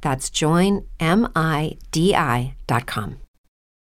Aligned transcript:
That's 0.00 0.30
joinmidi.com. 0.30 0.86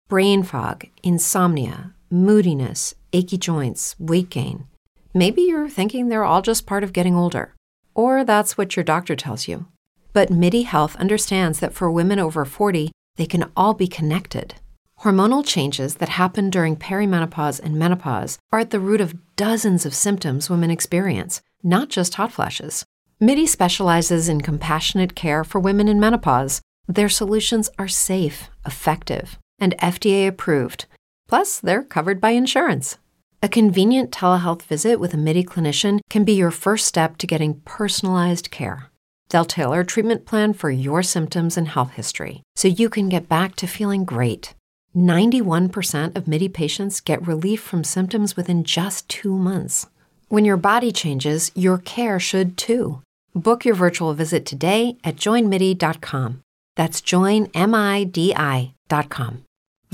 Brain 0.09 0.43
fog, 0.43 0.85
insomnia, 1.03 1.95
moodiness, 2.11 2.95
achy 3.13 3.39
joints, 3.39 3.97
weight 3.99 4.31
gain. 4.31 4.67
Maybe 5.13 5.43
you're 5.43 5.69
thinking 5.69 6.09
they're 6.09 6.25
all 6.25 6.43
just 6.43 6.67
part 6.67 6.85
of 6.85 6.93
getting 6.93 7.15
older, 7.15 7.55
or 7.95 8.25
that's 8.25 8.59
what 8.59 8.77
your 8.77 8.85
doctor 8.85 9.17
tells 9.17 9.49
you. 9.49 9.67
But 10.13 10.31
MIDI 10.31 10.63
Health 10.63 10.95
understands 10.97 11.61
that 11.61 11.73
for 11.73 11.91
women 11.91 12.19
over 12.19 12.45
40, 12.45 12.93
they 13.17 13.27
can 13.27 13.51
all 13.57 13.75
be 13.75 13.89
connected. 13.89 14.55
Hormonal 15.01 15.45
changes 15.45 15.97
that 15.97 16.09
happen 16.11 16.51
during 16.51 16.77
perimenopause 16.77 17.61
and 17.61 17.77
menopause 17.77 18.39
are 18.53 18.61
at 18.61 18.71
the 18.71 18.81
root 18.81 19.01
of 19.01 19.15
dozens 19.37 19.85
of 19.85 19.95
symptoms 19.95 20.49
women 20.49 20.71
experience, 20.71 21.43
not 21.63 21.89
just 21.89 22.15
hot 22.15 22.33
flashes. 22.33 22.85
MIDI 23.25 23.47
specializes 23.47 24.29
in 24.29 24.43
compassionate 24.43 25.15
care 25.15 25.45
for 25.45 25.59
women 25.59 25.89
in 25.89 25.99
menopause. 25.99 26.61
Their 26.87 27.09
solutions 27.09 27.71
are 27.79 27.89
safe, 27.89 28.51
effective, 28.67 29.39
and 29.59 29.75
FDA 29.79 30.29
approved. 30.29 30.85
Plus, 31.27 31.59
they're 31.59 31.83
covered 31.83 32.21
by 32.21 32.33
insurance. 32.33 32.99
A 33.43 33.49
convenient 33.49 34.11
telehealth 34.11 34.61
visit 34.61 35.01
with 35.01 35.15
a 35.15 35.17
MIDI 35.17 35.43
clinician 35.43 36.01
can 36.11 36.25
be 36.25 36.35
your 36.35 36.51
first 36.51 36.85
step 36.85 37.17
to 37.17 37.27
getting 37.27 37.63
personalized 37.65 38.51
care. 38.51 38.91
They'll 39.31 39.47
tailor 39.47 39.81
a 39.81 39.87
treatment 39.87 40.27
plan 40.27 40.53
for 40.53 40.69
your 40.71 41.03
symptoms 41.03 41.57
and 41.57 41.69
health 41.69 41.93
history 41.93 42.43
so 42.57 42.69
you 42.69 42.91
can 42.91 43.09
get 43.09 43.27
back 43.27 43.57
to 43.57 43.67
feeling 43.67 44.05
great. 44.05 44.53
91% 44.95 46.15
of 46.15 46.29
MIDI 46.29 46.51
patients 46.51 47.01
get 47.01 47.27
relief 47.27 47.63
from 47.63 47.85
symptoms 47.85 48.37
within 48.37 48.65
just 48.65 49.09
two 49.09 49.35
months. 49.35 49.87
When 50.29 50.45
your 50.45 50.59
body 50.59 50.93
changes, 50.93 51.51
your 51.55 51.79
care 51.79 52.21
should 52.21 52.59
too. 52.59 53.01
Book 53.35 53.65
your 53.65 53.75
virtual 53.75 54.15
visit 54.15 54.47
today 54.47 54.97
at 55.05 55.17
joinmidi.com. 55.17 56.43
That's 56.77 57.01
joinmidi.com. 57.01 57.55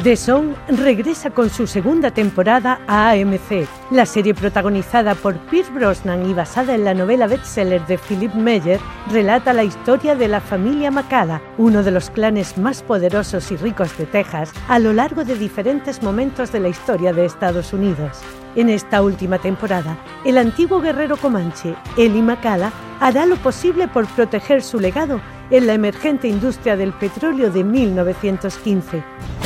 The 0.02 0.16
Song 0.16 0.54
regresa 0.66 1.28
con 1.28 1.50
su 1.50 1.66
segunda 1.66 2.10
temporada 2.10 2.80
a 2.86 3.10
AMC. 3.10 3.68
La 3.90 4.06
serie 4.06 4.32
protagonizada 4.32 5.14
por 5.14 5.36
Pierce 5.50 5.70
Brosnan 5.70 6.26
y 6.26 6.32
basada 6.32 6.74
en 6.74 6.86
la 6.86 6.94
novela 6.94 7.26
bestseller 7.26 7.86
de 7.86 7.98
Philip 7.98 8.32
Meyer 8.32 8.80
relata 9.10 9.52
la 9.52 9.62
historia 9.62 10.14
de 10.14 10.26
la 10.26 10.40
familia 10.40 10.90
Macala, 10.90 11.42
uno 11.58 11.82
de 11.82 11.90
los 11.90 12.08
clanes 12.08 12.56
más 12.56 12.82
poderosos 12.82 13.52
y 13.52 13.56
ricos 13.56 13.94
de 13.98 14.06
Texas, 14.06 14.54
a 14.68 14.78
lo 14.78 14.94
largo 14.94 15.22
de 15.22 15.34
diferentes 15.34 16.02
momentos 16.02 16.50
de 16.50 16.60
la 16.60 16.70
historia 16.70 17.12
de 17.12 17.26
Estados 17.26 17.74
Unidos. 17.74 18.20
En 18.56 18.70
esta 18.70 19.02
última 19.02 19.38
temporada, 19.38 19.98
el 20.24 20.38
antiguo 20.38 20.80
guerrero 20.80 21.18
comanche, 21.18 21.74
Eli 21.98 22.22
Macala, 22.22 22.72
hará 23.00 23.26
lo 23.26 23.36
posible 23.36 23.86
por 23.86 24.06
proteger 24.06 24.62
su 24.62 24.80
legado 24.80 25.20
en 25.50 25.66
la 25.66 25.74
emergente 25.74 26.26
industria 26.26 26.74
del 26.74 26.94
petróleo 26.94 27.50
de 27.50 27.64
1915. 27.64 29.39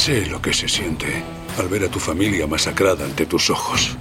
Sé 0.00 0.24
lo 0.24 0.40
que 0.40 0.54
se 0.54 0.66
siente 0.66 1.22
al 1.58 1.68
ver 1.68 1.84
a 1.84 1.88
tu 1.88 1.98
familia 1.98 2.46
masacrada 2.46 3.04
ante 3.04 3.26
tus 3.26 3.50
ojos. 3.50 3.98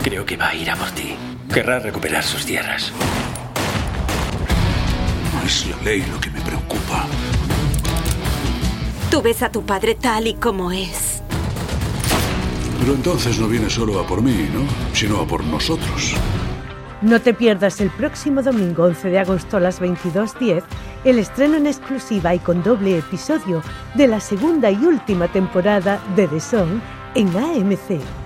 Creo 0.00 0.24
que 0.24 0.36
va 0.36 0.50
a 0.50 0.54
ir 0.54 0.70
a 0.70 0.76
por 0.76 0.92
ti. 0.92 1.16
Querrá 1.52 1.80
recuperar 1.80 2.22
sus 2.22 2.46
tierras. 2.46 2.92
No 5.34 5.44
es 5.44 5.66
la 5.66 5.76
ley 5.82 6.04
lo 6.08 6.20
que 6.20 6.30
me 6.30 6.40
preocupa. 6.40 7.04
Tú 9.10 9.20
ves 9.22 9.42
a 9.42 9.50
tu 9.50 9.66
padre 9.66 9.96
tal 9.96 10.28
y 10.28 10.34
como 10.34 10.70
es. 10.70 11.20
Pero 12.78 12.94
entonces 12.94 13.40
no 13.40 13.48
viene 13.48 13.68
solo 13.68 13.98
a 13.98 14.06
por 14.06 14.22
mí, 14.22 14.48
¿no? 14.54 14.64
Sino 14.94 15.20
a 15.20 15.26
por 15.26 15.42
nosotros. 15.42 16.14
No 17.02 17.20
te 17.20 17.34
pierdas 17.34 17.80
el 17.82 17.90
próximo 17.90 18.42
domingo 18.42 18.84
11 18.84 19.10
de 19.10 19.18
agosto 19.18 19.58
a 19.58 19.60
las 19.60 19.82
22.10 19.82 20.62
el 21.04 21.18
estreno 21.18 21.56
en 21.56 21.66
exclusiva 21.66 22.34
y 22.34 22.38
con 22.38 22.62
doble 22.62 22.98
episodio 22.98 23.62
de 23.94 24.08
la 24.08 24.18
segunda 24.18 24.70
y 24.70 24.82
última 24.84 25.28
temporada 25.28 26.00
de 26.16 26.26
The 26.26 26.40
Song 26.40 26.80
en 27.14 27.28
AMC. 27.28 28.25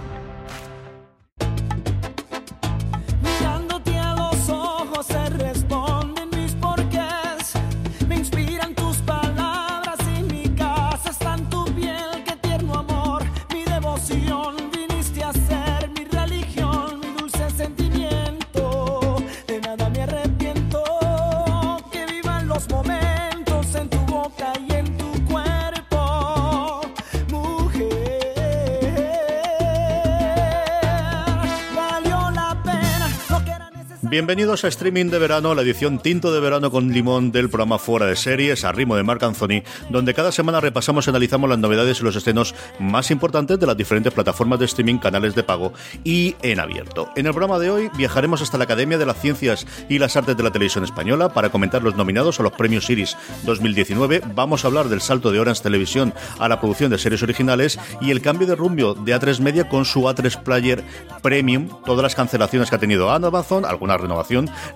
Bienvenidos 34.21 34.65
a 34.65 34.69
Streaming 34.69 35.07
de 35.07 35.19
Verano, 35.19 35.55
la 35.55 35.63
edición 35.63 35.99
Tinto 35.99 36.31
de 36.31 36.41
Verano 36.41 36.71
con 36.71 36.93
Limón 36.93 37.33
del 37.33 37.49
programa 37.49 37.79
Fuera 37.79 38.05
de 38.05 38.17
Series, 38.17 38.67
a 38.67 38.71
ritmo 38.71 38.95
de 38.95 39.03
Marc 39.03 39.23
Anthony, 39.23 39.63
donde 39.89 40.13
cada 40.13 40.31
semana 40.31 40.61
repasamos 40.61 41.07
y 41.07 41.11
analizamos 41.11 41.49
las 41.49 41.59
novedades 41.59 42.01
y 42.01 42.05
los 42.05 42.17
estrenos 42.17 42.55
más 42.79 43.11
importantes 43.11 43.59
de 43.59 43.67
las 43.67 43.79
diferentes 43.79 44.13
plataformas 44.13 44.59
de 44.59 44.67
streaming, 44.67 44.99
canales 44.99 45.35
de 45.35 45.43
pago 45.43 45.73
y 46.05 46.37
en 46.43 46.61
abierto. 46.61 47.09
En 47.17 47.25
el 47.25 47.33
programa 47.33 47.59
de 47.59 47.71
hoy 47.71 47.91
viajaremos 47.97 48.43
hasta 48.43 48.59
la 48.59 48.65
Academia 48.65 48.99
de 48.99 49.07
las 49.07 49.19
Ciencias 49.19 49.67
y 49.89 49.99
las 49.99 50.15
Artes 50.17 50.37
de 50.37 50.43
la 50.43 50.53
Televisión 50.53 50.85
Española 50.85 51.31
para 51.31 51.49
comentar 51.49 51.83
los 51.83 51.97
nominados 51.97 52.41
a 52.41 52.43
los 52.43 52.53
premios 52.53 52.91
Iris 52.91 53.17
2019. 53.45 54.21
Vamos 54.35 54.65
a 54.65 54.69
hablar 54.69 54.91
del 54.91 55.01
salto 55.01 55.33
de 55.33 55.41
Orange 55.41 55.63
Televisión 55.63 56.13
a 56.39 56.47
la 56.47 56.61
producción 56.61 56.91
de 56.91 56.99
series 56.99 57.23
originales 57.23 57.79
y 58.03 58.11
el 58.11 58.21
cambio 58.21 58.47
de 58.47 58.55
rumbo 58.55 58.93
de 58.93 59.19
A3 59.19 59.41
Media 59.41 59.67
con 59.71 59.87
su 59.87 60.03
A3 60.03 60.43
Player 60.43 60.85
Premium, 61.23 61.71
todas 61.87 62.03
las 62.03 62.15
cancelaciones 62.15 62.69
que 62.69 62.77
ha 62.77 62.81
tenido 62.81 63.11
Amazon, 63.11 63.65
alguna 63.65 63.97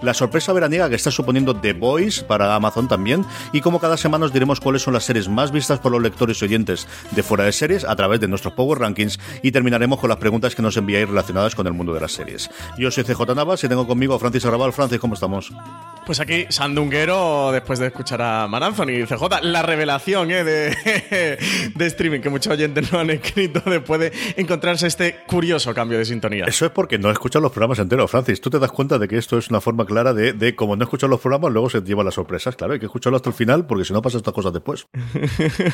la 0.03 0.15
sorpresa 0.15 0.53
veraniega 0.53 0.89
que 0.89 0.95
está 0.95 1.11
suponiendo 1.11 1.55
The 1.55 1.73
Voice 1.73 2.25
para 2.25 2.55
Amazon 2.55 2.89
también, 2.89 3.25
y 3.53 3.61
como 3.61 3.81
cada 3.81 3.97
semana 3.97 4.27
os 4.27 4.33
diremos 4.33 4.61
cuáles 4.61 4.83
son 4.83 4.95
las 4.95 5.05
series 5.05 5.29
más 5.29 5.51
vistas 5.51 5.79
por 5.79 5.93
los 5.93 6.03
lectores 6.03 6.41
y 6.41 6.45
oyentes 6.45 6.87
de 7.11 7.23
fuera 7.23 7.45
de 7.45 7.53
series 7.53 7.85
a 7.85 7.97
través 7.97 8.21
de 8.21 8.29
nuestros 8.29 8.55
Power 8.55 8.79
Rankings 8.79 9.19
y 9.43 9.53
terminaremos 9.53 9.99
con 9.99 10.09
las 10.09 10.19
preguntas 10.19 10.55
que 10.55 10.63
nos 10.63 10.77
enviáis 10.77 11.09
relacionadas 11.09 11.55
con 11.55 11.67
el 11.67 11.73
mundo 11.73 11.95
de 11.95 12.01
las 12.01 12.13
series. 12.13 12.51
Yo 12.79 12.91
soy 12.91 13.05
CJ 13.05 13.35
Navas 13.35 13.63
y 13.65 13.69
tengo 13.69 13.87
conmigo 13.87 14.15
a 14.15 14.19
Francis 14.19 14.45
Arrabal. 14.45 14.73
Francis, 14.73 14.99
¿cómo 14.99 15.15
estamos? 15.15 15.53
Pues 16.05 16.21
aquí, 16.21 16.45
Sandunguero, 16.51 17.51
después 17.51 17.79
de 17.79 17.87
escuchar 17.87 18.21
a 18.21 18.47
Man 18.47 18.63
Anthony, 18.63 19.07
CJ, 19.07 19.43
la 19.43 19.63
revelación 19.63 20.31
¿eh? 20.31 20.45
de, 20.45 21.39
de 21.75 21.87
streaming 21.87 22.21
que 22.21 22.29
muchos 22.29 22.53
oyentes 22.53 22.93
no 22.93 22.99
han 23.01 23.09
escrito 23.09 23.63
después 23.65 24.01
de 24.01 24.13
encontrarse 24.37 24.87
este 24.87 25.17
curioso 25.27 25.73
cambio 25.73 25.97
de 25.97 26.05
sintonía. 26.05 26.45
Eso 26.45 26.67
es 26.67 26.73
porque 26.73 26.99
no 26.99 27.11
escuchas 27.11 27.41
los 27.41 27.53
programas 27.53 27.79
enteros, 27.79 28.11
Francis. 28.11 28.41
¿Tú 28.41 28.51
te 28.51 28.59
das 28.59 28.71
cuenta 28.71 28.99
de 28.99 29.09
porque 29.15 29.19
esto 29.19 29.39
es 29.39 29.49
una 29.49 29.61
forma 29.61 29.87
clara 29.87 30.13
de, 30.13 30.33
de 30.33 30.57
como 30.57 30.75
no 30.77 30.83
escuchar 30.83 31.09
los 31.09 31.21
programas, 31.21 31.53
luego 31.53 31.71
se 31.71 31.81
llevan 31.83 32.05
las 32.05 32.15
sorpresas. 32.15 32.57
Claro, 32.57 32.73
hay 32.73 32.81
que 32.81 32.87
escucharlo 32.87 33.17
hasta 33.17 33.29
el 33.29 33.35
final 33.35 33.67
porque 33.67 33.85
si 33.85 33.93
no 33.93 34.03
pasa 34.03 34.17
estas 34.17 34.35
cosas 34.35 34.53
después. 34.53 34.87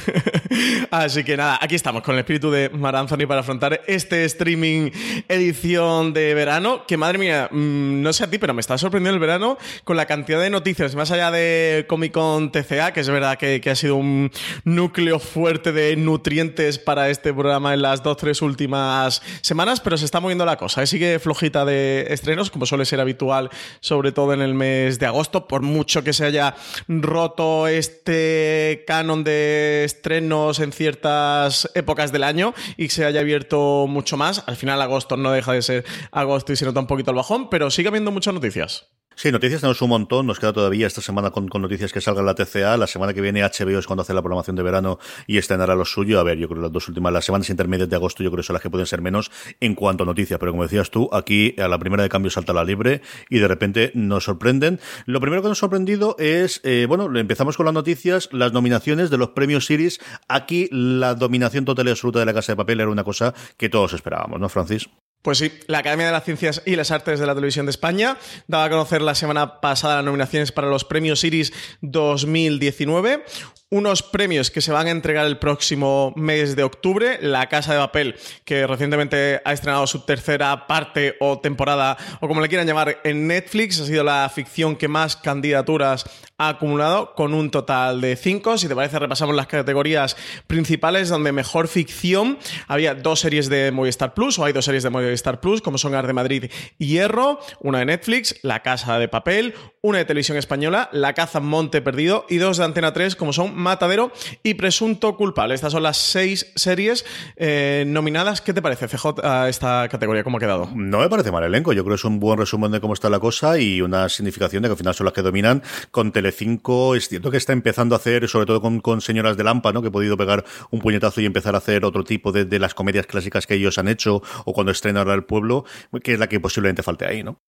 Así 0.91 1.25
que 1.25 1.37
nada, 1.37 1.59
aquí 1.61 1.75
estamos 1.75 2.03
con 2.03 2.15
el 2.15 2.21
espíritu 2.21 2.50
de 2.50 2.69
Mar 2.69 2.97
Anthony 2.97 3.26
para 3.26 3.41
afrontar 3.41 3.81
este 3.87 4.25
streaming 4.25 4.91
edición 5.29 6.12
de 6.12 6.35
verano. 6.35 6.85
Que 6.87 6.97
madre 6.97 7.19
mía, 7.19 7.49
mm, 7.50 8.03
no 8.03 8.12
sé 8.12 8.25
a 8.25 8.31
ti, 8.31 8.38
pero 8.38 8.53
me 8.53 8.61
está 8.61 8.76
sorprendiendo 8.76 9.15
el 9.15 9.21
verano 9.21 9.56
con 9.85 9.97
la 9.97 10.06
cantidad 10.06 10.19
de 10.26 10.50
noticias, 10.50 10.94
más 10.94 11.11
allá 11.11 11.31
de 11.31 11.87
Comic 11.88 12.12
Con 12.12 12.52
TCA, 12.52 12.93
que 12.93 13.00
es 13.00 13.08
verdad 13.08 13.38
que, 13.38 13.61
que 13.61 13.70
ha 13.70 13.75
sido 13.75 13.96
un 13.96 14.31
núcleo 14.64 15.19
fuerte 15.19 15.72
de 15.72 15.96
nutrientes 15.96 16.78
para 16.78 17.11
este 17.11 17.32
programa 17.32 17.75
en 17.75 17.82
las 17.82 18.02
dos, 18.02 18.17
tres 18.17 18.43
últimas 18.43 19.22
semanas, 19.40 19.81
pero 19.81 19.96
se 19.96 20.05
está 20.05 20.20
moviendo 20.20 20.44
la 20.44 20.56
cosa. 20.56 20.82
¿eh? 20.82 20.87
Sigue 20.87 21.19
flojita 21.19 21.64
de 21.64 22.06
estrenos, 22.11 22.50
como 22.50 22.67
suele 22.67 22.84
ser 22.84 23.00
habitual, 23.00 23.50
sobre 23.81 24.12
todo 24.12 24.32
en 24.34 24.43
el 24.43 24.55
mes 24.55 24.99
de 24.99 25.06
agosto, 25.06 25.49
por 25.49 25.62
mucho 25.62 26.05
que 26.05 26.12
se 26.12 26.25
haya 26.25 26.55
roto 26.87 27.66
este 27.66 28.84
canon 28.87 29.25
de 29.25 29.84
estrenos 29.84 30.61
en 30.61 30.73
ciertas 30.73 31.70
épocas 31.75 32.12
del 32.12 32.25
año 32.25 32.55
y 32.76 32.88
se 32.90 33.05
haya 33.05 33.20
abierto 33.20 33.87
mucho 33.88 34.16
más. 34.16 34.44
Al 34.46 34.56
final 34.56 34.81
agosto 34.82 35.16
no 35.16 35.32
deja 35.32 35.52
de 35.52 35.62
ser 35.62 35.84
agosto 36.12 36.52
y 36.52 36.56
se 36.56 36.64
nota 36.64 36.81
un 36.81 36.87
poquito 36.87 37.11
el 37.11 37.16
bajón, 37.16 37.50
pero 37.50 37.70
sigue 37.70 37.88
habiendo 37.88 38.11
muchas 38.11 38.34
noticias. 38.34 38.87
Sí, 39.20 39.31
noticias 39.31 39.61
tenemos 39.61 39.82
un 39.82 39.90
montón. 39.90 40.26
Nos 40.26 40.40
queda 40.40 40.55
todavía 40.55 40.87
esta 40.87 41.02
semana 41.02 41.31
con, 41.31 41.44
noticias 41.44 41.93
que 41.93 42.00
salgan 42.00 42.25
la 42.25 42.34
TCA. 42.34 42.78
La 42.78 42.87
semana 42.87 43.12
que 43.12 43.20
viene 43.20 43.43
HBO 43.43 43.78
es 43.78 43.87
cuando 43.87 44.00
hace 44.00 44.14
la 44.14 44.22
programación 44.22 44.56
de 44.56 44.62
verano 44.62 44.99
y 45.26 45.37
estrenará 45.37 45.75
lo 45.75 45.84
suyo. 45.84 46.19
A 46.20 46.22
ver, 46.22 46.38
yo 46.38 46.49
creo 46.49 46.61
que 46.61 46.62
las 46.62 46.72
dos 46.72 46.88
últimas, 46.88 47.12
las 47.12 47.26
semanas 47.26 47.50
intermedias 47.50 47.90
de 47.90 47.96
agosto, 47.96 48.22
yo 48.22 48.31
creo 48.31 48.40
que 48.40 48.46
son 48.46 48.55
las 48.55 48.62
que 48.62 48.70
pueden 48.70 48.87
ser 48.87 49.02
menos 49.02 49.31
en 49.61 49.75
cuanto 49.75 50.05
a 50.05 50.06
noticias. 50.06 50.40
Pero 50.40 50.52
como 50.52 50.62
decías 50.62 50.90
tú, 50.90 51.11
aquí 51.12 51.55
a 51.58 51.69
la 51.69 51.78
primera 51.78 52.02
de 52.02 52.08
cambio 52.08 52.31
salta 52.31 52.55
la 52.55 52.64
libre 52.64 53.02
y 53.28 53.40
de 53.40 53.46
repente 53.46 53.93
nos 53.93 54.25
sorprenden. 54.25 54.81
Lo 55.05 55.20
primero 55.20 55.43
que 55.43 55.49
nos 55.49 55.58
ha 55.58 55.61
sorprendido 55.61 56.16
es, 56.19 56.62
eh, 56.64 56.87
bueno, 56.88 57.14
empezamos 57.14 57.58
con 57.58 57.66
las 57.66 57.75
noticias, 57.75 58.31
las 58.32 58.55
nominaciones 58.55 59.11
de 59.11 59.19
los 59.19 59.32
premios 59.32 59.66
Series. 59.66 60.00
Aquí 60.28 60.66
la 60.73 61.14
dominación 61.14 61.66
total 61.66 61.88
y 61.88 61.90
absoluta 61.90 62.20
de 62.20 62.25
la 62.25 62.32
Casa 62.32 62.52
de 62.52 62.56
Papel 62.56 62.81
era 62.81 62.88
una 62.88 63.05
cosa 63.05 63.34
que 63.58 63.69
todos 63.69 63.93
esperábamos, 63.93 64.40
¿no, 64.40 64.49
Francis? 64.49 64.88
Pues 65.22 65.37
sí, 65.37 65.52
la 65.67 65.78
Academia 65.78 66.06
de 66.06 66.12
las 66.12 66.25
Ciencias 66.25 66.62
y 66.64 66.76
las 66.76 66.90
Artes 66.90 67.20
de 67.20 67.26
la 67.26 67.34
Televisión 67.34 67.67
de 67.67 67.70
España 67.70 68.17
daba 68.46 68.64
a 68.64 68.70
conocer 68.70 69.02
la 69.02 69.14
semana 69.14 69.61
pasada 69.61 69.96
las 69.96 70.05
nominaciones 70.06 70.50
para 70.50 70.69
los 70.69 70.87
premios 70.87 71.22
Iris 71.25 71.52
2019. 71.82 73.22
Unos 73.69 74.02
premios 74.02 74.50
que 74.50 74.62
se 74.62 74.72
van 74.72 74.88
a 74.88 74.90
entregar 74.90 75.26
el 75.26 75.38
próximo 75.38 76.12
mes 76.17 76.56
de 76.56 76.64
octubre. 76.64 77.19
La 77.20 77.49
Casa 77.49 77.75
de 77.75 77.78
Papel, 77.78 78.17
que 78.44 78.67
recientemente 78.67 79.43
ha 79.44 79.52
estrenado 79.52 79.87
su 79.87 80.00
tercera 80.00 80.67
parte 80.67 81.17
o 81.20 81.38
temporada, 81.38 81.96
o 82.20 82.26
como 82.26 82.40
le 82.40 82.49
quieran 82.49 82.66
llamar, 82.66 82.99
en 83.05 83.28
Netflix, 83.28 83.78
ha 83.78 83.84
sido 83.84 84.02
la 84.02 84.28
ficción 84.34 84.75
que 84.75 84.88
más 84.88 85.16
candidaturas 85.16 86.05
ha 86.38 86.49
acumulado, 86.49 87.14
con 87.14 87.34
un 87.34 87.50
total 87.50 88.00
de 88.00 88.16
cinco. 88.16 88.56
Si 88.56 88.66
te 88.66 88.75
parece, 88.75 88.99
repasamos 88.99 89.37
las 89.37 89.46
categorías 89.46 90.16
principales, 90.46 91.11
donde 91.11 91.31
mejor 91.31 91.69
ficción 91.69 92.38
había 92.66 92.94
dos 92.94 93.20
series 93.20 93.50
de 93.50 93.70
Movistar 93.70 94.14
Plus, 94.14 94.38
o 94.38 94.46
hay 94.46 94.52
dos 94.55 94.64
series 94.64 94.82
de 94.82 94.90
Movistar 94.90 95.10
Plus, 95.41 95.62
como 95.62 95.79
son 95.79 95.95
Ar 95.95 96.07
de 96.07 96.12
Madrid 96.12 96.51
y 96.79 96.87
Hierro, 96.87 97.39
una 97.61 97.79
de 97.79 97.87
Netflix, 97.87 98.37
La 98.43 98.62
Casa 98.62 98.99
de 98.99 99.09
Papel, 99.09 99.55
una 99.83 99.99
de 99.99 100.05
Televisión 100.05 100.37
Española, 100.37 100.89
La 100.93 101.15
Caza 101.15 101.41
Monte 101.41 101.81
Perdido, 101.81 102.27
y 102.29 102.37
dos 102.37 102.59
de 102.59 102.65
Antena 102.65 102.93
3, 102.93 103.17
como 103.17 103.33
son 103.33 103.57
Matadero 103.57 104.12
y 104.43 104.55
Presunto 104.55 105.17
Culpable. 105.17 105.55
Estas 105.55 105.73
son 105.73 105.83
las 105.83 105.97
seis 105.97 106.53
series 106.55 107.05
eh, 107.37 107.85
nominadas. 107.87 108.41
¿Qué 108.41 108.53
te 108.53 108.62
parece, 108.62 108.89
CJ, 108.89 109.25
a 109.25 109.49
esta 109.49 109.89
categoría? 109.89 110.23
¿Cómo 110.23 110.37
ha 110.37 110.41
quedado? 110.41 110.69
No 110.75 110.99
me 110.99 111.09
parece 111.09 111.33
mal 111.33 111.45
elenco. 111.45 111.73
Yo 111.73 111.83
creo 111.83 111.97
que 111.97 112.01
es 112.01 112.05
un 112.05 112.21
buen 112.21 112.39
resumen 112.39 112.71
de 112.73 112.81
cómo 112.81 112.95
está 112.95 113.09
la 113.09 113.21
cosa 113.21 113.59
y 113.59 113.81
una 113.81 114.09
significación 114.09 114.62
de 114.62 114.69
que 114.69 114.73
al 114.73 114.79
final 114.79 114.95
son 114.95 115.07
las 115.07 115.15
que 115.15 115.23
dominan. 115.23 115.62
Con 115.91 116.12
Telecinco 116.12 116.95
es 116.95 117.09
cierto 117.09 117.31
que 117.31 117.37
está 117.37 117.53
empezando 117.53 117.95
a 117.95 117.99
hacer, 117.99 118.29
sobre 118.29 118.47
todo 118.47 118.61
con, 118.61 118.81
con 118.81 119.01
Señoras 119.01 119.37
de 119.37 119.45
Lampa, 119.45 119.73
¿no? 119.73 119.83
que 119.83 119.89
he 119.89 119.93
podido 119.93 120.17
pegar 120.17 120.45
un 120.71 120.81
puñetazo 120.81 121.21
y 121.21 121.27
empezar 121.27 121.55
a 121.55 121.59
hacer 121.59 121.85
otro 121.85 122.05
tipo 122.05 122.33
de, 122.33 122.45
de 122.45 122.59
las 122.59 122.75
comedias 122.75 123.07
clásicas 123.07 123.47
que 123.47 123.55
ellos 123.55 123.79
han 123.79 123.89
hecho 123.89 124.23
o 124.45 124.53
cuando 124.53 124.73
estrena 124.73 125.00
ahora 125.00 125.14
el 125.14 125.25
pueblo, 125.25 125.64
que 126.02 126.14
es 126.14 126.19
la 126.19 126.29
que 126.29 126.41
posiblemente 126.41 126.82
falte 126.82 127.06
ahí, 127.06 127.23
¿no? 127.23 127.43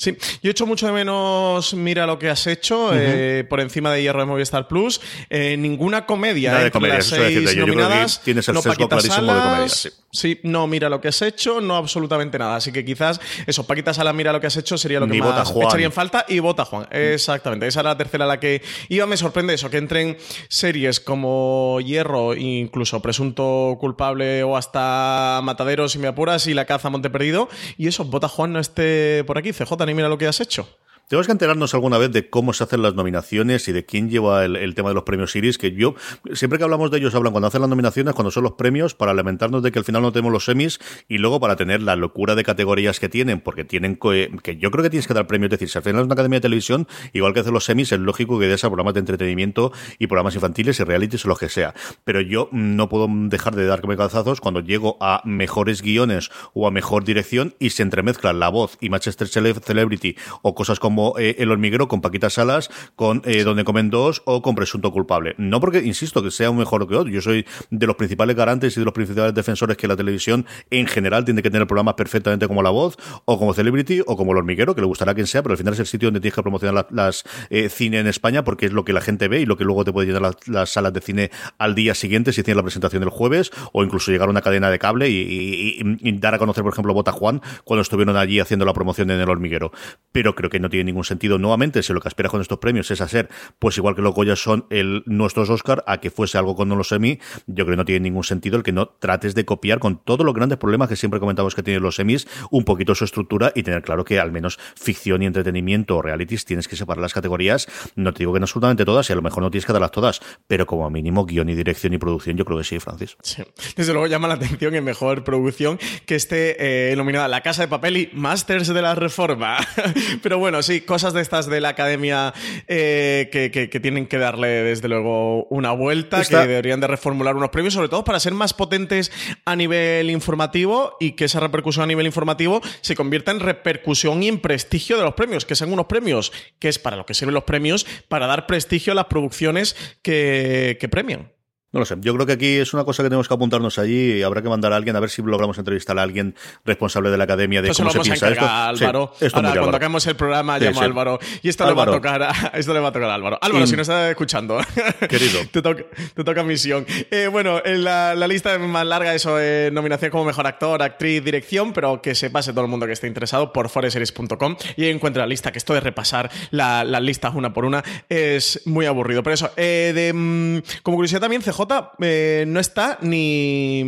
Sí, 0.00 0.16
yo 0.44 0.52
echo 0.52 0.64
mucho 0.64 0.86
de 0.86 0.92
menos 0.92 1.74
Mira 1.74 2.06
lo 2.06 2.20
que 2.20 2.30
has 2.30 2.46
hecho 2.46 2.90
eh, 2.94 3.44
por 3.48 3.58
encima 3.60 3.92
de 3.92 4.00
Hierro 4.00 4.20
de 4.20 4.26
Movistar 4.26 4.68
Plus. 4.68 5.00
Eh, 5.28 5.56
ninguna 5.58 6.06
comedia 6.06 6.50
Nada 6.50 6.60
de 6.60 6.66
entre 6.68 6.78
comedia, 6.78 6.98
eso 6.98 7.16
seis 7.16 7.34
decirte 7.34 7.54
yo. 7.56 7.60
Yo 7.60 7.64
creo 7.64 7.76
que 7.76 7.82
nominadas. 7.82 8.22
tienes 8.22 8.48
el 8.48 8.54
no 8.54 8.62
sesgo 8.62 8.74
Paquita 8.88 8.96
clarísimo 8.96 9.34
de 9.34 9.40
comedia, 9.40 9.68
Salas, 9.68 9.92
sí. 10.12 10.38
no 10.44 10.68
Mira 10.68 10.88
lo 10.88 11.00
que 11.00 11.08
has 11.08 11.20
hecho, 11.22 11.60
no 11.60 11.74
absolutamente 11.76 12.38
nada. 12.38 12.54
Así 12.54 12.70
que 12.70 12.84
quizás 12.84 13.20
eso, 13.44 13.66
Paquita 13.66 13.92
Salas, 13.92 14.14
Mira 14.14 14.32
lo 14.32 14.40
que 14.40 14.46
has 14.46 14.56
hecho 14.56 14.78
sería 14.78 15.00
lo 15.00 15.06
que 15.06 15.14
Ni 15.14 15.20
más 15.20 15.48
Juan. 15.48 15.66
echaría 15.66 15.86
en 15.86 15.92
falta. 15.92 16.24
Y 16.28 16.38
Bota 16.38 16.64
Juan, 16.64 16.86
exactamente. 16.92 17.66
Esa 17.66 17.80
era 17.80 17.88
la 17.90 17.98
tercera 17.98 18.24
a 18.24 18.28
la 18.28 18.38
que 18.38 18.62
iba. 18.88 19.04
Me 19.06 19.16
sorprende 19.16 19.54
eso, 19.54 19.68
que 19.68 19.78
entren 19.78 20.16
series 20.48 21.00
como 21.00 21.80
Hierro, 21.84 22.36
incluso 22.36 23.02
Presunto 23.02 23.76
Culpable 23.80 24.44
o 24.44 24.56
hasta 24.56 25.40
Matadero, 25.42 25.88
si 25.88 25.98
me 25.98 26.06
apuras, 26.06 26.46
y 26.46 26.54
La 26.54 26.66
Caza 26.66 26.88
Monte 26.88 27.10
Perdido. 27.10 27.48
Y 27.76 27.88
eso, 27.88 28.04
Bota 28.04 28.28
Juan 28.28 28.52
no 28.52 28.60
esté 28.60 29.24
por 29.24 29.38
aquí. 29.38 29.52
CJ, 29.52 29.87
ni 29.88 29.94
mira 29.94 30.08
lo 30.08 30.16
que 30.16 30.26
has 30.28 30.40
hecho. 30.40 30.68
Tenemos 31.08 31.24
que 31.26 31.32
enterarnos 31.32 31.72
alguna 31.72 31.96
vez 31.96 32.12
de 32.12 32.28
cómo 32.28 32.52
se 32.52 32.64
hacen 32.64 32.82
las 32.82 32.94
nominaciones 32.94 33.66
y 33.68 33.72
de 33.72 33.86
quién 33.86 34.10
lleva 34.10 34.44
el, 34.44 34.74
tema 34.74 34.90
de 34.90 34.94
los 34.94 35.04
premios 35.04 35.34
Iris, 35.34 35.56
que 35.56 35.72
yo, 35.72 35.94
siempre 36.34 36.58
que 36.58 36.64
hablamos 36.64 36.90
de 36.90 36.98
ellos, 36.98 37.14
hablan 37.14 37.32
cuando 37.32 37.48
hacen 37.48 37.62
las 37.62 37.70
nominaciones, 37.70 38.12
cuando 38.12 38.30
son 38.30 38.42
los 38.42 38.52
premios, 38.52 38.94
para 38.94 39.14
lamentarnos 39.14 39.62
de 39.62 39.72
que 39.72 39.78
al 39.78 39.86
final 39.86 40.02
no 40.02 40.12
tenemos 40.12 40.30
los 40.32 40.44
semis 40.44 40.78
y 41.08 41.16
luego 41.16 41.40
para 41.40 41.56
tener 41.56 41.80
la 41.80 41.96
locura 41.96 42.34
de 42.34 42.44
categorías 42.44 43.00
que 43.00 43.08
tienen, 43.08 43.40
porque 43.40 43.64
tienen 43.64 43.94
co- 43.94 44.10
que 44.42 44.58
yo 44.58 44.70
creo 44.70 44.82
que 44.82 44.90
tienes 44.90 45.06
que 45.06 45.14
dar 45.14 45.26
premios, 45.26 45.46
es 45.46 45.52
decir, 45.52 45.70
si 45.70 45.78
al 45.78 45.82
final 45.84 46.00
es 46.02 46.04
una 46.04 46.12
academia 46.12 46.36
de 46.36 46.42
televisión, 46.42 46.86
igual 47.14 47.32
que 47.32 47.40
hacen 47.40 47.54
los 47.54 47.64
semis, 47.64 47.90
es 47.90 48.00
lógico 48.00 48.38
que 48.38 48.46
des 48.46 48.62
a 48.64 48.68
programas 48.68 48.92
de 48.92 49.00
entretenimiento 49.00 49.72
y 49.98 50.08
programas 50.08 50.34
infantiles 50.34 50.78
y 50.78 50.84
realities 50.84 51.24
o 51.24 51.28
lo 51.28 51.36
que 51.36 51.48
sea. 51.48 51.72
Pero 52.04 52.20
yo 52.20 52.50
no 52.52 52.90
puedo 52.90 53.08
dejar 53.08 53.56
de 53.56 53.64
darme 53.64 53.96
calzazos 53.96 54.42
cuando 54.42 54.60
llego 54.60 54.98
a 55.00 55.22
mejores 55.24 55.80
guiones 55.80 56.28
o 56.52 56.66
a 56.66 56.70
mejor 56.70 57.04
dirección 57.04 57.54
y 57.58 57.70
se 57.70 57.82
entremezclan 57.82 58.38
la 58.40 58.50
voz 58.50 58.76
y 58.82 58.90
Manchester 58.90 59.26
Cele- 59.26 59.58
Celebrity 59.58 60.14
o 60.42 60.54
cosas 60.54 60.78
como 60.78 60.97
eh, 61.18 61.36
El 61.38 61.50
hormiguero 61.50 61.88
con 61.88 62.00
Paquita 62.00 62.30
Salas, 62.30 62.70
con 62.96 63.22
eh, 63.24 63.44
Donde 63.44 63.64
comen 63.64 63.90
dos 63.90 64.22
o 64.24 64.42
con 64.42 64.54
Presunto 64.54 64.90
culpable. 64.92 65.34
No 65.38 65.60
porque, 65.60 65.78
insisto, 65.78 66.22
que 66.22 66.30
sea 66.30 66.50
un 66.50 66.58
mejor 66.58 66.86
que 66.88 66.94
otro. 66.96 67.10
Yo 67.12 67.20
soy 67.20 67.46
de 67.70 67.86
los 67.86 67.96
principales 67.96 68.36
garantes 68.36 68.76
y 68.76 68.80
de 68.80 68.84
los 68.84 68.94
principales 68.94 69.34
defensores 69.34 69.76
que 69.76 69.86
la 69.88 69.96
televisión 69.96 70.46
en 70.70 70.86
general 70.86 71.24
tiene 71.24 71.42
que 71.42 71.50
tener 71.50 71.66
programas 71.66 71.94
perfectamente 71.94 72.48
como 72.48 72.62
La 72.62 72.70
Voz 72.70 72.96
o 73.24 73.38
como 73.38 73.54
Celebrity 73.54 74.00
o 74.06 74.16
como 74.16 74.32
El 74.32 74.38
hormiguero, 74.38 74.74
que 74.74 74.80
le 74.80 74.86
gustará 74.86 75.12
a 75.12 75.14
quien 75.14 75.26
sea, 75.26 75.42
pero 75.42 75.52
al 75.52 75.58
final 75.58 75.74
es 75.74 75.80
el 75.80 75.86
sitio 75.86 76.08
donde 76.08 76.20
tienes 76.20 76.34
que 76.34 76.42
promocionar 76.42 76.74
la- 76.74 76.86
las 77.04 77.24
eh, 77.50 77.68
cine 77.68 77.98
en 78.00 78.06
España 78.06 78.44
porque 78.44 78.66
es 78.66 78.72
lo 78.72 78.84
que 78.84 78.92
la 78.92 79.00
gente 79.00 79.28
ve 79.28 79.40
y 79.40 79.46
lo 79.46 79.56
que 79.56 79.64
luego 79.64 79.84
te 79.84 79.92
puede 79.92 80.06
llenar 80.08 80.22
las, 80.22 80.48
las 80.48 80.70
salas 80.70 80.92
de 80.92 81.00
cine 81.00 81.30
al 81.58 81.74
día 81.74 81.94
siguiente 81.94 82.32
si 82.32 82.42
tienes 82.42 82.56
la 82.56 82.62
presentación 82.62 83.00
del 83.00 83.10
jueves 83.10 83.50
o 83.72 83.84
incluso 83.84 84.10
llegar 84.10 84.28
a 84.28 84.30
una 84.30 84.40
cadena 84.42 84.70
de 84.70 84.78
cable 84.78 85.08
y, 85.08 85.14
y- 85.16 85.80
y- 85.80 86.08
y 86.08 86.12
dar 86.18 86.34
a 86.34 86.38
conocer, 86.38 86.62
por 86.64 86.72
ejemplo, 86.72 86.92
Bota 86.94 87.12
Juan 87.12 87.40
cuando 87.64 87.82
estuvieron 87.82 88.16
allí 88.16 88.40
haciendo 88.40 88.64
la 88.64 88.72
promoción 88.72 89.10
en 89.10 89.20
el 89.20 89.28
hormiguero. 89.28 89.72
Pero 90.12 90.34
creo 90.34 90.50
que 90.50 90.58
no 90.60 90.68
tiene 90.68 90.87
ningún 90.88 91.04
sentido. 91.04 91.38
Nuevamente, 91.38 91.82
si 91.82 91.92
lo 91.92 92.00
que 92.00 92.08
aspiras 92.08 92.30
con 92.30 92.40
estos 92.40 92.58
premios 92.58 92.90
es 92.90 93.00
hacer, 93.00 93.28
pues 93.58 93.76
igual 93.78 93.94
que 93.94 94.02
los 94.02 94.14
Goya 94.14 94.36
son 94.36 94.66
nuestros 95.06 95.50
Oscar, 95.50 95.84
a 95.86 95.98
que 96.00 96.10
fuese 96.10 96.38
algo 96.38 96.56
con 96.56 96.68
los 96.68 96.92
Emmy, 96.92 97.18
yo 97.46 97.64
creo 97.64 97.74
que 97.74 97.76
no 97.76 97.84
tiene 97.84 98.00
ningún 98.00 98.24
sentido 98.24 98.56
el 98.56 98.62
que 98.62 98.72
no 98.72 98.88
trates 98.88 99.34
de 99.34 99.44
copiar 99.44 99.78
con 99.78 100.02
todos 100.02 100.24
los 100.24 100.34
grandes 100.34 100.58
problemas 100.58 100.88
que 100.88 100.96
siempre 100.96 101.20
comentamos 101.20 101.54
que 101.54 101.62
tienen 101.62 101.82
los 101.82 101.98
Emmys, 101.98 102.26
un 102.50 102.64
poquito 102.64 102.94
su 102.94 103.04
estructura 103.04 103.52
y 103.54 103.62
tener 103.62 103.82
claro 103.82 104.04
que 104.04 104.18
al 104.18 104.32
menos 104.32 104.58
ficción 104.74 105.22
y 105.22 105.26
entretenimiento 105.26 105.96
o 105.96 106.02
realities 106.02 106.44
tienes 106.44 106.68
que 106.68 106.76
separar 106.76 107.00
las 107.00 107.14
categorías. 107.14 107.68
No 107.96 108.12
te 108.12 108.20
digo 108.20 108.32
que 108.32 108.40
no 108.40 108.44
absolutamente 108.44 108.84
todas 108.84 109.08
y 109.08 109.12
a 109.12 109.16
lo 109.16 109.22
mejor 109.22 109.42
no 109.42 109.50
tienes 109.50 109.66
que 109.66 109.72
darlas 109.72 109.90
todas, 109.90 110.20
pero 110.46 110.66
como 110.66 110.88
mínimo 110.90 111.24
guion 111.24 111.48
y 111.48 111.54
dirección 111.54 111.92
y 111.92 111.98
producción 111.98 112.36
yo 112.36 112.44
creo 112.44 112.58
que 112.58 112.64
sí, 112.64 112.78
Francis. 112.80 113.16
Sí. 113.22 113.42
Desde 113.76 113.92
luego 113.92 114.06
llama 114.06 114.28
la 114.28 114.34
atención 114.34 114.74
en 114.74 114.84
mejor 114.84 115.24
producción 115.24 115.78
que 116.06 116.14
esté 116.14 116.92
eh, 116.92 116.96
nominada 116.96 117.28
La 117.28 117.42
Casa 117.42 117.62
de 117.62 117.68
Papel 117.68 117.96
y 117.96 118.10
Masters 118.12 118.68
de 118.68 118.82
la 118.82 118.94
Reforma. 118.94 119.58
Pero 120.22 120.38
bueno, 120.38 120.62
sí, 120.62 120.77
cosas 120.82 121.12
de 121.12 121.20
estas 121.22 121.46
de 121.46 121.60
la 121.60 121.70
academia 121.70 122.32
eh, 122.66 123.28
que, 123.32 123.50
que- 123.50 123.70
que 123.70 123.80
tienen 123.80 124.06
que 124.06 124.18
darle 124.18 124.48
desde 124.48 124.88
luego 124.88 125.44
una 125.50 125.72
vuelta, 125.72 126.20
Está- 126.20 126.42
que 126.42 126.48
deberían 126.48 126.80
de 126.80 126.86
reformular 126.86 127.36
unos 127.36 127.50
premios, 127.50 127.74
sobre 127.74 127.88
todo 127.88 128.04
para 128.04 128.20
ser 128.20 128.34
más 128.34 128.54
potentes 128.54 129.10
a 129.44 129.56
nivel 129.56 130.10
informativo 130.10 130.96
y 131.00 131.12
que 131.12 131.24
esa 131.26 131.40
repercusión 131.40 131.84
a 131.84 131.86
nivel 131.86 132.06
informativo 132.06 132.60
se 132.80 132.94
convierta 132.94 133.30
en 133.30 133.40
repercusión 133.40 134.22
y 134.22 134.28
en 134.28 134.40
prestigio 134.40 134.96
de 134.98 135.04
los 135.04 135.14
premios, 135.14 135.44
que 135.44 135.54
sean 135.56 135.72
unos 135.72 135.86
premios, 135.86 136.32
que 136.58 136.68
es 136.68 136.78
para 136.78 136.96
lo 136.96 137.06
que 137.06 137.14
sirven 137.14 137.34
los 137.34 137.44
premios, 137.44 137.86
para 138.08 138.26
dar 138.26 138.46
prestigio 138.46 138.92
a 138.92 138.96
las 138.96 139.06
producciones 139.06 139.76
que, 140.02 140.76
que 140.80 140.88
premian. 140.88 141.32
No 141.70 141.80
lo 141.80 141.86
sé. 141.86 141.96
Yo 142.00 142.14
creo 142.14 142.24
que 142.24 142.32
aquí 142.32 142.56
es 142.56 142.72
una 142.72 142.84
cosa 142.84 143.02
que 143.02 143.10
tenemos 143.10 143.28
que 143.28 143.34
apuntarnos 143.34 143.78
allí 143.78 144.14
y 144.14 144.22
habrá 144.22 144.40
que 144.40 144.48
mandar 144.48 144.72
a 144.72 144.76
alguien 144.76 144.96
a 144.96 145.00
ver 145.00 145.10
si 145.10 145.20
logramos 145.22 145.58
entrevistar 145.58 145.98
a 145.98 146.02
alguien 146.02 146.34
responsable 146.64 147.10
de 147.10 147.18
la 147.18 147.24
academia 147.24 147.60
de 147.60 147.68
Esto 147.68 147.82
cómo 147.82 147.90
se 147.90 147.98
lo 147.98 148.04
vamos 148.04 148.08
a 148.08 148.10
piensa 148.26 148.28
esto. 148.30 148.42
encargar 148.44 148.68
Álvaro. 148.70 149.12
Sí, 149.18 149.26
esto 149.26 149.36
Ahora, 149.36 149.48
cuando 149.48 149.60
Álvaro. 149.64 149.76
acabemos 149.76 150.06
el 150.06 150.16
programa, 150.16 150.58
Sí, 150.58 150.64
llamo 150.64 150.78
sí. 150.78 150.82
a 150.82 150.86
Álvaro. 150.86 151.18
Y 151.42 151.48
esto 151.50 151.66
le 151.66 151.74
va 151.74 151.82
a 151.82 151.86
tocar 151.86 152.22
a, 152.22 152.30
esto 152.54 152.72
le 152.72 152.80
va 152.80 152.88
a 152.88 152.92
tocar 152.92 153.10
a 153.10 153.14
Álvaro. 153.14 153.38
Álvaro, 153.42 153.66
si 153.66 153.72
nos 153.72 153.82
estás 153.86 154.08
escuchando. 154.10 154.58
Querido. 155.10 155.40
te, 155.52 155.60
toca, 155.60 155.84
te 156.14 156.24
toca 156.24 156.42
misión. 156.42 156.86
Eh, 157.10 157.28
bueno, 157.30 157.60
en 157.62 157.84
la, 157.84 158.14
la 158.14 158.26
lista 158.28 158.54
es 158.54 158.60
más 158.60 158.86
larga, 158.86 159.14
eso, 159.14 159.38
eh, 159.38 159.68
nominación 159.70 160.10
como 160.10 160.24
mejor 160.24 160.46
actor, 160.46 160.82
actriz, 160.82 161.22
dirección, 161.22 161.74
pero 161.74 162.00
que 162.00 162.14
se 162.14 162.30
pase 162.30 162.52
todo 162.52 162.62
el 162.64 162.70
mundo 162.70 162.86
que 162.86 162.92
esté 162.92 163.08
interesado 163.08 163.52
por 163.52 163.68
foreseries.com 163.68 164.56
y 164.76 164.86
encuentra 164.86 165.22
la 165.24 165.26
lista, 165.26 165.52
que 165.52 165.58
esto 165.58 165.74
de 165.74 165.80
repasar 165.80 166.30
la- 166.50 166.82
las 166.84 167.02
listas 167.02 167.34
una 167.34 167.52
por 167.52 167.66
una 167.66 167.84
es 168.08 168.62
muy 168.64 168.86
aburrido. 168.86 169.22
Pero 169.22 169.34
eso, 169.34 169.50
eh, 169.58 169.92
de, 169.94 170.12
mm, 170.14 170.82
como 170.82 170.96
curiosidad 170.96 171.20
también, 171.20 171.42
CJ 171.42 171.57
eh, 172.00 172.44
no 172.46 172.60
está 172.60 172.98
ni, 173.02 173.82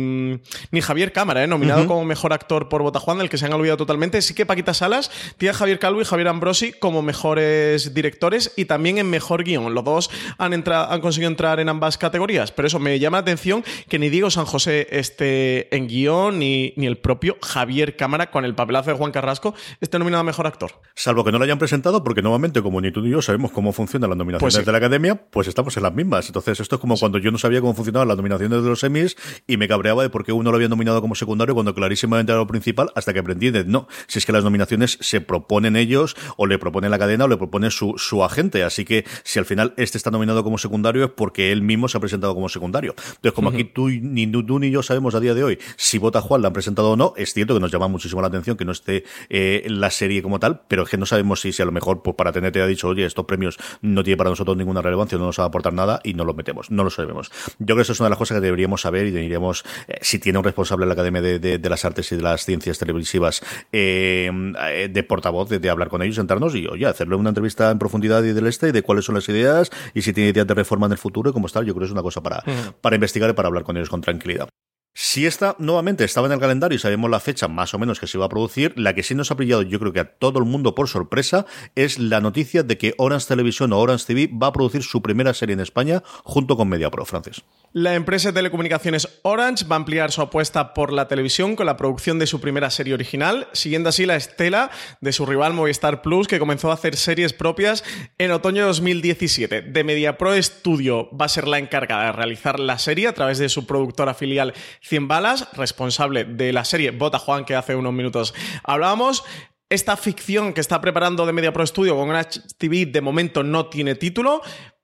ni 0.71 0.81
Javier 0.81 1.11
Cámara, 1.13 1.43
eh, 1.43 1.47
nominado 1.47 1.85
como 1.87 2.03
mejor 2.05 2.33
actor 2.33 2.69
por 2.69 2.81
Botajuan, 2.81 3.17
del 3.19 3.29
que 3.29 3.37
se 3.37 3.45
han 3.45 3.53
olvidado 3.53 3.77
totalmente. 3.77 4.21
Sí 4.21 4.33
que 4.33 4.45
Paquita 4.45 4.73
Salas 4.73 5.11
tiene 5.37 5.51
a 5.51 5.53
Javier 5.53 5.79
Calvo 5.79 6.01
y 6.01 6.05
Javier 6.05 6.27
Ambrosi 6.27 6.73
como 6.73 7.01
mejores 7.01 7.93
directores 7.93 8.51
y 8.55 8.65
también 8.65 8.97
en 8.97 9.09
mejor 9.09 9.43
guion. 9.43 9.73
Los 9.73 9.83
dos 9.83 10.09
han, 10.37 10.53
entra- 10.53 10.91
han 10.91 11.01
conseguido 11.01 11.29
entrar 11.29 11.59
en 11.59 11.69
ambas 11.69 11.97
categorías, 11.97 12.51
pero 12.51 12.67
eso 12.67 12.79
me 12.79 12.99
llama 12.99 13.17
la 13.17 13.21
atención 13.21 13.63
que 13.89 13.99
ni 13.99 14.09
Diego 14.09 14.29
San 14.31 14.45
José 14.45 14.87
esté 14.91 15.73
en 15.75 15.87
guion, 15.87 16.39
ni, 16.39 16.73
ni 16.77 16.87
el 16.87 16.97
propio 16.97 17.37
Javier 17.41 17.95
Cámara 17.95 18.31
con 18.31 18.45
el 18.45 18.55
papelazo 18.55 18.91
de 18.91 18.97
Juan 18.97 19.11
Carrasco 19.11 19.53
esté 19.79 19.99
nominado 19.99 20.21
a 20.21 20.23
mejor 20.23 20.47
actor. 20.47 20.71
Salvo 20.95 21.23
que 21.23 21.31
no 21.31 21.37
lo 21.37 21.43
hayan 21.45 21.59
presentado, 21.59 22.03
porque 22.03 22.21
nuevamente, 22.21 22.61
como 22.61 22.81
ni 22.81 22.91
tú 22.91 23.01
ni 23.01 23.09
yo 23.11 23.21
sabemos 23.21 23.51
cómo 23.51 23.71
funcionan 23.73 24.09
las 24.09 24.17
nominaciones 24.17 24.41
Pues 24.55 24.61
sí. 24.61 24.65
de 24.65 24.71
la 24.71 24.77
academia, 24.77 25.15
pues 25.29 25.47
estamos 25.47 25.75
en 25.77 25.83
las 25.83 25.93
mismas. 25.93 26.27
Entonces, 26.27 26.59
esto 26.59 26.75
es 26.75 26.81
como 26.81 26.97
cuando 26.97 27.17
yo 27.17 27.31
no 27.31 27.37
sabía 27.37 27.60
cómo 27.61 27.73
funcionaban 27.73 28.07
las 28.07 28.17
nominaciones 28.17 28.63
de 28.63 28.69
los 28.69 28.79
semis 28.79 29.17
y 29.47 29.57
me 29.57 29.67
cabreaba 29.67 30.03
de 30.03 30.09
por 30.09 30.25
qué 30.25 30.31
uno 30.31 30.51
lo 30.51 30.55
había 30.55 30.67
nominado 30.67 31.01
como 31.01 31.15
secundario 31.15 31.53
cuando 31.53 31.73
clarísimamente 31.73 32.31
era 32.31 32.39
lo 32.39 32.47
principal, 32.47 32.91
hasta 32.95 33.13
que 33.13 33.19
aprendí 33.19 33.51
de 33.51 33.63
no, 33.65 33.87
si 34.07 34.19
es 34.19 34.25
que 34.25 34.31
las 34.31 34.43
nominaciones 34.43 34.97
se 35.01 35.21
proponen 35.21 35.75
ellos, 35.75 36.15
o 36.37 36.47
le 36.47 36.59
propone 36.59 36.89
la 36.89 36.99
cadena, 36.99 37.25
o 37.25 37.27
le 37.27 37.37
propone 37.37 37.71
su, 37.71 37.95
su 37.97 38.23
agente. 38.23 38.63
Así 38.63 38.85
que 38.85 39.05
si 39.23 39.39
al 39.39 39.45
final 39.45 39.73
este 39.77 39.97
está 39.97 40.11
nominado 40.11 40.43
como 40.43 40.57
secundario 40.57 41.05
es 41.05 41.11
porque 41.11 41.51
él 41.51 41.61
mismo 41.61 41.87
se 41.87 41.97
ha 41.97 42.01
presentado 42.01 42.33
como 42.33 42.49
secundario. 42.49 42.95
Entonces, 42.97 43.33
como 43.33 43.49
aquí 43.49 43.63
tú 43.63 43.89
ni 43.89 44.27
tú 44.27 44.59
ni 44.59 44.71
yo 44.71 44.83
sabemos 44.83 45.15
a 45.15 45.19
día 45.19 45.33
de 45.33 45.43
hoy 45.43 45.59
si 45.77 45.97
Vota 45.97 46.21
Juan 46.21 46.41
la 46.41 46.47
han 46.47 46.53
presentado 46.53 46.91
o 46.91 46.95
no, 46.95 47.13
es 47.17 47.33
cierto 47.33 47.53
que 47.53 47.59
nos 47.59 47.71
llama 47.71 47.87
muchísimo 47.87 48.21
la 48.21 48.27
atención 48.27 48.57
que 48.57 48.65
no 48.65 48.71
esté 48.71 49.03
eh, 49.29 49.65
la 49.67 49.91
serie 49.91 50.21
como 50.21 50.39
tal, 50.39 50.61
pero 50.67 50.83
es 50.83 50.89
que 50.89 50.97
no 50.97 51.05
sabemos 51.05 51.41
si, 51.41 51.51
si 51.51 51.61
a 51.61 51.65
lo 51.65 51.71
mejor 51.71 52.01
pues, 52.01 52.15
para 52.15 52.31
tenerte 52.31 52.61
ha 52.61 52.67
dicho, 52.67 52.87
oye, 52.87 53.05
estos 53.05 53.25
premios 53.25 53.57
no 53.81 54.03
tienen 54.03 54.17
para 54.17 54.29
nosotros 54.29 54.57
ninguna 54.57 54.81
relevancia, 54.81 55.17
no 55.17 55.25
nos 55.25 55.39
va 55.39 55.43
a 55.43 55.47
aportar 55.47 55.73
nada 55.73 55.99
y 56.03 56.13
no 56.13 56.25
los 56.25 56.35
metemos, 56.35 56.71
no 56.71 56.83
lo 56.83 56.89
sabemos. 56.89 57.31
Yo 57.59 57.65
creo 57.65 57.75
que 57.77 57.81
eso 57.83 57.93
es 57.93 57.99
una 57.99 58.07
de 58.07 58.11
las 58.11 58.17
cosas 58.19 58.35
que 58.37 58.41
deberíamos 58.41 58.81
saber 58.81 59.05
y 59.07 59.11
deberíamos, 59.11 59.63
eh, 59.87 59.97
si 60.01 60.19
tiene 60.19 60.37
un 60.39 60.43
responsable 60.45 60.83
en 60.83 60.89
la 60.89 60.93
Academia 60.93 61.21
de, 61.21 61.39
de- 61.39 61.57
de 61.57 61.69
las 61.69 61.85
Artes 61.85 62.11
y 62.11 62.15
de 62.15 62.21
las 62.21 62.45
Ciencias 62.45 62.77
Televisivas 62.79 63.41
eh, 63.71 64.31
eh, 64.69 64.89
de 64.91 65.03
portavoz, 65.03 65.49
de, 65.49 65.59
de 65.59 65.69
hablar 65.69 65.89
con 65.89 66.01
ellos, 66.01 66.15
sentarnos 66.15 66.55
y, 66.55 66.67
oye, 66.67 66.85
hacerle 66.85 67.15
una 67.15 67.29
entrevista 67.29 67.71
en 67.71 67.79
profundidad 67.79 68.23
y 68.23 68.33
del 68.33 68.47
este 68.47 68.69
y 68.69 68.71
de 68.71 68.81
cuáles 68.83 69.05
son 69.05 69.15
las 69.15 69.27
ideas 69.29 69.69
y 69.93 70.01
si 70.01 70.13
tiene 70.13 70.29
ideas 70.31 70.47
de 70.47 70.53
reforma 70.53 70.85
en 70.85 70.93
el 70.93 70.97
futuro 70.97 71.29
y 71.29 71.33
cómo 71.33 71.47
está, 71.47 71.59
yo 71.63 71.73
creo 71.73 71.79
que 71.81 71.85
es 71.85 71.91
una 71.91 72.01
cosa 72.03 72.21
para, 72.21 72.43
para 72.81 72.95
investigar 72.95 73.29
y 73.29 73.33
para 73.33 73.47
hablar 73.47 73.63
con 73.63 73.77
ellos 73.77 73.89
con 73.89 74.01
tranquilidad. 74.01 74.47
Si 74.93 75.25
esta 75.25 75.55
nuevamente 75.57 76.03
estaba 76.03 76.27
en 76.27 76.33
el 76.33 76.39
calendario 76.39 76.75
y 76.75 76.79
sabemos 76.79 77.09
la 77.09 77.21
fecha 77.21 77.47
más 77.47 77.73
o 77.73 77.79
menos 77.79 77.97
que 77.97 78.07
se 78.07 78.17
iba 78.17 78.25
a 78.25 78.29
producir, 78.29 78.73
la 78.75 78.93
que 78.93 79.03
sí 79.03 79.15
nos 79.15 79.31
ha 79.31 79.37
pillado 79.37 79.61
yo 79.61 79.79
creo 79.79 79.93
que 79.93 80.01
a 80.01 80.17
todo 80.17 80.37
el 80.39 80.43
mundo 80.43 80.75
por 80.75 80.89
sorpresa 80.89 81.45
es 81.75 81.97
la 81.97 82.19
noticia 82.19 82.63
de 82.63 82.77
que 82.77 82.93
Orange 82.97 83.27
Televisión 83.27 83.71
o 83.71 83.79
Orange 83.79 84.05
TV 84.05 84.29
va 84.37 84.47
a 84.47 84.51
producir 84.51 84.83
su 84.83 85.01
primera 85.01 85.33
serie 85.33 85.53
en 85.53 85.61
España 85.61 86.03
junto 86.23 86.57
con 86.57 86.67
MediaPro, 86.67 87.05
Francis. 87.05 87.41
La 87.71 87.95
empresa 87.95 88.29
de 88.29 88.33
telecomunicaciones 88.33 89.07
Orange 89.21 89.63
va 89.65 89.77
a 89.77 89.79
ampliar 89.79 90.11
su 90.11 90.21
apuesta 90.21 90.73
por 90.73 90.91
la 90.91 91.07
televisión 91.07 91.55
con 91.55 91.67
la 91.67 91.77
producción 91.77 92.19
de 92.19 92.27
su 92.27 92.41
primera 92.41 92.69
serie 92.69 92.93
original, 92.93 93.47
siguiendo 93.53 93.87
así 93.87 94.05
la 94.05 94.17
estela 94.17 94.71
de 94.99 95.13
su 95.13 95.25
rival 95.25 95.53
Movistar 95.53 96.01
Plus, 96.01 96.27
que 96.27 96.37
comenzó 96.37 96.69
a 96.69 96.73
hacer 96.73 96.97
series 96.97 97.31
propias 97.31 97.85
en 98.17 98.31
otoño 98.31 98.63
de 98.63 98.67
2017. 98.67 99.61
De 99.61 99.83
MediaPro 99.85 100.41
Studio 100.43 101.09
va 101.15 101.27
a 101.27 101.29
ser 101.29 101.47
la 101.47 101.59
encargada 101.59 102.07
de 102.07 102.11
realizar 102.11 102.59
la 102.59 102.77
serie 102.77 103.07
a 103.07 103.13
través 103.13 103.37
de 103.37 103.47
su 103.47 103.65
productora 103.65 104.13
filial 104.13 104.53
100 104.81 105.07
Balas, 105.07 105.47
responsable 105.53 106.25
de 106.25 106.53
la 106.53 106.65
serie 106.65 106.91
Bota 106.91 107.19
Juan, 107.19 107.45
que 107.45 107.55
hace 107.55 107.75
unos 107.75 107.93
minutos 107.93 108.33
hablábamos. 108.63 109.23
Esta 109.69 109.95
ficción 109.95 110.53
que 110.53 110.61
está 110.61 110.81
preparando 110.81 111.25
de 111.25 111.33
MediaPro 111.33 111.65
Studio 111.65 111.95
con 111.95 112.09
Orange 112.09 112.41
TV 112.57 112.85
de 112.87 112.99
momento 112.99 113.41
no 113.41 113.67
tiene 113.67 113.95
título, 113.95 114.41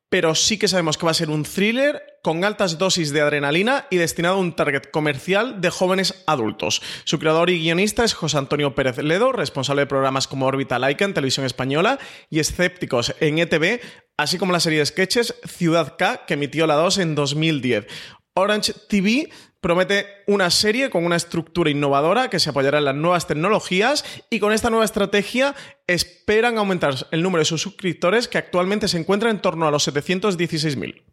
pero 0.09 0.33
sí 0.35 0.57
que 0.57 0.69
sabemos 0.69 0.97
que 0.97 1.05
va 1.05 1.11
a 1.11 1.15
ser 1.15 1.29
un 1.29 1.43
thriller 1.43 2.01
con 2.23 2.43
altas 2.45 2.77
dosis 2.77 3.11
de 3.11 3.21
adrenalina 3.21 3.87
y 3.89 3.97
destinado 3.97 4.35
a 4.35 4.39
un 4.39 4.55
target 4.55 4.89
comercial 4.91 5.59
de 5.59 5.69
jóvenes 5.69 6.23
adultos. 6.25 6.81
Su 7.03 7.19
creador 7.19 7.49
y 7.49 7.59
guionista 7.59 8.03
es 8.03 8.13
José 8.13 8.37
Antonio 8.37 8.75
Pérez 8.75 8.97
Ledo, 8.97 9.31
responsable 9.31 9.81
de 9.81 9.87
programas 9.87 10.27
como 10.27 10.45
Órbita 10.45 10.79
Laica 10.79 11.05
en 11.05 11.13
Televisión 11.13 11.45
Española 11.45 11.99
y 12.29 12.39
Escépticos 12.39 13.15
en 13.19 13.39
ETV, 13.39 13.81
así 14.17 14.37
como 14.37 14.53
la 14.53 14.59
serie 14.59 14.79
de 14.79 14.85
sketches 14.85 15.35
Ciudad 15.45 15.95
K, 15.97 16.25
que 16.25 16.35
emitió 16.35 16.67
la 16.67 16.75
2 16.75 16.99
en 16.99 17.15
2010. 17.15 17.87
Orange 18.35 18.73
TV 18.87 19.29
promete 19.61 20.23
una 20.27 20.49
serie 20.49 20.89
con 20.89 21.05
una 21.05 21.15
estructura 21.15 21.69
innovadora 21.69 22.29
que 22.29 22.39
se 22.39 22.49
apoyará 22.49 22.77
en 22.77 22.85
las 22.85 22.95
nuevas 22.95 23.27
tecnologías 23.27 24.05
y 24.29 24.39
con 24.39 24.53
esta 24.53 24.69
nueva 24.69 24.85
estrategia 24.85 25.55
esperan 25.87 26.57
aumentar 26.57 27.07
el 27.11 27.23
número 27.23 27.39
de 27.39 27.45
sus 27.45 27.61
suscriptores 27.61 28.27
que 28.27 28.37
actualmente 28.37 28.87
se 28.87 28.97
encuentra 28.97 29.29
en 29.29 29.41
torno 29.41 29.67
a 29.67 29.71
los 29.71 29.87
716.000. 29.87 31.06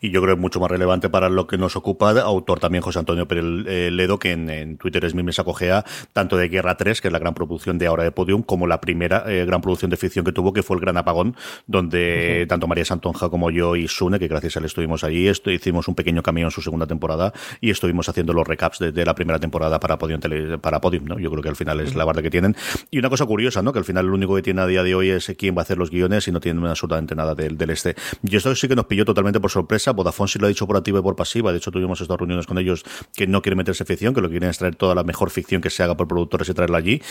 Y 0.00 0.10
yo 0.10 0.20
creo 0.20 0.34
que 0.34 0.38
es 0.38 0.42
mucho 0.42 0.60
más 0.60 0.70
relevante 0.70 1.08
para 1.08 1.28
lo 1.28 1.46
que 1.46 1.56
nos 1.58 1.76
ocupa, 1.76 2.10
autor 2.22 2.58
también 2.60 2.82
José 2.82 2.98
Antonio 2.98 3.28
Pérez 3.28 3.44
eh, 3.66 3.90
Ledo, 3.92 4.18
que 4.18 4.32
en, 4.32 4.50
en 4.50 4.78
Twitter 4.78 5.04
es 5.04 5.14
mi 5.14 5.22
mesa 5.22 5.44
cogea 5.44 5.84
tanto 6.12 6.36
de 6.36 6.48
Guerra 6.48 6.76
3, 6.76 7.00
que 7.00 7.08
es 7.08 7.12
la 7.12 7.18
gran 7.18 7.34
producción 7.34 7.78
de 7.78 7.86
ahora 7.86 8.02
de 8.04 8.10
Podium, 8.12 8.42
como 8.42 8.66
la 8.66 8.80
primera 8.80 9.24
eh, 9.28 9.44
gran 9.44 9.60
producción 9.60 9.90
de 9.90 9.96
ficción 9.96 10.24
que 10.24 10.32
tuvo, 10.32 10.52
que 10.52 10.62
fue 10.62 10.76
El 10.76 10.80
Gran 10.80 10.96
Apagón, 10.96 11.36
donde 11.66 12.46
tanto 12.48 12.66
María 12.66 12.84
Santonja 12.84 13.28
como 13.28 13.50
yo 13.50 13.76
y 13.76 13.86
Sune, 13.88 14.18
que 14.18 14.28
gracias 14.28 14.56
a 14.56 14.58
él 14.58 14.64
estuvimos 14.66 15.04
allí, 15.04 15.28
esto, 15.28 15.50
hicimos 15.50 15.86
un 15.88 15.94
pequeño 15.94 16.22
cameo 16.22 16.46
en 16.46 16.50
su 16.50 16.62
segunda 16.62 16.86
temporada 16.86 17.32
y 17.60 17.70
estuvimos 17.70 18.08
haciendo 18.08 18.32
los 18.32 18.46
recaps 18.46 18.78
de, 18.80 18.92
de 18.92 19.04
la 19.04 19.14
primera 19.14 19.38
temporada 19.38 19.78
para 19.80 19.98
Podium, 19.98 20.20
Tele- 20.20 20.58
para 20.58 20.80
Podium, 20.80 21.04
¿no? 21.04 21.18
Yo 21.18 21.30
creo 21.30 21.42
que 21.42 21.48
al 21.48 21.56
final 21.56 21.80
es 21.80 21.94
la 21.94 22.04
barda 22.04 22.22
que 22.22 22.30
tienen. 22.30 22.56
Y 22.90 22.98
una 22.98 23.08
cosa 23.08 23.24
curiosa, 23.26 23.62
¿no? 23.62 23.72
Que 23.72 23.78
al 23.78 23.84
final 23.84 24.06
lo 24.06 24.14
único 24.14 24.34
que 24.34 24.42
tiene 24.42 24.60
a 24.62 24.66
día 24.66 24.82
de 24.82 24.94
hoy 24.94 25.10
es 25.10 25.32
quién 25.38 25.54
va 25.56 25.60
a 25.60 25.62
hacer 25.62 25.78
los 25.78 25.90
guiones 25.90 26.26
y 26.28 26.32
no 26.32 26.40
tienen 26.40 26.64
absolutamente 26.66 27.14
nada 27.14 27.34
del, 27.34 27.56
del 27.56 27.70
este. 27.70 27.94
Y 28.22 28.34
esto 28.36 28.54
sí 28.54 28.66
que 28.68 28.74
nos 28.76 28.86
pilló 28.86 29.04
totalmente 29.04 29.38
por 29.40 29.50
sorpresa. 29.50 29.59
Vodafone 29.66 30.28
sí 30.28 30.38
lo 30.38 30.46
ha 30.46 30.48
dicho 30.48 30.66
por 30.66 30.76
activa 30.76 30.98
y 30.98 31.02
por 31.02 31.16
pasiva. 31.16 31.52
De 31.52 31.58
hecho, 31.58 31.70
tuvimos 31.70 32.00
estas 32.00 32.16
reuniones 32.16 32.46
con 32.46 32.58
ellos 32.58 32.84
que 33.14 33.26
no 33.26 33.42
quieren 33.42 33.58
meterse 33.58 33.84
ficción, 33.84 34.14
que 34.14 34.20
lo 34.20 34.28
que 34.28 34.34
quieren 34.34 34.50
es 34.50 34.58
traer 34.58 34.76
toda 34.76 34.94
la 34.94 35.04
mejor 35.04 35.30
ficción 35.30 35.60
que 35.60 35.70
se 35.70 35.82
haga 35.82 35.96
por 35.96 36.08
productores 36.08 36.48
y 36.48 36.54
traerla 36.54 36.78
allí. 36.78 37.02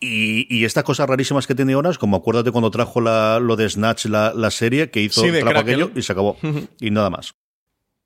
Y, 0.00 0.46
y 0.54 0.64
estas 0.64 0.84
cosas 0.84 1.08
rarísimas 1.08 1.46
que 1.46 1.54
tiene 1.54 1.74
Orange, 1.74 1.98
como 1.98 2.16
acuérdate 2.16 2.50
cuando 2.50 2.70
trajo 2.70 3.00
la, 3.00 3.40
lo 3.40 3.56
de 3.56 3.68
Snatch, 3.68 4.06
la, 4.06 4.32
la 4.34 4.50
serie, 4.50 4.90
que 4.90 5.00
hizo, 5.00 5.22
Sí, 5.22 5.30
trajo 5.30 5.58
aquello 5.58 5.90
y 5.94 6.02
se 6.02 6.12
acabó. 6.12 6.36
y 6.80 6.90
nada 6.90 7.10
más. 7.10 7.34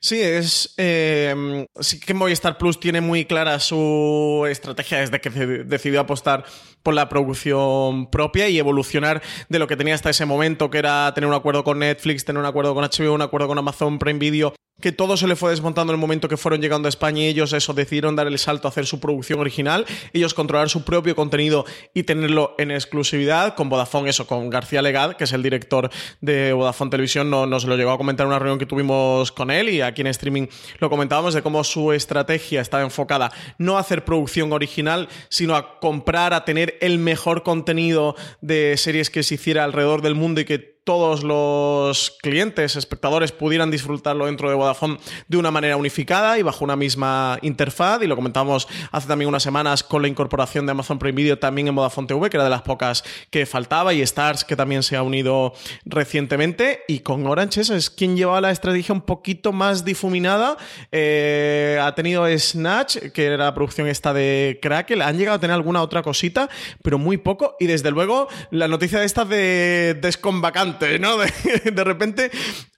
Sí, 0.05 0.21
es. 0.21 0.75
eh, 0.79 1.67
sí 1.79 2.01
que 2.01 2.13
Movistar 2.13 2.59
Plus 2.59 2.81
tiene 2.81 3.01
muy 3.01 3.25
clara 3.25 3.61
su 3.61 4.45
estrategia 4.51 4.99
desde 4.99 5.21
que 5.21 5.31
de- 5.31 5.63
decidió 5.63 6.01
apostar 6.01 6.45
por 6.83 6.93
la 6.95 7.09
producción 7.09 8.11
propia 8.11 8.49
y 8.49 8.59
evolucionar 8.59 9.23
de 9.49 9.59
lo 9.61 9.69
que 9.69 9.77
tenía 9.77 9.95
hasta 9.95 10.11
ese 10.11 10.27
momento, 10.27 10.71
que 10.71 10.79
era 10.79 11.15
tener 11.15 11.29
un 11.29 11.35
acuerdo 11.35 11.63
con 11.63 11.79
Netflix, 11.79 12.25
tener 12.25 12.41
un 12.41 12.47
acuerdo 12.47 12.75
con 12.75 12.83
HBO, 12.83 13.15
un 13.15 13.23
acuerdo 13.23 13.47
con 13.47 13.59
Amazon 13.59 14.01
Prime 14.01 14.19
Video, 14.19 14.53
que 14.83 14.93
todo 14.93 15.17
se 15.17 15.27
le 15.27 15.35
fue 15.37 15.49
desmontando 15.51 15.93
en 15.93 15.97
el 15.97 16.01
momento 16.01 16.29
que 16.29 16.37
fueron 16.37 16.61
llegando 16.61 16.87
a 16.87 16.91
España 16.91 17.23
y 17.23 17.29
ellos 17.29 17.55
eso 17.55 17.73
decidieron 17.73 18.15
dar 18.17 18.27
el 18.27 18.39
salto 18.39 18.69
a 18.69 18.71
hacer 18.71 18.85
su 18.85 19.01
producción 19.01 19.41
original, 19.41 19.87
ellos 20.13 20.35
controlar 20.35 20.69
su 20.69 20.85
propio 20.85 21.17
contenido 21.17 21.65
y 21.95 22.03
tenerlo 22.03 22.55
en 22.59 22.71
exclusividad 22.71 23.55
con 23.55 23.71
Vodafone, 23.71 24.11
eso, 24.11 24.27
con 24.27 24.51
García 24.51 24.83
Legad, 24.83 25.15
que 25.15 25.25
es 25.25 25.33
el 25.33 25.43
director 25.43 25.89
de 26.21 26.53
Vodafone 26.53 26.91
Televisión, 26.91 27.31
no- 27.31 27.47
nos 27.47 27.65
lo 27.65 27.77
llegó 27.77 27.93
a 27.93 27.97
comentar 27.97 28.25
en 28.25 28.29
una 28.29 28.39
reunión 28.39 28.59
que 28.59 28.67
tuvimos 28.67 29.33
con 29.33 29.51
él 29.51 29.69
y 29.71 29.81
aquí 29.81 30.03
en 30.03 30.09
streaming 30.09 30.49
lo 30.81 30.91
comentábamos 30.91 31.33
de 31.33 31.43
cómo 31.43 31.65
su 31.65 31.93
estrategia 31.93 32.61
estaba 32.61 32.83
enfocada 32.83 33.31
no 33.59 33.77
a 33.77 33.81
hacer 33.81 34.05
producción 34.05 34.53
original, 34.53 35.09
sino 35.29 35.55
a 35.55 35.79
comprar, 35.79 36.35
a 36.35 36.45
tener 36.45 36.77
el 36.81 36.99
mejor 36.99 37.45
contenido 37.45 38.17
de 38.41 38.77
series 38.77 39.11
que 39.11 39.23
se 39.23 39.37
hiciera 39.37 39.63
alrededor 39.65 40.03
del 40.03 40.17
mundo 40.17 40.41
y 40.41 40.45
que 40.45 40.72
todos 40.85 41.23
los 41.23 42.17
clientes, 42.23 42.75
espectadores 42.75 43.31
pudieran 43.31 43.71
disfrutarlo 43.71 44.27
dentro 44.27 44.49
de 44.49 44.57
Vodafone 44.57 44.99
de 45.29 45.37
una 45.37 45.53
manera 45.53 45.77
unificada 45.77 46.39
y 46.39 46.43
bajo 46.43 46.65
una 46.65 46.75
misma 46.75 47.39
interfaz. 47.43 48.03
Y 48.03 48.09
lo 48.09 48.17
comentamos 48.17 48.67
hace 48.91 49.07
también 49.07 49.29
unas 49.29 49.45
semanas 49.45 49.85
con 49.85 50.03
la 50.03 50.09
incorporación 50.09 50.67
de 50.67 50.73
Amazon 50.73 50.99
Prime 50.99 51.15
Video 51.15 51.39
también 51.39 51.69
en 51.69 51.77
Vodafone 51.77 52.09
TV, 52.09 52.31
que 52.31 52.37
era 52.37 52.45
de 52.45 52.51
las 52.51 52.63
pocas 52.63 53.05
que 53.31 53.47
faltaba, 53.47 53.95
y 53.95 54.03
Stars, 54.03 54.45
que 54.45 54.57
también 54.57 54.83
se 54.83 54.97
ha 54.97 55.05
unido 55.05 55.53
recientemente. 55.85 56.81
Y 56.89 57.01
con 57.01 57.27
Orange, 57.27 57.61
es 57.61 57.91
quien 57.91 58.17
llevaba 58.17 58.41
la 58.41 58.51
estrategia 58.51 58.93
un 58.93 59.03
poquito 59.03 59.53
más 59.53 59.85
difuminada. 59.85 60.57
Eh, 60.91 61.79
ha 61.81 61.95
tenido 61.95 62.27
Snatch, 62.37 62.97
que 63.13 63.27
era 63.27 63.37
la 63.37 63.55
producción 63.55 63.87
esta 63.87 64.13
de 64.13 64.59
Crackle. 64.61 65.05
Han 65.05 65.17
llegado 65.17 65.37
a 65.37 65.41
tener 65.41 65.55
alguna 65.55 65.81
otra 65.81 66.03
cosita, 66.03 66.49
pero 66.83 66.99
muy 66.99 67.19
poco. 67.19 67.55
Y 67.61 67.67
desde 67.67 67.93
luego, 67.93 68.27
la 68.51 68.67
noticia 68.67 68.99
de 68.99 69.07
esta 69.07 69.25
de 69.25 69.97
Descon 70.01 70.41
vacante 70.41 70.72
De, 70.79 71.85
repente 71.85 72.31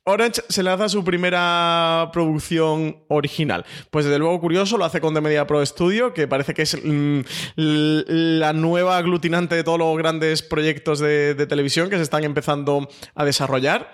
Orange 0.05 0.43
se 0.49 0.63
lanza 0.63 0.89
su 0.89 1.05
primera 1.05 2.11
producción 2.13 3.05
original. 3.09 3.65
Pues 3.91 4.05
desde 4.05 4.19
luego 4.19 4.41
curioso, 4.41 4.77
lo 4.79 4.85
hace 4.85 5.01
con 5.01 5.15
The 5.15 5.21
Media 5.21 5.47
Pro 5.47 5.65
Studio, 5.65 6.13
que 6.13 6.29
parece 6.29 6.55
que 6.55 6.63
es 6.63 6.77
mm, 6.83 7.21
la 7.57 8.53
nueva 8.53 8.97
aglutinante 8.97 9.55
de 9.55 9.65
todos 9.65 9.79
los 9.79 9.97
grandes 9.97 10.43
proyectos 10.43 10.99
de 10.99 11.47
televisión 11.47 11.91
que 11.91 11.97
se 11.97 12.03
están 12.03 12.25
empezando 12.25 12.89
a 13.15 13.25
desarrollar. 13.25 13.93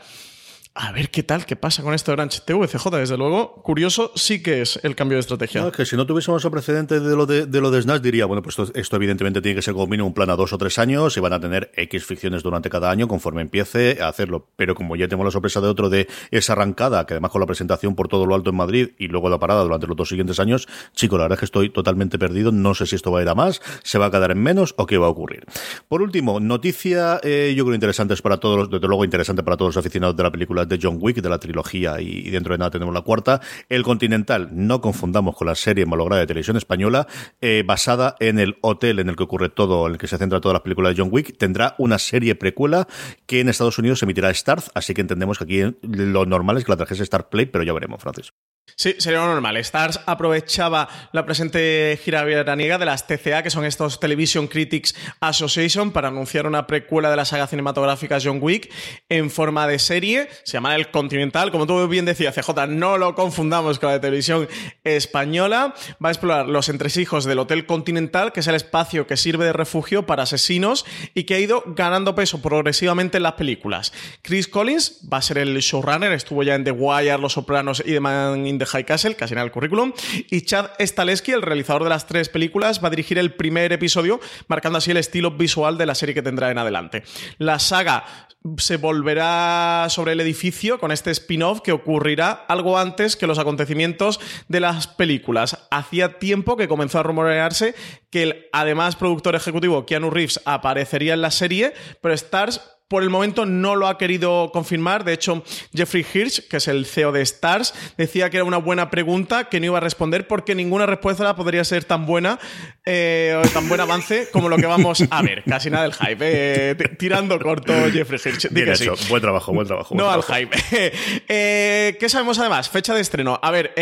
A 0.72 0.92
ver 0.92 1.10
qué 1.10 1.24
tal, 1.24 1.46
qué 1.46 1.56
pasa 1.56 1.82
con 1.82 1.94
esto 1.94 2.12
de 2.12 2.14
Orange 2.14 2.42
TVCJ, 2.46 2.90
desde 2.90 3.16
luego. 3.16 3.54
Curioso 3.54 4.12
sí 4.14 4.40
que 4.40 4.62
es 4.62 4.78
el 4.84 4.94
cambio 4.94 5.16
de 5.16 5.20
estrategia. 5.20 5.62
No, 5.62 5.68
es 5.68 5.74
que 5.74 5.84
si 5.84 5.96
no 5.96 6.06
tuviésemos 6.06 6.44
el 6.44 6.50
precedente 6.52 7.00
de 7.00 7.16
lo 7.16 7.26
de, 7.26 7.46
lo 7.60 7.72
de 7.72 7.82
Snatch, 7.82 8.00
diría, 8.02 8.24
bueno, 8.26 8.40
pues 8.40 8.56
esto, 8.56 8.78
esto 8.78 8.94
evidentemente 8.94 9.42
tiene 9.42 9.56
que 9.56 9.62
ser 9.62 9.74
como 9.74 9.88
mínimo 9.88 10.06
un 10.06 10.14
plan 10.14 10.30
a 10.30 10.36
dos 10.36 10.52
o 10.52 10.58
tres 10.58 10.78
años 10.78 11.16
y 11.16 11.20
van 11.20 11.32
a 11.32 11.40
tener 11.40 11.72
X 11.74 12.04
ficciones 12.04 12.44
durante 12.44 12.70
cada 12.70 12.88
año 12.88 13.08
conforme 13.08 13.42
empiece 13.42 14.00
a 14.00 14.06
hacerlo. 14.06 14.46
Pero 14.54 14.76
como 14.76 14.94
ya 14.94 15.08
tenemos 15.08 15.24
la 15.24 15.32
sorpresa 15.32 15.60
de 15.60 15.66
otro 15.66 15.90
de 15.90 16.06
esa 16.30 16.52
arrancada, 16.52 17.04
que 17.04 17.14
además 17.14 17.32
con 17.32 17.40
la 17.40 17.48
presentación 17.48 17.96
por 17.96 18.06
todo 18.06 18.24
lo 18.24 18.36
alto 18.36 18.50
en 18.50 18.56
Madrid 18.56 18.90
y 18.96 19.08
luego 19.08 19.28
la 19.28 19.40
parada 19.40 19.64
durante 19.64 19.88
los 19.88 19.96
dos 19.96 20.08
siguientes 20.08 20.38
años, 20.38 20.68
chico, 20.94 21.18
la 21.18 21.24
verdad 21.24 21.34
es 21.34 21.40
que 21.40 21.46
estoy 21.46 21.70
totalmente 21.70 22.16
perdido. 22.16 22.52
No 22.52 22.74
sé 22.74 22.86
si 22.86 22.94
esto 22.94 23.10
va 23.10 23.18
a 23.18 23.22
ir 23.22 23.28
a 23.28 23.34
más, 23.34 23.60
se 23.82 23.98
va 23.98 24.06
a 24.06 24.10
quedar 24.12 24.30
en 24.30 24.38
menos 24.38 24.76
o 24.78 24.86
qué 24.86 24.98
va 24.98 25.06
a 25.06 25.10
ocurrir. 25.10 25.46
Por 25.88 26.00
último, 26.00 26.38
noticia, 26.38 27.20
eh, 27.24 27.54
yo 27.56 27.64
creo 27.64 27.74
interesante 27.74 28.14
para 28.22 28.38
todos, 28.38 28.70
desde 28.70 28.86
luego 28.86 29.04
interesante 29.04 29.42
para 29.42 29.56
todos 29.56 29.74
los 29.74 29.76
aficionados 29.76 30.16
de 30.16 30.22
la 30.22 30.30
película 30.30 30.59
de 30.68 30.78
John 30.80 30.98
Wick, 31.00 31.20
de 31.20 31.28
la 31.28 31.38
trilogía, 31.38 32.00
y, 32.00 32.30
dentro 32.30 32.54
de 32.54 32.58
nada 32.58 32.70
tenemos 32.70 32.94
la 32.94 33.02
cuarta. 33.02 33.40
El 33.68 33.82
Continental, 33.82 34.48
no 34.52 34.80
confundamos 34.80 35.36
con 35.36 35.46
la 35.46 35.54
serie 35.54 35.86
malograda 35.86 36.20
de 36.20 36.26
televisión 36.26 36.56
española, 36.56 37.06
eh, 37.40 37.62
basada 37.66 38.16
en 38.20 38.38
el 38.38 38.56
hotel 38.60 38.98
en 38.98 39.08
el 39.08 39.16
que 39.16 39.22
ocurre 39.22 39.48
todo, 39.48 39.86
en 39.86 39.92
el 39.92 39.98
que 39.98 40.06
se 40.06 40.18
centra 40.18 40.40
todas 40.40 40.54
las 40.54 40.62
películas 40.62 40.94
de 40.94 41.02
John 41.02 41.10
Wick, 41.12 41.36
tendrá 41.36 41.74
una 41.78 41.98
serie 41.98 42.34
precuela 42.34 42.86
que 43.26 43.40
en 43.40 43.48
Estados 43.48 43.78
Unidos 43.78 44.02
emitirá 44.02 44.32
Starz, 44.32 44.70
así 44.74 44.94
que 44.94 45.00
entendemos 45.00 45.38
que 45.38 45.44
aquí 45.44 45.76
lo 45.82 46.26
normal 46.26 46.58
es 46.58 46.64
que 46.64 46.72
la 46.72 46.76
trajese 46.76 47.02
Star 47.02 47.28
Play, 47.28 47.46
pero 47.46 47.64
ya 47.64 47.72
veremos, 47.72 48.00
Francis. 48.00 48.32
Sí, 48.76 48.94
sería 48.98 49.20
lo 49.20 49.26
normal. 49.26 49.56
Stars 49.58 50.00
aprovechaba 50.06 50.88
la 51.12 51.24
presente 51.24 51.98
gira 52.02 52.24
veraniega 52.24 52.78
de 52.78 52.84
las 52.84 53.06
TCA, 53.06 53.42
que 53.42 53.50
son 53.50 53.64
estos 53.64 54.00
Television 54.00 54.46
Critics 54.46 54.94
Association, 55.20 55.92
para 55.92 56.08
anunciar 56.08 56.46
una 56.46 56.66
precuela 56.66 57.10
de 57.10 57.16
la 57.16 57.24
saga 57.24 57.46
cinematográfica 57.46 58.18
John 58.22 58.38
Wick 58.40 58.70
en 59.08 59.30
forma 59.30 59.66
de 59.66 59.78
serie. 59.78 60.28
Se 60.44 60.52
llama 60.52 60.76
El 60.76 60.90
Continental. 60.90 61.50
Como 61.50 61.66
tú 61.66 61.86
bien 61.88 62.04
decías, 62.04 62.34
CJ, 62.34 62.66
no 62.68 62.98
lo 62.98 63.14
confundamos 63.14 63.78
con 63.78 63.88
la 63.88 63.94
de 63.94 64.00
televisión 64.00 64.48
española. 64.84 65.74
Va 66.02 66.08
a 66.08 66.12
explorar 66.12 66.48
los 66.48 66.68
entresijos 66.68 67.24
del 67.24 67.38
Hotel 67.38 67.66
Continental, 67.66 68.32
que 68.32 68.40
es 68.40 68.46
el 68.46 68.54
espacio 68.54 69.06
que 69.06 69.16
sirve 69.16 69.44
de 69.44 69.52
refugio 69.52 70.06
para 70.06 70.22
asesinos 70.22 70.84
y 71.14 71.24
que 71.24 71.34
ha 71.34 71.38
ido 71.38 71.64
ganando 71.66 72.14
peso 72.14 72.40
progresivamente 72.40 73.16
en 73.16 73.24
las 73.24 73.34
películas. 73.34 73.92
Chris 74.22 74.48
Collins 74.48 75.00
va 75.12 75.18
a 75.18 75.22
ser 75.22 75.38
el 75.38 75.58
showrunner, 75.58 76.12
estuvo 76.12 76.42
ya 76.42 76.54
en 76.54 76.64
The 76.64 76.70
Wire, 76.70 77.18
Los 77.18 77.34
Sopranos 77.34 77.80
y 77.80 77.92
The 77.92 78.00
Man 78.00 78.46
in 78.46 78.58
the 78.60 78.66
High 78.66 78.84
Castle, 78.84 79.16
casi 79.16 79.34
en 79.34 79.40
el 79.40 79.50
currículum. 79.50 79.92
Y 80.30 80.42
Chad 80.42 80.70
Staleski, 80.78 81.32
el 81.32 81.42
realizador 81.42 81.82
de 81.82 81.90
las 81.90 82.06
tres 82.06 82.28
películas, 82.28 82.82
va 82.82 82.86
a 82.86 82.90
dirigir 82.90 83.18
el 83.18 83.34
primer 83.34 83.72
episodio, 83.72 84.20
marcando 84.46 84.78
así 84.78 84.92
el 84.92 84.98
estilo 84.98 85.32
visual 85.32 85.76
de 85.78 85.86
la 85.86 85.94
serie 85.94 86.14
que 86.14 86.22
tendrá 86.22 86.50
en 86.50 86.58
adelante. 86.58 87.02
La 87.38 87.58
saga 87.58 88.28
se 88.56 88.76
volverá 88.76 89.86
sobre 89.90 90.12
el 90.12 90.20
edificio 90.20 90.78
con 90.78 90.92
este 90.92 91.10
spin-off 91.10 91.60
que 91.60 91.72
ocurrirá 91.72 92.30
algo 92.48 92.78
antes 92.78 93.16
que 93.16 93.26
los 93.26 93.38
acontecimientos 93.38 94.18
de 94.48 94.60
las 94.60 94.86
películas. 94.86 95.66
Hacía 95.70 96.18
tiempo 96.18 96.56
que 96.56 96.68
comenzó 96.68 96.98
a 97.00 97.02
rumorearse 97.02 97.74
que 98.10 98.22
el 98.22 98.46
además 98.52 98.96
productor 98.96 99.34
ejecutivo 99.34 99.84
Keanu 99.84 100.10
Reeves 100.10 100.40
aparecería 100.46 101.14
en 101.14 101.22
la 101.22 101.30
serie, 101.30 101.74
pero 102.00 102.14
Stars 102.14 102.60
por 102.90 103.04
el 103.04 103.08
momento 103.08 103.46
no 103.46 103.76
lo 103.76 103.86
ha 103.86 103.96
querido 103.98 104.50
confirmar. 104.52 105.04
De 105.04 105.12
hecho, 105.12 105.44
Jeffrey 105.72 106.04
Hirsch, 106.12 106.48
que 106.48 106.56
es 106.56 106.66
el 106.66 106.86
CEO 106.86 107.12
de 107.12 107.22
Stars, 107.22 107.72
decía 107.96 108.30
que 108.30 108.38
era 108.38 108.44
una 108.44 108.56
buena 108.56 108.90
pregunta, 108.90 109.48
que 109.48 109.60
no 109.60 109.66
iba 109.66 109.76
a 109.78 109.80
responder 109.80 110.26
porque 110.26 110.56
ninguna 110.56 110.86
respuesta 110.86 111.36
podría 111.36 111.62
ser 111.62 111.84
tan 111.84 112.04
buena 112.04 112.40
eh, 112.84 113.40
o 113.40 113.48
tan 113.50 113.68
buen 113.68 113.80
avance 113.80 114.28
como 114.32 114.48
lo 114.48 114.56
que 114.56 114.66
vamos 114.66 115.04
a 115.08 115.22
ver. 115.22 115.44
Casi 115.44 115.70
nada 115.70 115.84
del 115.84 115.94
hype. 115.94 116.16
eh, 116.20 116.74
tirando 116.98 117.38
corto 117.38 117.72
Jeffrey 117.92 118.20
Hirsch. 118.24 118.48
Bien 118.50 118.74
sí. 118.74 118.82
hecho, 118.82 118.96
buen 119.08 119.22
trabajo, 119.22 119.52
buen 119.52 119.68
trabajo. 119.68 119.94
buen 119.94 120.04
No 120.04 120.10
al 120.10 120.24
hype. 120.24 120.50
Eh, 121.28 121.96
¿Qué 122.00 122.08
sabemos 122.08 122.38
además? 122.40 122.68
Fecha 122.68 122.92
de 122.92 123.00
estreno. 123.00 123.38
A 123.40 123.52
ver, 123.52 123.72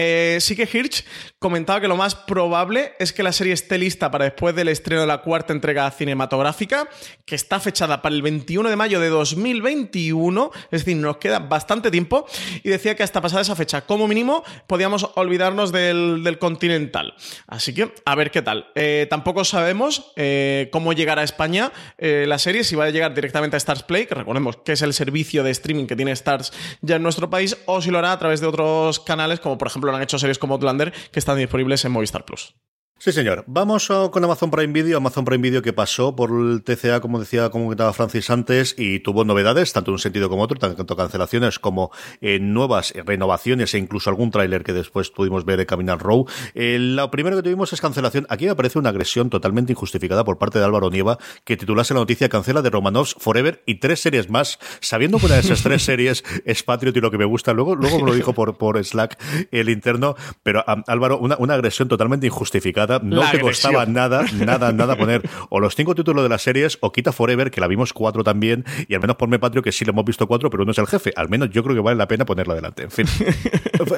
sí 0.40 0.54
que 0.54 0.68
Hirsch 0.70 1.04
comentaba 1.38 1.80
que 1.80 1.88
lo 1.88 1.96
más 1.96 2.14
probable 2.14 2.92
es 2.98 3.14
que 3.14 3.22
la 3.22 3.32
serie 3.32 3.54
esté 3.54 3.78
lista 3.78 4.10
para 4.10 4.26
después 4.26 4.54
del 4.54 4.68
estreno 4.68 5.00
de 5.00 5.06
la 5.06 5.22
cuarta 5.22 5.54
entrega 5.54 5.90
cinematográfica, 5.90 6.88
que 7.24 7.34
está 7.34 7.58
fechada 7.58 8.02
para 8.02 8.14
el 8.14 8.22
21 8.22 8.68
de 8.68 8.76
mayo 8.76 8.97
de 8.98 9.08
2021, 9.08 10.50
es 10.70 10.84
decir, 10.84 10.96
nos 10.96 11.18
queda 11.18 11.38
bastante 11.38 11.90
tiempo, 11.90 12.26
y 12.62 12.68
decía 12.68 12.96
que 12.96 13.02
hasta 13.02 13.20
pasada 13.20 13.42
esa 13.42 13.56
fecha, 13.56 13.82
como 13.82 14.08
mínimo, 14.08 14.44
podíamos 14.66 15.10
olvidarnos 15.14 15.72
del, 15.72 16.36
Continental. 16.38 17.14
Así 17.46 17.74
que, 17.74 17.92
a 18.04 18.14
ver 18.14 18.30
qué 18.30 18.42
tal. 18.42 18.68
Eh, 18.74 19.06
tampoco 19.10 19.44
sabemos 19.44 20.12
eh, 20.16 20.68
cómo 20.70 20.92
llegará 20.92 21.22
a 21.22 21.24
España 21.24 21.72
eh, 21.96 22.26
la 22.28 22.38
serie, 22.38 22.64
si 22.64 22.76
va 22.76 22.84
a 22.84 22.90
llegar 22.90 23.14
directamente 23.14 23.56
a 23.56 23.58
Stars 23.58 23.82
Play, 23.82 24.06
que 24.06 24.14
recordemos 24.14 24.58
que 24.58 24.72
es 24.72 24.82
el 24.82 24.92
servicio 24.92 25.42
de 25.42 25.50
streaming 25.50 25.86
que 25.86 25.96
tiene 25.96 26.12
Stars 26.12 26.52
ya 26.80 26.96
en 26.96 27.02
nuestro 27.02 27.30
país, 27.30 27.56
o 27.66 27.80
si 27.82 27.90
lo 27.90 27.98
hará 27.98 28.12
a 28.12 28.18
través 28.18 28.40
de 28.40 28.46
otros 28.46 29.00
canales, 29.00 29.40
como 29.40 29.58
por 29.58 29.68
ejemplo 29.68 29.90
lo 29.90 29.96
han 29.96 30.02
hecho 30.02 30.18
series 30.18 30.38
como 30.38 30.54
Outlander, 30.54 30.92
que 31.10 31.18
están 31.18 31.38
disponibles 31.38 31.84
en 31.84 31.92
Movistar 31.92 32.24
Plus. 32.24 32.54
Sí, 33.00 33.12
señor. 33.12 33.44
Vamos 33.46 33.88
oh, 33.90 34.10
con 34.10 34.24
Amazon 34.24 34.50
Prime 34.50 34.72
Video. 34.72 34.96
Amazon 34.96 35.24
Prime 35.24 35.40
Video 35.40 35.62
que 35.62 35.72
pasó 35.72 36.16
por 36.16 36.30
el 36.30 36.64
TCA, 36.64 37.00
como 37.00 37.20
decía, 37.20 37.48
como 37.48 37.66
comentaba 37.66 37.92
Francis 37.92 38.28
antes, 38.28 38.74
y 38.76 38.98
tuvo 38.98 39.24
novedades, 39.24 39.72
tanto 39.72 39.92
en 39.92 39.94
un 39.94 39.98
sentido 40.00 40.28
como 40.28 40.42
otro, 40.42 40.58
tanto 40.58 40.96
cancelaciones 40.96 41.60
como 41.60 41.92
eh, 42.20 42.40
nuevas 42.40 42.92
renovaciones 43.06 43.72
e 43.74 43.78
incluso 43.78 44.10
algún 44.10 44.32
tráiler 44.32 44.64
que 44.64 44.72
después 44.72 45.10
pudimos 45.10 45.44
ver 45.44 45.60
en 45.60 45.66
Caminar 45.66 46.00
Row. 46.00 46.26
Eh, 46.56 46.76
lo 46.80 47.08
primero 47.12 47.36
que 47.36 47.44
tuvimos 47.44 47.72
es 47.72 47.80
cancelación. 47.80 48.26
Aquí 48.30 48.46
me 48.46 48.56
parece 48.56 48.80
una 48.80 48.88
agresión 48.88 49.30
totalmente 49.30 49.70
injustificada 49.70 50.24
por 50.24 50.38
parte 50.38 50.58
de 50.58 50.64
Álvaro 50.64 50.90
Nieva, 50.90 51.18
que 51.44 51.56
titulase 51.56 51.94
la 51.94 52.00
noticia 52.00 52.28
Cancela 52.28 52.62
de 52.62 52.70
Romanovs 52.70 53.14
Forever 53.16 53.62
y 53.64 53.76
tres 53.76 54.00
series 54.00 54.28
más, 54.28 54.58
sabiendo 54.80 55.18
que 55.18 55.26
una 55.26 55.36
de 55.36 55.42
esas 55.42 55.62
tres 55.62 55.82
series 55.84 56.24
es 56.44 56.64
Patriot 56.64 56.96
y 56.96 57.00
lo 57.00 57.12
que 57.12 57.18
me 57.18 57.26
gusta. 57.26 57.52
Luego, 57.52 57.76
luego 57.76 58.00
me 58.00 58.06
lo 58.06 58.14
dijo 58.16 58.32
por, 58.32 58.58
por 58.58 58.84
Slack 58.84 59.16
el 59.52 59.68
interno, 59.68 60.16
pero 60.42 60.64
um, 60.66 60.82
Álvaro, 60.88 61.18
una, 61.18 61.36
una 61.38 61.54
agresión 61.54 61.86
totalmente 61.86 62.26
injustificada. 62.26 62.87
No 63.02 63.16
La 63.22 63.30
te 63.30 63.36
agresión. 63.38 63.72
costaba 63.72 63.86
nada, 63.86 64.24
nada, 64.34 64.72
nada 64.72 64.96
poner 64.96 65.22
o 65.50 65.60
los 65.60 65.74
cinco 65.74 65.94
títulos 65.94 66.22
de 66.22 66.28
las 66.30 66.42
series 66.42 66.78
o 66.80 66.90
quita 66.92 67.12
Forever, 67.12 67.50
que 67.50 67.60
la 67.60 67.66
vimos 67.66 67.92
cuatro 67.92 68.24
también, 68.24 68.64
y 68.88 68.94
al 68.94 69.00
menos 69.00 69.16
ponme 69.16 69.38
Patrio, 69.38 69.62
que 69.62 69.72
sí 69.72 69.84
lo 69.84 69.92
hemos 69.92 70.04
visto 70.06 70.26
cuatro, 70.26 70.48
pero 70.50 70.62
uno 70.62 70.72
es 70.72 70.78
el 70.78 70.86
jefe. 70.86 71.12
Al 71.16 71.28
menos 71.28 71.50
yo 71.50 71.62
creo 71.62 71.74
que 71.76 71.82
vale 71.82 71.96
la 71.96 72.08
pena 72.08 72.24
ponerlo 72.24 72.54
adelante. 72.54 72.84
En 72.84 72.90
fin. 72.90 73.06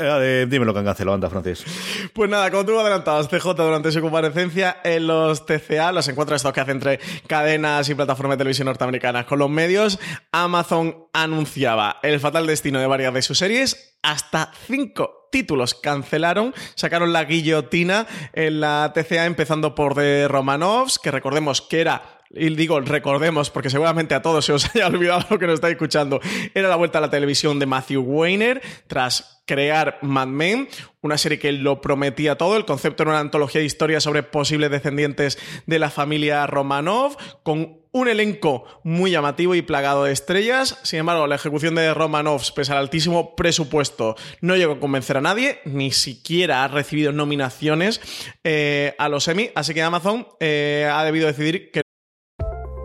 Eh, 0.02 0.46
dime 0.48 0.66
lo 0.66 0.72
que 0.74 0.80
han 0.80 0.84
cancelado, 0.84 1.14
anda, 1.14 1.30
Francis. 1.30 1.64
Pues 2.12 2.28
nada, 2.28 2.50
como 2.50 2.66
tú 2.66 2.78
adelantabas, 2.78 3.28
CJ 3.28 3.54
durante 3.54 3.90
su 3.90 4.00
comparecencia 4.02 4.76
en 4.84 5.06
los 5.06 5.46
TCA, 5.46 5.90
los 5.92 6.06
encuentros 6.08 6.36
estos 6.36 6.52
que 6.52 6.60
hace 6.60 6.72
entre 6.72 7.00
cadenas 7.26 7.88
y 7.88 7.94
plataformas 7.94 8.34
de 8.36 8.38
televisión 8.38 8.66
norteamericanas 8.66 9.24
con 9.24 9.38
los 9.38 9.48
medios, 9.48 9.98
Amazon 10.32 11.06
anunciaba 11.12 11.98
el 12.02 12.20
fatal 12.20 12.46
destino 12.46 12.78
de 12.78 12.86
varias 12.86 13.14
de 13.14 13.22
sus 13.22 13.38
series, 13.38 13.96
hasta 14.02 14.52
cinco 14.66 15.19
títulos 15.30 15.74
cancelaron, 15.74 16.54
sacaron 16.74 17.12
la 17.12 17.24
guillotina 17.24 18.06
en 18.32 18.60
la 18.60 18.92
TCA 18.94 19.26
empezando 19.26 19.74
por 19.74 19.94
The 19.94 20.28
Romanovs, 20.28 20.98
que 20.98 21.10
recordemos 21.10 21.62
que 21.62 21.80
era 21.80 22.20
y 22.32 22.48
digo, 22.54 22.80
recordemos, 22.80 23.50
porque 23.50 23.70
seguramente 23.70 24.14
a 24.14 24.22
todos 24.22 24.44
se 24.44 24.52
os 24.52 24.70
haya 24.74 24.86
olvidado 24.86 25.26
lo 25.30 25.38
que 25.38 25.46
nos 25.46 25.54
estáis 25.54 25.72
escuchando, 25.72 26.20
era 26.54 26.68
la 26.68 26.76
vuelta 26.76 26.98
a 26.98 27.00
la 27.00 27.10
televisión 27.10 27.58
de 27.58 27.66
Matthew 27.66 28.02
Weiner 28.02 28.62
tras 28.86 29.42
crear 29.46 29.98
Mad 30.02 30.28
Men, 30.28 30.68
una 31.00 31.18
serie 31.18 31.40
que 31.40 31.50
lo 31.50 31.80
prometía 31.80 32.38
todo. 32.38 32.56
El 32.56 32.64
concepto 32.64 33.02
era 33.02 33.10
una 33.10 33.20
antología 33.20 33.60
de 33.60 33.66
historias 33.66 34.04
sobre 34.04 34.22
posibles 34.22 34.70
descendientes 34.70 35.38
de 35.66 35.78
la 35.80 35.90
familia 35.90 36.46
Romanov, 36.46 37.16
con 37.42 37.79
un 37.92 38.08
elenco 38.08 38.64
muy 38.84 39.10
llamativo 39.10 39.54
y 39.54 39.62
plagado 39.62 40.04
de 40.04 40.12
estrellas. 40.12 40.78
Sin 40.82 41.00
embargo, 41.00 41.26
la 41.26 41.34
ejecución 41.34 41.74
de 41.74 41.92
Romanovs, 41.94 42.52
pese 42.52 42.72
al 42.72 42.78
altísimo 42.78 43.34
presupuesto, 43.34 44.16
no 44.40 44.56
llegó 44.56 44.74
a 44.74 44.80
convencer 44.80 45.16
a 45.16 45.20
nadie, 45.20 45.60
ni 45.64 45.90
siquiera 45.90 46.64
ha 46.64 46.68
recibido 46.68 47.12
nominaciones 47.12 48.00
eh, 48.44 48.94
a 48.98 49.08
los 49.08 49.26
Emmy. 49.28 49.50
Así 49.54 49.74
que 49.74 49.82
Amazon 49.82 50.26
eh, 50.40 50.88
ha 50.92 51.04
debido 51.04 51.26
decidir 51.26 51.70
que 51.70 51.82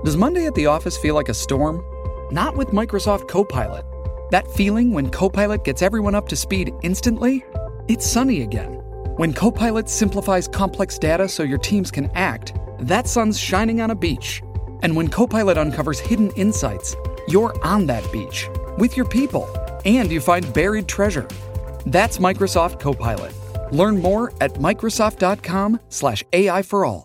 Does 0.04 0.18
Monday 0.18 0.46
at 0.46 0.54
the 0.54 0.68
office 0.68 0.98
feel 0.98 1.16
like 1.16 1.30
a 1.30 1.34
storm? 1.34 1.84
Not 2.32 2.56
with 2.56 2.70
Microsoft 2.70 3.28
Copilot. 3.28 3.84
That 4.30 4.48
feeling 4.52 4.94
when 4.94 5.10
Copilot 5.10 5.64
gets 5.64 5.82
everyone 5.82 6.16
up 6.16 6.28
to 6.30 6.36
speed 6.36 6.72
instantly? 6.84 7.44
It's 7.88 8.06
sunny 8.06 8.42
again. 8.42 8.82
When 9.18 9.34
Copilot 9.34 9.90
simplifies 9.90 10.48
complex 10.48 11.00
data 11.00 11.30
so 11.30 11.44
your 11.44 11.58
teams 11.58 11.90
can 11.90 12.12
act, 12.16 12.54
that 12.82 13.08
sun's 13.08 13.40
shining 13.40 13.82
on 13.82 13.92
a 13.92 13.96
beach. 13.96 14.42
And 14.82 14.96
when 14.96 15.08
Copilot 15.08 15.58
uncovers 15.58 16.00
hidden 16.00 16.32
insights, 16.32 16.96
you're 17.28 17.56
on 17.66 17.86
that 17.86 18.12
beach 18.12 18.50
with 18.78 18.98
your 18.98 19.08
people 19.08 19.48
and 19.86 20.12
you 20.12 20.20
find 20.20 20.54
buried 20.54 20.88
treasure. 20.88 21.28
That's 21.86 22.18
Microsoft 22.18 22.80
Copilot. 22.80 23.34
Learn 23.72 24.02
more 24.02 24.34
at 24.42 24.54
Microsoft.com 24.56 25.80
slash 25.90 26.24
AI 26.34 26.62
for 26.62 26.86
all. 26.86 27.05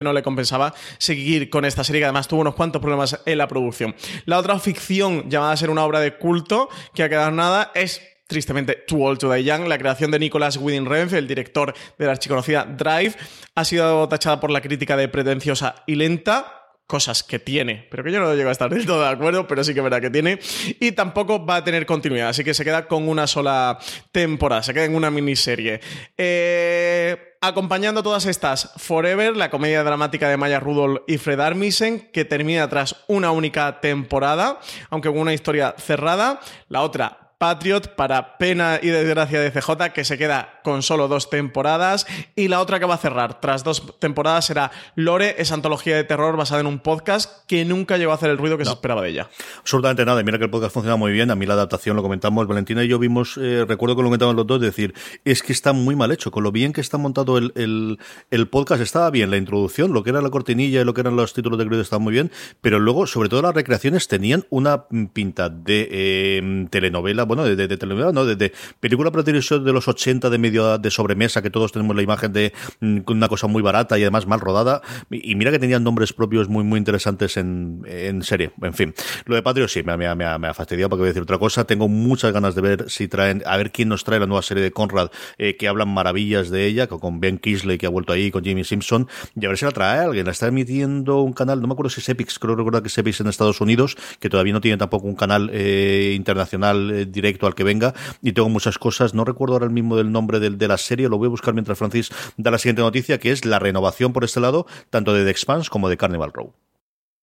No 0.00 0.12
le 0.12 0.22
compensaba 0.22 0.74
seguir 0.98 1.50
con 1.50 1.64
esta 1.64 1.84
serie 1.84 2.00
que 2.00 2.06
además 2.06 2.28
tuvo 2.28 2.40
unos 2.40 2.54
cuantos 2.54 2.80
problemas 2.80 3.20
en 3.24 3.38
la 3.38 3.48
producción. 3.48 3.94
La 4.26 4.38
otra 4.38 4.58
ficción 4.58 5.28
llamada 5.28 5.52
a 5.52 5.56
ser 5.56 5.70
una 5.70 5.84
obra 5.84 6.00
de 6.00 6.16
culto 6.16 6.68
que 6.94 7.02
ha 7.02 7.08
quedado 7.08 7.30
nada 7.30 7.72
es 7.74 8.00
tristemente 8.26 8.74
Too 8.86 9.02
Old 9.02 9.18
to 9.18 9.32
Die 9.32 9.42
Young, 9.42 9.66
la 9.66 9.78
creación 9.78 10.10
de 10.10 10.18
Nicholas 10.18 10.58
Winding 10.58 10.86
Refn, 10.86 11.16
el 11.16 11.26
director 11.26 11.74
de 11.98 12.04
la 12.06 12.12
archiconocida 12.12 12.64
Drive, 12.64 13.14
ha 13.54 13.64
sido 13.64 14.06
tachada 14.08 14.38
por 14.38 14.50
la 14.50 14.60
crítica 14.60 14.96
de 14.96 15.08
pretenciosa 15.08 15.82
y 15.86 15.94
lenta, 15.94 16.54
cosas 16.86 17.22
que 17.22 17.38
tiene, 17.38 17.86
pero 17.90 18.04
que 18.04 18.12
yo 18.12 18.20
no 18.20 18.34
llego 18.34 18.50
a 18.50 18.52
estar 18.52 18.70
del 18.70 18.86
todo 18.86 19.02
de 19.02 19.08
acuerdo, 19.08 19.46
pero 19.46 19.64
sí 19.64 19.74
que 19.74 19.80
verá 19.80 20.00
que 20.00 20.10
tiene. 20.10 20.38
Y 20.78 20.92
tampoco 20.92 21.44
va 21.44 21.56
a 21.56 21.64
tener 21.64 21.86
continuidad, 21.86 22.28
así 22.28 22.44
que 22.44 22.54
se 22.54 22.64
queda 22.64 22.86
con 22.86 23.08
una 23.08 23.26
sola 23.26 23.78
temporada, 24.12 24.62
se 24.62 24.74
queda 24.74 24.84
en 24.84 24.94
una 24.94 25.10
miniserie. 25.10 25.80
Eh, 26.16 27.27
acompañando 27.40 28.02
todas 28.02 28.26
estas, 28.26 28.72
Forever, 28.76 29.36
la 29.36 29.50
comedia 29.50 29.84
dramática 29.84 30.28
de 30.28 30.36
Maya 30.36 30.60
Rudolph 30.60 31.02
y 31.06 31.18
Fred 31.18 31.40
Armisen, 31.40 32.08
que 32.12 32.24
termina 32.24 32.68
tras 32.68 32.96
una 33.06 33.30
única 33.30 33.80
temporada, 33.80 34.58
aunque 34.90 35.08
con 35.08 35.18
una 35.18 35.34
historia 35.34 35.74
cerrada. 35.78 36.40
La 36.68 36.82
otra, 36.82 37.27
Patriot 37.38 37.94
para 37.94 38.36
pena 38.36 38.80
y 38.82 38.88
desgracia 38.88 39.40
de 39.40 39.52
CJ, 39.52 39.92
que 39.94 40.04
se 40.04 40.18
queda 40.18 40.60
con 40.64 40.82
solo 40.82 41.06
dos 41.06 41.30
temporadas. 41.30 42.04
Y 42.34 42.48
la 42.48 42.60
otra 42.60 42.80
que 42.80 42.84
va 42.84 42.94
a 42.94 42.98
cerrar 42.98 43.40
tras 43.40 43.62
dos 43.62 43.98
temporadas 44.00 44.46
será 44.46 44.72
Lore, 44.96 45.36
esa 45.38 45.54
antología 45.54 45.94
de 45.94 46.02
terror 46.02 46.36
basada 46.36 46.60
en 46.60 46.66
un 46.66 46.80
podcast 46.80 47.46
que 47.46 47.64
nunca 47.64 47.96
llegó 47.96 48.10
a 48.10 48.16
hacer 48.16 48.30
el 48.30 48.38
ruido 48.38 48.58
que 48.58 48.64
se 48.64 48.72
esperaba 48.72 49.02
de 49.02 49.10
ella. 49.10 49.28
Absolutamente 49.60 50.04
nada. 50.04 50.20
Mira 50.24 50.38
que 50.38 50.44
el 50.44 50.50
podcast 50.50 50.74
funciona 50.74 50.96
muy 50.96 51.12
bien. 51.12 51.30
A 51.30 51.36
mí 51.36 51.46
la 51.46 51.54
adaptación 51.54 51.94
lo 51.94 52.02
comentamos, 52.02 52.44
Valentina 52.48 52.82
y 52.82 52.88
yo 52.88 52.98
vimos, 52.98 53.38
eh, 53.40 53.64
recuerdo 53.68 53.94
que 53.94 54.02
lo 54.02 54.08
comentamos 54.08 54.34
los 54.34 54.46
dos, 54.46 54.60
decir, 54.60 54.92
es 55.24 55.44
que 55.44 55.52
está 55.52 55.72
muy 55.72 55.94
mal 55.94 56.10
hecho. 56.10 56.32
Con 56.32 56.42
lo 56.42 56.50
bien 56.50 56.72
que 56.72 56.80
está 56.80 56.98
montado 56.98 57.38
el, 57.38 57.52
el, 57.54 58.00
el 58.32 58.48
podcast, 58.48 58.82
estaba 58.82 59.10
bien 59.10 59.30
la 59.30 59.36
introducción, 59.36 59.92
lo 59.92 60.02
que 60.02 60.10
era 60.10 60.20
la 60.20 60.30
cortinilla 60.30 60.80
y 60.80 60.84
lo 60.84 60.92
que 60.92 61.02
eran 61.02 61.14
los 61.14 61.34
títulos 61.34 61.56
de 61.58 61.66
crédito 61.66 61.82
estaba 61.82 62.00
muy 62.00 62.12
bien. 62.12 62.32
Pero 62.60 62.80
luego, 62.80 63.06
sobre 63.06 63.28
todo 63.28 63.42
las 63.42 63.54
recreaciones, 63.54 64.08
tenían 64.08 64.44
una 64.50 64.88
pinta 65.12 65.48
de 65.48 65.88
eh, 65.90 66.66
telenovela 66.70 67.27
bueno, 67.28 67.44
de, 67.44 67.54
de, 67.56 67.68
de 67.68 67.86
¿no? 68.12 68.24
De, 68.24 68.36
de 68.36 68.52
película 68.80 69.10
para 69.10 69.22
televisión 69.22 69.64
de 69.64 69.72
los 69.72 69.86
80 69.88 70.30
de 70.30 70.38
medio 70.38 70.78
de 70.78 70.90
sobremesa, 70.90 71.42
que 71.42 71.50
todos 71.50 71.70
tenemos 71.72 71.94
la 71.94 72.02
imagen 72.02 72.32
de 72.32 72.52
mm, 72.80 72.98
una 73.06 73.28
cosa 73.28 73.46
muy 73.46 73.62
barata 73.62 73.98
y 73.98 74.02
además 74.02 74.26
mal 74.26 74.40
rodada. 74.40 74.82
Y, 75.10 75.34
mira 75.34 75.50
que 75.50 75.58
tenían 75.58 75.84
nombres 75.84 76.12
propios 76.12 76.48
muy, 76.48 76.64
muy 76.64 76.78
interesantes 76.78 77.36
en, 77.36 77.82
en 77.86 78.22
serie. 78.22 78.50
En 78.62 78.74
fin, 78.74 78.94
lo 79.26 79.34
de 79.34 79.42
Patrio 79.42 79.68
sí, 79.68 79.82
me, 79.82 79.96
me, 79.96 80.12
me, 80.14 80.38
me 80.38 80.48
ha 80.48 80.54
fastidiado 80.54 80.88
porque 80.88 81.00
voy 81.00 81.06
a 81.08 81.10
decir 81.10 81.22
otra 81.22 81.38
cosa. 81.38 81.64
Tengo 81.64 81.88
muchas 81.88 82.32
ganas 82.32 82.54
de 82.54 82.60
ver 82.62 82.84
si 82.90 83.08
traen, 83.08 83.42
a 83.46 83.56
ver 83.56 83.70
quién 83.70 83.88
nos 83.88 84.04
trae 84.04 84.18
la 84.18 84.26
nueva 84.26 84.42
serie 84.42 84.62
de 84.62 84.70
Conrad, 84.72 85.10
eh, 85.38 85.56
que 85.56 85.68
hablan 85.68 85.88
maravillas 85.88 86.50
de 86.50 86.66
ella, 86.66 86.86
con- 86.86 86.98
con 87.00 87.20
Ben 87.20 87.38
Kisley, 87.38 87.78
que 87.78 87.86
ha 87.86 87.90
vuelto 87.90 88.12
ahí, 88.12 88.30
con 88.30 88.42
Jimmy 88.44 88.64
Simpson, 88.64 89.08
y 89.38 89.44
a 89.44 89.48
ver 89.48 89.58
si 89.58 89.64
la 89.64 89.70
trae 89.72 90.00
alguien. 90.00 90.24
La 90.26 90.32
está 90.32 90.46
emitiendo 90.48 91.20
un 91.22 91.32
canal, 91.32 91.60
no 91.60 91.66
me 91.66 91.72
acuerdo 91.72 91.90
si 91.90 92.00
es 92.00 92.08
Epix, 92.08 92.38
creo 92.38 92.56
recordar 92.56 92.82
que 92.82 92.88
es 92.88 92.98
Epix 92.98 93.20
en 93.20 93.26
Estados 93.28 93.60
Unidos, 93.60 93.96
que 94.20 94.28
todavía 94.30 94.52
no 94.52 94.60
tiene 94.60 94.76
tampoco 94.76 95.06
un 95.06 95.14
canal 95.14 95.50
eh, 95.52 96.12
internacional 96.16 96.90
eh, 96.90 97.06
directo 97.20 97.46
al 97.46 97.54
que 97.54 97.64
venga, 97.64 97.94
y 98.22 98.32
tengo 98.32 98.48
muchas 98.48 98.78
cosas, 98.78 99.14
no 99.14 99.24
recuerdo 99.24 99.54
ahora 99.54 99.66
el 99.66 99.72
mismo 99.72 99.96
del 99.96 100.12
nombre 100.12 100.38
del- 100.40 100.58
de, 100.58 100.68
la 100.68 100.78
serie, 100.78 101.08
lo 101.08 101.18
voy 101.18 101.26
a 101.26 101.30
buscar 101.30 101.54
mientras 101.54 101.78
Francis 101.78 102.10
da 102.36 102.50
la 102.50 102.58
siguiente 102.58 102.82
noticia, 102.82 103.18
que 103.18 103.30
es 103.32 103.44
la 103.44 103.58
renovación 103.58 104.12
por 104.12 104.24
este 104.24 104.40
lado, 104.40 104.66
tanto 104.90 105.12
de 105.14 105.24
The 105.24 105.30
Expanse 105.30 105.68
como 105.70 105.88
de 105.88 105.96
Carnival 105.96 106.32
Row. 106.32 106.52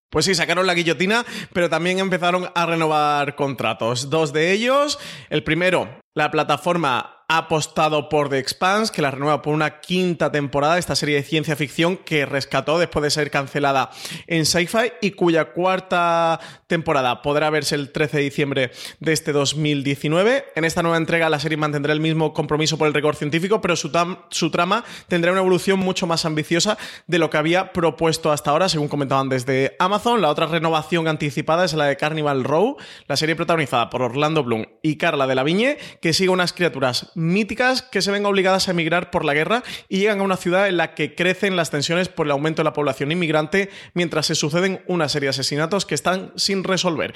Pues 0.09 0.25
sí, 0.25 0.35
sacaron 0.35 0.67
la 0.67 0.73
guillotina, 0.75 1.25
pero 1.51 1.69
también 1.69 1.99
empezaron 1.99 2.47
a 2.55 2.65
renovar 2.65 3.35
contratos. 3.35 4.09
Dos 4.09 4.31
de 4.33 4.51
ellos. 4.53 4.97
El 5.29 5.43
primero, 5.43 5.89
la 6.13 6.31
plataforma 6.31 7.14
ha 7.27 7.37
apostado 7.37 8.09
por 8.09 8.29
The 8.29 8.37
Expanse, 8.37 8.93
que 8.93 9.01
la 9.01 9.11
renueva 9.11 9.41
por 9.41 9.53
una 9.53 9.79
quinta 9.79 10.31
temporada, 10.31 10.77
esta 10.77 10.95
serie 10.95 11.15
de 11.15 11.23
ciencia 11.23 11.55
ficción 11.55 11.97
que 11.97 12.25
rescató 12.25 12.77
después 12.77 13.03
de 13.03 13.09
ser 13.09 13.31
cancelada 13.31 13.89
en 14.27 14.45
Sci-Fi 14.45 14.93
y 15.01 15.11
cuya 15.11 15.45
cuarta 15.53 16.39
temporada 16.67 17.21
podrá 17.21 17.49
verse 17.49 17.75
el 17.75 17.91
13 17.91 18.17
de 18.17 18.23
diciembre 18.23 18.71
de 18.99 19.13
este 19.13 19.31
2019. 19.31 20.45
En 20.55 20.65
esta 20.65 20.83
nueva 20.83 20.97
entrega 20.97 21.29
la 21.29 21.39
serie 21.39 21.57
mantendrá 21.57 21.93
el 21.93 21.99
mismo 21.99 22.33
compromiso 22.33 22.77
por 22.77 22.87
el 22.87 22.93
rigor 22.93 23.15
científico, 23.15 23.61
pero 23.61 23.75
su, 23.75 23.91
su 24.29 24.51
trama 24.51 24.83
tendrá 25.07 25.31
una 25.31 25.41
evolución 25.41 25.79
mucho 25.79 26.07
más 26.07 26.25
ambiciosa 26.25 26.77
de 27.07 27.19
lo 27.19 27.29
que 27.29 27.37
había 27.37 27.73
propuesto 27.73 28.31
hasta 28.31 28.51
ahora, 28.51 28.69
según 28.69 28.87
comentaban 28.87 29.29
desde 29.29 29.75
Amazon. 29.79 30.21
La 30.21 30.29
otra 30.29 30.45
renovación 30.45 31.07
anticipada 31.07 31.65
es 31.65 31.73
la 31.73 31.85
de 31.85 31.97
Carnival 31.97 32.43
Row, 32.43 32.77
la 33.07 33.17
serie 33.17 33.35
protagonizada 33.35 33.89
por 33.89 34.01
Orlando 34.01 34.43
Bloom 34.43 34.65
y 34.81 34.97
Carla 34.97 35.25
de 35.25 35.35
la 35.35 35.43
Viñe, 35.43 35.77
que 36.01 36.13
sigue 36.13 36.29
unas 36.29 36.53
criaturas 36.53 37.11
míticas 37.15 37.81
que 37.81 38.01
se 38.01 38.11
ven 38.11 38.25
obligadas 38.25 38.67
a 38.67 38.71
emigrar 38.71 39.09
por 39.09 39.25
la 39.25 39.33
guerra 39.33 39.63
y 39.89 39.99
llegan 39.99 40.19
a 40.19 40.23
una 40.23 40.37
ciudad 40.37 40.67
en 40.67 40.77
la 40.77 40.93
que 40.93 41.15
crecen 41.15 41.55
las 41.55 41.71
tensiones 41.71 42.09
por 42.09 42.27
el 42.27 42.31
aumento 42.31 42.61
de 42.61 42.65
la 42.65 42.73
población 42.73 43.11
inmigrante 43.11 43.69
mientras 43.93 44.27
se 44.27 44.35
suceden 44.35 44.83
una 44.87 45.09
serie 45.09 45.27
de 45.27 45.31
asesinatos 45.31 45.85
que 45.85 45.95
están 45.95 46.31
sin 46.35 46.63
resolver. 46.63 47.13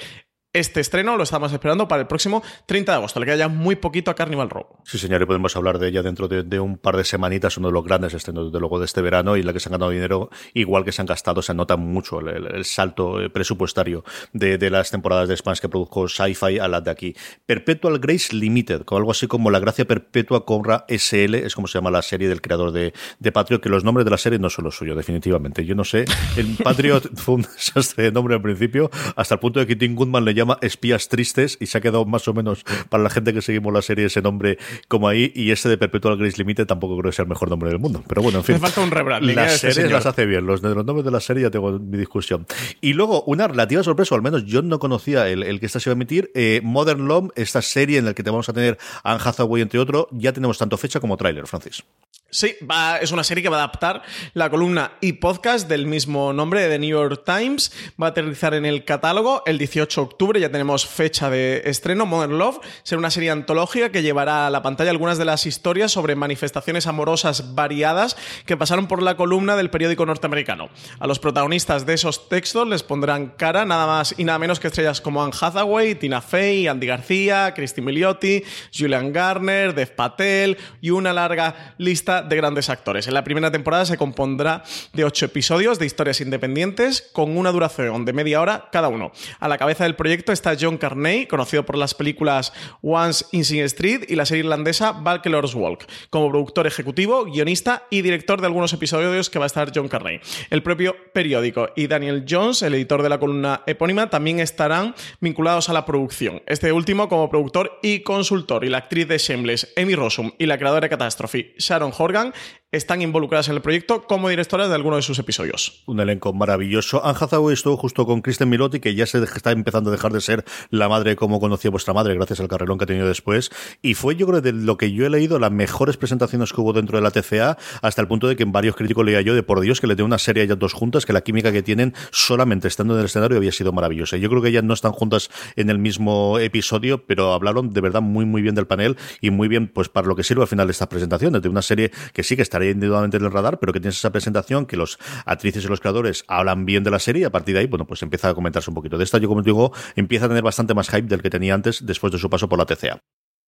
Este 0.52 0.80
estreno 0.80 1.16
lo 1.16 1.22
estamos 1.22 1.52
esperando 1.52 1.86
para 1.86 2.02
el 2.02 2.08
próximo 2.08 2.42
30 2.66 2.90
de 2.90 2.96
agosto, 2.98 3.20
le 3.20 3.26
queda 3.26 3.36
ya 3.36 3.46
muy 3.46 3.76
poquito 3.76 4.10
a 4.10 4.16
Carnival 4.16 4.50
Row. 4.50 4.66
Sí, 4.82 4.98
señor, 4.98 5.22
y 5.22 5.24
podemos 5.24 5.54
hablar 5.54 5.78
de 5.78 5.86
ella 5.86 6.02
dentro 6.02 6.26
de, 6.26 6.42
de 6.42 6.58
un 6.58 6.76
par 6.76 6.96
de 6.96 7.04
semanitas, 7.04 7.56
uno 7.56 7.68
de 7.68 7.74
los 7.74 7.84
grandes 7.84 8.14
estrenos, 8.14 8.46
desde 8.46 8.58
luego, 8.58 8.80
de 8.80 8.86
este 8.86 9.00
verano, 9.00 9.36
y 9.36 9.44
la 9.44 9.52
que 9.52 9.60
se 9.60 9.68
han 9.68 9.74
ganado 9.74 9.92
dinero, 9.92 10.28
igual 10.52 10.84
que 10.84 10.90
se 10.90 11.02
han 11.02 11.06
gastado, 11.06 11.40
se 11.40 11.54
nota 11.54 11.76
mucho 11.76 12.18
el, 12.18 12.28
el- 12.30 12.46
el 12.56 12.64
salto 12.64 13.20
eh, 13.20 13.30
presupuestario 13.30 14.02
de, 14.32 14.58
de 14.58 14.70
las 14.70 14.90
temporadas 14.90 15.28
de 15.28 15.36
Spans 15.36 15.60
que 15.60 15.68
produjo 15.68 16.08
Sci-Fi 16.08 16.58
a 16.58 16.66
las 16.66 16.82
de 16.82 16.90
aquí. 16.90 17.14
Perpetual 17.46 18.00
Grace 18.00 18.34
Limited, 18.34 18.82
con 18.82 18.98
algo 18.98 19.12
así 19.12 19.28
como 19.28 19.52
La 19.52 19.60
Gracia 19.60 19.84
Perpetua 19.84 20.44
Cobra 20.44 20.84
SL, 20.88 21.36
es 21.36 21.54
como 21.54 21.68
se 21.68 21.78
llama 21.78 21.92
la 21.92 22.02
serie 22.02 22.28
del 22.28 22.40
creador 22.40 22.72
de, 22.72 22.92
de 23.20 23.30
Patriot, 23.30 23.62
que 23.62 23.68
los 23.68 23.84
nombres 23.84 24.04
de 24.04 24.10
la 24.10 24.18
serie 24.18 24.40
no 24.40 24.50
son 24.50 24.64
los 24.64 24.74
suyos, 24.76 24.96
definitivamente. 24.96 25.64
Yo 25.64 25.76
no 25.76 25.84
sé, 25.84 26.06
el 26.36 26.56
Patriot 26.60 27.08
fue 27.14 27.36
un 27.36 27.42
desastre 27.42 28.02
de 28.02 28.10
nombre 28.10 28.34
al 28.34 28.42
principio, 28.42 28.90
hasta 29.14 29.34
el 29.34 29.38
punto 29.38 29.60
de 29.60 29.68
que 29.68 29.76
Tim 29.76 29.94
Goodman 29.94 30.24
le 30.24 30.39
llama 30.40 30.58
Espías 30.62 31.08
Tristes, 31.08 31.56
y 31.60 31.66
se 31.66 31.78
ha 31.78 31.80
quedado 31.80 32.04
más 32.04 32.26
o 32.28 32.34
menos 32.34 32.64
para 32.88 33.02
la 33.02 33.10
gente 33.10 33.32
que 33.32 33.42
seguimos 33.42 33.72
la 33.72 33.82
serie 33.82 34.06
ese 34.06 34.22
nombre 34.22 34.58
como 34.88 35.08
ahí, 35.08 35.32
y 35.34 35.50
ese 35.50 35.68
de 35.68 35.78
Perpetual 35.78 36.16
Grace 36.16 36.36
Limited 36.38 36.66
tampoco 36.66 36.96
creo 36.98 37.10
que 37.10 37.16
sea 37.16 37.22
el 37.24 37.28
mejor 37.28 37.48
nombre 37.48 37.70
del 37.70 37.78
mundo. 37.78 38.02
Pero 38.08 38.22
bueno, 38.22 38.38
en 38.38 38.44
fin. 38.44 38.56
Hace 38.56 38.62
falta 38.66 38.80
un 38.80 38.90
rebranding, 38.90 39.30
¿eh? 39.30 39.34
Las 39.34 39.54
Este 39.54 39.58
series 39.58 39.74
señor. 39.76 39.92
las 39.92 40.06
hace 40.06 40.26
bien, 40.26 40.46
los 40.46 40.62
de 40.62 40.74
los 40.74 40.84
nombres 40.84 41.04
de 41.04 41.10
la 41.10 41.20
serie 41.20 41.42
ya 41.44 41.50
tengo 41.50 41.78
mi 41.78 41.98
discusión. 41.98 42.46
Y 42.80 42.92
luego, 42.94 43.22
una 43.24 43.48
relativa 43.48 43.82
sorpresa, 43.82 44.14
o 44.14 44.16
al 44.16 44.22
menos 44.22 44.44
yo 44.46 44.62
no 44.62 44.78
conocía 44.78 45.28
el, 45.28 45.42
el 45.42 45.60
que 45.60 45.66
esta 45.66 45.80
se 45.80 45.88
iba 45.90 45.92
a 45.92 45.96
emitir, 45.96 46.30
eh, 46.34 46.60
Modern 46.62 47.06
Love, 47.06 47.30
esta 47.36 47.62
serie 47.62 47.98
en 47.98 48.04
la 48.04 48.14
que 48.14 48.22
te 48.22 48.30
vamos 48.30 48.48
a 48.48 48.52
tener 48.52 48.78
Anne 49.04 49.20
Hathaway, 49.24 49.62
entre 49.62 49.78
otros, 49.78 50.06
ya 50.12 50.32
tenemos 50.32 50.58
tanto 50.58 50.76
fecha 50.76 51.00
como 51.00 51.16
tráiler, 51.16 51.46
Francis. 51.46 51.82
Sí, 52.32 52.54
va- 52.68 52.98
es 52.98 53.10
una 53.10 53.24
serie 53.24 53.42
que 53.42 53.48
va 53.48 53.56
a 53.56 53.64
adaptar 53.64 54.02
la 54.34 54.48
columna 54.50 54.92
y 55.00 55.14
podcast 55.14 55.68
del 55.68 55.86
mismo 55.86 56.32
nombre 56.32 56.62
de 56.62 56.68
The 56.68 56.78
New 56.78 56.90
York 56.90 57.22
Times. 57.26 57.72
Va 58.00 58.06
a 58.06 58.10
aterrizar 58.10 58.54
en 58.54 58.64
el 58.64 58.84
catálogo 58.84 59.42
el 59.46 59.58
18 59.58 60.00
de 60.00 60.04
octubre, 60.04 60.40
ya 60.40 60.48
tenemos 60.50 60.86
fecha 60.86 61.28
de 61.28 61.62
estreno. 61.64 62.06
Modern 62.06 62.38
Love 62.38 62.60
será 62.84 63.00
una 63.00 63.10
serie 63.10 63.30
antológica 63.32 63.90
que 63.90 64.02
llevará 64.02 64.46
a 64.46 64.50
la 64.50 64.62
pantalla 64.62 64.90
algunas 64.92 65.18
de 65.18 65.24
las 65.24 65.44
historias 65.44 65.90
sobre 65.90 66.14
manifestaciones 66.14 66.86
amorosas 66.86 67.54
variadas 67.56 68.16
que 68.46 68.56
pasaron 68.56 68.86
por 68.86 69.02
la 69.02 69.16
columna 69.16 69.56
del 69.56 69.70
periódico 69.70 70.06
norteamericano. 70.06 70.68
A 71.00 71.08
los 71.08 71.18
protagonistas 71.18 71.84
de 71.84 71.94
esos 71.94 72.28
textos 72.28 72.68
les 72.68 72.84
pondrán 72.84 73.28
cara 73.36 73.64
nada 73.64 73.86
más 73.88 74.14
y 74.16 74.22
nada 74.22 74.38
menos 74.38 74.60
que 74.60 74.68
estrellas 74.68 75.00
como 75.00 75.22
Anne 75.24 75.34
Hathaway, 75.40 75.96
Tina 75.96 76.20
Fey, 76.20 76.68
Andy 76.68 76.86
García, 76.86 77.54
Christy 77.54 77.80
Milioti, 77.80 78.44
Julian 78.72 79.12
Garner, 79.12 79.74
Dev 79.74 79.96
Patel 79.96 80.56
y 80.80 80.90
una 80.90 81.12
larga 81.12 81.74
lista 81.78 82.19
de 82.22 82.36
grandes 82.36 82.70
actores. 82.70 83.06
En 83.06 83.14
la 83.14 83.24
primera 83.24 83.50
temporada 83.50 83.84
se 83.84 83.96
compondrá 83.96 84.62
de 84.92 85.04
ocho 85.04 85.26
episodios 85.26 85.78
de 85.78 85.86
historias 85.86 86.20
independientes 86.20 87.08
con 87.12 87.36
una 87.36 87.52
duración 87.52 88.04
de 88.04 88.12
media 88.12 88.40
hora 88.40 88.68
cada 88.72 88.88
uno. 88.88 89.12
A 89.38 89.48
la 89.48 89.58
cabeza 89.58 89.84
del 89.84 89.96
proyecto 89.96 90.32
está 90.32 90.56
John 90.58 90.78
Carney, 90.78 91.26
conocido 91.26 91.64
por 91.64 91.76
las 91.76 91.94
películas 91.94 92.52
Once 92.82 93.24
in 93.32 93.44
Sing 93.44 93.60
Street 93.62 94.04
y 94.08 94.16
la 94.16 94.26
serie 94.26 94.44
irlandesa 94.44 94.92
Bachelor's 94.92 95.54
Walk, 95.54 95.86
como 96.10 96.30
productor 96.30 96.66
ejecutivo, 96.66 97.24
guionista 97.24 97.84
y 97.90 98.02
director 98.02 98.40
de 98.40 98.46
algunos 98.46 98.72
episodios 98.72 99.30
que 99.30 99.38
va 99.38 99.44
a 99.44 99.46
estar 99.46 99.72
John 99.74 99.88
Carney. 99.88 100.20
El 100.50 100.62
propio 100.62 100.96
periódico 101.12 101.68
y 101.76 101.86
Daniel 101.86 102.24
Jones, 102.28 102.62
el 102.62 102.74
editor 102.74 103.02
de 103.02 103.08
la 103.08 103.18
columna 103.18 103.62
epónima, 103.66 104.10
también 104.10 104.40
estarán 104.40 104.94
vinculados 105.20 105.68
a 105.68 105.72
la 105.72 105.86
producción. 105.86 106.42
Este 106.46 106.72
último 106.72 107.08
como 107.08 107.30
productor 107.30 107.78
y 107.82 108.00
consultor, 108.00 108.64
y 108.64 108.68
la 108.68 108.78
actriz 108.78 109.08
de 109.08 109.18
Shameless, 109.18 109.72
Amy 109.76 109.94
Rossum, 109.94 110.32
y 110.38 110.46
la 110.46 110.58
creadora 110.58 110.86
de 110.86 110.90
Catastrophe, 110.90 111.54
Sharon 111.58 111.92
Horgan, 111.96 112.09
Vorgang. 112.10 112.32
Están 112.72 113.02
involucradas 113.02 113.48
en 113.48 113.56
el 113.56 113.62
proyecto 113.62 114.04
como 114.04 114.28
directoras 114.28 114.68
de 114.68 114.76
algunos 114.76 114.98
de 114.98 115.02
sus 115.02 115.18
episodios. 115.18 115.82
Un 115.86 115.98
elenco 115.98 116.32
maravilloso. 116.32 117.04
Anne 117.04 117.18
Hathaway 117.20 117.54
estuvo 117.54 117.76
justo 117.76 118.06
con 118.06 118.22
Kristen 118.22 118.48
Milotti, 118.48 118.78
que 118.78 118.94
ya 118.94 119.06
se 119.06 119.20
está 119.22 119.50
empezando 119.50 119.90
a 119.90 119.92
dejar 119.92 120.12
de 120.12 120.20
ser 120.20 120.44
la 120.70 120.88
madre 120.88 121.16
como 121.16 121.40
conocía 121.40 121.70
vuestra 121.72 121.94
madre, 121.94 122.14
gracias 122.14 122.38
al 122.38 122.46
carrerón 122.46 122.78
que 122.78 122.84
ha 122.84 122.86
tenido 122.86 123.08
después. 123.08 123.50
Y 123.82 123.94
fue, 123.94 124.14
yo 124.14 124.26
creo, 124.28 124.40
de 124.40 124.52
lo 124.52 124.76
que 124.76 124.92
yo 124.92 125.04
he 125.04 125.10
leído, 125.10 125.40
las 125.40 125.50
mejores 125.50 125.96
presentaciones 125.96 126.52
que 126.52 126.60
hubo 126.60 126.72
dentro 126.72 126.96
de 126.96 127.02
la 127.02 127.10
TCA, 127.10 127.58
hasta 127.82 128.02
el 128.02 128.06
punto 128.06 128.28
de 128.28 128.36
que 128.36 128.44
en 128.44 128.52
varios 128.52 128.76
críticos 128.76 129.04
leía 129.04 129.20
yo 129.20 129.34
de 129.34 129.42
por 129.42 129.60
Dios 129.60 129.80
que 129.80 129.88
le 129.88 129.96
tengo 129.96 130.06
una 130.06 130.18
serie 130.18 130.42
a 130.42 130.44
ellas 130.44 130.58
dos 130.58 130.72
juntas, 130.72 131.06
que 131.06 131.12
la 131.12 131.22
química 131.22 131.50
que 131.50 131.64
tienen 131.64 131.92
solamente 132.12 132.68
estando 132.68 132.94
en 132.94 133.00
el 133.00 133.06
escenario 133.06 133.36
había 133.36 133.52
sido 133.52 133.72
maravillosa. 133.72 134.16
Yo 134.16 134.28
creo 134.28 134.42
que 134.42 134.48
ellas 134.48 134.62
no 134.62 134.74
están 134.74 134.92
juntas 134.92 135.28
en 135.56 135.70
el 135.70 135.80
mismo 135.80 136.38
episodio, 136.38 137.04
pero 137.04 137.32
hablaron 137.32 137.72
de 137.72 137.80
verdad 137.80 138.00
muy, 138.00 138.26
muy 138.26 138.42
bien 138.42 138.54
del 138.54 138.68
panel 138.68 138.96
y 139.20 139.30
muy 139.30 139.48
bien, 139.48 139.66
pues, 139.66 139.88
para 139.88 140.06
lo 140.06 140.14
que 140.14 140.22
sirve 140.22 140.42
al 140.42 140.48
final 140.48 140.68
de 140.68 140.72
esta 140.72 140.88
presentación, 140.88 141.32
de 141.40 141.48
una 141.48 141.62
serie 141.62 141.90
que 142.12 142.22
sí 142.22 142.36
que 142.36 142.42
estaría 142.60 142.72
individualmente 142.72 143.16
en 143.16 143.24
el 143.24 143.32
radar, 143.32 143.58
pero 143.58 143.72
que 143.72 143.80
tienes 143.80 143.96
esa 143.96 144.12
presentación, 144.12 144.66
que 144.66 144.76
los 144.76 144.98
actrices 145.24 145.64
y 145.64 145.68
los 145.68 145.80
creadores 145.80 146.24
hablan 146.28 146.66
bien 146.66 146.84
de 146.84 146.90
la 146.90 146.98
serie 146.98 147.22
y 147.22 147.24
a 147.24 147.30
partir 147.30 147.54
de 147.54 147.60
ahí, 147.60 147.66
bueno, 147.66 147.86
pues 147.86 148.02
empieza 148.02 148.28
a 148.28 148.34
comentarse 148.34 148.70
un 148.70 148.74
poquito. 148.74 148.98
De 148.98 149.04
esta, 149.04 149.18
yo 149.18 149.28
como 149.28 149.42
digo, 149.42 149.72
empieza 149.96 150.26
a 150.26 150.28
tener 150.28 150.42
bastante 150.42 150.74
más 150.74 150.90
hype 150.90 151.08
del 151.08 151.22
que 151.22 151.30
tenía 151.30 151.54
antes 151.54 151.84
después 151.86 152.12
de 152.12 152.18
su 152.18 152.28
paso 152.28 152.48
por 152.48 152.58
la 152.58 152.66
TCA. 152.66 153.00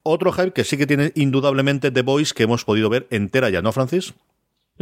Otro 0.05 0.33
hype 0.33 0.53
que 0.53 0.65
sí 0.65 0.77
que 0.77 0.87
tiene 0.87 1.13
indudablemente 1.15 1.91
The 1.91 2.03
Voice 2.03 2.35
que 2.35 2.45
hemos 2.45 2.65
podido 2.65 2.89
ver 2.89 3.07
entera 3.11 3.51
ya, 3.51 3.63
¿no, 3.63 3.71
Francis? 3.73 4.15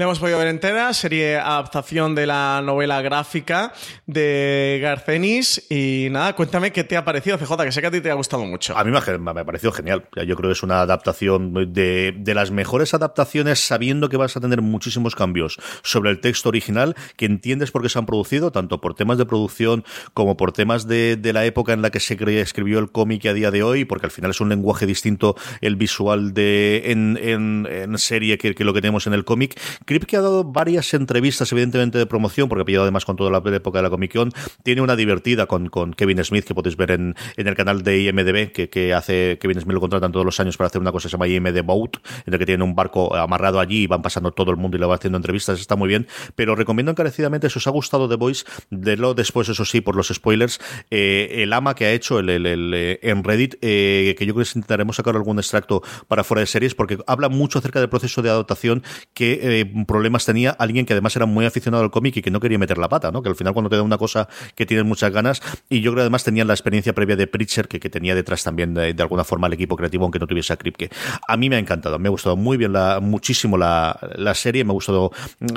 La 0.01 0.05
hemos 0.05 0.19
podido 0.19 0.39
ver 0.39 0.49
entera, 0.49 0.95
serie 0.95 1.37
adaptación 1.37 2.15
de 2.15 2.27
la 2.27 2.63
novela 2.65 3.03
gráfica 3.03 3.75
de 4.07 4.79
Garcenis. 4.81 5.67
Y 5.69 6.09
nada, 6.11 6.35
cuéntame 6.35 6.73
qué 6.73 6.85
te 6.85 6.97
ha 6.97 7.05
parecido, 7.05 7.37
CJ, 7.37 7.65
que 7.65 7.71
sé 7.71 7.83
que 7.83 7.89
a 7.89 7.91
ti 7.91 8.01
te 8.01 8.11
ha 8.11 8.15
gustado 8.15 8.47
mucho. 8.47 8.75
A 8.79 8.83
mí 8.83 8.91
me 8.91 8.97
ha, 8.97 9.45
parecido 9.45 9.73
genial. 9.73 10.09
Yo 10.27 10.37
creo 10.37 10.49
que 10.49 10.53
es 10.53 10.63
una 10.63 10.81
adaptación 10.81 11.53
de, 11.75 12.15
de, 12.17 12.35
las 12.35 12.51
mejores 12.51 12.95
adaptaciones, 12.95 13.61
sabiendo 13.61 14.09
que 14.09 14.17
vas 14.17 14.35
a 14.39 14.41
tener 14.41 14.63
muchísimos 14.63 15.15
cambios 15.15 15.59
sobre 15.83 16.09
el 16.09 16.21
texto 16.23 16.49
original, 16.49 16.97
que 17.19 17.27
entiendes 17.27 17.71
por 17.71 17.83
qué 17.83 17.91
se 17.91 17.99
han 17.99 18.07
producido, 18.07 18.53
tanto 18.53 18.81
por 18.81 18.95
temas 18.95 19.19
de 19.19 19.27
producción 19.27 19.85
como 20.15 20.39
por 20.39 20.53
temas 20.53 20.89
de, 20.89 21.17
de 21.17 21.35
la 21.35 21.45
época 21.45 21.75
en 21.75 21.83
la 21.83 21.91
que 21.91 22.01
se 22.01 22.15
escribió 22.41 22.79
el 22.79 22.91
cómic 22.91 23.27
a 23.27 23.35
día 23.35 23.51
de 23.51 23.63
hoy, 23.63 23.85
porque 23.85 24.07
al 24.07 24.13
final 24.13 24.31
es 24.31 24.41
un 24.41 24.49
lenguaje 24.49 24.87
distinto 24.87 25.37
el 25.61 25.77
visual 25.77 26.33
de 26.33 26.85
en, 26.87 27.19
en, 27.21 27.99
serie 27.99 28.39
que 28.39 28.65
lo 28.65 28.73
que 28.73 28.81
tenemos 28.81 29.07
en 29.07 29.13
el 29.13 29.27
cómic 29.27 29.61
Crip, 29.91 30.05
ha 30.15 30.21
dado 30.21 30.45
varias 30.45 30.95
entrevistas, 30.95 31.51
evidentemente, 31.51 31.99
de 31.99 32.07
promoción, 32.07 32.49
porque 32.49 32.63
ha 32.63 32.65
pillado 32.65 32.85
además 32.85 33.05
con 33.05 33.17
toda 33.17 33.29
la 33.29 33.39
época 33.39 33.81
de 33.81 33.83
la 33.83 33.91
Comic 33.91 34.15
Con, 34.15 34.31
tiene 34.63 34.83
una 34.83 34.95
divertida 34.95 35.47
con, 35.47 35.69
Kevin 35.95 36.23
Smith, 36.23 36.45
que 36.45 36.55
podéis 36.55 36.77
ver 36.77 36.93
en, 36.93 37.17
el 37.37 37.57
canal 37.57 37.83
de 37.83 38.01
IMDB, 38.03 38.53
que, 38.53 38.95
hace 38.95 39.37
Kevin 39.41 39.61
Smith 39.61 39.75
lo 39.75 39.81
contratan 39.81 40.13
todos 40.13 40.25
los 40.25 40.39
años 40.39 40.57
para 40.57 40.69
hacer 40.69 40.81
una 40.81 40.93
cosa 40.93 41.07
que 41.07 41.11
se 41.11 41.17
llama 41.17 41.27
IMD 41.27 41.65
Boat, 41.65 41.97
en 42.25 42.33
el 42.33 42.39
que 42.39 42.47
tiene 42.47 42.63
un 42.63 42.77
barco 42.77 43.17
amarrado 43.17 43.59
allí 43.59 43.83
y 43.83 43.87
van 43.89 44.01
pasando 44.01 44.31
todo 44.31 44.53
el 44.53 44.59
mundo 44.59 44.77
y 44.77 44.81
le 44.81 44.87
va 44.87 44.95
haciendo 44.95 45.17
entrevistas, 45.17 45.59
está 45.59 45.75
muy 45.75 45.89
bien, 45.89 46.07
pero 46.37 46.55
recomiendo 46.55 46.93
encarecidamente, 46.93 47.51
si 47.51 47.59
os 47.59 47.67
ha 47.67 47.71
gustado 47.71 48.09
The 48.09 48.15
Voice, 48.15 48.45
de 48.71 48.97
lo 48.97 49.15
después, 49.15 49.49
eso 49.49 49.65
sí, 49.65 49.81
por 49.81 49.97
los 49.97 50.07
spoilers, 50.07 50.61
eh, 50.93 51.43
el 51.43 51.53
ama 51.53 51.75
que 51.75 51.87
ha 51.87 51.93
hecho 51.93 52.21
el, 52.21 52.47
eh, 52.47 53.01
en 53.03 53.25
Reddit, 53.25 53.57
eh, 53.61 54.15
que 54.17 54.25
yo 54.25 54.35
creo 54.35 54.45
que 54.45 54.51
intentaremos 54.55 54.95
sacar 54.95 55.17
algún 55.17 55.41
extracto 55.41 55.83
para 56.07 56.23
fuera 56.23 56.43
de 56.43 56.47
series, 56.47 56.77
porque 56.77 56.99
habla 57.09 57.29
mucho 57.29 57.59
acerca 57.59 57.81
del 57.81 57.89
proceso 57.89 58.23
de 58.23 58.31
adaptación 58.31 58.85
que 59.15 59.41
eh, 59.43 59.70
problemas 59.87 60.25
tenía 60.25 60.51
alguien 60.53 60.87
que 60.87 60.93
además 60.93 61.15
era 61.17 61.27
muy 61.27 61.45
aficionado 61.47 61.83
al 61.83 61.91
cómic 61.91 62.17
y 62.17 62.23
que 62.23 62.31
no 62.31 62.41
quería 62.41 62.59
meter 62.59 62.79
la 62.79 62.89
pata, 62.89 63.11
¿no? 63.11 63.23
Que 63.23 63.29
al 63.29 63.37
final 63.37 63.53
cuando 63.53 63.71
te 63.71 63.77
da 63.77 63.83
una 63.83 63.99
cosa 63.99 64.29
que 64.55 64.67
tienes 64.67 64.87
muchas 64.87 65.13
ganas, 65.13 65.43
y 65.69 65.81
yo 65.81 65.91
creo 65.91 65.97
que 65.97 66.03
además 66.03 66.25
tenían 66.25 66.47
la 66.47 66.55
experiencia 66.55 66.93
previa 66.95 67.17
de 67.17 67.27
Preacher, 67.27 67.69
que, 67.69 67.91
tenía 67.91 68.15
detrás 68.15 68.45
también 68.45 68.73
de, 68.73 68.95
de, 68.95 69.03
alguna 69.03 69.25
forma 69.25 69.49
el 69.49 69.55
equipo 69.55 69.77
creativo, 69.77 70.05
aunque 70.05 70.21
no 70.21 70.27
tuviese 70.27 70.53
a 70.53 70.57
Kripke. 70.57 70.91
A 71.27 71.37
mí 71.37 71.51
me 71.51 71.57
ha 71.57 71.59
encantado, 71.59 71.99
me 71.99 72.09
ha 72.09 72.11
gustado 72.11 72.37
muy 72.37 72.57
bien 72.57 72.73
la, 72.73 73.01
muchísimo 73.01 73.59
la, 73.59 73.99
la 74.17 74.35
serie, 74.35 74.65
me 74.65 74.71
ha 74.71 74.75
gustado, 74.75 75.11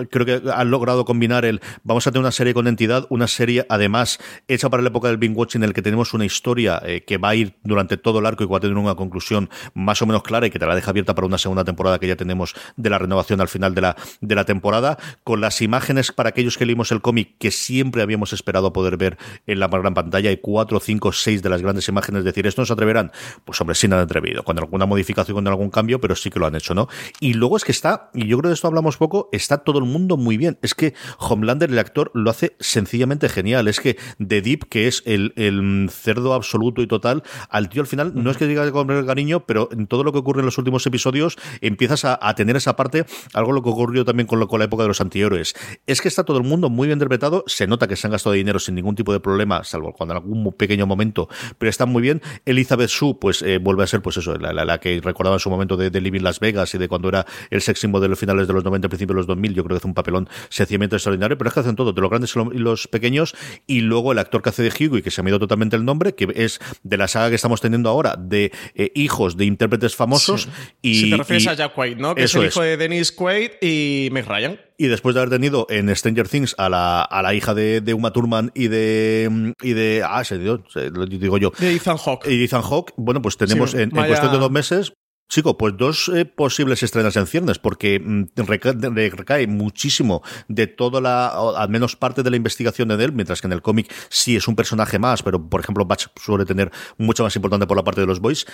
creo 0.09 0.25
que 0.25 0.41
han 0.51 0.71
logrado 0.71 1.05
combinar 1.05 1.45
el, 1.45 1.61
vamos 1.83 2.07
a 2.07 2.11
tener 2.11 2.21
una 2.21 2.31
serie 2.31 2.53
con 2.53 2.67
entidad, 2.67 3.05
una 3.09 3.27
serie 3.27 3.65
además 3.69 4.19
hecha 4.47 4.69
para 4.69 4.81
la 4.81 4.89
época 4.89 5.07
del 5.09 5.17
binge 5.17 5.37
watching 5.37 5.63
en 5.63 5.69
el 5.69 5.73
que 5.73 5.81
tenemos 5.81 6.13
una 6.13 6.25
historia 6.25 6.81
eh, 6.85 7.03
que 7.05 7.17
va 7.17 7.29
a 7.29 7.35
ir 7.35 7.55
durante 7.63 7.97
todo 7.97 8.19
el 8.19 8.25
arco 8.25 8.43
y 8.43 8.47
que 8.47 8.51
va 8.51 8.57
a 8.57 8.61
tener 8.61 8.77
una 8.77 8.95
conclusión 8.95 9.49
más 9.73 10.01
o 10.01 10.05
menos 10.05 10.23
clara 10.23 10.47
y 10.47 10.49
que 10.49 10.59
te 10.59 10.65
la 10.65 10.75
deja 10.75 10.91
abierta 10.91 11.13
para 11.13 11.27
una 11.27 11.37
segunda 11.37 11.63
temporada 11.63 11.99
que 11.99 12.07
ya 12.07 12.15
tenemos 12.15 12.55
de 12.75 12.89
la 12.89 12.97
renovación 12.99 13.41
al 13.41 13.47
final 13.47 13.75
de 13.75 13.81
la, 13.81 13.95
de 14.21 14.35
la 14.35 14.45
temporada, 14.45 14.97
con 15.23 15.41
las 15.41 15.61
imágenes 15.61 16.11
para 16.11 16.29
aquellos 16.29 16.57
que 16.57 16.65
leímos 16.65 16.91
el 16.91 17.01
cómic 17.01 17.35
que 17.37 17.51
siempre 17.51 18.01
habíamos 18.01 18.33
esperado 18.33 18.73
poder 18.73 18.97
ver 18.97 19.17
en 19.47 19.59
la 19.59 19.67
gran 19.67 19.93
pantalla, 19.93 20.31
y 20.31 20.37
cuatro, 20.37 20.79
cinco, 20.79 21.11
seis 21.11 21.41
de 21.41 21.49
las 21.49 21.61
grandes 21.61 21.87
imágenes, 21.87 22.23
decir, 22.23 22.47
¿esto 22.47 22.61
no 22.61 22.65
se 22.65 22.73
atreverán? 22.73 23.11
Pues 23.45 23.59
hombre, 23.61 23.75
sí 23.75 23.87
han 23.87 23.93
atrevido, 23.93 24.43
con 24.43 24.57
alguna 24.57 24.85
modificación, 24.85 25.35
con 25.35 25.47
algún 25.47 25.69
cambio, 25.69 25.99
pero 25.99 26.15
sí 26.15 26.29
que 26.29 26.39
lo 26.39 26.45
han 26.45 26.55
hecho, 26.55 26.73
¿no? 26.73 26.87
Y 27.19 27.33
luego 27.33 27.57
es 27.57 27.63
que 27.63 27.71
está, 27.71 28.09
y 28.13 28.27
yo 28.27 28.37
creo 28.37 28.49
de 28.49 28.55
esto 28.55 28.67
hablamos 28.67 28.97
poco, 28.97 29.29
está 29.31 29.59
todo 29.59 29.79
el 29.79 29.85
mundo 29.85 30.17
muy 30.17 30.37
bien. 30.37 30.57
Es 30.61 30.73
que 30.73 30.93
Homelander, 31.19 31.69
el 31.69 31.79
actor, 31.79 32.11
lo 32.13 32.29
hace 32.29 32.55
sencillamente 32.59 33.29
genial. 33.29 33.67
Es 33.67 33.79
que 33.79 33.97
The 34.25 34.41
Deep, 34.41 34.69
que 34.69 34.87
es 34.87 35.03
el, 35.05 35.33
el 35.35 35.89
cerdo 35.91 36.33
absoluto 36.33 36.81
y 36.81 36.87
total, 36.87 37.23
al 37.49 37.69
tío 37.69 37.81
al 37.81 37.87
final, 37.87 38.13
no 38.15 38.31
es 38.31 38.37
que 38.37 38.47
diga 38.47 38.69
con 38.71 38.89
el 38.91 39.05
cariño, 39.05 39.45
pero 39.45 39.69
en 39.71 39.87
todo 39.87 40.03
lo 40.03 40.11
que 40.11 40.19
ocurre 40.19 40.39
en 40.39 40.45
los 40.45 40.57
últimos 40.57 40.85
episodios, 40.85 41.37
empiezas 41.61 42.05
a, 42.05 42.19
a 42.21 42.35
tener 42.35 42.55
esa 42.55 42.75
parte, 42.75 43.05
algo 43.33 43.51
lo 43.51 43.63
que 43.63 43.69
ocurrió 43.93 44.05
también 44.05 44.25
con, 44.25 44.39
lo, 44.39 44.47
con 44.47 44.59
la 44.59 44.65
época 44.65 44.83
de 44.83 44.87
los 44.87 45.01
antihéroes. 45.01 45.53
Es 45.85 46.01
que 46.01 46.07
está 46.07 46.23
todo 46.23 46.37
el 46.37 46.43
mundo 46.43 46.69
muy 46.69 46.87
bien 46.87 46.97
interpretado, 46.97 47.43
se 47.47 47.67
nota 47.67 47.87
que 47.87 47.95
se 47.95 48.07
han 48.07 48.11
gastado 48.11 48.33
dinero 48.33 48.57
sin 48.59 48.75
ningún 48.75 48.95
tipo 48.95 49.13
de 49.13 49.19
problema, 49.19 49.63
salvo 49.63 49.93
cuando 49.93 50.15
en 50.15 50.21
algún 50.21 50.51
pequeño 50.53 50.87
momento, 50.87 51.29
pero 51.57 51.69
está 51.69 51.85
muy 51.85 52.01
bien. 52.01 52.21
Elizabeth 52.45 52.89
Sue, 52.89 53.15
pues 53.19 53.41
eh, 53.43 53.59
vuelve 53.59 53.83
a 53.83 53.87
ser, 53.87 54.01
pues 54.01 54.17
eso, 54.17 54.35
la, 54.37 54.51
la, 54.51 54.65
la, 54.65 54.79
que 54.79 54.99
recordaba 55.03 55.35
en 55.35 55.39
su 55.39 55.49
momento 55.49 55.77
de, 55.77 55.91
de 55.91 56.01
Living 56.01 56.21
Las 56.21 56.39
Vegas 56.39 56.73
y 56.73 56.77
de 56.77 56.87
cuando 56.87 57.09
era 57.09 57.25
el 57.51 57.61
sex 57.61 57.79
symbol 57.79 58.01
de 58.01 58.07
los 58.07 58.17
finales 58.17 58.47
de 58.47 58.53
los 58.53 58.63
90, 58.63 58.89
principios 58.89 59.15
de 59.15 59.19
los 59.19 59.27
2000, 59.27 59.53
yo 59.53 59.63
creo 59.63 59.75
que 59.75 59.79
hace 59.79 59.87
un 59.87 59.93
papelón 59.93 60.27
sencillamente 60.49 60.95
extraordinario, 60.95 61.37
pero 61.37 61.49
es 61.49 61.53
que 61.53 61.59
hacen 61.59 61.75
todo, 61.75 61.93
de 61.93 62.01
los 62.01 62.09
grandes 62.09 62.33
y 62.35 62.57
los 62.57 62.87
pequeños, 62.87 63.35
y 63.67 63.81
luego 63.81 64.11
el 64.11 64.19
actor 64.19 64.41
que 64.41 64.49
hace 64.49 64.63
de 64.63 64.69
Hugo 64.69 64.97
y 64.97 65.01
que 65.01 65.11
se 65.11 65.21
ha 65.21 65.27
ido 65.27 65.39
totalmente 65.39 65.75
el 65.75 65.85
nombre, 65.85 66.15
que 66.15 66.27
es 66.35 66.59
de 66.83 66.97
la 66.97 67.07
saga 67.07 67.29
que 67.29 67.35
estamos 67.35 67.61
teniendo 67.61 67.89
ahora, 67.89 68.15
de 68.17 68.51
eh, 68.75 68.91
hijos 68.95 69.37
de 69.37 69.45
intérpretes 69.45 69.95
famosos. 69.95 70.43
Sí. 70.43 70.49
Y, 70.81 70.95
si 70.95 71.09
te 71.11 71.17
refieres 71.17 71.45
y, 71.45 71.49
a 71.49 71.53
Jack 71.53 71.73
Quaid, 71.73 71.97
¿no? 71.97 72.15
Que 72.15 72.23
es 72.23 72.35
el 72.35 72.45
hijo 72.45 72.63
es. 72.63 72.69
de 72.69 72.77
Dennis 72.77 73.11
Quaid 73.11 73.51
y 73.61 73.82
Meg 74.11 74.27
Ryan. 74.27 74.59
Y 74.77 74.87
después 74.87 75.15
de 75.15 75.21
haber 75.21 75.29
tenido 75.29 75.67
en 75.69 75.93
Stranger 75.95 76.27
Things 76.27 76.55
a 76.57 76.69
la, 76.69 77.01
a 77.01 77.21
la 77.21 77.33
hija 77.33 77.53
de, 77.53 77.81
de 77.81 77.93
Uma 77.93 78.11
Thurman 78.11 78.51
y 78.53 78.67
de 78.67 79.53
y 79.61 79.73
de 79.73 80.03
ah 80.05 80.23
se 80.23 80.37
dio, 80.37 80.63
lo 80.75 81.05
digo 81.05 81.37
yo. 81.37 81.51
De 81.57 81.73
Ethan 81.73 81.97
Hawke. 81.97 82.29
Y 82.29 82.43
Ethan 82.43 82.61
Hawke 82.61 82.93
bueno 82.97 83.21
pues 83.21 83.37
tenemos 83.37 83.71
sí, 83.71 83.77
en, 83.77 83.83
en, 83.83 83.89
cuestión 83.89 84.31
de 84.31 84.37
dos 84.37 84.51
meses 84.51 84.93
Chico, 85.29 85.57
pues 85.57 85.75
dos 85.77 86.11
eh, 86.13 86.25
posibles 86.25 86.83
estrenas 86.83 87.15
en 87.15 87.25
ciernes, 87.25 87.57
porque 87.57 87.99
mm, 87.99 88.25
recae, 88.45 88.73
recae, 89.09 89.47
muchísimo 89.47 90.21
de 90.47 90.67
toda 90.67 91.01
la, 91.01 91.27
al 91.27 91.69
menos 91.69 91.95
parte 91.95 92.21
de 92.21 92.29
la 92.29 92.35
investigación 92.35 92.89
de 92.89 93.03
él, 93.03 93.13
mientras 93.13 93.41
que 93.41 93.47
en 93.47 93.53
el 93.53 93.63
cómic 93.63 93.91
sí 94.09 94.35
es 94.35 94.47
un 94.47 94.55
personaje 94.55 94.99
más, 94.99 95.23
pero 95.23 95.49
por 95.49 95.61
ejemplo 95.61 95.85
Batch 95.85 96.07
suele 96.17 96.45
tener 96.45 96.71
mucho 96.97 97.23
más 97.23 97.35
importante 97.35 97.65
por 97.65 97.77
la 97.77 97.83
parte 97.83 98.01
de 98.01 98.07
los 98.07 98.19
boys. 98.19 98.45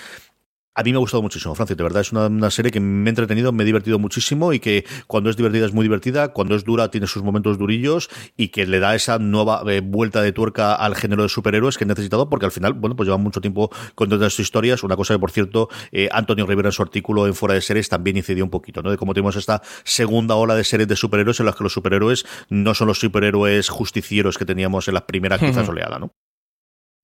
A 0.80 0.84
mí 0.84 0.94
me 0.94 0.96
ha 0.96 1.00
gustado 1.00 1.22
muchísimo, 1.22 1.54
Francis. 1.56 1.76
De 1.76 1.84
verdad, 1.84 2.00
es 2.00 2.13
una, 2.13 2.28
una, 2.28 2.50
serie 2.50 2.72
que 2.72 2.80
me 2.80 3.10
ha 3.10 3.12
entretenido, 3.12 3.52
me 3.52 3.63
he 3.63 3.65
divertido 3.65 4.00
muchísimo 4.00 4.54
y 4.54 4.62
que 4.62 4.86
cuando 5.08 5.30
es 5.30 5.36
divertida 5.36 5.65
es 5.65 5.74
muy 5.74 5.84
divertida, 5.84 6.30
cuando 6.30 6.56
es 6.56 6.63
dura 6.63 6.89
tiene 6.89 7.06
sus 7.06 7.22
momentos 7.22 7.58
durillos 7.58 8.10
y 8.38 8.48
que 8.48 8.65
le 8.65 8.80
da 8.80 8.96
esa 8.96 9.20
nueva 9.20 9.62
eh, 9.68 9.82
vuelta 9.84 10.22
de 10.22 10.32
tuerca 10.32 10.74
al 10.76 10.96
género 10.96 11.24
de 11.24 11.28
superhéroes 11.28 11.78
que 11.78 11.84
he 11.84 11.88
necesitado 11.88 12.30
porque 12.30 12.46
al 12.46 12.54
final, 12.54 12.72
bueno, 12.72 12.96
pues 12.96 13.08
lleva 13.08 13.18
mucho 13.18 13.42
tiempo 13.42 13.70
contando 13.94 14.26
estas 14.26 14.39
historias. 14.39 14.82
Una 14.82 14.96
cosa 14.96 15.15
que, 15.15 15.20
por 15.20 15.32
cierto, 15.32 15.68
eh, 15.92 16.08
Antonio 16.13 16.46
Rivera 16.46 16.70
en 16.70 16.72
su 16.72 16.82
artículo 16.82 17.28
en 17.28 17.36
Fuera 17.36 17.56
de 17.56 17.62
Series 17.62 17.89
también 17.89 18.15
incidió 18.15 18.46
un 18.46 18.50
poquito, 18.50 18.82
¿no? 18.82 18.89
De 18.89 18.96
cómo 18.96 19.13
tenemos 19.13 19.36
esta 19.36 19.62
segunda 19.84 20.36
ola 20.36 20.56
de 20.56 20.63
series 20.63 20.88
de 20.88 20.96
superhéroes 20.96 21.42
en 21.42 21.46
las 21.46 21.58
que 21.58 21.63
los 21.65 21.74
superhéroes 21.74 22.26
no 22.48 22.74
son 22.74 22.88
los 22.88 23.00
superhéroes 23.02 23.68
justicieros 23.68 24.38
que 24.38 24.46
teníamos 24.46 24.88
en 24.88 24.94
la 24.94 25.06
primera 25.06 25.38
quizás 25.38 25.68
oleada, 25.68 26.00
¿no? 26.00 26.13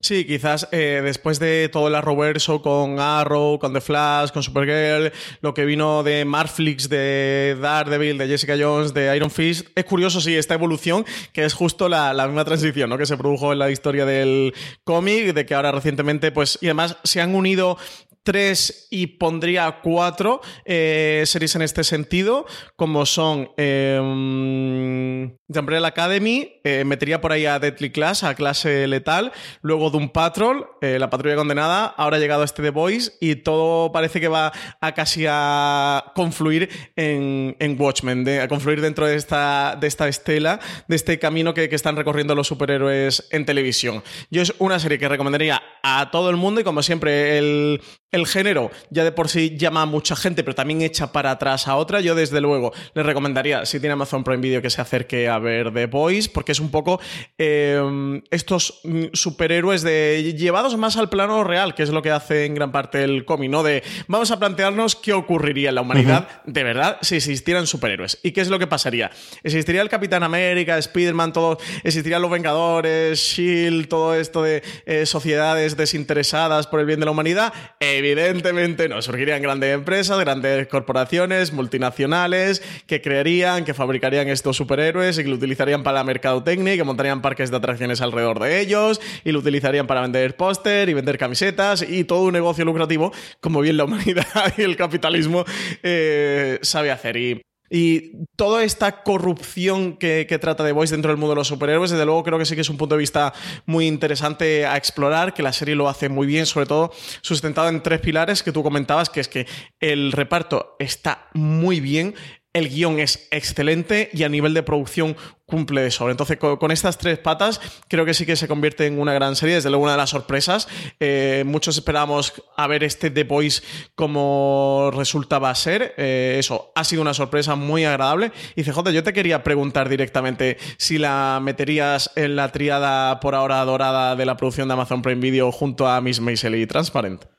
Sí, 0.05 0.23
quizás 0.23 0.67
eh, 0.71 1.01
después 1.03 1.39
de 1.39 1.67
todo 1.67 1.87
el 1.87 1.95
Arrowverso 1.95 2.61
con 2.61 2.99
Arrow, 2.99 3.57
con 3.57 3.73
The 3.73 3.81
Flash, 3.81 4.29
con 4.29 4.43
Supergirl, 4.43 5.11
lo 5.41 5.55
que 5.55 5.65
vino 5.65 6.03
de 6.03 6.25
Marflix, 6.25 6.89
de 6.89 7.57
Daredevil, 7.59 8.19
de 8.19 8.27
Jessica 8.27 8.53
Jones, 8.55 8.93
de 8.93 9.17
Iron 9.17 9.31
Fist, 9.31 9.65
es 9.73 9.83
curioso, 9.85 10.21
sí, 10.21 10.35
esta 10.35 10.53
evolución, 10.53 11.05
que 11.33 11.43
es 11.43 11.55
justo 11.55 11.89
la, 11.89 12.13
la 12.13 12.27
misma 12.27 12.45
transición 12.45 12.87
¿no? 12.87 12.99
que 12.99 13.07
se 13.07 13.17
produjo 13.17 13.51
en 13.51 13.57
la 13.57 13.71
historia 13.71 14.05
del 14.05 14.53
cómic, 14.83 15.33
de 15.33 15.43
que 15.43 15.55
ahora 15.55 15.71
recientemente, 15.71 16.31
pues, 16.31 16.59
y 16.61 16.67
además 16.67 16.97
se 17.03 17.19
han 17.19 17.33
unido 17.33 17.75
tres 18.21 18.87
y 18.91 19.07
pondría 19.07 19.79
cuatro 19.81 20.41
eh, 20.65 21.23
series 21.25 21.55
en 21.55 21.63
este 21.63 21.83
sentido, 21.83 22.45
como 22.75 23.07
son... 23.07 23.49
Eh, 23.57 25.31
The 25.51 25.59
Umbrella 25.59 25.87
Academy 25.87 26.59
eh, 26.63 26.83
metería 26.85 27.21
por 27.21 27.31
ahí 27.31 27.45
a 27.45 27.59
Deadly 27.59 27.91
Class, 27.91 28.23
a 28.23 28.33
clase 28.33 28.87
letal, 28.87 29.31
luego 29.61 29.91
Doom 29.91 30.09
Patrol, 30.09 30.67
eh, 30.81 30.97
la 30.97 31.11
patrulla 31.11 31.35
condenada, 31.35 31.85
ahora 31.85 32.17
ha 32.17 32.19
llegado 32.19 32.43
este 32.43 32.63
The 32.63 32.71
Voice 32.71 33.11
y 33.21 33.35
todo 33.35 33.91
parece 33.91 34.19
que 34.19 34.27
va 34.27 34.51
a 34.81 34.93
casi 34.93 35.25
a 35.29 36.13
confluir 36.15 36.69
en, 36.95 37.55
Watchmen, 37.79 38.27
a 38.39 38.47
confluir 38.47 38.81
dentro 38.81 39.05
de 39.05 39.15
esta, 39.15 39.77
de 39.79 39.85
esta 39.85 40.07
estela, 40.07 40.59
de 40.87 40.95
este 40.95 41.19
camino 41.19 41.53
que, 41.53 41.69
que, 41.69 41.75
están 41.75 41.95
recorriendo 41.95 42.33
los 42.33 42.47
superhéroes 42.47 43.27
en 43.29 43.45
televisión. 43.45 44.01
Yo 44.31 44.41
es 44.41 44.53
una 44.57 44.79
serie 44.79 44.97
que 44.97 45.07
recomendaría 45.07 45.61
a 45.83 46.09
todo 46.09 46.31
el 46.31 46.37
mundo 46.37 46.61
y 46.61 46.63
como 46.63 46.81
siempre 46.81 47.37
el, 47.37 47.81
el 48.15 48.25
género 48.25 48.71
ya 48.89 49.03
de 49.03 49.11
por 49.11 49.29
sí 49.29 49.55
llama 49.57 49.83
a 49.83 49.85
mucha 49.85 50.15
gente, 50.15 50.43
pero 50.43 50.55
también 50.55 50.81
echa 50.81 51.11
para 51.11 51.31
atrás 51.31 51.67
a 51.67 51.75
otra. 51.75 51.99
Yo, 52.01 52.15
desde 52.15 52.41
luego, 52.41 52.73
le 52.93 53.03
recomendaría, 53.03 53.65
si 53.65 53.79
tiene 53.79 53.93
Amazon 53.93 54.23
Prime 54.23 54.41
Video, 54.41 54.61
que 54.61 54.69
se 54.69 54.81
acerque 54.81 55.27
a 55.27 55.34
ver 55.39 55.73
The 55.73 55.87
Boys, 55.87 56.27
porque 56.29 56.51
es 56.51 56.59
un 56.59 56.71
poco 56.71 56.99
em, 57.37 58.21
estos 58.31 58.81
superhéroes 59.13 59.81
de 59.81 60.33
llevados 60.37 60.77
más 60.77 60.97
al 60.97 61.09
plano 61.09 61.43
real, 61.43 61.75
que 61.75 61.83
es 61.83 61.89
lo 61.89 62.01
que 62.01 62.11
hace 62.11 62.45
en 62.45 62.55
gran 62.55 62.71
parte 62.71 63.03
el 63.03 63.25
cómic, 63.25 63.49
¿no? 63.49 63.63
De 63.63 63.83
vamos 64.07 64.31
a 64.31 64.39
plantearnos 64.39 64.95
qué 64.95 65.13
ocurriría 65.13 65.69
en 65.69 65.75
la 65.75 65.81
humanidad 65.81 66.27
de 66.45 66.63
verdad 66.63 66.97
si 67.01 67.15
existieran 67.15 67.67
superhéroes. 67.67 68.19
¿Y 68.23 68.31
qué 68.31 68.41
es 68.41 68.49
lo 68.49 68.59
que 68.59 68.67
pasaría? 68.67 69.11
¿Existiría 69.43 69.81
el 69.81 69.89
Capitán 69.89 70.23
América, 70.23 70.77
Spider-Man, 70.77 71.33
todo? 71.33 71.57
¿Existirían 71.83 72.21
los 72.21 72.31
Vengadores, 72.31 73.19
Shield, 73.19 73.87
todo 73.87 74.15
esto 74.15 74.43
de 74.43 74.63
eh, 74.85 75.05
sociedades 75.05 75.77
desinteresadas 75.77 76.67
por 76.67 76.79
el 76.79 76.85
bien 76.85 76.99
de 76.99 77.05
la 77.05 77.11
humanidad? 77.11 77.53
Evidentemente 77.79 78.87
no, 78.89 79.01
surgirían 79.01 79.41
grandes 79.41 79.73
empresas, 79.73 80.19
grandes 80.19 80.67
corporaciones, 80.67 81.53
multinacionales, 81.53 82.61
que 82.87 83.01
crearían, 83.01 83.65
que 83.65 83.73
fabricarían 83.73 84.27
estos 84.29 84.57
superhéroes 84.57 85.17
y 85.17 85.23
lo 85.27 85.35
utilizarían 85.35 85.83
para 85.83 85.99
la 85.99 86.03
mercadotecnia 86.03 86.73
y 86.73 86.77
que 86.77 86.83
montarían 86.83 87.21
parques 87.21 87.51
de 87.51 87.57
atracciones 87.57 88.01
alrededor 88.01 88.39
de 88.39 88.59
ellos 88.59 89.01
y 89.23 89.31
lo 89.31 89.39
utilizarían 89.39 89.87
para 89.87 90.01
vender 90.01 90.35
póster 90.35 90.89
y 90.89 90.93
vender 90.93 91.17
camisetas 91.17 91.85
y 91.87 92.03
todo 92.03 92.23
un 92.23 92.33
negocio 92.33 92.65
lucrativo, 92.65 93.11
como 93.39 93.61
bien 93.61 93.77
la 93.77 93.85
humanidad 93.85 94.25
y 94.57 94.61
el 94.61 94.75
capitalismo 94.75 95.45
eh, 95.83 96.59
sabe 96.61 96.91
hacer. 96.91 97.17
Y 97.17 97.41
y 97.69 98.11
toda 98.35 98.63
esta 98.63 99.03
corrupción 99.03 99.97
que, 99.97 100.25
trata 100.39 100.63
de 100.63 100.71
Voice 100.71 100.93
dentro 100.93 101.09
del 101.09 101.17
mundo 101.17 101.31
de 101.31 101.37
los 101.37 101.47
superhéroes, 101.47 101.91
desde 101.91 102.05
luego 102.05 102.23
creo 102.23 102.37
que 102.37 102.45
sí 102.45 102.55
que 102.55 102.61
es 102.61 102.69
un 102.69 102.77
punto 102.77 102.95
de 102.95 102.99
vista 102.99 103.33
muy 103.65 103.87
interesante 103.87 104.65
a 104.65 104.77
explorar, 104.77 105.33
que 105.33 105.41
la 105.41 105.53
serie 105.53 105.75
lo 105.75 105.89
hace 105.89 106.09
muy 106.09 106.27
bien, 106.27 106.45
sobre 106.45 106.67
todo 106.67 106.91
sustentado 107.21 107.69
en 107.69 107.81
tres 107.81 108.01
pilares 108.01 108.43
que 108.43 108.51
tú 108.51 108.61
comentabas, 108.61 109.09
que 109.09 109.19
es 109.19 109.27
que 109.27 109.47
el 109.79 110.11
reparto 110.11 110.75
está 110.79 111.27
muy 111.33 111.79
bien, 111.79 112.13
el 112.55 112.69
guion 112.69 112.99
es 112.99 113.27
excelente 113.31 114.09
y 114.13 114.23
a 114.23 114.29
nivel 114.29 114.53
de 114.53 114.63
producción 114.63 115.17
cumple 115.45 115.81
de 115.81 115.91
sobra. 115.91 116.11
Entonces, 116.11 116.37
con, 116.37 116.71
estas 116.71 116.97
tres 116.97 117.19
patas, 117.19 117.59
creo 117.89 118.05
que 118.05 118.13
sí 118.13 118.25
que 118.25 118.37
se 118.37 118.47
convierte 118.47 118.87
en 118.87 118.97
una 118.97 119.13
gran 119.13 119.35
serie, 119.35 119.55
desde 119.55 119.69
luego 119.69 119.83
una 119.83 119.91
de 119.91 119.97
las 119.97 120.11
sorpresas. 120.11 120.69
Eh, 121.01 121.43
muchos 121.45 121.75
esperamos 121.75 122.33
a 122.55 122.65
ver 122.67 122.85
este 122.85 123.11
The 123.11 123.25
Boys 123.25 123.61
como 123.93 124.89
resultaba 124.95 125.53
ser. 125.53 125.93
Eh, 125.97 126.37
eso, 126.39 126.71
ha 126.75 126.85
sido 126.85 127.01
una 127.01 127.13
sorpresa 127.13 127.55
muy 127.55 127.83
agradable. 127.83 128.31
Y 128.55 128.63
CJ, 128.63 128.89
yo 128.91 129.03
te 129.03 129.11
quería 129.11 129.43
preguntar 129.43 129.89
directamente 129.89 130.57
si 130.77 130.97
la 130.97 131.39
meterías 131.43 132.09
en 132.15 132.37
la 132.37 132.53
triada 132.53 133.19
por 133.19 133.35
ahora 133.35 133.63
dorada 133.65 134.15
de 134.15 134.25
la 134.25 134.37
producción 134.37 134.69
de 134.69 134.75
Amazon 134.75 135.01
Prime 135.01 135.19
Video 135.19 135.51
junto 135.51 135.89
a 135.89 135.99
Miss 135.99 136.21
Maisel 136.21 136.55
y 136.55 136.65
Transparent. 136.65 137.34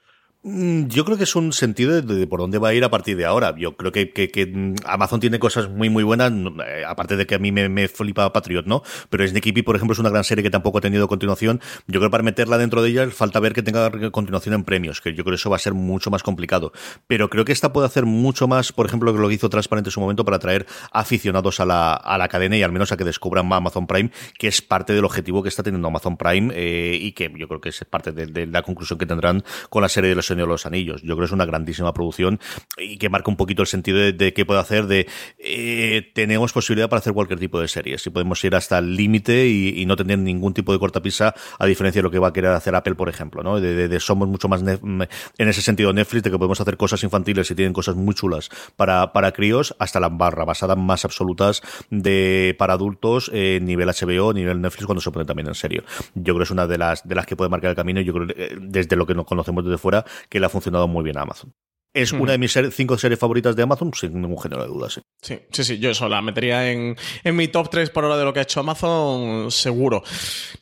Mm, 0.48 0.86
yo 0.86 1.04
creo 1.04 1.18
que 1.18 1.24
es 1.24 1.34
un 1.34 1.52
sentido 1.52 2.00
de, 2.00 2.26
por 2.28 2.38
dónde 2.38 2.58
va 2.58 2.68
a 2.68 2.74
ir 2.74 2.84
a 2.84 2.88
partir 2.88 3.16
de 3.16 3.24
ahora. 3.24 3.52
Yo 3.58 3.76
creo 3.76 3.90
que, 3.90 4.06
mm, 4.46 4.74
Amazon 4.86 5.18
tiene 5.18 5.40
cosas 5.40 5.68
muy, 5.68 5.90
muy 5.90 6.04
buenas, 6.04 6.32
eh, 6.32 6.84
aparte 6.86 7.16
de 7.16 7.26
que 7.26 7.34
a 7.34 7.40
mí 7.40 7.50
me, 7.50 7.88
flipa 7.88 8.32
Patriot, 8.32 8.64
¿no? 8.64 8.84
Pero 9.10 9.26
Sneaky 9.26 9.62
por 9.62 9.74
ejemplo, 9.74 9.94
es 9.94 9.98
una 9.98 10.08
gran 10.10 10.22
serie 10.22 10.44
que 10.44 10.50
tampoco 10.50 10.78
ha 10.78 10.80
tenido 10.80 11.08
continuación. 11.08 11.60
Yo 11.88 11.98
creo 11.98 12.02
que 12.02 12.10
para 12.10 12.22
meterla 12.22 12.58
dentro 12.58 12.80
de 12.80 12.90
ella 12.90 13.10
falta 13.10 13.40
ver 13.40 13.54
que 13.54 13.62
tenga 13.64 13.90
continuación 14.12 14.54
en 14.54 14.62
premios, 14.62 15.00
que 15.00 15.14
yo 15.14 15.24
creo 15.24 15.32
que 15.32 15.40
eso 15.40 15.50
va 15.50 15.56
a 15.56 15.58
ser 15.58 15.74
mucho 15.74 16.12
más 16.12 16.22
complicado. 16.22 16.72
Pero 17.08 17.28
creo 17.28 17.44
que 17.44 17.50
esta 17.50 17.72
puede 17.72 17.86
hacer 17.88 18.06
mucho 18.06 18.46
más, 18.46 18.70
por 18.70 18.86
ejemplo, 18.86 19.12
que 19.12 19.18
lo 19.18 19.28
que 19.28 19.34
hizo 19.34 19.50
Transparente 19.50 19.88
en 19.88 19.92
su 19.92 20.00
momento 20.00 20.24
para 20.24 20.36
atraer 20.36 20.66
aficionados 20.92 21.58
a 21.58 21.64
la, 21.66 21.94
a 21.94 22.18
la 22.18 22.28
cadena 22.28 22.56
y 22.56 22.62
al 22.62 22.70
menos 22.70 22.92
a 22.92 22.96
que 22.96 23.04
descubran 23.04 23.48
más 23.48 23.56
Amazon 23.56 23.88
Prime, 23.88 24.12
que 24.38 24.46
es 24.46 24.62
parte 24.62 24.92
del 24.92 25.04
objetivo 25.04 25.42
que 25.42 25.48
está 25.48 25.64
teniendo 25.64 25.88
Amazon 25.88 26.16
Prime 26.16 26.54
eh, 26.54 26.96
y 27.00 27.12
que 27.12 27.32
yo 27.36 27.48
creo 27.48 27.60
que 27.60 27.70
es 27.70 27.84
parte 27.90 28.12
de, 28.12 28.26
de 28.26 28.46
la 28.46 28.62
conclusión 28.62 28.96
que 28.96 29.06
tendrán 29.06 29.42
con 29.70 29.82
la 29.82 29.88
serie 29.88 30.10
de 30.10 30.14
los 30.14 30.30
de 30.42 30.48
los 30.48 30.66
Anillos. 30.66 31.02
Yo 31.02 31.14
creo 31.14 31.18
que 31.18 31.24
es 31.26 31.32
una 31.32 31.44
grandísima 31.44 31.92
producción 31.92 32.40
y 32.78 32.98
que 32.98 33.08
marca 33.08 33.30
un 33.30 33.36
poquito 33.36 33.62
el 33.62 33.68
sentido 33.68 33.98
de, 33.98 34.32
qué 34.32 34.44
puede 34.44 34.60
hacer, 34.60 34.86
de 34.86 35.06
eh, 35.38 36.10
tenemos 36.14 36.52
posibilidad 36.52 36.88
para 36.88 36.98
hacer 36.98 37.12
cualquier 37.12 37.38
tipo 37.38 37.60
de 37.60 37.68
series 37.68 38.06
y 38.06 38.10
podemos 38.10 38.42
ir 38.44 38.54
hasta 38.54 38.78
el 38.78 38.96
límite 38.96 39.48
y, 39.48 39.86
no 39.86 39.94
tener 39.94 40.18
ningún 40.18 40.52
tipo 40.52 40.72
de 40.72 40.80
cortapisa, 40.80 41.32
a 41.60 41.66
diferencia 41.66 42.00
de 42.00 42.02
lo 42.02 42.10
que 42.10 42.18
va 42.18 42.28
a 42.28 42.32
querer 42.32 42.50
hacer 42.50 42.74
Apple, 42.74 42.96
por 42.96 43.08
ejemplo, 43.08 43.44
¿no? 43.44 43.60
De, 43.60 44.00
somos 44.00 44.28
mucho 44.28 44.48
más 44.48 44.62
en 44.62 45.08
ese 45.38 45.62
sentido 45.62 45.92
Netflix, 45.92 46.24
de 46.24 46.30
que 46.32 46.38
podemos 46.38 46.60
hacer 46.60 46.76
cosas 46.76 47.04
infantiles 47.04 47.48
y 47.52 47.54
tienen 47.54 47.72
cosas 47.72 47.94
muy 47.94 48.14
chulas 48.14 48.50
para, 48.74 49.12
para 49.12 49.30
críos, 49.30 49.76
hasta 49.78 50.00
la 50.00 50.08
barra 50.08 50.44
basada 50.44 50.74
más 50.74 51.04
absolutas 51.04 51.62
de 51.90 52.56
para 52.58 52.74
adultos, 52.74 53.30
eh, 53.32 53.60
nivel 53.62 53.88
HBO, 53.88 54.32
nivel 54.32 54.60
Netflix, 54.60 54.86
cuando 54.86 55.00
se 55.00 55.12
pone 55.12 55.24
también 55.24 55.46
en 55.46 55.54
serio. 55.54 55.84
Yo 56.14 56.34
creo 56.34 56.38
que 56.38 56.44
es 56.44 56.50
una 56.50 56.66
de 56.66 56.78
las 56.78 57.06
de 57.06 57.14
las 57.14 57.26
que 57.26 57.36
puede 57.36 57.48
marcar 57.48 57.70
el 57.70 57.76
camino 57.76 58.00
yo 58.00 58.12
creo 58.12 58.26
eh, 58.36 58.56
desde 58.60 58.96
lo 58.96 59.06
que 59.06 59.14
nos 59.14 59.26
conocemos 59.26 59.64
desde 59.64 59.78
fuera 59.78 60.04
que 60.28 60.40
la 60.40 60.48
función 60.48 60.90
muy 60.90 61.04
bien 61.04 61.18
a 61.18 61.22
Amazon. 61.22 61.52
Es 61.94 62.12
una 62.12 62.32
de 62.32 62.38
mis 62.38 62.54
cinco 62.72 62.98
series 62.98 63.18
favoritas 63.18 63.56
de 63.56 63.62
Amazon, 63.62 63.90
sin 63.94 64.20
ningún 64.20 64.38
género 64.38 64.60
de 64.60 64.68
dudas. 64.68 65.00
Sí. 65.22 65.40
sí, 65.50 65.64
sí, 65.64 65.78
yo 65.78 65.90
eso 65.90 66.10
la 66.10 66.20
metería 66.20 66.70
en, 66.70 66.94
en, 67.24 67.36
mi 67.36 67.48
top 67.48 67.70
3 67.70 67.88
por 67.88 68.04
hora 68.04 68.18
de 68.18 68.24
lo 68.24 68.34
que 68.34 68.40
ha 68.40 68.42
hecho 68.42 68.60
Amazon, 68.60 69.50
seguro. 69.50 70.02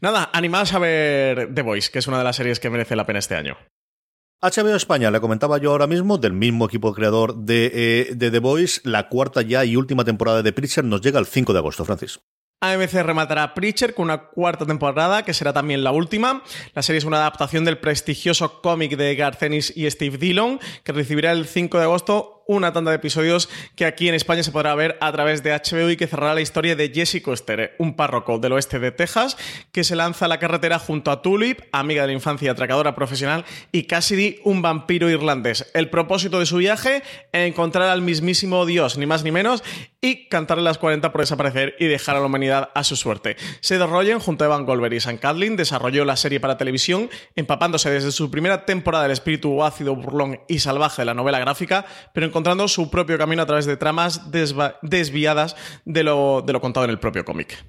Nada, 0.00 0.30
animados 0.32 0.72
a 0.74 0.78
ver 0.78 1.52
The 1.52 1.62
Voice, 1.62 1.90
que 1.90 1.98
es 1.98 2.06
una 2.06 2.18
de 2.18 2.24
las 2.24 2.36
series 2.36 2.60
que 2.60 2.70
merece 2.70 2.94
la 2.94 3.04
pena 3.04 3.18
este 3.18 3.34
año. 3.34 3.56
HBO 4.42 4.76
España, 4.76 5.10
le 5.10 5.20
comentaba 5.20 5.58
yo 5.58 5.72
ahora 5.72 5.88
mismo, 5.88 6.18
del 6.18 6.34
mismo 6.34 6.66
equipo 6.66 6.94
creador 6.94 7.34
de, 7.34 7.72
eh, 7.74 8.14
de 8.14 8.30
The 8.30 8.38
Voice, 8.38 8.80
la 8.84 9.08
cuarta 9.08 9.42
ya 9.42 9.64
y 9.64 9.74
última 9.74 10.04
temporada 10.04 10.42
de 10.42 10.52
Preacher 10.52 10.84
nos 10.84 11.00
llega 11.00 11.18
el 11.18 11.26
5 11.26 11.52
de 11.52 11.58
agosto, 11.58 11.84
Francis. 11.84 12.20
AMC 12.60 12.92
rematará 13.02 13.52
Preacher 13.54 13.94
con 13.94 14.06
una 14.06 14.18
cuarta 14.18 14.64
temporada, 14.64 15.22
que 15.22 15.34
será 15.34 15.52
también 15.52 15.84
la 15.84 15.92
última. 15.92 16.42
La 16.74 16.82
serie 16.82 16.98
es 16.98 17.04
una 17.04 17.18
adaptación 17.18 17.64
del 17.64 17.78
prestigioso 17.78 18.62
cómic 18.62 18.96
de 18.96 19.14
Garcenis 19.16 19.72
y 19.76 19.90
Steve 19.90 20.16
Dillon, 20.18 20.58
que 20.82 20.92
recibirá 20.92 21.32
el 21.32 21.46
5 21.46 21.78
de 21.78 21.84
agosto 21.84 22.33
una 22.46 22.72
tanda 22.72 22.90
de 22.90 22.96
episodios 22.96 23.48
que 23.76 23.86
aquí 23.86 24.08
en 24.08 24.14
España 24.14 24.42
se 24.42 24.52
podrá 24.52 24.74
ver 24.74 24.96
a 25.00 25.12
través 25.12 25.42
de 25.42 25.52
HBO 25.52 25.90
y 25.90 25.96
que 25.96 26.06
cerrará 26.06 26.34
la 26.34 26.40
historia 26.40 26.76
de 26.76 26.90
Jesse 26.94 27.22
Coster, 27.22 27.74
un 27.78 27.94
párroco 27.94 28.38
del 28.38 28.52
oeste 28.52 28.78
de 28.78 28.92
Texas 28.92 29.36
que 29.72 29.84
se 29.84 29.96
lanza 29.96 30.26
a 30.26 30.28
la 30.28 30.38
carretera 30.38 30.78
junto 30.78 31.10
a 31.10 31.22
Tulip, 31.22 31.60
amiga 31.72 32.02
de 32.02 32.08
la 32.08 32.12
infancia 32.12 32.46
y 32.46 32.48
atracadora 32.48 32.94
profesional, 32.94 33.44
y 33.72 33.84
Cassidy, 33.84 34.40
un 34.44 34.62
vampiro 34.62 35.10
irlandés. 35.10 35.70
El 35.74 35.90
propósito 35.90 36.38
de 36.38 36.46
su 36.46 36.58
viaje, 36.58 37.02
encontrar 37.32 37.88
al 37.88 38.02
mismísimo 38.02 38.66
Dios, 38.66 38.98
ni 38.98 39.06
más 39.06 39.24
ni 39.24 39.30
menos, 39.30 39.62
y 40.00 40.28
cantarle 40.28 40.62
las 40.64 40.78
40 40.78 41.12
por 41.12 41.22
desaparecer 41.22 41.76
y 41.78 41.86
dejar 41.86 42.16
a 42.16 42.20
la 42.20 42.26
humanidad 42.26 42.70
a 42.74 42.84
su 42.84 42.94
suerte. 42.96 43.36
Seth 43.60 43.80
Rogen, 43.80 44.18
junto 44.18 44.44
a 44.44 44.48
Evan 44.48 44.66
Goldberg 44.66 44.92
y 44.92 45.00
Sam 45.00 45.16
Catlin, 45.16 45.56
desarrolló 45.56 46.04
la 46.04 46.16
serie 46.16 46.40
para 46.40 46.58
televisión, 46.58 47.08
empapándose 47.36 47.90
desde 47.90 48.12
su 48.12 48.30
primera 48.30 48.66
temporada 48.66 49.04
del 49.04 49.12
espíritu 49.12 49.64
ácido, 49.64 49.96
burlón 49.96 50.40
y 50.46 50.58
salvaje 50.58 51.02
de 51.02 51.06
la 51.06 51.14
novela 51.14 51.38
gráfica, 51.38 51.86
pero 52.12 52.26
en 52.26 52.32
encontrando 52.34 52.66
su 52.66 52.90
propio 52.90 53.16
camino 53.16 53.42
a 53.42 53.46
través 53.46 53.64
de 53.64 53.76
tramas 53.76 54.22
desviadas 54.82 55.54
de 55.84 56.02
lo, 56.02 56.42
de 56.42 56.52
lo 56.52 56.60
contado 56.60 56.82
en 56.82 56.90
el 56.90 56.98
propio 56.98 57.24
cómic. 57.24 57.64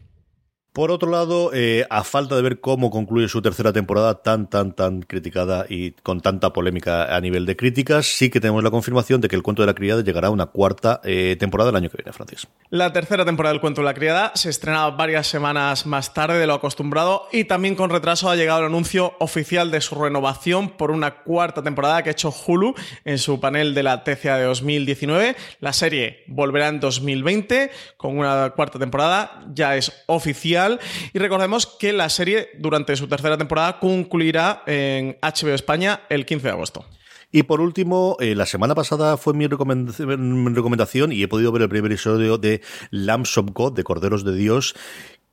Por 0.76 0.92
otro 0.92 1.10
lado, 1.10 1.52
eh, 1.54 1.88
a 1.90 2.04
falta 2.04 2.36
de 2.36 2.42
ver 2.42 2.60
cómo 2.60 2.92
concluye 2.92 3.30
su 3.30 3.42
tercera 3.42 3.72
temporada 3.72 4.16
tan, 4.16 4.50
tan, 4.50 4.74
tan 4.74 5.04
criticada 5.04 5.66
y 5.70 5.92
con 5.92 6.20
tanta 6.20 6.52
polémica 6.52 7.16
a 7.16 7.22
nivel 7.22 7.46
de 7.46 7.56
críticas, 7.56 8.08
sí 8.08 8.30
que 8.30 8.42
tenemos 8.42 8.62
la 8.62 8.72
confirmación 8.72 9.22
de 9.22 9.30
que 9.30 9.38
el 9.38 9.42
cuento 9.42 9.62
de 9.62 9.68
la 9.68 9.74
criada 9.74 10.04
llegará 10.04 10.28
a 10.28 10.32
una 10.32 10.48
cuarta 10.48 11.00
eh, 11.06 11.38
temporada 11.40 11.70
el 11.70 11.78
año 11.78 11.90
que 11.90 11.96
viene, 11.96 12.12
Francis. 12.12 12.50
La 12.72 12.92
tercera 12.92 13.24
temporada 13.24 13.54
del 13.54 13.62
cuento 13.62 13.80
de 13.80 13.86
la 13.86 13.94
criada 13.94 14.34
se 14.36 14.50
estrena 14.50 14.90
varias 14.90 15.28
semanas 15.28 15.86
más 15.86 16.14
tarde 16.14 16.40
de 16.40 16.46
lo 16.46 16.56
acostumbrado 16.56 17.30
y 17.32 17.46
también 17.46 17.76
con 17.76 17.90
retraso 17.90 18.30
ha 18.30 18.36
llegado 18.36 18.60
el 18.60 18.66
anuncio 18.66 19.14
oficial 19.20 19.72
de 19.72 19.80
su 19.80 19.96
renovación 19.96 20.72
por 20.72 20.92
una 20.92 21.24
cuarta 21.24 21.64
temporada 21.64 22.04
que 22.04 22.10
ha 22.10 22.12
hecho 22.12 22.34
Hulu 22.46 22.76
en 23.06 23.18
su 23.18 23.40
panel 23.40 23.76
de 23.76 23.84
la 23.84 24.04
TCA 24.04 24.40
de 24.40 24.44
2019. 24.44 25.38
La 25.62 25.72
serie 25.72 26.26
volverá 26.28 26.68
en 26.68 26.82
2020 26.82 27.72
con 27.96 28.18
una 28.18 28.50
cuarta 28.50 28.78
temporada, 28.78 29.46
ya 29.54 29.78
es 29.78 30.04
oficial 30.08 30.65
y 31.14 31.20
recordemos 31.20 31.66
que 31.66 31.94
la 31.94 32.10
serie, 32.10 32.50
durante 32.58 32.96
su 32.96 33.08
tercera 33.08 33.38
temporada, 33.38 33.80
concluirá 33.80 34.64
en 34.66 35.18
HBO 35.22 35.54
España 35.54 36.02
el 36.10 36.26
15 36.26 36.48
de 36.48 36.54
agosto. 36.54 36.86
Y 37.32 37.44
por 37.44 37.60
último, 37.60 38.18
eh, 38.20 38.36
la 38.36 38.46
semana 38.46 38.76
pasada 38.76 39.18
fue 39.18 39.34
mi 39.34 39.48
recomendación 39.48 41.12
y 41.12 41.22
he 41.22 41.28
podido 41.28 41.52
ver 41.52 41.64
el 41.64 41.70
primer 41.70 41.92
episodio 41.92 42.38
de 42.38 42.62
Lambs 42.92 43.38
of 43.38 43.48
God, 43.54 43.74
de 43.74 43.84
Corderos 43.84 44.24
de 44.24 44.36
Dios. 44.36 44.76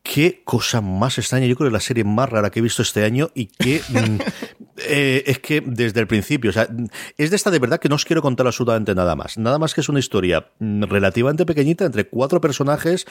Qué 0.03 0.43
cosa 0.45 0.81
más 0.81 1.19
extraña, 1.19 1.47
yo 1.47 1.55
creo 1.55 1.67
que 1.67 1.69
es 1.69 1.73
la 1.73 1.81
serie 1.81 2.03
más 2.03 2.29
rara 2.29 2.51
que 2.51 2.59
he 2.59 2.63
visto 2.63 2.83
este 2.83 3.05
año 3.05 3.31
y 3.35 3.47
que 3.47 3.83
Eh, 4.89 5.25
es 5.27 5.39
que 5.39 5.61
desde 5.61 6.01
el 6.01 6.07
principio, 6.07 6.51
o 6.51 6.53
sea, 6.53 6.69
es 7.17 7.31
de 7.31 7.37
esta 7.37 7.51
de 7.51 7.59
verdad 7.59 7.79
que 7.79 7.89
no 7.89 7.95
os 7.95 8.05
quiero 8.05 8.23
contar 8.23 8.47
absolutamente 8.47 8.95
nada 8.95 9.15
más. 9.17 9.39
Nada 9.39 9.59
más 9.59 9.75
que 9.75 9.81
es 9.81 9.89
una 9.89 9.99
historia 9.99 10.49
mm, 10.59 10.85
relativamente 10.85 11.47
pequeñita 11.47 11.85
entre 11.85 12.07
cuatro 12.07 12.41
personajes. 12.41 13.07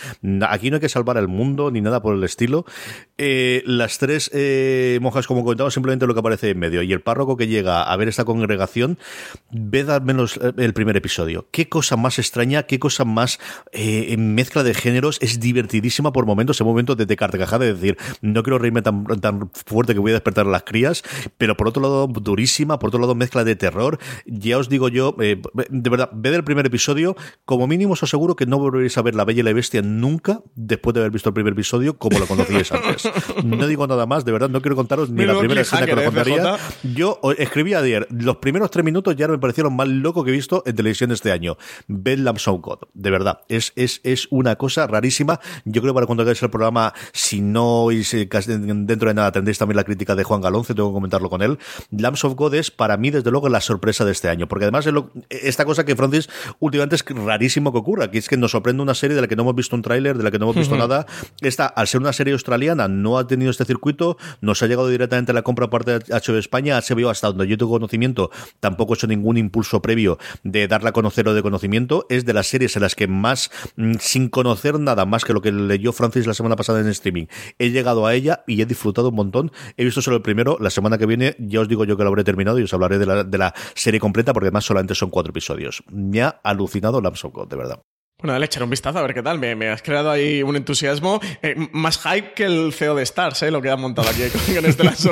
Aquí 0.48 0.70
no 0.70 0.78
hay 0.78 0.82
que 0.82 0.90
salvar 0.90 1.18
el 1.18 1.28
mundo 1.28 1.72
ni 1.72 1.82
nada 1.82 2.02
por 2.02 2.16
el 2.16 2.24
estilo. 2.24 2.66
Eh, 3.18 3.64
las 3.66 3.98
tres 3.98 4.30
eh, 4.34 5.00
monjas, 5.02 5.28
como 5.28 5.44
comentaba, 5.44 5.72
simplemente 5.72 6.08
lo 6.08 6.14
que 6.14 6.20
aparece 6.20 6.50
en 6.50 6.60
medio. 6.60 6.82
Y 6.82 6.94
el 6.94 7.02
párroco 7.02 7.38
que 7.38 7.48
llega 7.48 7.84
a 7.84 7.96
ver 7.98 8.08
esta 8.08 8.26
congregación, 8.26 8.98
ved 9.52 9.90
al 9.90 10.02
menos 10.02 10.40
el 10.58 10.74
primer 10.74 10.98
episodio. 10.98 11.48
Qué 11.52 11.70
cosa 11.70 11.98
más 11.98 12.20
extraña, 12.20 12.64
qué 12.64 12.80
cosa 12.80 13.06
más 13.06 13.40
mezcla 14.18 14.64
de 14.64 14.74
géneros. 14.74 15.18
Es 15.22 15.40
divertidísima 15.40 16.12
por 16.12 16.26
momentos, 16.26 16.60
en 16.60 16.68
momentos 16.68 16.98
de, 16.98 17.06
de 17.06 17.16
carcajada, 17.16 17.66
de 17.66 17.74
decir, 17.74 17.98
no 18.22 18.44
quiero 18.44 18.58
reírme 18.58 18.82
tan, 18.82 19.06
tan 19.20 19.52
fuerte 19.52 19.94
que 19.94 20.00
voy 20.00 20.12
a 20.12 20.16
despertar 20.16 20.46
a 20.46 20.50
las 20.50 20.64
crías, 20.64 21.04
pero 21.38 21.58
por 21.62 21.68
otro 21.68 21.84
lado 21.84 22.08
durísima, 22.08 22.80
por 22.80 22.88
otro 22.88 23.00
lado 23.00 23.14
mezcla 23.14 23.44
de 23.44 23.56
terror. 23.56 24.00
Ya 24.26 24.58
os 24.58 24.68
digo 24.68 24.90
yo, 24.90 25.16
eh, 25.22 25.40
de 25.70 25.90
verdad, 25.92 26.10
ved 26.12 26.34
el 26.34 26.44
primer 26.44 26.66
episodio, 26.66 27.16
como 27.46 27.68
mínimo 27.68 27.94
os 27.94 28.02
aseguro 28.02 28.36
que 28.36 28.48
no 28.48 28.58
volveréis 28.58 28.98
a 28.98 29.04
ver 29.04 29.14
La 29.14 29.26
Bella 29.26 29.42
y 29.42 29.44
la 29.44 29.54
Bestia 29.54 29.84
nunca 29.84 30.42
después 30.56 30.96
de 30.96 31.02
haber 31.02 31.12
visto 31.12 31.30
el 31.30 31.36
primer 31.36 31.54
episodio 31.54 32.00
como 32.00 32.18
lo 32.18 32.26
conocíais 32.26 32.72
antes. 32.72 33.08
No 33.44 33.68
digo 33.68 33.86
nada 33.86 34.08
más, 34.08 34.26
de 34.26 34.32
verdad, 34.32 34.50
no 34.50 34.60
quiero 34.64 34.76
contaros 34.76 35.12
ni 35.12 35.24
la 35.24 35.38
primera 35.38 35.62
escena 35.62 35.86
que 35.86 35.96
lo 35.96 36.04
contaría. 36.04 36.58
Yo 36.96 37.20
escribí 37.38 37.76
ayer, 37.76 38.08
los 38.10 38.38
primeros 38.38 38.72
tres 38.72 38.84
minutos 38.84 39.16
ya 39.16 39.28
me 39.28 39.38
parecieron 39.38 39.76
más 39.76 39.88
loco 39.88 40.24
que 40.24 40.32
he 40.32 40.34
visto 40.34 40.64
en 40.66 40.76
televisión 40.76 41.12
este 41.12 41.32
año. 41.32 41.58
Ved 41.88 42.18
Lamps 42.18 42.48
of 42.48 42.60
God, 42.60 42.80
de 42.96 43.12
verdad, 43.12 43.42
es, 43.50 43.72
es, 43.76 44.02
es 44.04 44.28
una 44.32 44.56
cosa 44.56 44.88
rarísima. 44.88 45.40
Yo 45.66 45.84
creo 45.84 45.94
que 45.94 45.98
para 45.98 46.08
cuando 46.08 46.24
hagáis 46.24 46.42
el 46.42 46.50
programa, 46.50 46.96
si 47.14 47.40
no 47.40 47.90
dentro 47.92 49.10
de 49.10 49.14
nada 49.14 49.32
tendréis 49.32 49.60
también 49.60 49.78
la 49.78 49.84
crítica 49.84 50.16
de 50.16 50.24
Juan 50.24 50.42
Galonce, 50.42 50.74
tengo 50.74 50.90
que 50.90 50.96
comentarlo 50.96 51.30
con 51.30 51.44
él. 51.44 51.51
Lambs 51.92 52.24
of 52.24 52.36
God 52.36 52.56
es 52.56 52.72
para 52.72 52.98
mí, 52.98 53.12
desde 53.12 53.32
luego, 53.32 53.50
la 53.50 53.62
sorpresa 53.62 54.06
de 54.06 54.12
este 54.12 54.30
año, 54.30 54.48
porque 54.48 54.66
además 54.66 54.88
esta 55.30 55.66
cosa 55.66 55.86
que 55.86 55.96
Francis 55.96 56.30
últimamente 56.60 56.96
es 56.96 57.06
rarísimo 57.06 57.72
que 57.72 57.78
ocurra, 57.78 58.12
que 58.12 58.18
es 58.18 58.28
que 58.28 58.38
nos 58.38 58.52
sorprende 58.52 58.84
una 58.84 58.96
serie 58.96 59.16
de 59.16 59.22
la 59.22 59.28
que 59.28 59.36
no 59.36 59.44
hemos 59.44 59.56
visto 59.56 59.76
un 59.76 59.82
tráiler, 59.82 60.18
de 60.18 60.24
la 60.24 60.32
que 60.32 60.40
no 60.40 60.46
hemos 60.46 60.56
visto 60.56 60.76
nada. 60.76 61.06
Esta, 61.42 61.66
al 61.66 61.88
ser 61.88 62.02
una 62.02 62.14
serie 62.14 62.34
australiana, 62.34 62.88
no 62.88 63.18
ha 63.18 63.28
tenido 63.28 63.52
este 63.52 63.66
circuito, 63.66 64.18
nos 64.42 64.62
ha 64.64 64.68
llegado 64.68 64.88
directamente 64.88 65.32
a 65.32 65.36
la 65.36 65.42
compra 65.42 65.70
parte 65.70 66.00
de 66.00 66.00
HBO 66.00 66.38
España, 66.38 66.80
HBO 66.80 67.10
hasta 67.10 67.28
donde 67.28 67.48
yo 67.48 67.58
tengo 67.58 67.72
conocimiento, 67.72 68.32
tampoco 68.60 68.94
he 68.94 68.96
hecho 68.96 69.08
ningún 69.08 69.38
impulso 69.38 69.82
previo 69.82 70.18
de 70.44 70.68
darla 70.68 70.90
a 70.90 70.94
conocer 70.94 71.28
o 71.28 71.34
de 71.34 71.42
conocimiento, 71.42 72.06
es 72.10 72.26
de 72.26 72.34
las 72.34 72.48
series 72.48 72.76
en 72.76 72.84
las 72.84 72.96
que 72.96 73.08
más, 73.08 73.52
mm, 73.76 73.96
sin 74.00 74.30
conocer 74.30 74.80
nada 74.80 75.06
más 75.06 75.26
que 75.26 75.34
lo 75.34 75.42
que 75.42 75.52
leyó 75.52 75.94
Francis 75.94 76.28
la 76.28 76.34
semana 76.34 76.56
pasada 76.56 76.80
en 76.80 76.88
streaming, 76.88 77.26
he 77.60 77.70
llegado 77.70 78.06
a 78.06 78.14
ella 78.14 78.44
y 78.48 78.62
he 78.62 78.66
disfrutado 78.66 79.10
un 79.10 79.16
montón. 79.16 79.52
He 79.78 79.86
visto 79.86 80.02
solo 80.02 80.18
el 80.18 80.22
primero, 80.22 80.58
la 80.60 80.70
semana 80.70 80.98
que 80.98 81.06
viene 81.06 81.36
ya 81.48 81.62
os 81.62 81.68
digo 81.68 81.86
yo 81.86 81.98
que 81.98 82.04
lo 82.04 82.10
habré 82.10 82.24
terminado 82.24 82.60
y 82.60 82.64
os 82.64 82.74
hablaré 82.74 82.98
de 82.98 83.06
la, 83.06 83.24
de 83.24 83.38
la 83.38 83.54
serie 83.76 84.00
completa 84.00 84.34
porque 84.34 84.48
además 84.48 84.66
solamente 84.66 84.96
son 84.96 85.10
cuatro 85.10 85.32
episodios. 85.32 85.84
Me 85.92 86.22
ha 86.22 86.30
alucinado 86.44 87.02
Lamps 87.02 87.26
of 87.26 87.34
God, 87.34 87.48
de 87.48 87.56
verdad. 87.56 87.82
Bueno, 88.22 88.34
dale, 88.34 88.46
echar 88.46 88.62
un 88.62 88.70
vistazo 88.70 89.00
a 89.00 89.02
ver 89.02 89.16
qué 89.16 89.24
tal. 89.24 89.40
Me, 89.40 89.70
has 89.70 89.82
creado 89.82 90.12
ahí 90.12 90.44
un 90.44 90.56
entusiasmo 90.56 91.20
eh, 91.42 91.56
más 91.72 91.98
hype 91.98 92.34
que 92.34 92.44
el 92.44 92.72
CEO 92.72 92.94
de 92.94 93.02
Stars, 93.02 93.42
¿eh? 93.42 93.50
lo 93.50 93.64
que 93.64 93.72
han 93.72 93.82
montado 93.82 94.08
aquí 94.10 94.22
con, 94.56 94.66
este 94.66 94.84
Last 94.84 95.08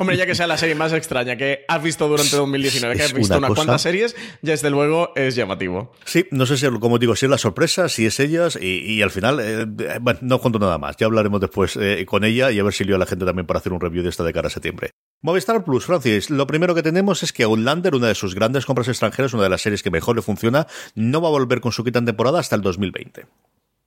Hombre, 0.00 0.16
ya 0.16 0.26
que 0.26 0.34
sea 0.34 0.48
la 0.48 0.58
serie 0.58 0.74
más 0.74 0.92
extraña 0.92 1.36
que 1.36 1.64
has 1.68 1.80
visto 1.80 2.08
durante 2.08 2.36
2019, 2.36 2.96
que 2.96 3.02
has 3.04 3.12
visto 3.12 3.38
unas 3.38 3.52
cuantas 3.52 3.82
series, 3.82 4.16
ya 4.42 4.50
desde 4.50 4.68
luego 4.68 5.12
es 5.14 5.36
llamativo. 5.36 5.92
Sí, 6.04 6.26
no 6.32 6.44
sé 6.44 6.56
si, 6.56 6.66
como 6.80 6.98
digo, 6.98 7.14
si 7.14 7.26
es 7.26 7.30
la 7.30 7.38
sorpresa, 7.38 7.88
si 7.88 8.04
es 8.04 8.18
ellas, 8.18 8.58
y, 8.60 9.00
al 9.00 9.12
final, 9.12 9.38
eh, 9.40 9.98
bueno, 10.00 10.18
no 10.22 10.40
cuento 10.40 10.58
nada 10.58 10.76
más. 10.76 10.96
Ya 10.96 11.06
hablaremos 11.06 11.40
después 11.40 11.76
eh, 11.76 12.04
con 12.04 12.24
ella 12.24 12.50
y 12.50 12.58
a 12.58 12.64
ver 12.64 12.72
si 12.72 12.82
lío 12.82 12.96
a 12.96 12.98
la 12.98 13.06
gente 13.06 13.24
también 13.24 13.46
para 13.46 13.60
hacer 13.60 13.72
un 13.72 13.80
review 13.80 14.02
de 14.02 14.08
esta 14.08 14.24
de 14.24 14.32
cara 14.32 14.48
a 14.48 14.50
septiembre. 14.50 14.90
Movistar 15.22 15.64
Plus, 15.64 15.84
Francis, 15.84 16.30
lo 16.30 16.46
primero 16.46 16.74
que 16.74 16.82
tenemos 16.82 17.22
es 17.22 17.34
que 17.34 17.42
Outlander, 17.42 17.94
una 17.94 18.08
de 18.08 18.14
sus 18.14 18.34
grandes 18.34 18.64
compras 18.64 18.88
extranjeras, 18.88 19.34
una 19.34 19.42
de 19.42 19.50
las 19.50 19.60
series 19.60 19.82
que 19.82 19.90
mejor 19.90 20.16
le 20.16 20.22
funciona, 20.22 20.66
no 20.94 21.20
va 21.20 21.28
a 21.28 21.32
volver 21.32 21.60
con 21.60 21.72
su 21.72 21.84
quita 21.84 21.98
en 21.98 22.06
temporada 22.06 22.40
hasta 22.40 22.56
el 22.56 22.62
2020. 22.62 23.26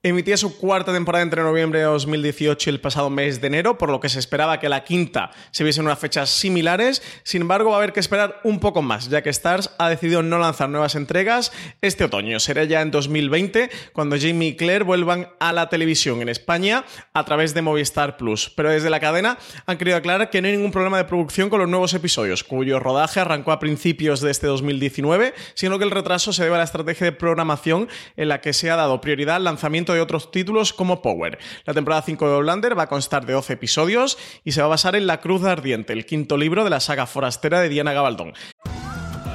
Emitía 0.05 0.35
su 0.35 0.57
cuarta 0.57 0.91
temporada 0.91 1.23
entre 1.23 1.43
noviembre 1.43 1.79
de 1.79 1.85
2018 1.85 2.69
y 2.69 2.73
el 2.73 2.81
pasado 2.81 3.09
mes 3.09 3.39
de 3.39 3.47
enero, 3.47 3.77
por 3.77 3.89
lo 3.89 4.01
que 4.01 4.09
se 4.09 4.19
esperaba 4.19 4.59
que 4.59 4.67
la 4.67 4.83
quinta 4.83 5.31
se 5.51 5.63
viese 5.63 5.79
en 5.79 5.85
unas 5.85 5.97
fechas 5.97 6.29
similares. 6.29 7.01
Sin 7.23 7.43
embargo, 7.43 7.69
va 7.69 7.77
a 7.77 7.77
haber 7.77 7.93
que 7.93 8.01
esperar 8.01 8.41
un 8.43 8.59
poco 8.59 8.81
más, 8.81 9.07
ya 9.07 9.21
que 9.21 9.29
Stars 9.29 9.69
ha 9.77 9.87
decidido 9.87 10.21
no 10.21 10.39
lanzar 10.39 10.67
nuevas 10.67 10.95
entregas 10.95 11.53
este 11.81 12.03
otoño. 12.03 12.41
Será 12.41 12.65
ya 12.65 12.81
en 12.81 12.91
2020 12.91 13.69
cuando 13.93 14.17
Jamie 14.19 14.49
y 14.49 14.55
Claire 14.57 14.83
vuelvan 14.83 15.29
a 15.39 15.53
la 15.53 15.69
televisión 15.69 16.21
en 16.21 16.27
España 16.27 16.83
a 17.13 17.23
través 17.23 17.53
de 17.53 17.61
Movistar 17.61 18.17
Plus. 18.17 18.51
Pero 18.57 18.71
desde 18.71 18.89
la 18.89 18.99
cadena 18.99 19.37
han 19.67 19.77
querido 19.77 19.95
aclarar 19.95 20.29
que 20.29 20.41
no 20.41 20.49
hay 20.49 20.57
ningún 20.57 20.73
problema 20.73 20.97
de 20.97 21.05
producción 21.05 21.49
con 21.49 21.61
los 21.61 21.69
nuevos 21.69 21.93
episodios, 21.93 22.43
cuyo 22.43 22.81
rodaje 22.81 23.21
arrancó 23.21 23.53
a 23.53 23.59
principios 23.59 24.19
de 24.19 24.31
este 24.31 24.47
2019, 24.47 25.33
sino 25.53 25.77
que 25.77 25.85
el 25.85 25.91
retraso 25.91 26.33
se 26.33 26.43
debe 26.43 26.55
a 26.55 26.57
la 26.57 26.65
estrategia 26.65 27.05
de 27.05 27.13
programación 27.13 27.87
en 28.17 28.27
la 28.27 28.41
que 28.41 28.51
se 28.51 28.69
ha 28.69 28.75
dado 28.75 28.99
prioridad 28.99 29.37
al 29.37 29.45
lanzamiento 29.45 29.92
de 29.93 30.01
otros 30.01 30.31
títulos 30.31 30.73
como 30.73 31.01
Power. 31.01 31.39
La 31.65 31.73
temporada 31.73 32.01
5 32.01 32.27
de 32.27 32.35
Outlander 32.35 32.77
va 32.77 32.83
a 32.83 32.89
constar 32.89 33.25
de 33.25 33.33
12 33.33 33.53
episodios 33.53 34.17
y 34.43 34.51
se 34.51 34.61
va 34.61 34.65
a 34.65 34.69
basar 34.69 34.95
en 34.95 35.07
La 35.07 35.21
Cruz 35.21 35.43
Ardiente, 35.43 35.93
el 35.93 36.05
quinto 36.05 36.37
libro 36.37 36.63
de 36.63 36.69
la 36.69 36.79
saga 36.79 37.05
forastera 37.05 37.59
de 37.61 37.69
Diana 37.69 37.93
Gabaldón. 37.93 38.33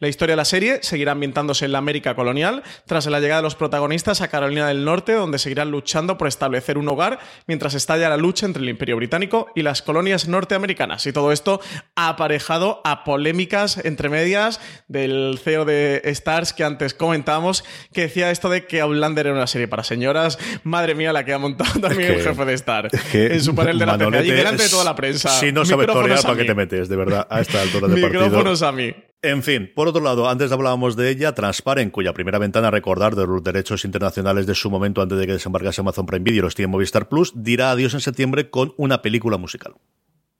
La 0.00 0.06
historia 0.08 0.34
de 0.34 0.36
la 0.36 0.44
serie 0.44 0.78
seguirá 0.82 1.12
ambientándose 1.12 1.64
en 1.64 1.72
la 1.72 1.78
América 1.78 2.14
colonial, 2.14 2.62
tras 2.86 3.06
la 3.06 3.20
llegada 3.20 3.40
de 3.40 3.44
los 3.44 3.56
protagonistas 3.56 4.20
a 4.20 4.28
Carolina 4.28 4.68
del 4.68 4.84
Norte, 4.84 5.12
donde 5.14 5.38
seguirán 5.38 5.70
luchando 5.70 6.18
por 6.18 6.28
establecer 6.28 6.78
un 6.78 6.88
hogar 6.88 7.18
mientras 7.46 7.74
estalla 7.74 8.08
la 8.08 8.16
lucha 8.16 8.46
entre 8.46 8.62
el 8.62 8.68
Imperio 8.68 8.96
Británico 8.96 9.48
y 9.56 9.62
las 9.62 9.82
colonias 9.82 10.28
norteamericanas. 10.28 11.06
Y 11.06 11.12
todo 11.12 11.32
esto 11.32 11.60
ha 11.96 12.10
aparejado 12.10 12.80
a 12.84 13.02
polémicas 13.02 13.84
entre 13.84 14.08
medias 14.08 14.60
del 14.86 15.40
CEO 15.42 15.64
de 15.64 16.02
Stars 16.04 16.52
que 16.52 16.64
antes 16.64 16.94
comentábamos, 16.94 17.64
que 17.92 18.02
decía 18.02 18.30
esto 18.30 18.50
de 18.50 18.66
que 18.66 18.80
Outlander 18.80 19.26
era 19.26 19.34
una 19.34 19.46
serie 19.46 19.68
para 19.68 19.82
señoras. 19.82 20.38
Madre 20.62 20.94
mía, 20.94 21.12
la 21.12 21.24
que 21.24 21.32
ha 21.32 21.38
montado 21.38 21.80
también 21.80 22.12
el 22.12 22.22
jefe 22.22 22.44
de 22.44 22.54
Star 22.54 22.88
en 23.12 23.40
su 23.42 23.54
panel 23.54 23.78
de 23.78 23.86
la 23.86 23.98
tele, 23.98 24.24
y 24.24 24.30
delante 24.30 24.62
de 24.62 24.68
toda 24.68 24.84
la 24.84 24.94
prensa. 24.94 25.28
Si 25.30 25.50
no 25.50 25.64
sabes 25.64 25.86
torear, 25.88 26.22
¿para 26.22 26.36
qué 26.36 26.44
te 26.44 26.54
metes? 26.54 26.88
De 26.88 26.96
verdad, 26.96 27.26
a 27.28 27.40
esta 27.40 27.62
altura 27.62 27.88
de 27.88 27.94
Micrófonos 28.00 28.62
a 28.62 28.70
mí. 28.70 28.94
En 29.20 29.42
fin, 29.42 29.72
por 29.74 29.88
otro 29.88 30.00
lado, 30.00 30.28
antes 30.28 30.52
hablábamos 30.52 30.94
de 30.94 31.10
ella, 31.10 31.34
Transparent, 31.34 31.90
cuya 31.90 32.12
primera 32.14 32.38
ventana, 32.38 32.70
recordar, 32.70 33.16
de 33.16 33.26
los 33.26 33.42
derechos 33.42 33.84
internacionales 33.84 34.46
de 34.46 34.54
su 34.54 34.70
momento 34.70 35.02
antes 35.02 35.18
de 35.18 35.26
que 35.26 35.32
desembarcase 35.32 35.80
Amazon 35.80 36.06
Prime 36.06 36.22
Video, 36.22 36.44
los 36.44 36.54
tiene 36.54 36.70
Movistar 36.70 37.08
Plus, 37.08 37.32
dirá 37.34 37.72
adiós 37.72 37.94
en 37.94 38.00
septiembre 38.00 38.48
con 38.48 38.74
una 38.76 39.02
película 39.02 39.36
musical. 39.36 39.74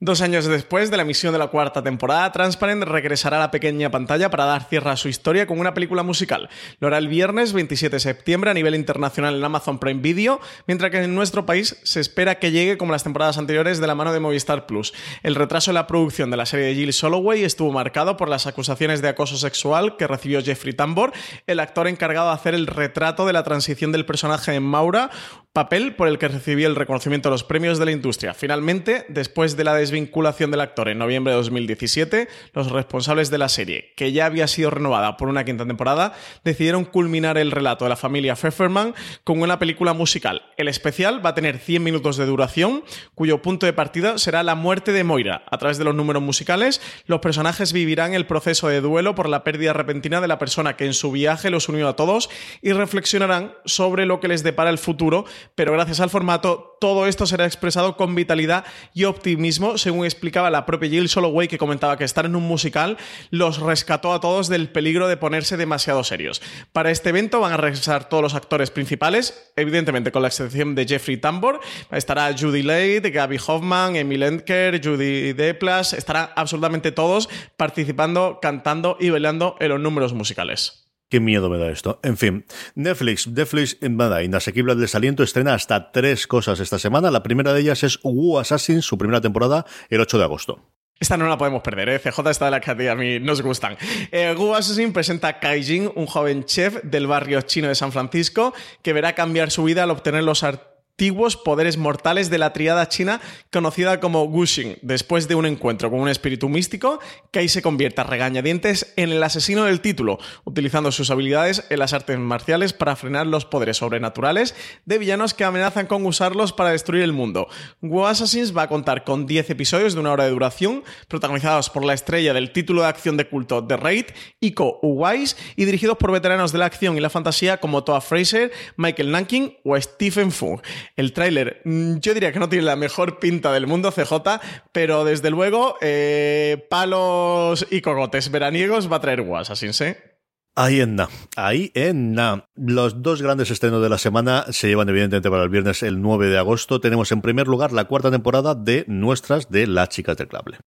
Dos 0.00 0.20
años 0.20 0.46
después 0.46 0.92
de 0.92 0.96
la 0.96 1.02
emisión 1.02 1.32
de 1.32 1.40
la 1.40 1.48
cuarta 1.48 1.82
temporada, 1.82 2.30
Transparent 2.30 2.84
regresará 2.84 3.38
a 3.38 3.40
la 3.40 3.50
pequeña 3.50 3.90
pantalla 3.90 4.30
para 4.30 4.44
dar 4.44 4.62
cierre 4.68 4.90
a 4.90 4.96
su 4.96 5.08
historia 5.08 5.48
con 5.48 5.58
una 5.58 5.74
película 5.74 6.04
musical. 6.04 6.48
Lo 6.78 6.86
hará 6.86 6.98
el 6.98 7.08
viernes 7.08 7.52
27 7.52 7.96
de 7.96 7.98
septiembre 7.98 8.52
a 8.52 8.54
nivel 8.54 8.76
internacional 8.76 9.34
en 9.34 9.42
Amazon 9.42 9.80
Prime 9.80 10.00
Video, 10.00 10.40
mientras 10.68 10.92
que 10.92 11.02
en 11.02 11.16
nuestro 11.16 11.46
país 11.46 11.80
se 11.82 11.98
espera 11.98 12.38
que 12.38 12.52
llegue 12.52 12.78
como 12.78 12.92
las 12.92 13.02
temporadas 13.02 13.38
anteriores 13.38 13.80
de 13.80 13.88
la 13.88 13.96
mano 13.96 14.12
de 14.12 14.20
Movistar 14.20 14.66
Plus. 14.66 14.94
El 15.24 15.34
retraso 15.34 15.72
en 15.72 15.74
la 15.74 15.88
producción 15.88 16.30
de 16.30 16.36
la 16.36 16.46
serie 16.46 16.66
de 16.66 16.74
Jill 16.76 16.92
Soloway 16.92 17.42
estuvo 17.42 17.72
marcado 17.72 18.16
por 18.16 18.28
las 18.28 18.46
acusaciones 18.46 19.02
de 19.02 19.08
acoso 19.08 19.36
sexual 19.36 19.96
que 19.96 20.06
recibió 20.06 20.40
Jeffrey 20.40 20.74
Tambor, 20.74 21.12
el 21.48 21.58
actor 21.58 21.88
encargado 21.88 22.28
de 22.28 22.34
hacer 22.34 22.54
el 22.54 22.68
retrato 22.68 23.26
de 23.26 23.32
la 23.32 23.42
transición 23.42 23.90
del 23.90 24.06
personaje 24.06 24.54
en 24.54 24.62
Maura, 24.62 25.10
papel 25.52 25.96
por 25.96 26.06
el 26.06 26.18
que 26.18 26.28
recibió 26.28 26.68
el 26.68 26.76
reconocimiento 26.76 27.30
de 27.30 27.32
los 27.32 27.42
premios 27.42 27.80
de 27.80 27.84
la 27.84 27.90
industria. 27.90 28.32
Finalmente, 28.32 29.06
después 29.08 29.56
de 29.56 29.64
la 29.64 29.74
desvinculación 29.88 30.50
del 30.50 30.60
actor 30.60 30.88
en 30.88 30.98
noviembre 30.98 31.32
de 31.32 31.38
2017, 31.38 32.28
los 32.52 32.70
responsables 32.70 33.30
de 33.30 33.38
la 33.38 33.48
serie, 33.48 33.94
que 33.96 34.12
ya 34.12 34.26
había 34.26 34.46
sido 34.46 34.70
renovada 34.70 35.16
por 35.16 35.28
una 35.28 35.44
quinta 35.44 35.66
temporada, 35.66 36.12
decidieron 36.44 36.84
culminar 36.84 37.38
el 37.38 37.50
relato 37.50 37.86
de 37.86 37.88
la 37.88 37.96
familia 37.96 38.36
Pfefferman 38.36 38.94
con 39.24 39.40
una 39.40 39.58
película 39.58 39.94
musical. 39.94 40.42
El 40.58 40.68
especial 40.68 41.24
va 41.24 41.30
a 41.30 41.34
tener 41.34 41.58
100 41.58 41.82
minutos 41.82 42.18
de 42.18 42.26
duración, 42.26 42.84
cuyo 43.14 43.40
punto 43.40 43.64
de 43.64 43.72
partida 43.72 44.18
será 44.18 44.42
la 44.42 44.54
muerte 44.54 44.92
de 44.92 45.04
Moira. 45.04 45.42
A 45.50 45.56
través 45.56 45.78
de 45.78 45.84
los 45.84 45.94
números 45.94 46.22
musicales, 46.22 46.82
los 47.06 47.20
personajes 47.20 47.72
vivirán 47.72 48.12
el 48.12 48.26
proceso 48.26 48.68
de 48.68 48.82
duelo 48.82 49.14
por 49.14 49.28
la 49.28 49.42
pérdida 49.42 49.72
repentina 49.72 50.20
de 50.20 50.28
la 50.28 50.38
persona 50.38 50.76
que 50.76 50.84
en 50.84 50.94
su 50.94 51.10
viaje 51.10 51.50
los 51.50 51.68
unió 51.68 51.88
a 51.88 51.96
todos 51.96 52.28
y 52.60 52.72
reflexionarán 52.72 53.54
sobre 53.64 54.04
lo 54.04 54.20
que 54.20 54.28
les 54.28 54.42
depara 54.42 54.70
el 54.70 54.78
futuro, 54.78 55.24
pero 55.54 55.72
gracias 55.72 56.00
al 56.00 56.10
formato, 56.10 56.76
todo 56.80 57.06
esto 57.06 57.26
será 57.26 57.46
expresado 57.46 57.96
con 57.96 58.14
vitalidad 58.14 58.64
y 58.94 59.04
optimismo, 59.04 59.77
según 59.78 60.04
explicaba 60.04 60.50
la 60.50 60.66
propia 60.66 60.90
Jill 60.90 61.08
Soloway, 61.08 61.48
que 61.48 61.58
comentaba 61.58 61.96
que 61.96 62.04
estar 62.04 62.26
en 62.26 62.36
un 62.36 62.42
musical 62.42 62.96
los 63.30 63.58
rescató 63.60 64.12
a 64.12 64.20
todos 64.20 64.48
del 64.48 64.68
peligro 64.68 65.08
de 65.08 65.16
ponerse 65.16 65.56
demasiado 65.56 66.04
serios. 66.04 66.42
Para 66.72 66.90
este 66.90 67.10
evento 67.10 67.40
van 67.40 67.52
a 67.52 67.56
regresar 67.56 68.08
todos 68.08 68.22
los 68.22 68.34
actores 68.34 68.70
principales, 68.70 69.52
evidentemente 69.56 70.12
con 70.12 70.22
la 70.22 70.28
excepción 70.28 70.74
de 70.74 70.86
Jeffrey 70.86 71.16
Tambor, 71.16 71.60
estará 71.90 72.34
Judy 72.36 72.62
Lade, 72.62 73.10
Gabby 73.10 73.38
Hoffman, 73.46 73.96
Emil 73.96 74.22
Entker, 74.22 74.80
Judy 74.84 75.32
Deplas, 75.32 75.92
estarán 75.92 76.30
absolutamente 76.36 76.92
todos 76.92 77.28
participando, 77.56 78.38
cantando 78.42 78.96
y 79.00 79.10
bailando 79.10 79.56
en 79.60 79.68
los 79.68 79.80
números 79.80 80.12
musicales. 80.12 80.87
Qué 81.08 81.20
miedo 81.20 81.48
me 81.48 81.56
da 81.56 81.70
esto. 81.70 82.00
En 82.02 82.18
fin, 82.18 82.44
Netflix, 82.74 83.26
Netflix, 83.26 83.78
nada, 83.80 84.22
inasequible 84.22 84.72
al 84.72 84.80
desaliento, 84.80 85.22
estrena 85.22 85.54
hasta 85.54 85.90
tres 85.90 86.26
cosas 86.26 86.60
esta 86.60 86.78
semana. 86.78 87.10
La 87.10 87.22
primera 87.22 87.54
de 87.54 87.60
ellas 87.60 87.82
es 87.82 87.98
Wu 88.02 88.38
Assassin, 88.38 88.82
su 88.82 88.98
primera 88.98 89.22
temporada, 89.22 89.64
el 89.88 90.02
8 90.02 90.18
de 90.18 90.24
agosto. 90.24 90.60
Esta 91.00 91.16
no 91.16 91.26
la 91.26 91.38
podemos 91.38 91.62
perder, 91.62 91.88
¿eh? 91.88 91.98
CJ 91.98 92.28
está 92.28 92.46
de 92.46 92.50
la 92.50 92.60
que 92.60 92.90
a 92.90 92.94
mí 92.94 93.20
nos 93.20 93.40
gustan. 93.40 93.78
Eh, 94.10 94.34
Wu 94.36 94.54
Assassin 94.54 94.92
presenta 94.92 95.28
a 95.28 95.40
Kai 95.40 95.62
Jin, 95.62 95.90
un 95.94 96.06
joven 96.06 96.44
chef 96.44 96.82
del 96.82 97.06
barrio 97.06 97.40
chino 97.42 97.68
de 97.68 97.74
San 97.74 97.92
Francisco, 97.92 98.52
que 98.82 98.92
verá 98.92 99.14
cambiar 99.14 99.50
su 99.50 99.64
vida 99.64 99.84
al 99.84 99.90
obtener 99.90 100.24
los 100.24 100.42
artículos 100.42 100.77
antiguos 100.98 101.36
poderes 101.36 101.76
mortales 101.76 102.28
de 102.28 102.38
la 102.38 102.52
triada 102.52 102.88
china 102.88 103.20
conocida 103.52 104.00
como 104.00 104.24
Wuxing. 104.24 104.78
Después 104.82 105.28
de 105.28 105.36
un 105.36 105.46
encuentro 105.46 105.92
con 105.92 106.00
un 106.00 106.08
espíritu 106.08 106.48
místico, 106.48 106.98
Kai 107.30 107.48
se 107.48 107.62
convierte 107.62 108.00
a 108.00 108.04
regañadientes 108.04 108.94
en 108.96 109.10
el 109.10 109.22
asesino 109.22 109.62
del 109.62 109.80
título, 109.80 110.18
utilizando 110.42 110.90
sus 110.90 111.12
habilidades 111.12 111.64
en 111.70 111.78
las 111.78 111.92
artes 111.92 112.18
marciales 112.18 112.72
para 112.72 112.96
frenar 112.96 113.28
los 113.28 113.44
poderes 113.44 113.76
sobrenaturales 113.76 114.56
de 114.86 114.98
villanos 114.98 115.34
que 115.34 115.44
amenazan 115.44 115.86
con 115.86 116.04
usarlos 116.04 116.52
para 116.52 116.72
destruir 116.72 117.04
el 117.04 117.12
mundo. 117.12 117.46
Wu 117.80 118.04
Assassins 118.04 118.56
va 118.56 118.62
a 118.62 118.68
contar 118.68 119.04
con 119.04 119.24
10 119.28 119.50
episodios 119.50 119.94
de 119.94 120.00
una 120.00 120.10
hora 120.10 120.24
de 120.24 120.30
duración, 120.30 120.82
protagonizados 121.06 121.70
por 121.70 121.84
la 121.84 121.94
estrella 121.94 122.34
del 122.34 122.50
título 122.50 122.82
de 122.82 122.88
acción 122.88 123.16
de 123.16 123.28
culto 123.28 123.64
The 123.64 123.76
Raid, 123.76 124.06
Iko 124.40 124.80
Uwais, 124.82 125.36
y 125.54 125.64
dirigidos 125.64 125.96
por 125.96 126.10
veteranos 126.10 126.50
de 126.50 126.58
la 126.58 126.66
acción 126.66 126.96
y 126.96 127.00
la 127.00 127.08
fantasía 127.08 127.58
como 127.58 127.84
Toa 127.84 128.00
Fraser, 128.00 128.50
Michael 128.76 129.12
Nanking 129.12 129.58
o 129.62 129.80
Stephen 129.80 130.32
Fung. 130.32 130.60
El 130.96 131.12
tráiler, 131.12 131.62
mm, 131.64 131.98
yo 131.98 132.14
diría 132.14 132.32
que 132.32 132.38
no 132.38 132.48
tiene 132.48 132.64
la 132.64 132.76
mejor 132.76 133.18
pinta 133.18 133.52
del 133.52 133.66
mundo 133.66 133.92
CJ, 133.92 134.40
pero 134.72 135.04
desde 135.04 135.30
luego 135.30 135.76
eh, 135.80 136.66
palos 136.68 137.66
y 137.70 137.80
cogotes 137.80 138.30
veraniegos 138.30 138.90
va 138.90 138.96
a 138.96 139.00
traer 139.00 139.24
Assassins, 139.34 139.80
¿eh? 139.80 140.08
Ahí 140.54 140.80
en 140.80 140.96
na, 140.96 141.08
ahí 141.36 141.70
en 141.74 142.14
na. 142.14 142.48
Los 142.56 143.00
dos 143.00 143.22
grandes 143.22 143.50
estrenos 143.52 143.80
de 143.80 143.88
la 143.88 143.96
semana 143.96 144.46
se 144.50 144.66
llevan 144.66 144.88
evidentemente 144.88 145.30
para 145.30 145.44
el 145.44 145.50
viernes 145.50 145.84
el 145.84 146.02
9 146.02 146.26
de 146.26 146.38
agosto. 146.38 146.80
Tenemos 146.80 147.12
en 147.12 147.22
primer 147.22 147.46
lugar 147.46 147.70
la 147.70 147.84
cuarta 147.84 148.10
temporada 148.10 148.56
de 148.56 148.84
Nuestras 148.88 149.50
de 149.50 149.68
Las 149.68 149.90
Chicas 149.90 150.16
del 150.16 150.26
Cable. 150.26 150.58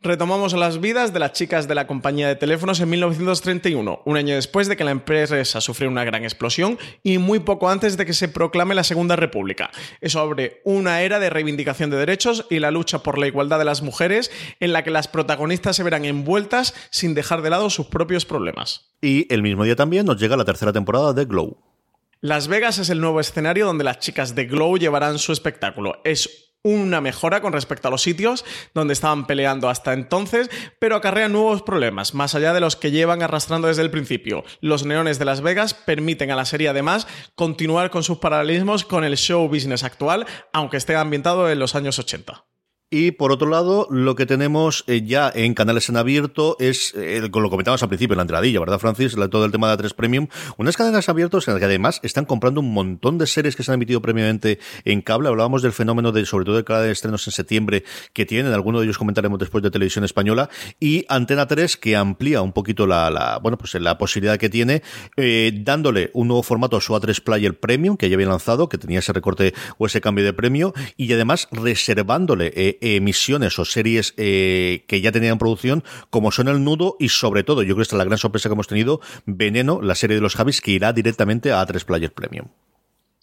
Retomamos 0.00 0.52
las 0.52 0.80
vidas 0.80 1.12
de 1.12 1.18
las 1.18 1.32
chicas 1.32 1.66
de 1.66 1.74
la 1.74 1.88
compañía 1.88 2.28
de 2.28 2.36
teléfonos 2.36 2.78
en 2.78 2.88
1931, 2.88 4.02
un 4.04 4.16
año 4.16 4.36
después 4.36 4.68
de 4.68 4.76
que 4.76 4.84
la 4.84 4.92
empresa 4.92 5.60
sufriera 5.60 5.90
una 5.90 6.04
gran 6.04 6.22
explosión 6.22 6.78
y 7.02 7.18
muy 7.18 7.40
poco 7.40 7.68
antes 7.68 7.96
de 7.96 8.06
que 8.06 8.12
se 8.12 8.28
proclame 8.28 8.76
la 8.76 8.84
Segunda 8.84 9.16
República. 9.16 9.72
Es 10.00 10.12
sobre 10.12 10.62
una 10.64 11.02
era 11.02 11.18
de 11.18 11.30
reivindicación 11.30 11.90
de 11.90 11.96
derechos 11.96 12.46
y 12.48 12.60
la 12.60 12.70
lucha 12.70 13.02
por 13.02 13.18
la 13.18 13.26
igualdad 13.26 13.58
de 13.58 13.64
las 13.64 13.82
mujeres 13.82 14.30
en 14.60 14.72
la 14.72 14.84
que 14.84 14.92
las 14.92 15.08
protagonistas 15.08 15.74
se 15.74 15.82
verán 15.82 16.04
envueltas 16.04 16.74
sin 16.90 17.14
dejar 17.14 17.42
de 17.42 17.50
lado 17.50 17.68
sus 17.68 17.86
propios 17.86 18.24
problemas. 18.24 18.92
Y 19.02 19.26
el 19.34 19.42
mismo 19.42 19.64
día 19.64 19.74
también 19.74 20.06
nos 20.06 20.20
llega 20.20 20.36
la 20.36 20.44
tercera 20.44 20.72
temporada 20.72 21.12
de 21.12 21.24
Glow. 21.24 21.58
Las 22.20 22.46
Vegas 22.46 22.78
es 22.78 22.90
el 22.90 23.00
nuevo 23.00 23.18
escenario 23.18 23.66
donde 23.66 23.82
las 23.82 23.98
chicas 23.98 24.36
de 24.36 24.46
Glow 24.46 24.76
llevarán 24.76 25.18
su 25.18 25.32
espectáculo. 25.32 26.00
Es 26.04 26.47
una 26.68 27.00
mejora 27.00 27.40
con 27.40 27.52
respecto 27.52 27.88
a 27.88 27.90
los 27.90 28.02
sitios 28.02 28.44
donde 28.74 28.92
estaban 28.92 29.26
peleando 29.26 29.68
hasta 29.68 29.92
entonces, 29.92 30.50
pero 30.78 30.96
acarrea 30.96 31.28
nuevos 31.28 31.62
problemas, 31.62 32.14
más 32.14 32.34
allá 32.34 32.52
de 32.52 32.60
los 32.60 32.76
que 32.76 32.90
llevan 32.90 33.22
arrastrando 33.22 33.68
desde 33.68 33.82
el 33.82 33.90
principio. 33.90 34.44
Los 34.60 34.84
neones 34.84 35.18
de 35.18 35.24
Las 35.24 35.40
Vegas 35.40 35.74
permiten 35.74 36.30
a 36.30 36.36
la 36.36 36.44
serie 36.44 36.68
además 36.68 37.06
continuar 37.34 37.90
con 37.90 38.02
sus 38.02 38.18
paralelismos 38.18 38.84
con 38.84 39.04
el 39.04 39.16
show 39.16 39.48
business 39.48 39.84
actual, 39.84 40.26
aunque 40.52 40.76
esté 40.76 40.96
ambientado 40.96 41.50
en 41.50 41.58
los 41.58 41.74
años 41.74 41.98
80. 41.98 42.47
Y 42.90 43.10
por 43.10 43.32
otro 43.32 43.50
lado, 43.50 43.86
lo 43.90 44.14
que 44.14 44.24
tenemos 44.24 44.82
eh, 44.86 45.02
ya 45.04 45.30
en 45.34 45.52
canales 45.52 45.90
en 45.90 45.98
abierto 45.98 46.56
es, 46.58 46.94
eh, 46.96 47.20
lo 47.20 47.50
comentábamos 47.50 47.82
al 47.82 47.90
principio 47.90 48.14
en 48.14 48.16
la 48.16 48.22
entradilla, 48.22 48.60
¿verdad, 48.60 48.78
Francis? 48.78 49.14
todo 49.30 49.44
el 49.44 49.52
tema 49.52 49.68
de 49.68 49.84
A3 49.84 49.94
Premium. 49.94 50.28
Unas 50.56 50.74
cadenas 50.74 51.06
abiertas 51.10 51.46
en 51.46 51.52
las 51.52 51.60
que 51.60 51.66
además 51.66 52.00
están 52.02 52.24
comprando 52.24 52.60
un 52.60 52.72
montón 52.72 53.18
de 53.18 53.26
series 53.26 53.56
que 53.56 53.62
se 53.62 53.70
han 53.70 53.74
emitido 53.74 54.00
previamente 54.00 54.58
en 54.86 55.02
cable. 55.02 55.28
Hablábamos 55.28 55.60
del 55.60 55.72
fenómeno 55.72 56.12
de, 56.12 56.24
sobre 56.24 56.46
todo, 56.46 56.56
de 56.56 56.64
cada 56.64 56.80
de 56.80 56.90
estrenos 56.90 57.26
en 57.26 57.34
septiembre 57.34 57.84
que 58.14 58.24
tienen. 58.24 58.54
Algunos 58.54 58.80
de 58.80 58.86
ellos 58.86 58.96
comentaremos 58.96 59.38
después 59.38 59.62
de 59.62 59.70
Televisión 59.70 60.06
Española. 60.06 60.48
Y 60.80 61.04
Antena 61.10 61.46
3 61.46 61.76
que 61.76 61.94
amplía 61.94 62.40
un 62.40 62.52
poquito 62.54 62.86
la, 62.86 63.38
bueno, 63.42 63.58
pues 63.58 63.74
la 63.74 63.98
posibilidad 63.98 64.38
que 64.38 64.48
tiene, 64.48 64.82
eh, 65.18 65.52
dándole 65.62 66.10
un 66.14 66.28
nuevo 66.28 66.42
formato 66.42 66.78
a 66.78 66.80
su 66.80 66.94
A3 66.94 67.22
Player 67.22 67.60
Premium, 67.60 67.98
que 67.98 68.08
ya 68.08 68.14
había 68.14 68.28
lanzado, 68.28 68.70
que 68.70 68.78
tenía 68.78 69.00
ese 69.00 69.12
recorte 69.12 69.52
o 69.76 69.84
ese 69.84 70.00
cambio 70.00 70.24
de 70.24 70.32
premio, 70.32 70.72
y 70.96 71.12
además 71.12 71.48
reservándole 71.52 72.77
emisiones 72.80 73.58
o 73.58 73.64
series 73.64 74.14
eh, 74.16 74.84
que 74.86 75.00
ya 75.00 75.12
tenían 75.12 75.38
producción, 75.38 75.84
como 76.10 76.30
son 76.30 76.48
El 76.48 76.64
Nudo 76.64 76.96
y 76.98 77.08
sobre 77.08 77.44
todo, 77.44 77.62
yo 77.62 77.68
creo 77.74 77.76
que 77.76 77.82
esta 77.82 77.96
es 77.96 77.98
la 77.98 78.04
gran 78.04 78.18
sorpresa 78.18 78.48
que 78.48 78.54
hemos 78.54 78.68
tenido, 78.68 79.00
Veneno, 79.26 79.80
la 79.82 79.94
serie 79.94 80.16
de 80.16 80.22
los 80.22 80.34
Javis, 80.34 80.60
que 80.60 80.72
irá 80.72 80.92
directamente 80.92 81.52
a 81.52 81.66
A3 81.66 81.84
Player 81.84 82.12
Premium. 82.12 82.48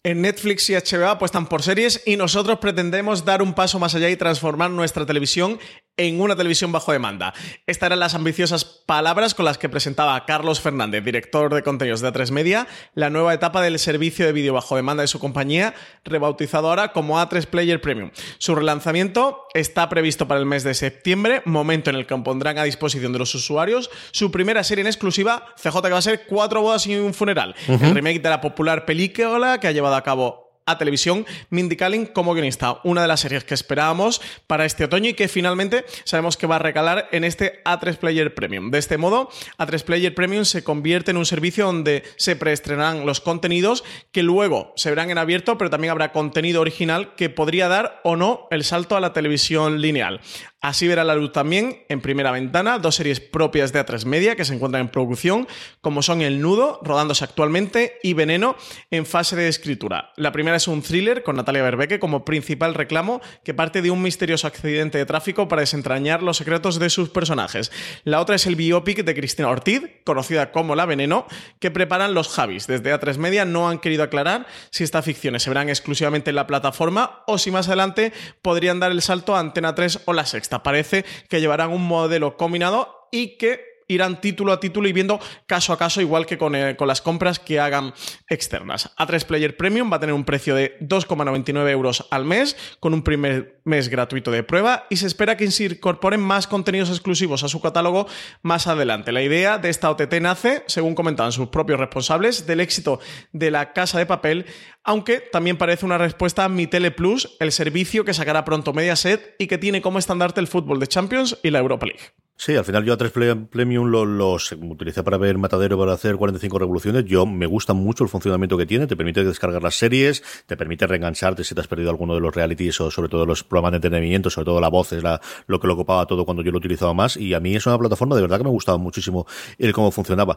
En 0.06 0.20
Netflix 0.20 0.70
y 0.70 0.74
HBO 0.74 1.08
apuestan 1.08 1.48
por 1.48 1.64
series 1.64 2.00
y 2.06 2.16
nosotros 2.16 2.60
pretendemos 2.60 3.24
dar 3.24 3.42
un 3.42 3.54
paso 3.54 3.80
más 3.80 3.96
allá 3.96 4.08
y 4.08 4.16
transformar 4.16 4.70
nuestra 4.70 5.04
televisión 5.04 5.58
en 5.96 6.20
una 6.20 6.36
televisión 6.36 6.72
bajo 6.72 6.92
demanda. 6.92 7.32
Estas 7.66 7.86
eran 7.86 8.00
las 8.00 8.14
ambiciosas 8.14 8.64
palabras 8.64 9.34
con 9.34 9.46
las 9.46 9.56
que 9.56 9.68
presentaba 9.68 10.24
Carlos 10.26 10.60
Fernández, 10.60 11.02
director 11.02 11.52
de 11.52 11.62
contenidos 11.62 12.02
de 12.02 12.12
A3 12.12 12.30
Media, 12.30 12.66
la 12.94 13.08
nueva 13.08 13.32
etapa 13.32 13.62
del 13.62 13.78
servicio 13.78 14.26
de 14.26 14.32
vídeo 14.32 14.52
bajo 14.52 14.76
demanda 14.76 15.00
de 15.00 15.08
su 15.08 15.18
compañía, 15.18 15.74
rebautizado 16.04 16.68
ahora 16.68 16.92
como 16.92 17.18
A3 17.18 17.46
Player 17.46 17.80
Premium. 17.80 18.10
Su 18.38 18.54
relanzamiento 18.54 19.46
está 19.54 19.88
previsto 19.88 20.28
para 20.28 20.38
el 20.38 20.46
mes 20.46 20.64
de 20.64 20.74
septiembre, 20.74 21.40
momento 21.46 21.90
en 21.90 21.96
el 21.96 22.06
que 22.06 22.16
pondrán 22.16 22.58
a 22.58 22.64
disposición 22.64 23.12
de 23.12 23.18
los 23.18 23.34
usuarios 23.34 23.90
su 24.12 24.30
primera 24.30 24.62
serie 24.64 24.82
en 24.82 24.88
exclusiva, 24.88 25.46
CJ 25.56 25.80
que 25.82 25.90
va 25.90 25.98
a 25.98 26.02
ser 26.02 26.26
Cuatro 26.26 26.60
bodas 26.60 26.86
y 26.86 26.96
un 26.96 27.14
funeral, 27.14 27.54
el 27.68 27.94
remake 27.94 28.20
de 28.20 28.28
la 28.28 28.40
popular 28.40 28.84
película 28.84 29.58
que 29.60 29.68
ha 29.68 29.72
llevado 29.72 29.95
a 29.96 30.02
cabo 30.02 30.46
a 30.66 30.78
televisión 30.78 31.24
Mindy 31.50 31.76
Kaling 31.76 32.06
como 32.06 32.34
guionista, 32.34 32.80
una 32.82 33.02
de 33.02 33.08
las 33.08 33.20
series 33.20 33.44
que 33.44 33.54
esperábamos 33.54 34.20
para 34.48 34.64
este 34.64 34.84
otoño 34.84 35.10
y 35.10 35.14
que 35.14 35.28
finalmente 35.28 35.86
sabemos 36.04 36.36
que 36.36 36.48
va 36.48 36.56
a 36.56 36.58
recalar 36.58 37.08
en 37.12 37.22
este 37.22 37.62
A3 37.64 37.96
Player 37.96 38.34
Premium. 38.34 38.72
De 38.72 38.78
este 38.78 38.98
modo, 38.98 39.30
A3 39.58 39.84
Player 39.84 40.14
Premium 40.14 40.44
se 40.44 40.64
convierte 40.64 41.12
en 41.12 41.18
un 41.18 41.26
servicio 41.26 41.66
donde 41.66 42.02
se 42.16 42.34
preestrenarán 42.34 43.06
los 43.06 43.20
contenidos 43.20 43.84
que 44.10 44.24
luego 44.24 44.72
se 44.74 44.90
verán 44.90 45.10
en 45.10 45.18
abierto, 45.18 45.56
pero 45.56 45.70
también 45.70 45.92
habrá 45.92 46.10
contenido 46.10 46.60
original 46.60 47.14
que 47.14 47.30
podría 47.30 47.68
dar 47.68 48.00
o 48.02 48.16
no 48.16 48.48
el 48.50 48.64
salto 48.64 48.96
a 48.96 49.00
la 49.00 49.12
televisión 49.12 49.80
lineal. 49.80 50.20
Así 50.66 50.88
verá 50.88 51.04
la 51.04 51.14
luz 51.14 51.30
también 51.30 51.84
en 51.88 52.00
primera 52.00 52.32
ventana 52.32 52.80
dos 52.80 52.96
series 52.96 53.20
propias 53.20 53.72
de 53.72 53.86
A3 53.86 54.04
Media 54.04 54.34
que 54.34 54.44
se 54.44 54.52
encuentran 54.52 54.80
en 54.80 54.88
producción, 54.88 55.46
como 55.80 56.02
son 56.02 56.22
El 56.22 56.40
Nudo, 56.40 56.80
rodándose 56.82 57.22
actualmente, 57.22 58.00
y 58.02 58.14
Veneno, 58.14 58.56
en 58.90 59.06
fase 59.06 59.36
de 59.36 59.46
escritura. 59.46 60.10
La 60.16 60.32
primera 60.32 60.56
es 60.56 60.66
un 60.66 60.82
thriller 60.82 61.22
con 61.22 61.36
Natalia 61.36 61.62
Berbeque 61.62 62.00
como 62.00 62.24
principal 62.24 62.74
reclamo 62.74 63.20
que 63.44 63.54
parte 63.54 63.80
de 63.80 63.92
un 63.92 64.02
misterioso 64.02 64.48
accidente 64.48 64.98
de 64.98 65.06
tráfico 65.06 65.46
para 65.46 65.60
desentrañar 65.60 66.24
los 66.24 66.38
secretos 66.38 66.80
de 66.80 66.90
sus 66.90 67.10
personajes. 67.10 67.70
La 68.02 68.20
otra 68.20 68.34
es 68.34 68.44
el 68.46 68.56
biopic 68.56 69.04
de 69.04 69.14
Cristina 69.14 69.48
Ortiz, 69.48 69.82
conocida 70.04 70.50
como 70.50 70.74
La 70.74 70.84
Veneno, 70.84 71.28
que 71.60 71.70
preparan 71.70 72.12
los 72.12 72.28
Javis. 72.28 72.66
Desde 72.66 72.92
A3 72.92 73.18
Media 73.18 73.44
no 73.44 73.68
han 73.68 73.78
querido 73.78 74.02
aclarar 74.02 74.48
si 74.70 74.82
estas 74.82 75.04
ficciones 75.04 75.44
se 75.44 75.50
verán 75.50 75.68
exclusivamente 75.68 76.30
en 76.30 76.36
la 76.36 76.48
plataforma 76.48 77.22
o 77.28 77.38
si 77.38 77.52
más 77.52 77.68
adelante 77.68 78.12
podrían 78.42 78.80
dar 78.80 78.90
el 78.90 79.00
salto 79.00 79.36
a 79.36 79.38
Antena 79.38 79.72
3 79.72 80.00
o 80.06 80.12
La 80.12 80.26
Sexta. 80.26 80.55
Parece 80.62 81.04
que 81.28 81.40
llevarán 81.40 81.72
un 81.72 81.86
modelo 81.86 82.36
combinado 82.36 83.08
y 83.10 83.36
que 83.36 83.76
irán 83.88 84.20
título 84.20 84.52
a 84.52 84.60
título 84.60 84.88
y 84.88 84.92
viendo 84.92 85.20
caso 85.46 85.72
a 85.72 85.78
caso, 85.78 86.00
igual 86.00 86.26
que 86.26 86.38
con, 86.38 86.54
eh, 86.54 86.76
con 86.76 86.88
las 86.88 87.00
compras 87.00 87.38
que 87.38 87.60
hagan 87.60 87.94
externas. 88.28 88.92
A3 88.96 89.24
Player 89.24 89.56
Premium 89.56 89.90
va 89.90 89.96
a 89.96 90.00
tener 90.00 90.14
un 90.14 90.24
precio 90.24 90.54
de 90.54 90.78
2,99 90.80 91.70
euros 91.70 92.06
al 92.10 92.24
mes, 92.24 92.56
con 92.80 92.94
un 92.94 93.02
primer 93.02 93.55
mes 93.66 93.90
gratuito 93.90 94.30
de 94.30 94.42
prueba, 94.42 94.86
y 94.88 94.96
se 94.96 95.06
espera 95.06 95.36
que 95.36 95.50
se 95.50 95.64
incorporen 95.64 96.20
más 96.20 96.46
contenidos 96.46 96.88
exclusivos 96.88 97.44
a 97.44 97.48
su 97.48 97.60
catálogo 97.60 98.06
más 98.40 98.66
adelante. 98.66 99.12
La 99.12 99.22
idea 99.22 99.58
de 99.58 99.68
esta 99.68 99.90
OTT 99.90 100.14
nace, 100.20 100.62
según 100.66 100.94
comentaban 100.94 101.32
sus 101.32 101.48
propios 101.48 101.78
responsables, 101.78 102.46
del 102.46 102.60
éxito 102.60 103.00
de 103.32 103.50
la 103.50 103.74
Casa 103.74 103.98
de 103.98 104.06
Papel, 104.06 104.46
aunque 104.84 105.20
también 105.20 105.58
parece 105.58 105.84
una 105.84 105.98
respuesta 105.98 106.44
a 106.44 106.48
Mi 106.48 106.66
Tele 106.66 106.92
Plus, 106.92 107.36
el 107.40 107.52
servicio 107.52 108.04
que 108.04 108.14
sacará 108.14 108.44
pronto 108.44 108.72
Mediaset 108.72 109.34
y 109.38 109.48
que 109.48 109.58
tiene 109.58 109.82
como 109.82 109.98
estandarte 109.98 110.40
el 110.40 110.46
fútbol 110.46 110.80
de 110.80 110.86
Champions 110.86 111.36
y 111.42 111.50
la 111.50 111.58
Europa 111.58 111.86
League. 111.86 112.12
Sí, 112.38 112.54
al 112.54 112.66
final 112.66 112.84
yo 112.84 112.92
a 112.92 112.98
3 112.98 113.12
Premium 113.50 113.86
los, 113.88 114.52
utilicé 114.52 115.02
para 115.02 115.16
ver 115.16 115.38
Matadero 115.38 115.78
para 115.78 115.94
hacer 115.94 116.16
45 116.16 116.58
revoluciones. 116.58 117.06
Yo 117.06 117.24
me 117.24 117.46
gusta 117.46 117.72
mucho 117.72 118.04
el 118.04 118.10
funcionamiento 118.10 118.58
que 118.58 118.66
tiene. 118.66 118.86
Te 118.86 118.94
permite 118.94 119.24
descargar 119.24 119.62
las 119.62 119.76
series, 119.76 120.22
te 120.44 120.54
permite 120.54 120.86
reengancharte 120.86 121.44
si 121.44 121.54
te 121.54 121.62
has 121.62 121.66
perdido 121.66 121.88
alguno 121.88 122.14
de 122.14 122.20
los 122.20 122.34
realities 122.34 122.78
o 122.82 122.90
sobre 122.90 123.08
todo 123.08 123.24
los 123.24 123.42
programas 123.56 123.72
de 123.72 123.76
entretenimiento, 123.76 124.28
sobre 124.28 124.44
todo 124.44 124.60
la 124.60 124.68
voz 124.68 124.92
es 124.92 125.02
la, 125.02 125.20
lo 125.46 125.58
que 125.58 125.66
lo 125.66 125.72
ocupaba 125.72 126.04
todo 126.04 126.26
cuando 126.26 126.42
yo 126.42 126.52
lo 126.52 126.58
utilizaba 126.58 126.92
más. 126.92 127.16
Y 127.16 127.32
a 127.32 127.40
mí 127.40 127.56
es 127.56 127.66
una 127.66 127.78
plataforma 127.78 128.14
de 128.14 128.22
verdad 128.22 128.36
que 128.38 128.44
me 128.44 128.50
gustaba 128.50 128.76
muchísimo 128.76 129.26
el 129.58 129.72
cómo 129.72 129.90
funcionaba. 129.90 130.36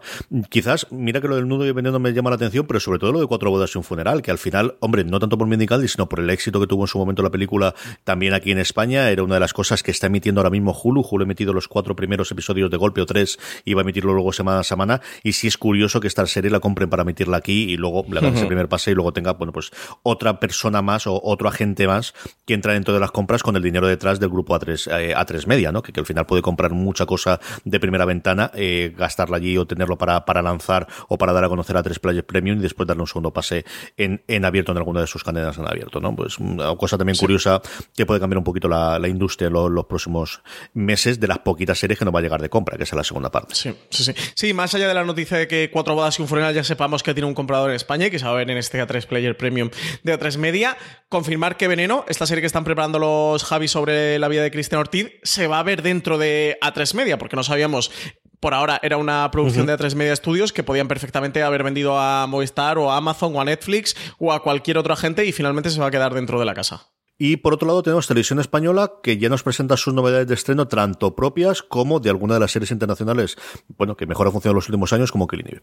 Quizás, 0.49 0.87
mira 0.89 1.19
que 1.19 1.27
lo 1.27 1.35
del 1.35 1.47
nudo 1.47 1.65
y 1.65 1.71
veneno 1.71 1.99
me 1.99 2.13
llama 2.13 2.29
la 2.29 2.37
atención, 2.37 2.65
pero 2.65 2.79
sobre 2.79 2.99
todo 2.99 3.11
lo 3.11 3.19
de 3.19 3.27
cuatro 3.27 3.51
bodas 3.51 3.75
y 3.75 3.77
un 3.77 3.83
funeral, 3.83 4.21
que 4.21 4.31
al 4.31 4.37
final, 4.37 4.75
hombre, 4.79 5.03
no 5.03 5.19
tanto 5.19 5.37
por 5.37 5.47
Mindy 5.47 5.67
sino 5.87 6.07
por 6.07 6.19
el 6.19 6.29
éxito 6.29 6.59
que 6.59 6.67
tuvo 6.67 6.83
en 6.83 6.87
su 6.87 6.97
momento 6.97 7.21
la 7.21 7.29
película 7.29 7.75
también 8.03 8.33
aquí 8.33 8.51
en 8.51 8.59
España, 8.59 9.09
era 9.09 9.23
una 9.23 9.35
de 9.35 9.39
las 9.41 9.53
cosas 9.53 9.83
que 9.83 9.91
está 9.91 10.07
emitiendo 10.07 10.39
ahora 10.39 10.49
mismo 10.49 10.71
Hulu. 10.71 11.05
Hulu 11.09 11.23
ha 11.23 11.25
emitido 11.25 11.51
los 11.53 11.67
cuatro 11.67 11.95
primeros 11.95 12.31
episodios 12.31 12.71
de 12.71 12.77
golpe 12.77 13.01
o 13.01 13.05
tres 13.05 13.37
y 13.65 13.73
va 13.73 13.81
a 13.81 13.83
emitirlo 13.83 14.13
luego 14.13 14.31
semana 14.31 14.59
a 14.59 14.63
semana. 14.63 15.01
Y 15.23 15.33
sí 15.33 15.47
es 15.47 15.57
curioso 15.57 15.99
que 15.99 16.07
esta 16.07 16.25
serie 16.25 16.49
la 16.49 16.59
compren 16.59 16.89
para 16.89 17.03
emitirla 17.03 17.37
aquí 17.37 17.71
y 17.71 17.77
luego 17.77 18.05
le 18.09 18.19
hagan 18.19 18.35
ese 18.35 18.45
primer 18.45 18.69
pase 18.69 18.91
y 18.91 18.95
luego 18.95 19.11
tenga, 19.11 19.33
bueno, 19.33 19.51
pues 19.51 19.71
otra 20.03 20.39
persona 20.39 20.81
más 20.81 21.05
o 21.07 21.19
otro 21.21 21.49
agente 21.49 21.87
más 21.87 22.13
que 22.45 22.53
entra 22.53 22.73
dentro 22.73 22.93
de 22.93 22.99
las 23.09 23.11
compras 23.11 23.41
con 23.41 23.55
el 23.55 23.63
dinero 23.63 23.87
detrás 23.87 24.19
del 24.19 24.29
grupo 24.29 24.55
A3, 24.55 24.99
eh, 24.99 25.15
A3 25.15 25.47
Media, 25.47 25.71
¿no? 25.71 25.81
Que, 25.81 25.91
que, 25.91 25.99
al 25.99 26.05
final 26.05 26.27
puede 26.27 26.43
comprar 26.43 26.71
mucha 26.71 27.07
cosa 27.07 27.39
de 27.63 27.79
primera 27.79 28.05
ventana, 28.05 28.51
eh, 28.53 28.93
gastarla 28.95 29.37
allí 29.37 29.57
o 29.57 29.65
tenerlo 29.65 29.97
para, 29.97 30.25
para 30.25 30.43
lanzar 30.43 30.87
o 31.07 31.17
para 31.17 31.33
dar 31.33 31.43
a 31.43 31.49
conocer 31.49 31.75
a 31.75 31.81
tres 31.81 31.97
Players 31.97 32.25
Premium 32.25 32.59
y 32.59 32.61
después 32.61 32.85
darle 32.85 33.01
un 33.01 33.07
segundo 33.07 33.33
pase 33.33 33.65
en, 33.97 34.21
en 34.27 34.45
abierto 34.45 34.71
en 34.73 34.77
alguna 34.77 35.01
de 35.01 35.07
sus 35.07 35.23
cadenas 35.23 35.57
en 35.57 35.67
abierto, 35.67 35.99
¿no? 35.99 36.15
Pues 36.15 36.37
una 36.37 36.75
cosa 36.75 36.97
también 36.97 37.17
curiosa 37.17 37.61
que 37.95 38.05
puede 38.05 38.19
cambiar 38.19 38.37
un 38.37 38.43
poquito 38.43 38.67
la, 38.67 38.99
la 38.99 39.07
industria 39.07 39.47
en 39.47 39.53
los, 39.53 39.71
los 39.71 39.85
próximos 39.85 40.41
meses 40.73 41.19
de 41.19 41.27
las 41.27 41.39
poquitas 41.39 41.79
series 41.79 41.97
que 41.97 42.05
nos 42.05 42.13
va 42.13 42.19
a 42.19 42.21
llegar 42.21 42.41
de 42.41 42.49
compra, 42.49 42.77
que 42.77 42.83
es 42.83 42.93
la 42.93 43.03
segunda 43.03 43.31
parte. 43.31 43.55
Sí, 43.55 43.73
sí, 43.89 44.03
sí. 44.03 44.13
Sí, 44.35 44.53
más 44.53 44.75
allá 44.75 44.87
de 44.87 44.93
la 44.93 45.03
noticia 45.03 45.37
de 45.37 45.47
que 45.47 45.71
Cuatro 45.71 45.95
Bodas 45.95 46.19
y 46.19 46.21
un 46.21 46.27
Funeral 46.27 46.53
ya 46.53 46.63
sepamos 46.63 47.01
que 47.01 47.13
tiene 47.13 47.27
un 47.27 47.33
comprador 47.33 47.71
en 47.71 47.75
España 47.75 48.07
y 48.07 48.11
que 48.11 48.19
se 48.19 48.25
va 48.25 48.31
a 48.31 48.35
ver 48.35 48.51
en 48.51 48.57
este 48.57 48.85
A3 48.85 49.07
Player 49.07 49.35
Premium 49.35 49.69
de 50.03 50.19
A3 50.19 50.37
Media, 50.37 50.77
confirmar 51.07 51.57
que 51.57 51.67
Veneno, 51.67 52.05
esta 52.07 52.25
serie 52.27 52.41
que 52.41 52.47
están 52.47 52.63
preparando 52.63 52.98
los 52.99 53.43
Javi 53.43 53.67
sobre 53.67 54.19
la 54.19 54.27
vida 54.27 54.43
de 54.43 54.51
Cristian 54.51 54.81
Ortiz, 54.81 55.11
se 55.23 55.47
va 55.47 55.59
a 55.59 55.63
ver 55.63 55.81
dentro 55.81 56.17
de 56.17 56.57
A3 56.61 56.93
Media, 56.93 57.17
porque 57.17 57.35
no 57.35 57.43
sabíamos 57.43 57.91
por 58.39 58.53
ahora 58.53 58.79
era 58.83 58.97
una 58.97 59.29
producción 59.31 59.65
de 59.65 59.77
A3 59.77 59.95
Media 59.95 60.15
Studios 60.15 60.53
que 60.53 60.63
podían 60.63 60.87
perfectamente 60.87 61.43
haber 61.43 61.63
vendido 61.63 61.99
a 61.99 62.25
Movistar 62.27 62.77
o 62.77 62.91
a 62.91 62.97
Amazon 62.97 63.35
o 63.35 63.41
a 63.41 63.45
Netflix 63.45 63.95
o 64.17 64.31
a 64.31 64.41
cualquier 64.41 64.77
otro 64.77 64.93
agente 64.93 65.25
y 65.25 65.31
finalmente 65.31 65.69
se 65.69 65.79
va 65.79 65.87
a 65.87 65.91
quedar 65.91 66.13
dentro 66.13 66.39
de 66.39 66.45
la 66.45 66.53
casa. 66.53 66.87
Y 67.17 67.37
por 67.37 67.53
otro 67.53 67.67
lado 67.67 67.83
tenemos 67.83 68.07
Televisión 68.07 68.39
Española, 68.39 68.93
que 69.03 69.17
ya 69.17 69.27
nos 69.27 69.43
presenta 69.43 69.75
sus 69.75 69.93
novedades 69.93 70.27
de 70.27 70.35
estreno, 70.35 70.69
tanto 70.69 71.17
propias 71.17 71.61
como 71.61 71.99
de 71.99 72.09
alguna 72.09 72.35
de 72.35 72.39
las 72.39 72.51
series 72.51 72.71
internacionales, 72.71 73.35
bueno, 73.77 73.97
que 73.97 74.05
mejor 74.05 74.27
ha 74.27 74.31
funcionado 74.31 74.53
en 74.53 74.55
los 74.55 74.69
últimos 74.69 74.93
años, 74.93 75.11
como 75.11 75.27
Killing 75.27 75.61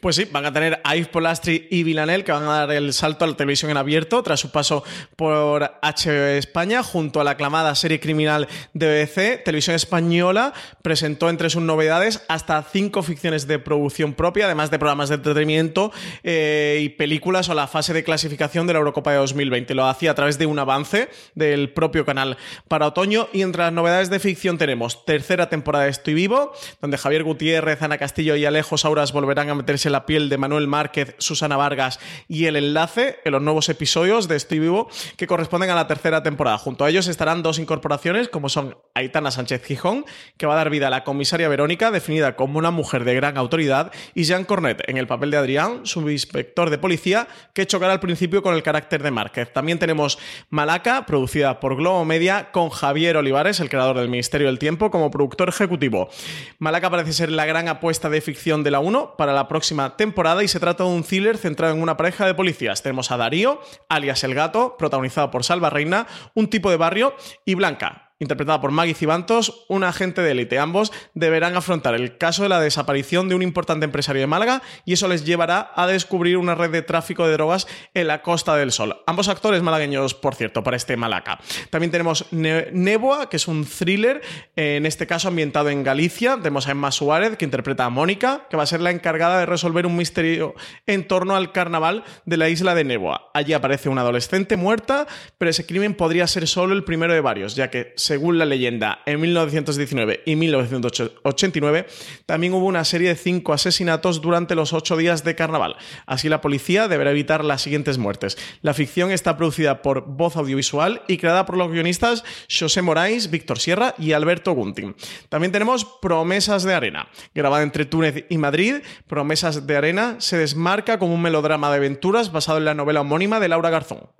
pues 0.00 0.16
sí, 0.16 0.26
van 0.30 0.44
a 0.44 0.52
tener 0.52 0.80
a 0.84 0.94
Yves 0.96 1.08
Polastri 1.08 1.66
y 1.70 1.82
Villanel 1.82 2.24
que 2.24 2.32
van 2.32 2.44
a 2.44 2.66
dar 2.66 2.72
el 2.72 2.92
salto 2.92 3.24
a 3.24 3.28
la 3.28 3.36
televisión 3.36 3.70
en 3.70 3.76
abierto 3.76 4.22
tras 4.22 4.40
su 4.40 4.50
paso 4.50 4.84
por 5.16 5.62
HBO 5.82 6.26
España 6.26 6.82
junto 6.82 7.20
a 7.20 7.24
la 7.24 7.32
aclamada 7.32 7.74
serie 7.74 8.00
criminal 8.00 8.48
de 8.74 9.04
BBC. 9.04 9.42
Televisión 9.44 9.76
Española 9.76 10.52
presentó 10.82 11.30
entre 11.30 11.50
sus 11.50 11.62
novedades 11.62 12.22
hasta 12.28 12.62
cinco 12.62 13.02
ficciones 13.02 13.46
de 13.46 13.58
producción 13.58 14.14
propia, 14.14 14.44
además 14.44 14.70
de 14.70 14.78
programas 14.78 15.08
de 15.08 15.16
entretenimiento 15.16 15.92
eh, 16.22 16.80
y 16.82 16.90
películas 16.90 17.48
o 17.48 17.54
la 17.54 17.66
fase 17.66 17.92
de 17.92 18.04
clasificación 18.04 18.66
de 18.66 18.74
la 18.74 18.80
Eurocopa 18.80 19.12
de 19.12 19.18
2020. 19.18 19.74
Lo 19.74 19.86
hacía 19.86 20.10
a 20.10 20.14
través 20.14 20.38
de 20.38 20.46
un 20.46 20.58
avance 20.58 21.08
del 21.34 21.72
propio 21.72 22.04
canal 22.04 22.36
para 22.68 22.86
otoño 22.86 23.28
y 23.32 23.42
entre 23.42 23.62
las 23.62 23.72
novedades 23.72 24.10
de 24.10 24.20
ficción 24.20 24.58
tenemos 24.58 25.04
tercera 25.04 25.48
temporada 25.48 25.84
de 25.84 25.90
Estoy 25.90 26.14
Vivo, 26.14 26.52
donde 26.80 26.98
Javier 26.98 27.24
Gutiérrez, 27.24 27.82
Ana 27.82 27.98
Castillo 27.98 28.36
y 28.36 28.44
Alejo 28.44 28.76
Sauras 28.76 29.12
volverán 29.12 29.48
a 29.48 29.61
meterse 29.62 29.90
la 29.90 30.06
piel 30.06 30.28
de 30.28 30.38
Manuel 30.38 30.66
Márquez, 30.66 31.14
Susana 31.18 31.56
Vargas 31.56 32.00
y 32.26 32.46
el 32.46 32.56
enlace 32.56 33.20
en 33.24 33.30
los 33.30 33.42
nuevos 33.42 33.68
episodios 33.68 34.26
de 34.26 34.34
Estoy 34.34 34.58
Vivo 34.58 34.88
que 35.16 35.28
corresponden 35.28 35.70
a 35.70 35.76
la 35.76 35.86
tercera 35.86 36.24
temporada. 36.24 36.58
Junto 36.58 36.84
a 36.84 36.90
ellos 36.90 37.06
estarán 37.06 37.44
dos 37.44 37.60
incorporaciones 37.60 38.28
como 38.28 38.48
son 38.48 38.76
Aitana 38.94 39.30
Sánchez 39.30 39.64
Gijón, 39.64 40.04
que 40.36 40.46
va 40.46 40.54
a 40.54 40.56
dar 40.56 40.68
vida 40.68 40.88
a 40.88 40.90
la 40.90 41.04
comisaria 41.04 41.48
Verónica, 41.48 41.92
definida 41.92 42.34
como 42.34 42.58
una 42.58 42.72
mujer 42.72 43.04
de 43.04 43.14
gran 43.14 43.38
autoridad, 43.38 43.92
y 44.14 44.24
Jean 44.24 44.44
Cornet 44.44 44.82
en 44.88 44.96
el 44.96 45.06
papel 45.06 45.30
de 45.30 45.36
Adrián, 45.36 45.82
subinspector 45.84 46.70
de 46.70 46.78
policía, 46.78 47.28
que 47.54 47.66
chocará 47.66 47.92
al 47.92 48.00
principio 48.00 48.42
con 48.42 48.56
el 48.56 48.64
carácter 48.64 49.02
de 49.04 49.12
Márquez. 49.12 49.52
También 49.52 49.78
tenemos 49.78 50.18
Malaca, 50.50 51.06
producida 51.06 51.60
por 51.60 51.76
Globo 51.76 52.04
Media, 52.04 52.50
con 52.50 52.70
Javier 52.70 53.16
Olivares, 53.16 53.60
el 53.60 53.68
creador 53.68 53.96
del 53.96 54.08
Ministerio 54.08 54.48
del 54.48 54.58
Tiempo, 54.58 54.90
como 54.90 55.12
productor 55.12 55.48
ejecutivo. 55.48 56.10
Malaca 56.58 56.90
parece 56.90 57.12
ser 57.12 57.30
la 57.30 57.46
gran 57.46 57.68
apuesta 57.68 58.10
de 58.10 58.20
ficción 58.20 58.64
de 58.64 58.72
la 58.72 58.80
1 58.80 59.14
para 59.16 59.32
la 59.32 59.46
próxima 59.52 59.98
temporada 59.98 60.42
y 60.42 60.48
se 60.48 60.58
trata 60.58 60.84
de 60.84 60.88
un 60.88 61.04
thriller 61.04 61.36
centrado 61.36 61.74
en 61.74 61.82
una 61.82 61.98
pareja 61.98 62.24
de 62.24 62.32
policías. 62.32 62.82
Tenemos 62.82 63.10
a 63.10 63.18
Darío, 63.18 63.60
alias 63.90 64.24
El 64.24 64.34
Gato, 64.34 64.76
protagonizado 64.78 65.30
por 65.30 65.44
Salva 65.44 65.68
Reina, 65.68 66.06
un 66.32 66.48
tipo 66.48 66.70
de 66.70 66.78
barrio, 66.78 67.14
y 67.44 67.52
Blanca, 67.54 68.11
interpretada 68.22 68.60
por 68.60 68.70
Maggie 68.70 68.94
Cibantos, 68.94 69.64
un 69.68 69.84
agente 69.84 70.22
de 70.22 70.30
élite. 70.30 70.58
Ambos 70.58 70.92
deberán 71.12 71.56
afrontar 71.56 71.94
el 71.94 72.16
caso 72.16 72.44
de 72.44 72.48
la 72.48 72.60
desaparición 72.60 73.28
de 73.28 73.34
un 73.34 73.42
importante 73.42 73.84
empresario 73.84 74.22
de 74.22 74.26
Málaga 74.26 74.62
y 74.84 74.92
eso 74.92 75.08
les 75.08 75.24
llevará 75.24 75.72
a 75.74 75.86
descubrir 75.86 76.36
una 76.36 76.54
red 76.54 76.70
de 76.70 76.82
tráfico 76.82 77.26
de 77.26 77.32
drogas 77.32 77.66
en 77.94 78.06
la 78.06 78.22
Costa 78.22 78.56
del 78.56 78.72
Sol. 78.72 79.02
Ambos 79.06 79.28
actores 79.28 79.62
malagueños, 79.62 80.14
por 80.14 80.34
cierto, 80.34 80.62
para 80.62 80.76
este 80.76 80.96
Malaca. 80.96 81.40
También 81.70 81.90
tenemos 81.90 82.26
Neboa, 82.30 83.28
que 83.28 83.36
es 83.36 83.48
un 83.48 83.66
thriller, 83.66 84.22
en 84.56 84.86
este 84.86 85.06
caso 85.06 85.28
ambientado 85.28 85.68
en 85.68 85.82
Galicia. 85.82 86.36
Tenemos 86.36 86.68
a 86.68 86.70
Emma 86.70 86.92
Suárez, 86.92 87.36
que 87.36 87.44
interpreta 87.44 87.84
a 87.84 87.90
Mónica, 87.90 88.46
que 88.48 88.56
va 88.56 88.62
a 88.62 88.66
ser 88.66 88.80
la 88.80 88.90
encargada 88.90 89.40
de 89.40 89.46
resolver 89.46 89.84
un 89.84 89.96
misterio 89.96 90.54
en 90.86 91.08
torno 91.08 91.34
al 91.34 91.50
carnaval 91.50 92.04
de 92.24 92.36
la 92.36 92.48
isla 92.48 92.74
de 92.74 92.84
Neboa. 92.84 93.30
Allí 93.34 93.52
aparece 93.52 93.88
una 93.88 94.02
adolescente 94.02 94.56
muerta, 94.56 95.06
pero 95.38 95.50
ese 95.50 95.66
crimen 95.66 95.94
podría 95.94 96.26
ser 96.28 96.46
solo 96.46 96.74
el 96.74 96.84
primero 96.84 97.12
de 97.12 97.20
varios, 97.20 97.56
ya 97.56 97.68
que 97.68 97.92
se 97.96 98.11
según 98.12 98.36
la 98.36 98.44
leyenda, 98.44 98.98
en 99.06 99.22
1919 99.22 100.20
y 100.26 100.36
1989 100.36 101.86
también 102.26 102.52
hubo 102.52 102.66
una 102.66 102.84
serie 102.84 103.08
de 103.08 103.14
cinco 103.14 103.54
asesinatos 103.54 104.20
durante 104.20 104.54
los 104.54 104.74
ocho 104.74 104.98
días 104.98 105.24
de 105.24 105.34
carnaval. 105.34 105.76
Así 106.04 106.28
la 106.28 106.42
policía 106.42 106.88
deberá 106.88 107.12
evitar 107.12 107.42
las 107.42 107.62
siguientes 107.62 107.96
muertes. 107.96 108.36
La 108.60 108.74
ficción 108.74 109.12
está 109.12 109.38
producida 109.38 109.80
por 109.80 110.04
Voz 110.06 110.36
Audiovisual 110.36 111.00
y 111.08 111.16
creada 111.16 111.46
por 111.46 111.56
los 111.56 111.72
guionistas 111.72 112.22
José 112.50 112.82
Moraes, 112.82 113.30
Víctor 113.30 113.58
Sierra 113.58 113.94
y 113.96 114.12
Alberto 114.12 114.52
Gunting. 114.52 114.94
También 115.30 115.50
tenemos 115.50 115.86
Promesas 116.02 116.64
de 116.64 116.74
Arena. 116.74 117.08
Grabada 117.34 117.62
entre 117.62 117.86
Túnez 117.86 118.26
y 118.28 118.36
Madrid, 118.36 118.82
Promesas 119.06 119.66
de 119.66 119.74
Arena 119.74 120.16
se 120.18 120.36
desmarca 120.36 120.98
como 120.98 121.14
un 121.14 121.22
melodrama 121.22 121.70
de 121.70 121.76
aventuras 121.76 122.30
basado 122.30 122.58
en 122.58 122.66
la 122.66 122.74
novela 122.74 123.00
homónima 123.00 123.40
de 123.40 123.48
Laura 123.48 123.70
Garzón. 123.70 124.10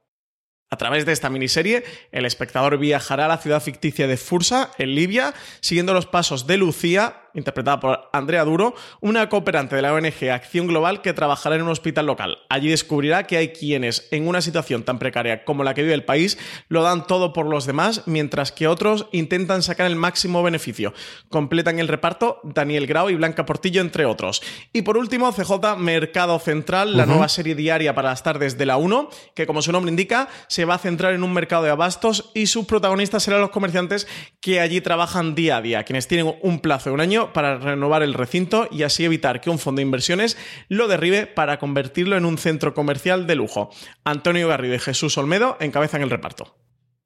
A 0.73 0.79
través 0.79 1.05
de 1.05 1.13
esta 1.13 1.29
miniserie, 1.29 1.85
el 2.13 2.25
espectador 2.25 2.79
viajará 2.79 3.27
a 3.27 3.29
la 3.29 3.37
ciudad 3.37 3.63
ficticia 3.63 4.07
de 4.07 4.17
Fursa, 4.17 4.71
en 4.79 4.95
Libia, 4.95 5.35
siguiendo 5.61 5.93
los 5.93 6.07
pasos 6.07 6.47
de 6.47 6.57
Lucía, 6.57 7.22
interpretada 7.35 7.81
por 7.81 8.11
Andrea 8.13 8.45
Duro, 8.45 8.75
una 9.01 9.29
cooperante 9.29 9.77
de 9.77 9.83
la 9.83 9.93
ONG 9.93 10.31
Acción 10.31 10.67
Global 10.67 11.03
que 11.03 11.13
trabajará 11.13 11.57
en 11.57 11.63
un 11.63 11.69
hospital 11.69 12.07
local. 12.07 12.39
Allí 12.49 12.69
descubrirá 12.69 13.27
que 13.27 13.37
hay 13.37 13.49
quienes, 13.49 14.09
en 14.11 14.29
una 14.29 14.41
situación 14.41 14.83
tan 14.83 14.99
precaria 14.99 15.45
como 15.45 15.65
la 15.65 15.75
que 15.75 15.83
vive 15.83 15.95
el 15.95 16.05
país, 16.05 16.39
lo 16.69 16.83
dan 16.83 17.07
todo 17.07 17.33
por 17.33 17.47
los 17.47 17.67
demás, 17.67 18.03
mientras 18.07 18.53
que 18.53 18.69
otros 18.69 19.07
intentan 19.13 19.63
sacar 19.63 19.87
el 19.87 19.97
máximo 19.97 20.43
beneficio. 20.43 20.93
Completan 21.29 21.79
el 21.79 21.89
reparto 21.89 22.41
Daniel 22.43 22.87
Grau 22.87 23.11
y 23.11 23.15
Blanca 23.15 23.47
Portillo, 23.47 23.81
entre 23.81 24.07
otros. 24.07 24.43
Y 24.73 24.83
por 24.83 24.97
último, 24.97 25.33
CJ 25.33 25.77
Mercado 25.79 26.39
Central, 26.39 26.97
la 26.97 27.07
nueva 27.07 27.29
serie 27.29 27.55
diaria 27.55 27.95
para 27.95 28.11
las 28.11 28.23
tardes 28.23 28.59
de 28.59 28.67
la 28.67 28.77
1, 28.77 29.09
que 29.35 29.47
como 29.47 29.63
su 29.63 29.73
nombre 29.73 29.91
indica, 29.91 30.29
se 30.49 30.65
va 30.65 30.75
a 30.75 30.79
centrar 30.79 31.15
en 31.15 31.23
un 31.23 31.33
mercado 31.33 31.65
de 31.65 31.71
abastos 31.71 32.31
y 32.35 32.47
sus 32.47 32.67
protagonistas 32.67 33.23
serán 33.23 33.41
los 33.41 33.51
comerciantes 33.51 34.07
que 34.41 34.61
allí 34.61 34.81
trabajan 34.81 35.35
día 35.35 35.59
a 35.59 35.63
día, 35.63 35.85
quienes 35.85 36.09
tienen 36.09 36.35
un 36.41 36.61
plazo 36.61 36.91
de 36.91 36.95
un 36.95 37.01
año 37.01 37.22
para 37.33 37.59
renovar 37.59 38.03
el 38.03 38.15
recinto 38.15 38.69
y 38.71 38.83
así 38.83 39.05
evitar 39.05 39.41
que 39.41 39.51
un 39.51 39.59
fondo 39.59 39.81
de 39.81 39.85
inversiones 39.85 40.37
lo 40.69 40.89
derribe 40.89 41.27
para 41.27 41.59
convertirlo 41.59 42.17
en 42.17 42.25
un 42.25 42.39
centro 42.39 42.75
comercial 42.75 43.27
de 43.27 43.37
lujo. 43.37 43.71
Antonio 44.05 44.49
Garrido 44.49 44.75
y 44.75 44.79
Jesús 44.79 45.17
Olmedo 45.19 45.57
encabezan 45.61 46.03
el 46.03 46.11
reparto. 46.11 46.57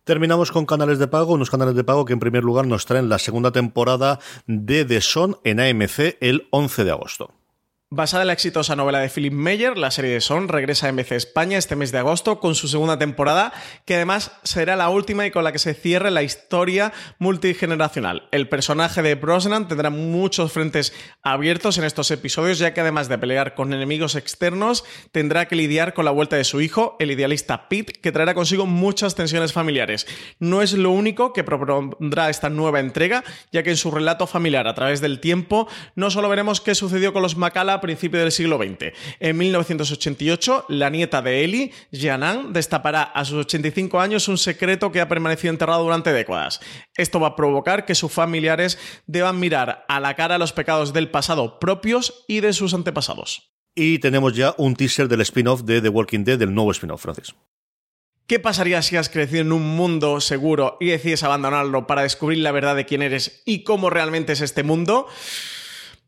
Terminamos 0.04 0.52
con 0.52 0.66
canales 0.66 1.00
de 1.00 1.08
pago, 1.08 1.34
unos 1.34 1.50
canales 1.50 1.74
de 1.74 1.82
pago 1.82 2.04
que 2.04 2.12
en 2.12 2.20
primer 2.20 2.44
lugar 2.44 2.66
nos 2.66 2.86
traen 2.86 3.08
la 3.08 3.18
segunda 3.18 3.50
temporada 3.50 4.20
de 4.46 4.84
The 4.84 5.00
Son 5.00 5.38
en 5.42 5.58
AMC 5.58 6.16
el 6.20 6.46
11 6.50 6.84
de 6.84 6.90
agosto. 6.92 7.34
Basada 7.88 8.24
en 8.24 8.26
la 8.26 8.32
exitosa 8.32 8.74
novela 8.74 8.98
de 8.98 9.08
Philip 9.08 9.32
Meyer, 9.32 9.78
la 9.78 9.92
serie 9.92 10.10
de 10.10 10.20
Son 10.20 10.48
regresa 10.48 10.88
a 10.88 10.92
MC 10.92 11.12
España 11.12 11.56
este 11.56 11.76
mes 11.76 11.92
de 11.92 11.98
agosto 11.98 12.40
con 12.40 12.56
su 12.56 12.66
segunda 12.66 12.98
temporada, 12.98 13.52
que 13.84 13.94
además 13.94 14.32
será 14.42 14.74
la 14.74 14.88
última 14.88 15.24
y 15.24 15.30
con 15.30 15.44
la 15.44 15.52
que 15.52 15.60
se 15.60 15.72
cierre 15.72 16.10
la 16.10 16.24
historia 16.24 16.92
multigeneracional. 17.20 18.26
El 18.32 18.48
personaje 18.48 19.02
de 19.02 19.14
Brosnan 19.14 19.68
tendrá 19.68 19.90
muchos 19.90 20.50
frentes 20.50 20.92
abiertos 21.22 21.78
en 21.78 21.84
estos 21.84 22.10
episodios, 22.10 22.58
ya 22.58 22.74
que 22.74 22.80
además 22.80 23.08
de 23.08 23.18
pelear 23.18 23.54
con 23.54 23.72
enemigos 23.72 24.16
externos, 24.16 24.82
tendrá 25.12 25.46
que 25.46 25.54
lidiar 25.54 25.94
con 25.94 26.06
la 26.06 26.10
vuelta 26.10 26.34
de 26.34 26.42
su 26.42 26.60
hijo, 26.60 26.96
el 26.98 27.12
idealista 27.12 27.68
Pete, 27.68 27.92
que 27.92 28.10
traerá 28.10 28.34
consigo 28.34 28.66
muchas 28.66 29.14
tensiones 29.14 29.52
familiares. 29.52 30.08
No 30.40 30.60
es 30.60 30.72
lo 30.72 30.90
único 30.90 31.32
que 31.32 31.44
propondrá 31.44 32.30
esta 32.30 32.50
nueva 32.50 32.80
entrega, 32.80 33.22
ya 33.52 33.62
que 33.62 33.70
en 33.70 33.76
su 33.76 33.92
relato 33.92 34.26
familiar 34.26 34.66
a 34.66 34.74
través 34.74 35.00
del 35.00 35.20
tiempo 35.20 35.68
no 35.94 36.10
solo 36.10 36.28
veremos 36.28 36.60
qué 36.60 36.74
sucedió 36.74 37.12
con 37.12 37.22
los 37.22 37.36
Macala 37.36 37.75
a 37.76 37.80
principios 37.80 38.22
del 38.22 38.32
siglo 38.32 38.58
XX. 38.58 38.92
En 39.20 39.36
1988, 39.36 40.66
la 40.68 40.90
nieta 40.90 41.22
de 41.22 41.44
Eli, 41.44 41.72
Jianan, 41.92 42.52
destapará 42.52 43.02
a 43.02 43.24
sus 43.24 43.46
85 43.46 44.00
años 44.00 44.28
un 44.28 44.38
secreto 44.38 44.92
que 44.92 45.00
ha 45.00 45.08
permanecido 45.08 45.52
enterrado 45.52 45.84
durante 45.84 46.12
décadas. 46.12 46.60
Esto 46.96 47.20
va 47.20 47.28
a 47.28 47.36
provocar 47.36 47.84
que 47.84 47.94
sus 47.94 48.12
familiares 48.12 48.78
deban 49.06 49.40
mirar 49.40 49.84
a 49.88 50.00
la 50.00 50.14
cara 50.14 50.38
los 50.38 50.52
pecados 50.52 50.92
del 50.92 51.10
pasado 51.10 51.58
propios 51.58 52.24
y 52.26 52.40
de 52.40 52.52
sus 52.52 52.74
antepasados. 52.74 53.52
Y 53.74 53.98
tenemos 53.98 54.34
ya 54.34 54.54
un 54.56 54.74
teaser 54.74 55.06
del 55.06 55.20
spin-off 55.20 55.62
de 55.62 55.82
The 55.82 55.90
Walking 55.90 56.24
Dead, 56.24 56.38
del 56.38 56.54
nuevo 56.54 56.70
spin-off, 56.70 57.02
Francis. 57.02 57.34
¿Qué 58.26 58.40
pasaría 58.40 58.82
si 58.82 58.96
has 58.96 59.08
crecido 59.08 59.42
en 59.42 59.52
un 59.52 59.76
mundo 59.76 60.20
seguro 60.20 60.78
y 60.80 60.86
decides 60.86 61.22
abandonarlo 61.22 61.86
para 61.86 62.02
descubrir 62.02 62.38
la 62.38 62.50
verdad 62.50 62.74
de 62.74 62.84
quién 62.84 63.02
eres 63.02 63.42
y 63.44 63.62
cómo 63.62 63.88
realmente 63.88 64.32
es 64.32 64.40
este 64.40 64.64
mundo? 64.64 65.06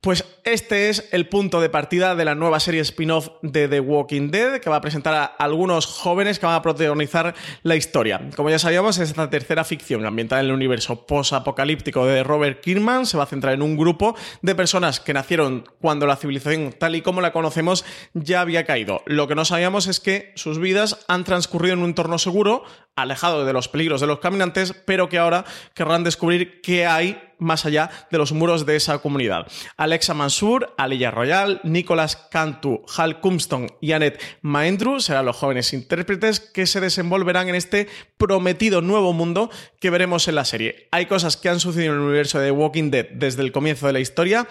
Pues 0.01 0.25
este 0.45 0.91
es 0.91 1.09
el 1.11 1.29
punto 1.29 1.61
de 1.61 1.71
partida 1.71 2.15
de 2.15 2.25
la 2.25 2.37
nueva 2.37 2.61
serie 2.61 2.81
spin-off 2.83 3.31
de 3.43 3.67
The 3.67 3.81
Walking 3.81 4.31
Dead, 4.31 4.61
que 4.61 4.71
va 4.71 4.77
a 4.77 4.81
presentar 4.81 5.13
a 5.13 5.25
algunos 5.25 5.87
jóvenes 5.87 6.39
que 6.39 6.47
van 6.47 6.55
a 6.55 6.63
protagonizar 6.63 7.35
la 7.65 7.75
historia. 7.75 8.21
Como 8.37 8.49
ya 8.49 8.61
sabíamos, 8.61 8.99
esta 8.99 9.29
tercera 9.29 9.65
ficción 9.65 10.07
ambientada 10.07 10.41
en 10.41 10.47
el 10.47 10.53
universo 10.53 11.05
post-apocalíptico 11.05 12.07
de 12.07 12.23
Robert 12.23 12.61
Kirkman 12.61 13.07
se 13.07 13.17
va 13.17 13.25
a 13.25 13.27
centrar 13.27 13.55
en 13.55 13.63
un 13.63 13.77
grupo 13.77 14.15
de 14.41 14.55
personas 14.55 15.01
que 15.01 15.13
nacieron 15.13 15.65
cuando 15.81 16.07
la 16.07 16.15
civilización 16.15 16.73
tal 16.79 16.95
y 16.95 17.03
como 17.03 17.21
la 17.21 17.33
conocemos 17.33 17.85
ya 18.15 18.41
había 18.41 18.65
caído. 18.65 19.03
Lo 19.05 19.27
que 19.27 19.35
no 19.35 19.45
sabíamos 19.45 19.89
es 19.89 19.99
que 19.99 20.33
sus 20.37 20.61
vidas 20.61 21.05
han 21.09 21.25
transcurrido 21.25 21.75
en 21.75 21.81
un 21.81 21.87
entorno 21.87 22.19
seguro, 22.19 22.63
alejado 22.95 23.45
de 23.45 23.53
los 23.53 23.67
peligros 23.67 24.01
de 24.01 24.07
los 24.07 24.21
caminantes, 24.21 24.75
pero 24.87 25.09
que 25.09 25.19
ahora 25.19 25.45
querrán 25.75 26.05
descubrir 26.05 26.61
qué 26.61 26.87
hay 26.87 27.21
más 27.39 27.67
allá 27.67 27.91
de 28.11 28.19
los 28.19 28.33
muros 28.33 28.67
de 28.67 28.77
esa 28.77 28.99
comunidad. 28.99 29.47
Alexa 29.77 30.15
Mansur, 30.15 30.75
Aliyah 30.77 31.11
Royal, 31.11 31.61
Nicolas 31.65 32.17
Cantu, 32.17 32.83
Hal 32.97 33.21
Cumston 33.21 33.69
y 33.81 33.93
Annette 33.93 34.21
Maendru 34.43 35.01
serán 35.01 35.27
los 35.27 35.37
jóvenes 35.37 35.73
intérpretes 35.73 36.41
que 36.41 36.67
se 36.67 36.81
desenvolverán 36.81 37.49
en 37.49 37.55
este 37.55 37.89
prometido 38.17 38.81
nuevo 38.83 39.13
mundo 39.13 39.51
que 39.81 39.91
veremos 39.91 40.29
en 40.29 40.35
la 40.35 40.45
serie. 40.45 40.89
Hay 40.91 41.07
cosas 41.07 41.37
que 41.37 41.49
han 41.49 41.61
sucedido 41.61 41.93
en 41.93 42.01
el 42.01 42.07
universo 42.07 42.39
de 42.39 42.51
Walking 42.51 42.91
Dead 42.91 43.07
desde 43.13 43.43
el 43.43 43.53
comienzo 43.53 43.87
de 43.87 43.93
la 43.93 44.01
historia 44.01 44.49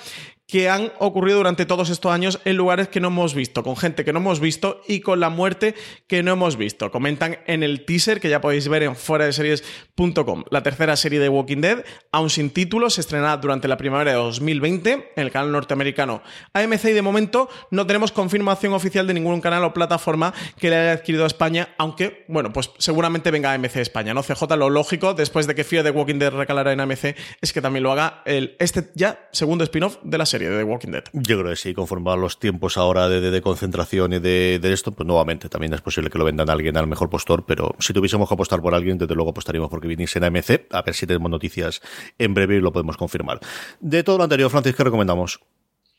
que 0.47 0.69
han 0.69 0.93
ocurrido 0.99 1.37
durante 1.37 1.65
todos 1.65 1.89
estos 1.89 2.11
años 2.11 2.39
en 2.45 2.55
lugares 2.55 2.87
que 2.87 3.01
no 3.01 3.09
hemos 3.09 3.35
visto, 3.35 3.63
con 3.63 3.75
gente 3.75 4.05
que 4.05 4.13
no 4.13 4.19
hemos 4.19 4.39
visto 4.39 4.81
y 4.87 5.01
con 5.01 5.19
la 5.19 5.29
muerte 5.29 5.75
que 6.07 6.23
no 6.23 6.31
hemos 6.31 6.55
visto. 6.55 6.89
Comentan 6.89 7.39
en 7.47 7.63
el 7.63 7.83
teaser 7.83 8.21
que 8.21 8.29
ya 8.29 8.39
podéis 8.39 8.69
ver 8.69 8.83
en 8.83 8.95
fuera 8.95 9.25
de 9.25 9.33
series.com. 9.33 10.45
La 10.49 10.63
tercera 10.63 10.95
serie 10.95 11.19
de 11.19 11.27
Walking 11.27 11.59
Dead, 11.59 11.83
aún 12.13 12.29
sin 12.29 12.49
título, 12.49 12.89
se 12.89 13.01
estrenará 13.01 13.35
durante 13.37 13.67
la 13.67 13.75
primavera 13.75 14.11
de 14.11 14.17
2020 14.17 15.11
en 15.15 15.23
el 15.23 15.31
canal 15.31 15.51
norteamericano 15.51 16.21
AMC 16.53 16.85
y 16.85 16.93
de 16.93 17.01
momento 17.01 17.49
no 17.69 17.85
tenemos 17.85 18.13
confirmación 18.13 18.71
oficial 18.71 19.05
de 19.05 19.13
ningún 19.13 19.41
canal 19.41 19.65
o 19.65 19.73
plataforma 19.73 20.33
que 20.57 20.69
le 20.69 20.77
haya 20.77 20.91
adquirido 20.93 21.25
a 21.25 21.27
España, 21.27 21.75
aunque, 21.77 22.23
bueno, 22.29 22.53
pues 22.53 22.71
seguramente 22.77 23.31
venga 23.31 23.51
AMC 23.51 23.75
España, 23.77 24.13
¿no? 24.13 24.23
CJ, 24.23 24.43
lo 24.55 24.69
lógico, 24.69 25.13
después 25.13 25.45
de 25.45 25.55
que 25.55 25.65
Fear 25.65 25.83
de 25.83 25.91
Walking 25.91 26.19
Dead 26.19 26.31
recalará 26.31 26.71
en 26.71 26.79
AMC, 26.79 27.17
es 27.41 27.51
que 27.51 27.61
también 27.61 27.83
lo 27.83 27.91
haga 27.91 28.21
el, 28.25 28.55
este 28.59 28.91
ya 28.95 29.27
segundo 29.33 29.65
spin-off 29.65 29.97
de 30.03 30.17
la 30.17 30.25
serie 30.25 30.36
de 30.45 30.57
The 30.57 30.63
Walking 30.63 30.91
Dead. 30.91 31.03
Yo 31.13 31.39
creo 31.39 31.49
que 31.49 31.55
sí, 31.55 31.73
conforme 31.73 32.11
a 32.11 32.15
los 32.15 32.39
tiempos 32.39 32.77
ahora 32.77 33.09
de, 33.09 33.19
de, 33.19 33.41
concentración 33.41 34.13
y 34.13 34.19
de, 34.19 34.59
de, 34.61 34.73
esto, 34.73 34.91
pues 34.91 35.07
nuevamente 35.07 35.49
también 35.49 35.73
es 35.73 35.81
posible 35.81 36.09
que 36.09 36.17
lo 36.17 36.25
vendan 36.25 36.49
a 36.49 36.53
alguien 36.53 36.77
al 36.77 36.87
mejor 36.87 37.09
postor, 37.09 37.45
pero 37.45 37.75
si 37.79 37.93
tuviésemos 37.93 38.27
que 38.27 38.33
apostar 38.33 38.61
por 38.61 38.73
alguien, 38.75 38.97
desde 38.97 39.15
luego 39.15 39.31
apostaríamos 39.31 39.69
porque 39.69 39.87
viniese 39.87 40.19
en 40.19 40.25
AMC, 40.25 40.67
a 40.71 40.81
ver 40.81 40.93
si 40.93 41.07
tenemos 41.07 41.31
noticias 41.31 41.81
en 42.17 42.33
breve 42.33 42.57
y 42.57 42.59
lo 42.61 42.71
podemos 42.71 42.97
confirmar. 42.97 43.39
De 43.79 44.03
todo 44.03 44.17
lo 44.17 44.23
anterior, 44.23 44.49
Francis, 44.49 44.75
¿qué 44.75 44.83
recomendamos? 44.83 45.39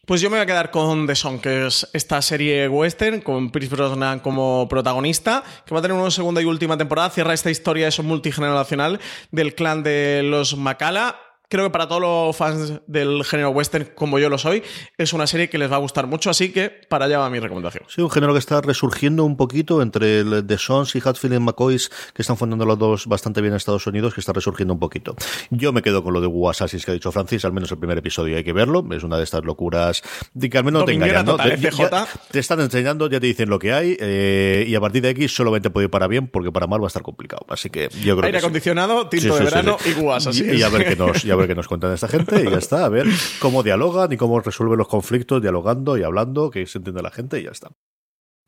Pues 0.08 0.22
yo 0.22 0.30
me 0.30 0.38
voy 0.38 0.42
a 0.44 0.46
quedar 0.46 0.70
con 0.70 1.06
The 1.06 1.14
Song, 1.14 1.38
que 1.38 1.66
es 1.66 1.86
esta 1.92 2.22
serie 2.22 2.66
western 2.66 3.20
con 3.20 3.50
Pierce 3.50 3.68
Brosnan 3.68 4.20
como 4.20 4.66
protagonista, 4.66 5.44
que 5.66 5.74
va 5.74 5.80
a 5.80 5.82
tener 5.82 5.98
una 5.98 6.10
segunda 6.10 6.40
y 6.40 6.46
última 6.46 6.78
temporada. 6.78 7.10
Cierra 7.10 7.34
esta 7.34 7.50
historia 7.50 7.88
eso 7.88 8.02
multigeneracional 8.02 9.00
del 9.32 9.54
clan 9.54 9.82
de 9.82 10.22
los 10.24 10.56
Macala 10.56 11.27
creo 11.48 11.64
que 11.64 11.70
para 11.70 11.88
todos 11.88 12.00
los 12.00 12.36
fans 12.36 12.80
del 12.86 13.24
género 13.24 13.50
western, 13.50 13.90
como 13.94 14.18
yo 14.18 14.28
lo 14.28 14.38
soy, 14.38 14.62
es 14.96 15.12
una 15.12 15.26
serie 15.26 15.48
que 15.48 15.58
les 15.58 15.70
va 15.70 15.76
a 15.76 15.78
gustar 15.78 16.06
mucho, 16.06 16.30
así 16.30 16.52
que 16.52 16.68
para 16.70 17.06
allá 17.06 17.18
va 17.18 17.30
mi 17.30 17.40
recomendación. 17.40 17.84
Sí, 17.88 18.02
un 18.02 18.10
género 18.10 18.34
que 18.34 18.38
está 18.38 18.60
resurgiendo 18.60 19.24
un 19.24 19.36
poquito 19.36 19.80
entre 19.82 20.20
el 20.20 20.46
The 20.46 20.58
Sons 20.58 20.94
y 20.94 21.00
Hatfield 21.04 21.34
y 21.34 21.38
McCoys, 21.38 21.90
que 22.12 22.22
están 22.22 22.36
fundando 22.36 22.66
los 22.66 22.78
dos 22.78 23.06
bastante 23.06 23.40
bien 23.40 23.52
en 23.52 23.56
Estados 23.56 23.86
Unidos, 23.86 24.14
que 24.14 24.20
está 24.20 24.32
resurgiendo 24.32 24.74
un 24.74 24.80
poquito. 24.80 25.16
Yo 25.50 25.72
me 25.72 25.82
quedo 25.82 26.02
con 26.02 26.12
lo 26.12 26.20
de 26.20 26.26
Wasasis 26.26 26.84
que 26.84 26.90
ha 26.90 26.94
dicho 26.94 27.10
Francis, 27.12 27.44
al 27.44 27.52
menos 27.52 27.70
el 27.72 27.78
primer 27.78 27.98
episodio 27.98 28.36
hay 28.36 28.44
que 28.44 28.52
verlo, 28.52 28.84
es 28.92 29.02
una 29.02 29.16
de 29.16 29.24
estas 29.24 29.44
locuras 29.44 30.02
de 30.34 30.50
que 30.50 30.58
al 30.58 30.64
menos 30.64 30.82
no 30.82 30.86
te 30.86 30.92
engañan, 30.92 31.24
¿no? 31.24 31.32
Total, 31.32 31.58
te, 31.58 31.70
ya, 31.70 32.06
te, 32.30 32.38
están 32.38 32.60
enseñando, 32.60 33.08
ya 33.08 33.20
te 33.20 33.26
dicen 33.26 33.48
lo 33.48 33.58
que 33.58 33.72
hay, 33.72 33.96
eh, 33.98 34.64
y 34.66 34.74
a 34.74 34.80
partir 34.80 35.02
de 35.02 35.10
aquí 35.10 35.28
solamente 35.28 35.70
puede 35.70 35.86
ir 35.86 35.90
para 35.90 36.06
bien, 36.06 36.28
porque 36.28 36.52
para 36.52 36.66
mal 36.66 36.80
va 36.80 36.86
a 36.86 36.88
estar 36.88 37.02
complicado. 37.02 37.46
Así 37.48 37.70
que 37.70 37.88
yo 38.02 38.16
creo 38.16 38.26
Aire 38.26 38.32
que 38.32 38.44
acondicionado, 38.44 39.08
tinto 39.08 39.34
sí, 39.34 39.44
de 39.44 39.48
sí, 39.48 39.54
verano 39.54 39.76
sí. 39.80 39.94
y 39.96 40.00
Wasasis. 40.00 40.46
Y, 40.46 40.56
y, 40.56 40.62
a 40.62 40.68
ver 40.68 40.86
qué 40.86 40.96
nos, 40.96 41.24
y 41.24 41.30
a 41.30 41.37
ver 41.38 41.48
qué 41.48 41.54
nos 41.54 41.68
cuentan 41.68 41.92
esta 41.92 42.08
gente 42.08 42.42
y 42.42 42.50
ya 42.50 42.58
está, 42.58 42.84
a 42.84 42.88
ver 42.88 43.06
cómo 43.40 43.62
dialogan 43.62 44.12
y 44.12 44.16
cómo 44.16 44.40
resuelven 44.40 44.78
los 44.78 44.88
conflictos 44.88 45.40
dialogando 45.40 45.96
y 45.96 46.02
hablando, 46.02 46.50
que 46.50 46.66
se 46.66 46.78
entiende 46.78 47.02
la 47.02 47.10
gente 47.10 47.40
y 47.40 47.44
ya 47.44 47.50
está. 47.50 47.70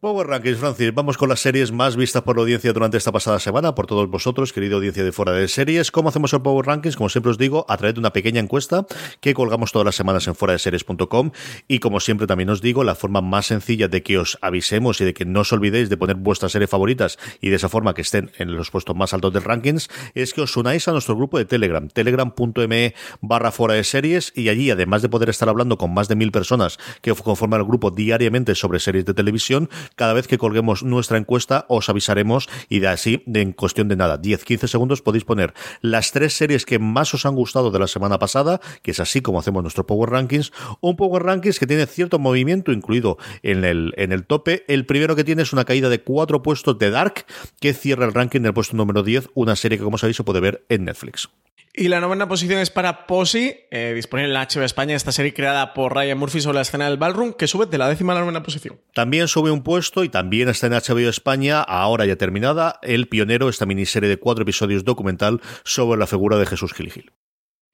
Power 0.01 0.27
Rankings, 0.27 0.57
Francis. 0.57 0.95
Vamos 0.95 1.19
con 1.19 1.29
las 1.29 1.41
series 1.41 1.73
más 1.73 1.95
vistas 1.95 2.23
por 2.23 2.35
la 2.35 2.41
audiencia 2.41 2.73
durante 2.73 2.97
esta 2.97 3.13
pasada 3.13 3.39
semana, 3.39 3.75
por 3.75 3.87
todos 3.87 4.09
vosotros, 4.09 4.51
querida 4.51 4.77
audiencia 4.77 5.05
de 5.05 5.13
fuera 5.13 5.33
de 5.33 5.47
series. 5.47 5.91
¿Cómo 5.91 6.09
hacemos 6.09 6.33
el 6.33 6.41
Power 6.41 6.65
Rankings? 6.65 6.97
Como 6.97 7.11
siempre 7.11 7.29
os 7.29 7.37
digo, 7.37 7.67
a 7.69 7.77
través 7.77 7.97
de 7.97 8.01
una 8.01 8.11
pequeña 8.11 8.41
encuesta 8.41 8.87
que 9.21 9.35
colgamos 9.35 9.73
todas 9.73 9.85
las 9.85 9.97
semanas 9.97 10.27
en 10.27 10.35
fuera 10.35 10.53
de 10.53 10.59
series.com. 10.59 11.33
Y 11.69 11.81
como 11.81 12.01
siempre 12.01 12.27
también 12.27 12.49
os 12.49 12.63
digo, 12.63 12.83
la 12.83 12.95
forma 12.95 13.21
más 13.21 13.45
sencilla 13.49 13.89
de 13.89 14.03
que 14.03 14.17
os 14.17 14.39
avisemos 14.41 15.03
y 15.03 15.05
de 15.05 15.13
que 15.13 15.27
no 15.27 15.41
os 15.41 15.53
olvidéis 15.53 15.91
de 15.91 15.99
poner 15.99 16.17
vuestras 16.17 16.53
series 16.53 16.71
favoritas 16.71 17.19
y 17.43 17.51
de 17.51 17.57
esa 17.57 17.69
forma 17.69 17.93
que 17.93 18.01
estén 18.01 18.31
en 18.39 18.57
los 18.57 18.71
puestos 18.71 18.97
más 18.97 19.13
altos 19.13 19.35
del 19.35 19.45
rankings, 19.45 19.91
es 20.15 20.33
que 20.33 20.41
os 20.41 20.57
unáis 20.57 20.89
a 20.89 20.93
nuestro 20.93 21.15
grupo 21.15 21.37
de 21.37 21.45
Telegram, 21.45 21.87
telegram.me 21.89 22.95
barra 23.21 23.53
fuera 23.53 23.75
de 23.75 23.85
series, 23.85 24.33
y 24.35 24.49
allí, 24.49 24.71
además 24.71 25.03
de 25.03 25.11
poder 25.11 25.29
estar 25.29 25.51
hablando 25.51 25.77
con 25.77 25.93
más 25.93 26.09
de 26.09 26.17
mil 26.17 26.33
personas 26.33 26.79
que 27.03 27.13
conforman 27.15 27.61
el 27.61 27.67
grupo 27.67 27.91
diariamente 27.91 28.55
sobre 28.55 28.81
series 28.81 29.05
de 29.05 29.13
televisión, 29.13 29.69
cada 29.97 30.13
vez 30.13 30.27
que 30.27 30.39
colguemos 30.39 30.83
nuestra 30.83 31.19
encuesta 31.19 31.67
os 31.69 31.89
avisaremos 31.89 32.49
y 32.69 32.81
de 32.81 32.89
así, 32.89 33.23
en 33.27 33.53
cuestión 33.53 33.89
de 33.89 33.97
nada, 33.97 34.21
10-15 34.21 34.67
segundos 34.67 35.03
podéis 35.03 35.25
poner 35.25 35.55
las 35.81 36.13
tres 36.13 36.35
series 36.35 36.65
que 36.65 36.79
más 36.79 37.13
os 37.15 37.27
han 37.27 37.35
gustado 37.35 37.71
de 37.71 37.79
la 37.79 37.87
semana 37.87 38.19
pasada, 38.19 38.61
que 38.83 38.91
es 38.93 39.01
así 39.01 39.21
como 39.21 39.39
hacemos 39.39 39.63
nuestro 39.63 39.87
Power 39.87 40.11
Rankings, 40.11 40.53
un 40.81 40.97
Power 40.97 41.23
Rankings 41.23 41.59
que 41.59 41.67
tiene 41.67 41.87
cierto 41.87 42.19
movimiento 42.19 42.73
incluido 42.73 43.19
en 43.43 43.65
el, 43.65 43.93
en 43.97 44.13
el 44.13 44.25
tope. 44.25 44.65
El 44.69 44.87
primero 44.87 45.17
que 45.17 45.25
tiene 45.25 45.43
es 45.43 45.53
una 45.53 45.65
caída 45.65 45.89
de 45.89 46.03
cuatro 46.03 46.43
puestos 46.43 46.79
de 46.79 46.91
Dark, 46.91 47.27
que 47.61 47.73
cierra 47.75 48.07
el 48.07 48.15
ranking 48.15 48.41
del 48.41 48.55
puesto 48.55 48.77
número 48.77 49.03
10, 49.03 49.31
una 49.35 49.57
serie 49.57 49.79
que 49.79 49.85
como 49.85 49.99
sabéis 49.99 50.17
se 50.17 50.25
puede 50.25 50.41
ver 50.41 50.65
en 50.69 50.85
Netflix. 50.85 51.29
Y 51.73 51.87
la 51.87 52.01
novena 52.01 52.27
posición 52.27 52.59
es 52.59 52.69
para 52.69 53.07
Posey, 53.07 53.67
eh, 53.71 53.93
disponible 53.95 54.29
en 54.29 54.35
la 54.35 54.47
HBO 54.49 54.65
España, 54.65 54.97
esta 54.97 55.13
serie 55.13 55.33
creada 55.33 55.73
por 55.73 55.95
Ryan 55.95 56.19
Murphy 56.19 56.41
sobre 56.41 56.57
la 56.57 56.63
escena 56.63 56.89
del 56.89 56.99
ballroom, 56.99 57.33
que 57.33 57.47
sube 57.47 57.67
de 57.67 57.79
la 57.79 57.89
décima 57.89 58.13
a 58.13 58.17
la 58.17 58.23
novena 58.23 58.43
posición. 58.43 58.81
También 58.93 59.29
sube 59.29 59.53
un 59.53 59.63
puesto 59.63 60.03
y 60.03 60.09
también 60.09 60.49
está 60.49 60.67
en 60.67 60.73
HBO 60.73 61.09
España, 61.09 61.61
ahora 61.61 62.07
ya 62.07 62.17
terminada, 62.17 62.81
El 62.83 63.07
Pionero, 63.07 63.49
esta 63.49 63.67
miniserie 63.67 64.09
de 64.09 64.17
cuatro 64.17 64.43
episodios 64.43 64.85
documental 64.85 65.41
sobre 65.63 66.01
la 66.01 66.09
figura 66.09 66.39
de 66.39 66.47
Jesús 66.47 66.73
Gil 66.73 66.91
Gil. 66.91 67.13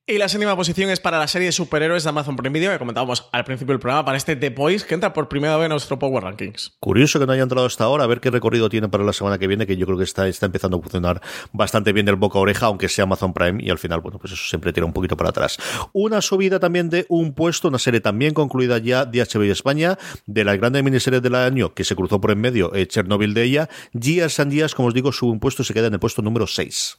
Y 0.08 0.18
la 0.18 0.28
séptima 0.28 0.54
posición 0.54 0.88
es 0.90 1.00
para 1.00 1.18
la 1.18 1.26
serie 1.26 1.46
de 1.46 1.52
superhéroes 1.52 2.04
de 2.04 2.10
Amazon 2.10 2.36
Prime 2.36 2.56
Video, 2.56 2.70
que 2.70 2.78
comentábamos 2.78 3.28
al 3.32 3.44
principio 3.44 3.72
del 3.72 3.80
programa, 3.80 4.04
para 4.04 4.16
este 4.16 4.36
The 4.36 4.50
Boys, 4.50 4.84
que 4.84 4.94
entra 4.94 5.12
por 5.12 5.28
primera 5.28 5.56
vez 5.56 5.64
en 5.64 5.70
nuestro 5.70 5.98
Power 5.98 6.22
Rankings. 6.22 6.76
Curioso 6.78 7.18
que 7.18 7.26
no 7.26 7.32
haya 7.32 7.42
entrado 7.42 7.66
hasta 7.66 7.82
ahora, 7.82 8.04
a 8.04 8.06
ver 8.06 8.20
qué 8.20 8.30
recorrido 8.30 8.68
tiene 8.68 8.88
para 8.88 9.02
la 9.02 9.12
semana 9.12 9.36
que 9.36 9.48
viene, 9.48 9.66
que 9.66 9.76
yo 9.76 9.84
creo 9.84 9.98
que 9.98 10.04
está, 10.04 10.28
está 10.28 10.46
empezando 10.46 10.76
a 10.76 10.80
funcionar 10.80 11.20
bastante 11.52 11.92
bien 11.92 12.06
del 12.06 12.14
boca 12.14 12.38
a 12.38 12.42
oreja, 12.42 12.66
aunque 12.66 12.88
sea 12.88 13.02
Amazon 13.02 13.34
Prime, 13.34 13.60
y 13.60 13.68
al 13.68 13.78
final, 13.78 14.00
bueno, 14.00 14.20
pues 14.20 14.32
eso 14.32 14.44
siempre 14.46 14.72
tira 14.72 14.86
un 14.86 14.92
poquito 14.92 15.16
para 15.16 15.30
atrás. 15.30 15.58
Una 15.92 16.22
subida 16.22 16.60
también 16.60 16.88
de 16.88 17.06
un 17.08 17.34
puesto, 17.34 17.66
una 17.66 17.80
serie 17.80 18.00
también 18.00 18.32
concluida 18.32 18.78
ya 18.78 19.06
de 19.06 19.18
HBO 19.24 19.42
España, 19.42 19.98
de 20.24 20.44
las 20.44 20.56
grandes 20.56 20.84
miniseries 20.84 21.20
del 21.20 21.34
año, 21.34 21.74
que 21.74 21.82
se 21.82 21.96
cruzó 21.96 22.20
por 22.20 22.30
en 22.30 22.40
medio, 22.40 22.72
eh, 22.76 22.86
Chernobyl 22.86 23.34
de 23.34 23.42
ella, 23.42 23.68
Years 23.92 24.38
and 24.38 24.52
Years, 24.52 24.76
como 24.76 24.86
os 24.86 24.94
digo, 24.94 25.10
sube 25.10 25.32
un 25.32 25.40
puesto 25.40 25.62
y 25.62 25.64
se 25.64 25.74
queda 25.74 25.88
en 25.88 25.94
el 25.94 25.98
puesto 25.98 26.22
número 26.22 26.46
6. 26.46 26.98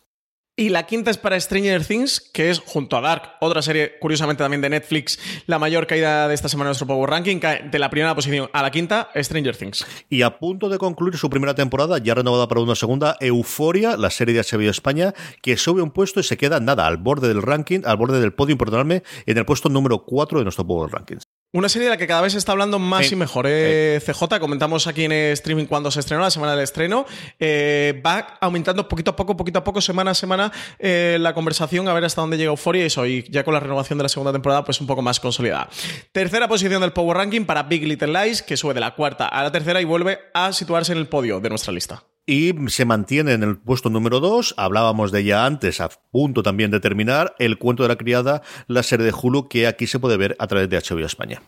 Y 0.60 0.70
la 0.70 0.88
quinta 0.88 1.12
es 1.12 1.20
para 1.20 1.40
Stranger 1.40 1.86
Things, 1.86 2.20
que 2.20 2.50
es 2.50 2.58
junto 2.58 2.98
a 2.98 3.02
Dark, 3.02 3.34
otra 3.42 3.62
serie 3.62 4.00
curiosamente 4.00 4.44
también 4.44 4.60
de 4.60 4.72
Netflix, 4.72 5.20
la 5.46 5.60
mayor 5.60 5.86
caída 5.86 6.28
de 6.28 6.34
esta 6.34 6.50
semana 6.50 6.70
en 6.70 6.70
nuestro 6.70 6.88
Power 6.88 7.12
Ranking, 7.12 7.40
de 7.70 7.78
la 7.78 7.92
primera 7.92 8.16
posición 8.16 8.50
a 8.52 8.64
la 8.64 8.72
quinta, 8.72 9.12
Stranger 9.16 9.56
Things. 9.56 9.86
Y 10.10 10.24
a 10.24 10.40
punto 10.40 10.68
de 10.68 10.80
concluir 10.80 11.16
su 11.16 11.30
primera 11.30 11.54
temporada, 11.54 12.00
ya 12.00 12.16
renovada 12.16 12.48
para 12.48 12.62
una 12.62 12.74
segunda, 12.74 13.18
Euforia, 13.20 13.98
la 13.98 14.10
serie 14.10 14.34
de 14.34 14.42
HBO 14.42 14.72
España, 14.72 15.14
que 15.44 15.58
sube 15.58 15.84
un 15.84 15.92
puesto 15.92 16.22
y 16.22 16.24
se 16.24 16.38
queda 16.38 16.60
nada 16.60 16.88
al 16.88 16.98
borde 16.98 17.28
del 17.28 17.44
ranking, 17.44 17.82
al 17.86 17.98
borde 17.98 18.20
del 18.20 18.34
podio, 18.34 18.58
perdonadme, 18.58 19.04
en 19.28 19.38
el 19.38 19.46
puesto 19.46 19.70
número 19.70 20.06
4 20.06 20.40
de 20.40 20.46
nuestro 20.46 20.66
Power 20.66 20.92
Rankings. 20.92 21.37
Una 21.58 21.70
serie 21.70 21.86
de 21.88 21.90
la 21.90 21.98
que 21.98 22.06
cada 22.06 22.22
vez 22.22 22.34
se 22.34 22.38
está 22.38 22.52
hablando 22.52 22.78
más 22.78 23.08
Sí. 23.08 23.16
y 23.16 23.18
mejor. 23.18 23.48
¿eh? 23.50 24.00
CJ, 24.06 24.40
comentamos 24.40 24.86
aquí 24.86 25.06
en 25.06 25.12
streaming 25.12 25.66
cuando 25.66 25.90
se 25.90 26.02
estrenó, 26.02 26.22
la 26.22 26.30
semana 26.30 26.52
del 26.52 26.62
estreno. 26.64 27.08
Eh, 27.40 28.00
va 28.06 28.38
aumentando 28.40 28.88
poquito 28.88 29.10
a 29.10 29.16
poco, 29.16 29.36
poquito 29.36 29.58
a 29.58 29.64
poco, 29.64 29.82
semana 29.82 30.12
a 30.12 30.14
semana, 30.14 30.52
eh, 30.78 31.18
la 31.20 31.34
conversación, 31.34 31.88
a 31.88 31.94
ver 31.94 32.06
hasta 32.06 32.22
dónde 32.22 32.38
llega 32.38 32.52
Euphoria 32.52 32.84
y 32.84 32.86
eso, 32.86 33.08
y 33.08 33.24
ya 33.32 33.44
con 33.44 33.56
la 33.56 33.60
renovación 33.60 33.98
de 33.98 34.04
la 34.04 34.10
segunda 34.10 34.32
temporada, 34.32 34.64
pues 34.64 34.80
un 34.82 34.86
poco 34.86 35.02
más 35.02 35.20
consolidada. 35.20 35.68
Tercera 36.12 36.48
posición 36.48 36.80
del 36.80 36.94
Power 36.94 37.18
Ranking 37.18 37.46
para 37.46 37.64
Big 37.64 37.88
Little 37.88 38.14
Lies, 38.14 38.44
que 38.44 38.56
sube 38.56 38.76
de 38.76 38.80
la 38.80 38.94
cuarta 38.94 39.28
a 39.28 39.42
la 39.42 39.52
tercera 39.52 39.82
y 39.82 39.86
vuelve 39.86 40.20
a 40.36 40.54
situarse 40.54 40.92
en 40.92 41.00
el 41.00 41.08
podio 41.08 41.40
de 41.40 41.50
nuestra 41.50 41.74
lista. 41.74 42.04
Y 42.30 42.54
se 42.68 42.84
mantiene 42.84 43.32
en 43.32 43.44
el 43.44 43.58
puesto 43.58 43.90
número 43.90 44.20
2. 44.20 44.56
Hablábamos 44.58 45.14
de 45.14 45.22
ella 45.22 45.46
antes, 45.46 45.80
a 45.80 45.90
punto 46.12 46.44
también 46.44 46.72
de 46.72 46.82
terminar. 46.82 47.34
El 47.40 47.58
cuento 47.58 47.84
de 47.84 47.90
la 47.90 47.96
criada, 47.96 48.42
la 48.68 48.84
serie 48.84 49.06
de 49.06 49.14
Hulu, 49.14 49.48
que 49.48 49.66
aquí 49.66 49.88
se 49.88 49.98
puede 49.98 50.18
ver 50.18 50.36
a 50.38 50.48
través 50.48 50.70
de 50.70 50.78
HBO 50.78 51.06
España. 51.06 51.42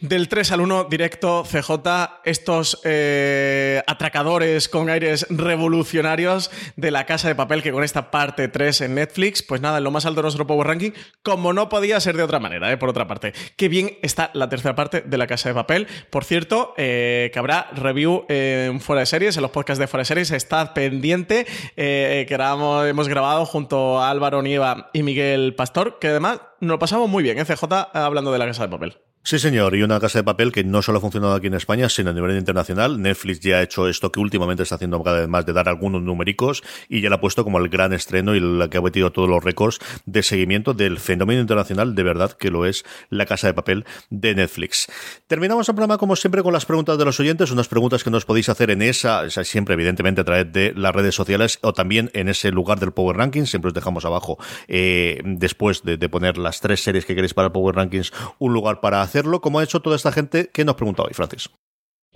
Del 0.00 0.28
3 0.28 0.52
al 0.52 0.60
1, 0.60 0.84
directo 0.90 1.42
CJ, 1.44 2.20
estos 2.24 2.80
eh, 2.84 3.82
atracadores 3.86 4.68
con 4.68 4.90
aires 4.90 5.26
revolucionarios 5.30 6.50
de 6.76 6.90
la 6.90 7.06
casa 7.06 7.28
de 7.28 7.34
papel 7.34 7.62
que 7.62 7.72
con 7.72 7.82
esta 7.82 8.10
parte 8.10 8.48
3 8.48 8.82
en 8.82 8.94
Netflix, 8.96 9.42
pues 9.42 9.60
nada, 9.62 9.78
en 9.78 9.84
lo 9.84 9.90
más 9.90 10.04
alto 10.04 10.16
de 10.20 10.24
nuestro 10.24 10.46
Power 10.46 10.66
Ranking, 10.66 10.90
como 11.22 11.52
no 11.54 11.68
podía 11.70 11.98
ser 12.00 12.16
de 12.16 12.22
otra 12.22 12.38
manera, 12.40 12.70
eh, 12.70 12.76
por 12.76 12.90
otra 12.90 13.06
parte. 13.06 13.32
Qué 13.56 13.68
bien 13.68 13.96
está 14.02 14.30
la 14.34 14.48
tercera 14.50 14.74
parte 14.74 15.00
de 15.00 15.16
la 15.18 15.26
casa 15.26 15.48
de 15.48 15.54
papel. 15.54 15.86
Por 16.10 16.24
cierto, 16.24 16.74
eh, 16.76 17.30
que 17.32 17.38
habrá 17.38 17.68
review 17.72 18.26
en 18.28 18.80
Fuera 18.80 19.00
de 19.00 19.06
Series, 19.06 19.36
en 19.36 19.42
los 19.42 19.50
podcasts 19.50 19.78
de 19.78 19.86
Fuera 19.86 20.02
de 20.02 20.06
Series, 20.06 20.30
está 20.30 20.74
pendiente, 20.74 21.46
eh, 21.76 22.26
que 22.28 22.34
grabamos- 22.34 22.86
hemos 22.86 23.08
grabado 23.08 23.46
junto 23.46 24.00
a 24.02 24.10
Álvaro 24.10 24.42
Nieva 24.42 24.90
y 24.92 25.02
Miguel 25.02 25.54
Pastor, 25.54 25.98
que 25.98 26.08
además 26.08 26.40
nos 26.60 26.72
lo 26.72 26.78
pasamos 26.78 27.08
muy 27.08 27.22
bien, 27.22 27.38
¿eh, 27.38 27.44
CJ, 27.46 27.90
hablando 27.94 28.30
de 28.32 28.38
la 28.38 28.46
casa 28.46 28.64
de 28.64 28.68
papel. 28.68 28.98
Sí, 29.26 29.40
señor, 29.40 29.74
y 29.74 29.82
una 29.82 29.98
casa 29.98 30.20
de 30.20 30.22
papel 30.22 30.52
que 30.52 30.62
no 30.62 30.82
solo 30.82 30.98
ha 30.98 31.00
funcionado 31.00 31.34
aquí 31.34 31.48
en 31.48 31.54
España, 31.54 31.88
sino 31.88 32.10
a 32.10 32.12
nivel 32.12 32.38
internacional. 32.38 33.02
Netflix 33.02 33.40
ya 33.40 33.56
ha 33.56 33.62
hecho 33.62 33.88
esto 33.88 34.12
que 34.12 34.20
últimamente 34.20 34.62
está 34.62 34.76
haciendo 34.76 35.02
cada 35.02 35.18
vez 35.18 35.28
más 35.28 35.44
de 35.44 35.52
dar 35.52 35.68
algunos 35.68 36.00
numéricos 36.00 36.62
y 36.88 37.00
ya 37.00 37.10
la 37.10 37.16
ha 37.16 37.20
puesto 37.20 37.42
como 37.42 37.58
el 37.58 37.68
gran 37.68 37.92
estreno 37.92 38.36
y 38.36 38.40
la 38.40 38.70
que 38.70 38.78
ha 38.78 38.80
metido 38.80 39.10
todos 39.10 39.28
los 39.28 39.42
récords 39.42 39.80
de 40.04 40.22
seguimiento 40.22 40.74
del 40.74 41.00
fenómeno 41.00 41.40
internacional, 41.40 41.96
de 41.96 42.04
verdad 42.04 42.30
que 42.34 42.52
lo 42.52 42.66
es 42.66 42.84
la 43.10 43.26
casa 43.26 43.48
de 43.48 43.54
papel 43.54 43.84
de 44.10 44.36
Netflix. 44.36 44.86
Terminamos 45.26 45.68
el 45.68 45.74
programa 45.74 45.98
como 45.98 46.14
siempre 46.14 46.44
con 46.44 46.52
las 46.52 46.64
preguntas 46.64 46.96
de 46.96 47.04
los 47.04 47.18
oyentes, 47.18 47.50
unas 47.50 47.66
preguntas 47.66 48.04
que 48.04 48.10
nos 48.10 48.26
podéis 48.26 48.48
hacer 48.48 48.70
en 48.70 48.80
esa, 48.80 49.22
o 49.22 49.30
sea, 49.30 49.42
siempre 49.42 49.74
evidentemente 49.74 50.20
a 50.20 50.24
través 50.24 50.52
de 50.52 50.72
las 50.76 50.94
redes 50.94 51.16
sociales 51.16 51.58
o 51.62 51.72
también 51.72 52.12
en 52.14 52.28
ese 52.28 52.52
lugar 52.52 52.78
del 52.78 52.92
Power 52.92 53.16
Rankings, 53.16 53.50
siempre 53.50 53.70
os 53.70 53.74
dejamos 53.74 54.04
abajo 54.04 54.38
eh, 54.68 55.20
después 55.24 55.82
de, 55.82 55.96
de 55.96 56.08
poner 56.08 56.38
las 56.38 56.60
tres 56.60 56.80
series 56.80 57.04
que 57.04 57.16
queréis 57.16 57.34
para 57.34 57.46
el 57.46 57.52
Power 57.52 57.74
Rankings 57.74 58.12
un 58.38 58.52
lugar 58.52 58.78
para 58.78 59.02
hacerlo, 59.16 59.40
como 59.40 59.58
ha 59.58 59.64
hecho 59.64 59.80
toda 59.80 59.96
esta 59.96 60.12
gente 60.12 60.50
que 60.52 60.64
nos 60.64 60.76
pregunta 60.76 61.02
hoy, 61.02 61.14
Francis. 61.14 61.48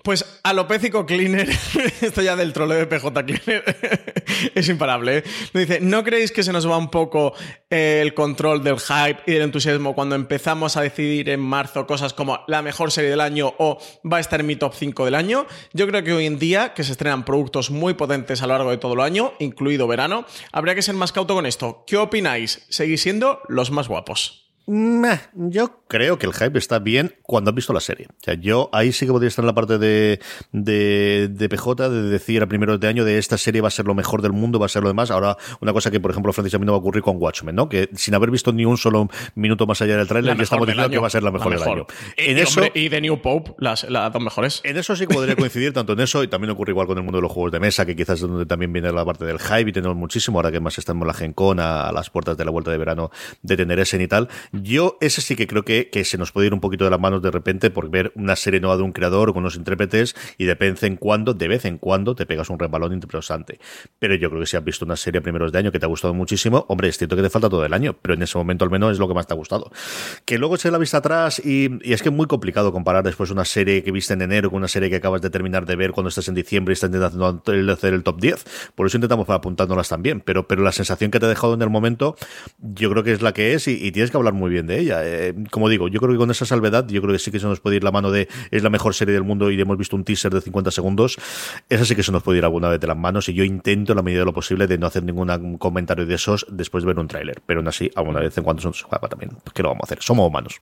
Pues 0.02 0.40
alopécico 0.44 1.04
cleaner, 1.04 1.50
esto 2.00 2.22
ya 2.22 2.34
del 2.34 2.54
troleo 2.54 2.78
de 2.78 2.86
PJ 2.86 3.26
cleaner, 3.26 3.76
es 4.54 4.68
imparable. 4.70 5.18
¿eh? 5.18 5.24
Nos 5.52 5.66
dice, 5.66 5.80
¿no 5.80 6.02
creéis 6.02 6.32
que 6.32 6.42
se 6.42 6.52
nos 6.52 6.66
va 6.66 6.78
un 6.78 6.90
poco 6.90 7.34
eh, 7.68 8.00
el 8.00 8.14
control 8.14 8.64
del 8.64 8.78
hype 8.78 9.20
y 9.26 9.32
del 9.32 9.42
entusiasmo 9.42 9.94
cuando 9.94 10.14
empezamos 10.14 10.78
a 10.78 10.82
decidir 10.82 11.28
en 11.28 11.40
marzo 11.40 11.86
cosas 11.86 12.14
como 12.14 12.40
la 12.48 12.62
mejor 12.62 12.92
serie 12.92 13.10
del 13.10 13.20
año 13.20 13.52
o 13.58 13.78
va 14.10 14.16
a 14.16 14.20
estar 14.20 14.40
en 14.40 14.46
mi 14.46 14.56
top 14.56 14.72
5 14.74 15.04
del 15.04 15.14
año? 15.14 15.46
Yo 15.74 15.86
creo 15.86 16.02
que 16.02 16.14
hoy 16.14 16.24
en 16.24 16.38
día, 16.38 16.72
que 16.72 16.82
se 16.82 16.92
estrenan 16.92 17.26
productos 17.26 17.70
muy 17.70 17.92
potentes 17.92 18.40
a 18.40 18.46
lo 18.46 18.54
largo 18.54 18.70
de 18.70 18.78
todo 18.78 18.94
el 18.94 19.00
año, 19.00 19.34
incluido 19.38 19.86
verano, 19.86 20.24
habría 20.50 20.74
que 20.74 20.82
ser 20.82 20.94
más 20.94 21.12
cauto 21.12 21.34
con 21.34 21.44
esto. 21.44 21.84
¿Qué 21.86 21.98
opináis? 21.98 22.64
¿Seguís 22.70 23.02
siendo 23.02 23.42
los 23.48 23.70
más 23.70 23.88
guapos? 23.88 24.49
Yo 25.34 25.80
creo 25.88 26.18
que 26.18 26.26
el 26.26 26.32
hype 26.32 26.58
está 26.58 26.78
bien 26.78 27.14
cuando 27.22 27.50
has 27.50 27.54
visto 27.54 27.72
la 27.72 27.80
serie. 27.80 28.06
O 28.10 28.14
sea, 28.22 28.34
yo 28.34 28.70
ahí 28.72 28.92
sí 28.92 29.04
que 29.06 29.12
podría 29.12 29.28
estar 29.28 29.42
en 29.42 29.46
la 29.48 29.54
parte 29.54 29.78
de, 29.78 30.20
de, 30.52 31.28
de 31.28 31.48
PJ, 31.48 31.88
de 31.88 32.02
decir 32.02 32.42
a 32.42 32.46
primeros 32.46 32.78
de 32.78 32.86
año 32.88 33.04
de 33.04 33.18
esta 33.18 33.36
serie 33.36 33.60
va 33.60 33.68
a 33.68 33.72
ser 33.72 33.86
lo 33.86 33.94
mejor 33.94 34.22
del 34.22 34.32
mundo, 34.32 34.58
va 34.58 34.66
a 34.66 34.68
ser 34.68 34.82
lo 34.82 34.88
demás. 34.88 35.10
Ahora, 35.10 35.36
una 35.60 35.72
cosa 35.72 35.90
que, 35.90 35.98
por 36.00 36.10
ejemplo, 36.10 36.32
Francis, 36.32 36.54
a 36.54 36.58
mí 36.58 36.66
no 36.66 36.72
va 36.72 36.76
a 36.76 36.80
ocurrir 36.80 37.02
con 37.02 37.16
Watchmen, 37.18 37.54
¿no? 37.54 37.68
Que 37.68 37.88
sin 37.94 38.14
haber 38.14 38.30
visto 38.30 38.52
ni 38.52 38.64
un 38.64 38.76
solo 38.76 39.08
minuto 39.34 39.66
más 39.66 39.80
allá 39.82 39.96
del 39.96 40.06
tráiler, 40.06 40.36
ya 40.36 40.42
estamos 40.42 40.66
del 40.66 40.76
diciendo 40.76 40.90
que 40.90 40.94
año. 40.96 41.02
va 41.02 41.06
a 41.06 41.10
ser 41.10 41.22
la 41.22 41.30
mejor 41.30 41.52
La 41.52 41.58
del 41.58 41.64
mejor. 41.68 41.78
año. 41.78 41.86
Y, 42.16 42.30
En 42.30 42.38
y, 42.38 42.40
eso, 42.40 42.60
hombre, 42.60 42.80
y 42.80 42.90
The 42.90 43.00
New 43.00 43.20
Pope, 43.20 43.52
las, 43.58 43.84
las 43.90 44.12
dos 44.12 44.22
mejores. 44.22 44.60
en 44.64 44.76
eso 44.76 44.96
sí 44.96 45.06
que 45.06 45.14
podría 45.14 45.36
coincidir, 45.36 45.72
tanto 45.72 45.92
en 45.92 46.00
eso 46.00 46.22
y 46.22 46.28
también 46.28 46.50
ocurre 46.50 46.72
igual 46.72 46.86
con 46.86 46.96
el 46.98 47.04
mundo 47.04 47.18
de 47.18 47.22
los 47.22 47.32
juegos 47.32 47.52
de 47.52 47.60
mesa, 47.60 47.84
que 47.86 47.96
quizás 47.96 48.16
es 48.16 48.28
donde 48.28 48.46
también 48.46 48.72
viene 48.72 48.92
la 48.92 49.04
parte 49.04 49.24
del 49.24 49.38
hype 49.38 49.68
y 49.70 49.72
tenemos 49.72 49.96
muchísimo, 49.96 50.38
ahora 50.38 50.50
que 50.52 50.60
más 50.60 50.78
estamos 50.78 51.02
en 51.02 51.08
la 51.08 51.14
Gen 51.14 51.32
Con, 51.32 51.60
a, 51.60 51.88
a 51.88 51.92
las 51.92 52.10
puertas 52.10 52.36
de 52.36 52.44
la 52.44 52.50
vuelta 52.50 52.70
de 52.70 52.78
verano 52.78 53.10
de 53.42 53.56
tener 53.56 53.78
ese 53.78 54.00
y 54.00 54.06
tal. 54.08 54.28
Yo 54.62 54.98
ese 55.00 55.20
sí 55.20 55.36
que 55.36 55.46
creo 55.46 55.64
que, 55.64 55.90
que 55.90 56.04
se 56.04 56.18
nos 56.18 56.32
puede 56.32 56.48
ir 56.48 56.54
un 56.54 56.60
poquito 56.60 56.84
de 56.84 56.90
las 56.90 57.00
manos 57.00 57.22
de 57.22 57.30
repente 57.30 57.70
por 57.70 57.90
ver 57.90 58.12
una 58.14 58.36
serie 58.36 58.60
nueva 58.60 58.76
de 58.76 58.82
un 58.82 58.92
creador 58.92 59.32
con 59.32 59.42
unos 59.42 59.56
intérpretes 59.56 60.14
y 60.38 60.44
de 60.44 60.54
vez 60.54 60.82
en 60.82 60.96
cuando, 60.96 61.34
de 61.34 61.48
vez 61.48 61.64
en 61.64 61.78
cuando, 61.78 62.14
te 62.14 62.26
pegas 62.26 62.50
un 62.50 62.58
resbalón 62.58 62.92
interesante. 62.92 63.58
Pero 63.98 64.14
yo 64.14 64.28
creo 64.28 64.40
que 64.40 64.46
si 64.46 64.56
has 64.56 64.64
visto 64.64 64.84
una 64.84 64.96
serie 64.96 65.20
primeros 65.20 65.52
de 65.52 65.58
año 65.58 65.72
que 65.72 65.78
te 65.78 65.86
ha 65.86 65.88
gustado 65.88 66.14
muchísimo, 66.14 66.66
hombre, 66.68 66.88
es 66.88 66.98
cierto 66.98 67.16
que 67.16 67.22
te 67.22 67.30
falta 67.30 67.48
todo 67.48 67.64
el 67.64 67.72
año, 67.72 67.96
pero 68.00 68.14
en 68.14 68.22
ese 68.22 68.36
momento 68.38 68.64
al 68.64 68.70
menos 68.70 68.92
es 68.92 68.98
lo 68.98 69.08
que 69.08 69.14
más 69.14 69.26
te 69.26 69.34
ha 69.34 69.36
gustado. 69.36 69.70
Que 70.24 70.38
luego 70.38 70.56
se 70.56 70.70
la 70.70 70.78
vista 70.78 70.98
atrás 70.98 71.40
y, 71.44 71.70
y 71.82 71.92
es 71.92 72.02
que 72.02 72.08
es 72.08 72.14
muy 72.14 72.26
complicado 72.26 72.72
comparar 72.72 73.04
después 73.04 73.30
una 73.30 73.44
serie 73.44 73.82
que 73.82 73.92
viste 73.92 74.14
en 74.14 74.22
enero 74.22 74.50
con 74.50 74.58
una 74.58 74.68
serie 74.68 74.90
que 74.90 74.96
acabas 74.96 75.22
de 75.22 75.30
terminar 75.30 75.66
de 75.66 75.76
ver 75.76 75.92
cuando 75.92 76.08
estás 76.08 76.28
en 76.28 76.34
diciembre 76.34 76.72
y 76.72 76.74
estás 76.74 76.88
intentando 76.88 77.42
hacer 77.72 77.94
el 77.94 78.02
top 78.02 78.20
10. 78.20 78.72
Por 78.74 78.86
eso 78.86 78.96
intentamos 78.96 79.28
apuntándolas 79.28 79.88
también, 79.88 80.20
pero, 80.20 80.46
pero 80.46 80.62
la 80.62 80.72
sensación 80.72 81.10
que 81.10 81.20
te 81.20 81.26
ha 81.26 81.28
dejado 81.28 81.54
en 81.54 81.62
el 81.62 81.70
momento, 81.70 82.16
yo 82.58 82.90
creo 82.90 83.02
que 83.02 83.12
es 83.12 83.22
la 83.22 83.32
que 83.32 83.54
es 83.54 83.68
y, 83.68 83.72
y 83.72 83.92
tienes 83.92 84.10
que 84.10 84.16
hablar 84.16 84.34
muy 84.34 84.49
bien 84.50 84.66
de 84.66 84.78
ella. 84.78 85.00
Eh, 85.02 85.34
como 85.50 85.68
digo, 85.68 85.88
yo 85.88 86.00
creo 86.00 86.12
que 86.12 86.18
con 86.18 86.30
esa 86.30 86.44
salvedad, 86.44 86.86
yo 86.88 87.00
creo 87.00 87.12
que 87.12 87.18
sí 87.18 87.30
que 87.30 87.40
se 87.40 87.46
nos 87.46 87.60
puede 87.60 87.76
ir 87.76 87.84
la 87.84 87.90
mano 87.90 88.10
de 88.10 88.28
es 88.50 88.62
la 88.62 88.70
mejor 88.70 88.94
serie 88.94 89.14
del 89.14 89.24
mundo 89.24 89.50
y 89.50 89.60
hemos 89.60 89.78
visto 89.78 89.96
un 89.96 90.04
teaser 90.04 90.32
de 90.32 90.40
50 90.40 90.70
segundos. 90.70 91.16
Esa 91.68 91.84
sí 91.84 91.96
que 91.96 92.02
se 92.02 92.12
nos 92.12 92.22
puede 92.22 92.38
ir 92.38 92.44
alguna 92.44 92.68
vez 92.68 92.80
de 92.80 92.86
las 92.86 92.96
manos 92.96 93.28
y 93.28 93.34
yo 93.34 93.44
intento, 93.44 93.92
en 93.92 93.96
la 93.96 94.02
medida 94.02 94.20
de 94.20 94.26
lo 94.26 94.34
posible, 94.34 94.66
de 94.66 94.78
no 94.78 94.86
hacer 94.86 95.02
ningún 95.02 95.58
comentario 95.58 96.06
de 96.06 96.14
esos 96.14 96.46
después 96.50 96.84
de 96.84 96.88
ver 96.88 96.98
un 96.98 97.08
tráiler. 97.08 97.40
Pero 97.46 97.60
aún 97.60 97.68
así, 97.68 97.90
alguna 97.94 98.20
vez 98.20 98.36
en 98.36 98.44
cuando 98.44 98.62
se 98.62 98.68
nos 98.68 98.78
escapa 98.78 99.08
también. 99.08 99.30
Pues, 99.42 99.54
¿Qué 99.54 99.62
lo 99.62 99.70
vamos 99.70 99.82
a 99.82 99.86
hacer? 99.86 100.02
Somos 100.02 100.26
humanos. 100.26 100.60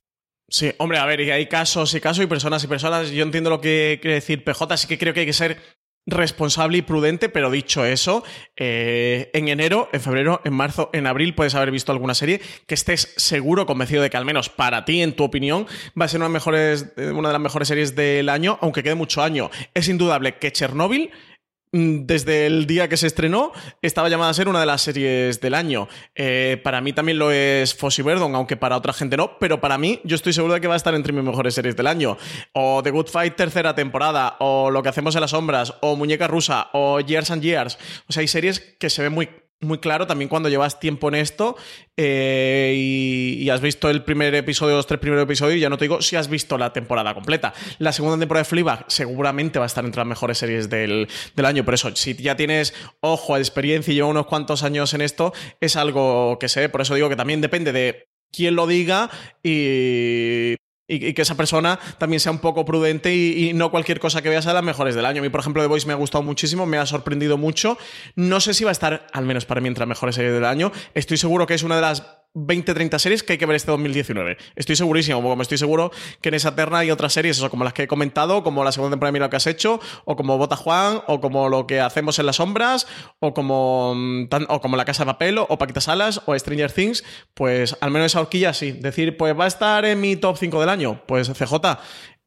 Sí, 0.51 0.71
hombre, 0.79 0.97
a 0.97 1.05
ver, 1.05 1.21
y 1.21 1.29
hay 1.29 1.45
casos 1.45 1.93
y 1.93 2.01
casos 2.01 2.23
y 2.23 2.27
personas 2.27 2.63
y 2.63 2.67
personas. 2.67 3.11
Yo 3.11 3.23
entiendo 3.23 3.51
lo 3.51 3.61
que 3.61 3.99
quiere 4.01 4.15
decir 4.15 4.43
PJ, 4.43 4.77
sí 4.77 4.87
que 4.87 4.97
creo 4.97 5.13
que 5.13 5.19
hay 5.21 5.25
que 5.27 5.33
ser 5.33 5.57
responsable 6.05 6.79
y 6.79 6.81
prudente, 6.81 7.29
pero 7.29 7.51
dicho 7.51 7.85
eso, 7.85 8.23
eh, 8.55 9.29
en 9.33 9.47
enero, 9.47 9.89
en 9.93 10.01
febrero, 10.01 10.41
en 10.43 10.53
marzo, 10.53 10.89
en 10.93 11.07
abril 11.07 11.35
puedes 11.35 11.55
haber 11.55 11.71
visto 11.71 11.91
alguna 11.91 12.13
serie 12.13 12.41
que 12.67 12.73
estés 12.73 13.13
seguro, 13.17 13.65
convencido 13.65 14.01
de 14.01 14.09
que 14.09 14.17
al 14.17 14.25
menos 14.25 14.49
para 14.49 14.85
ti, 14.85 15.01
en 15.01 15.13
tu 15.13 15.23
opinión, 15.23 15.67
va 15.99 16.05
a 16.05 16.07
ser 16.07 16.19
una, 16.19 16.29
mejores, 16.29 16.93
eh, 16.97 17.11
una 17.11 17.29
de 17.29 17.33
las 17.33 17.41
mejores 17.41 17.67
series 17.67 17.95
del 17.95 18.29
año, 18.29 18.57
aunque 18.61 18.83
quede 18.83 18.95
mucho 18.95 19.21
año. 19.21 19.49
Es 19.73 19.87
indudable 19.87 20.37
que 20.37 20.51
Chernobyl 20.51 21.09
mm, 21.09 21.28
desde 21.71 22.47
el 22.47 22.65
día 22.65 22.87
que 22.89 22.97
se 22.97 23.07
estrenó, 23.07 23.51
estaba 23.81 24.09
llamada 24.09 24.31
a 24.31 24.33
ser 24.33 24.47
una 24.47 24.59
de 24.59 24.65
las 24.65 24.81
series 24.81 25.39
del 25.39 25.53
año. 25.53 25.87
Eh, 26.15 26.59
para 26.63 26.81
mí 26.81 26.93
también 26.93 27.19
lo 27.19 27.31
es 27.31 27.75
Fossy 27.75 28.01
Verdon, 28.01 28.33
aunque 28.35 28.57
para 28.57 28.77
otra 28.77 28.93
gente 28.93 29.17
no, 29.17 29.37
pero 29.39 29.61
para 29.61 29.77
mí 29.77 30.01
yo 30.03 30.15
estoy 30.15 30.33
seguro 30.33 30.55
de 30.55 30.61
que 30.61 30.67
va 30.67 30.73
a 30.73 30.77
estar 30.77 30.95
entre 30.95 31.13
mis 31.13 31.23
mejores 31.23 31.53
series 31.53 31.75
del 31.75 31.87
año. 31.87 32.17
O 32.53 32.81
The 32.83 32.91
Good 32.91 33.07
Fight 33.07 33.35
tercera 33.35 33.75
temporada, 33.75 34.37
o 34.39 34.71
Lo 34.71 34.81
que 34.81 34.89
hacemos 34.89 35.15
en 35.15 35.21
las 35.21 35.31
sombras, 35.31 35.73
o 35.81 35.95
Muñeca 35.95 36.27
Rusa, 36.27 36.69
o 36.73 36.99
Years 36.99 37.31
and 37.31 37.43
Years. 37.43 37.77
O 38.07 38.13
sea, 38.13 38.21
hay 38.21 38.27
series 38.27 38.59
que 38.59 38.89
se 38.89 39.03
ven 39.03 39.13
muy 39.13 39.29
muy 39.61 39.79
claro 39.79 40.07
también 40.07 40.29
cuando 40.29 40.47
llevas 40.47 40.79
tiempo 40.79 41.09
en 41.09 41.15
esto 41.15 41.57
eh, 41.97 42.73
y, 42.77 43.43
y, 43.43 43.49
has 43.49 43.59
visto 43.59 43.89
el 43.89 44.03
primer 44.03 44.33
episodio, 44.35 44.77
los 44.77 44.87
tres 44.87 44.99
primeros 44.99 45.23
episodios, 45.23 45.57
y 45.57 45.59
ya 45.59 45.69
no 45.69 45.77
te 45.77 45.85
digo 45.85 46.01
si 46.01 46.15
has 46.15 46.29
visto 46.29 46.57
la 46.57 46.71
temporada 46.71 47.13
completa. 47.13 47.53
La 47.77 47.91
segunda 47.91 48.17
temporada 48.17 48.43
de 48.43 48.49
Fleabag 48.49 48.85
seguramente 48.87 49.59
va 49.59 49.65
a 49.65 49.67
estar 49.67 49.83
entre 49.83 49.99
las 49.99 50.07
mejores 50.07 50.37
series 50.37 50.69
del, 50.69 51.07
del 51.35 51.45
año, 51.45 51.65
por 51.65 51.73
eso, 51.73 51.93
si 51.95 52.15
ya 52.15 52.35
tienes 52.35 52.73
ojo, 53.01 53.37
experiencia 53.37 53.91
y 53.91 53.95
lleva 53.95 54.07
unos 54.07 54.27
cuantos 54.27 54.63
años 54.63 54.93
en 54.93 55.01
esto, 55.01 55.33
es 55.59 55.75
algo 55.75 56.39
que 56.39 56.47
sé, 56.47 56.69
por 56.69 56.81
eso 56.81 56.95
digo 56.95 57.09
que 57.09 57.15
también 57.17 57.41
depende 57.41 57.73
de 57.73 58.07
quién 58.31 58.55
lo 58.55 58.67
diga 58.67 59.09
y 59.43 60.55
y, 60.89 61.13
que 61.13 61.21
esa 61.21 61.37
persona 61.37 61.79
también 61.97 62.19
sea 62.19 62.31
un 62.31 62.39
poco 62.39 62.65
prudente 62.65 63.15
y, 63.15 63.49
y, 63.49 63.53
no 63.53 63.71
cualquier 63.71 63.99
cosa 63.99 64.21
que 64.21 64.29
veas 64.29 64.43
sea 64.43 64.53
las 64.53 64.63
mejores 64.63 64.95
del 64.95 65.05
año. 65.05 65.21
A 65.21 65.23
mí, 65.23 65.29
por 65.29 65.39
ejemplo, 65.39 65.61
The 65.61 65.67
Voice 65.67 65.87
me 65.87 65.93
ha 65.93 65.95
gustado 65.95 66.23
muchísimo, 66.23 66.65
me 66.65 66.77
ha 66.77 66.85
sorprendido 66.85 67.37
mucho. 67.37 67.77
No 68.15 68.41
sé 68.41 68.53
si 68.53 68.63
va 68.63 68.71
a 68.71 68.73
estar, 68.73 69.07
al 69.13 69.25
menos 69.25 69.45
para 69.45 69.61
mí, 69.61 69.67
entre 69.67 69.81
las 69.81 69.89
mejores 69.89 70.15
series 70.15 70.33
del 70.33 70.45
año. 70.45 70.71
Estoy 70.95 71.17
seguro 71.17 71.47
que 71.47 71.53
es 71.53 71.63
una 71.63 71.75
de 71.75 71.81
las 71.81 72.03
20, 72.33 72.73
30 72.73 72.99
series 72.99 73.23
que 73.23 73.33
hay 73.33 73.39
que 73.39 73.45
ver 73.45 73.55
este 73.55 73.71
2019. 73.71 74.37
Estoy 74.55 74.75
segurísimo, 74.75 75.21
como 75.21 75.41
estoy 75.41 75.57
seguro 75.57 75.91
que 76.21 76.29
en 76.29 76.35
esa 76.35 76.55
terna 76.55 76.79
hay 76.79 76.91
otras 76.91 77.13
series, 77.13 77.37
eso, 77.37 77.49
como 77.49 77.63
las 77.63 77.73
que 77.73 77.83
he 77.83 77.87
comentado, 77.87 78.43
como 78.43 78.63
la 78.63 78.71
segunda 78.71 78.93
temporada 78.93 79.11
de 79.11 79.19
Mira 79.19 79.29
que 79.29 79.35
has 79.37 79.47
hecho, 79.47 79.79
o 80.05 80.15
como 80.15 80.37
Bota 80.37 80.55
Juan, 80.55 81.01
o 81.07 81.19
como 81.19 81.49
lo 81.49 81.65
que 81.65 81.79
hacemos 81.79 82.19
en 82.19 82.25
las 82.25 82.37
sombras, 82.37 82.87
o 83.19 83.33
como, 83.33 83.93
mm, 83.95 84.27
o 84.47 84.61
como 84.61 84.77
La 84.77 84.85
Casa 84.85 85.03
de 85.03 85.11
Papel, 85.11 85.39
o 85.39 85.57
Paquita 85.57 85.81
Salas, 85.81 86.21
o 86.25 86.37
Stranger 86.37 86.71
Things, 86.71 87.03
pues 87.33 87.75
al 87.81 87.91
menos 87.91 88.07
esa 88.07 88.21
horquilla 88.21 88.53
sí. 88.53 88.71
Decir, 88.71 89.17
pues 89.17 89.37
va 89.37 89.45
a 89.45 89.47
estar 89.47 89.85
en 89.85 89.99
mi 89.99 90.15
top 90.15 90.37
5 90.37 90.59
del 90.59 90.69
año. 90.69 91.01
Pues 91.07 91.29
CJ, 91.29 91.55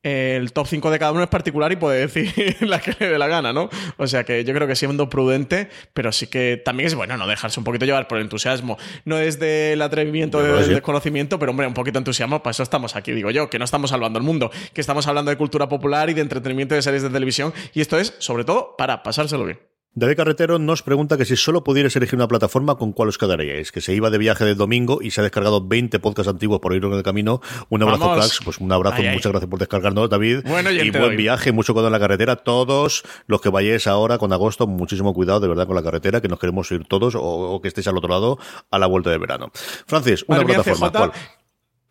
el 0.02 0.52
top 0.52 0.66
5 0.66 0.90
de 0.90 0.98
cada 0.98 1.12
uno 1.12 1.22
es 1.22 1.28
particular 1.28 1.70
y 1.72 1.76
puede 1.76 2.00
decir 2.00 2.56
la 2.60 2.80
que 2.80 2.94
le 2.98 3.08
dé 3.10 3.18
la 3.18 3.28
gana, 3.28 3.52
¿no? 3.52 3.70
O 3.96 4.06
sea 4.06 4.24
que 4.24 4.44
yo 4.44 4.52
creo 4.54 4.66
que 4.66 4.76
siendo 4.76 5.08
prudente, 5.08 5.68
pero 5.94 6.12
sí 6.12 6.26
que 6.26 6.60
también 6.64 6.88
es 6.88 6.94
bueno 6.94 7.16
no 7.16 7.26
dejarse 7.26 7.60
un 7.60 7.64
poquito 7.64 7.84
llevar 7.84 8.08
por 8.08 8.18
el 8.18 8.24
entusiasmo. 8.24 8.78
No 9.04 9.18
es 9.18 9.38
del 9.38 9.80
atrevimiento, 9.82 10.42
del 10.42 10.68
desconocimiento, 10.68 11.38
pero 11.38 11.50
hombre, 11.50 11.66
un 11.66 11.74
poquito 11.74 11.94
de 11.94 12.00
entusiasmo, 12.00 12.42
para 12.42 12.52
eso 12.52 12.62
estamos 12.62 12.96
aquí, 12.96 13.12
digo 13.12 13.30
yo, 13.30 13.48
que 13.48 13.58
no 13.58 13.64
estamos 13.64 13.90
salvando 13.90 14.18
el 14.18 14.24
mundo, 14.24 14.50
que 14.72 14.80
estamos 14.80 15.06
hablando 15.06 15.30
de 15.30 15.36
cultura 15.36 15.68
popular 15.68 16.10
y 16.10 16.14
de 16.14 16.20
entretenimiento 16.20 16.74
de 16.74 16.82
series 16.82 17.02
de 17.02 17.10
televisión, 17.10 17.52
y 17.72 17.80
esto 17.80 17.98
es, 17.98 18.14
sobre 18.18 18.44
todo, 18.44 18.76
para 18.76 19.02
pasárselo 19.02 19.44
bien. 19.44 19.71
David 19.94 20.16
Carretero 20.16 20.58
nos 20.58 20.82
pregunta 20.82 21.18
que 21.18 21.26
si 21.26 21.36
solo 21.36 21.64
pudierais 21.64 21.94
elegir 21.96 22.16
una 22.16 22.26
plataforma, 22.26 22.76
¿con 22.76 22.92
cuál 22.92 23.10
os 23.10 23.18
quedaríais? 23.18 23.70
Que 23.72 23.82
se 23.82 23.92
iba 23.92 24.08
de 24.08 24.16
viaje 24.16 24.42
de 24.46 24.54
domingo 24.54 25.00
y 25.02 25.10
se 25.10 25.20
ha 25.20 25.22
descargado 25.22 25.60
20 25.66 25.98
podcasts 25.98 26.30
antiguos 26.30 26.60
por 26.60 26.74
ir 26.74 26.82
en 26.82 26.94
el 26.94 27.02
camino. 27.02 27.42
Un 27.68 27.82
abrazo, 27.82 28.14
cracks. 28.14 28.40
Pues 28.42 28.56
un 28.56 28.72
abrazo, 28.72 29.02
muchas 29.02 29.30
gracias 29.30 29.50
por 29.50 29.58
descargarnos, 29.58 30.08
David. 30.08 30.44
Bueno, 30.46 30.70
y 30.70 30.88
buen 30.90 31.18
viaje, 31.18 31.52
mucho 31.52 31.74
cuidado 31.74 31.88
en 31.88 31.92
la 31.92 32.00
carretera. 32.00 32.36
Todos 32.36 33.02
los 33.26 33.42
que 33.42 33.50
vayáis 33.50 33.86
ahora 33.86 34.16
con 34.16 34.32
agosto, 34.32 34.66
muchísimo 34.66 35.12
cuidado 35.12 35.40
de 35.40 35.48
verdad 35.48 35.66
con 35.66 35.76
la 35.76 35.82
carretera, 35.82 36.22
que 36.22 36.28
nos 36.28 36.38
queremos 36.38 36.72
ir 36.72 36.86
todos 36.86 37.14
o, 37.14 37.60
que 37.60 37.68
estéis 37.68 37.86
al 37.86 37.98
otro 37.98 38.08
lado 38.08 38.38
a 38.70 38.78
la 38.78 38.86
vuelta 38.86 39.10
de 39.10 39.18
verano. 39.18 39.50
Francis, 39.52 40.24
una 40.26 40.42
plataforma. 40.42 40.90
¿Cuál? 40.90 41.12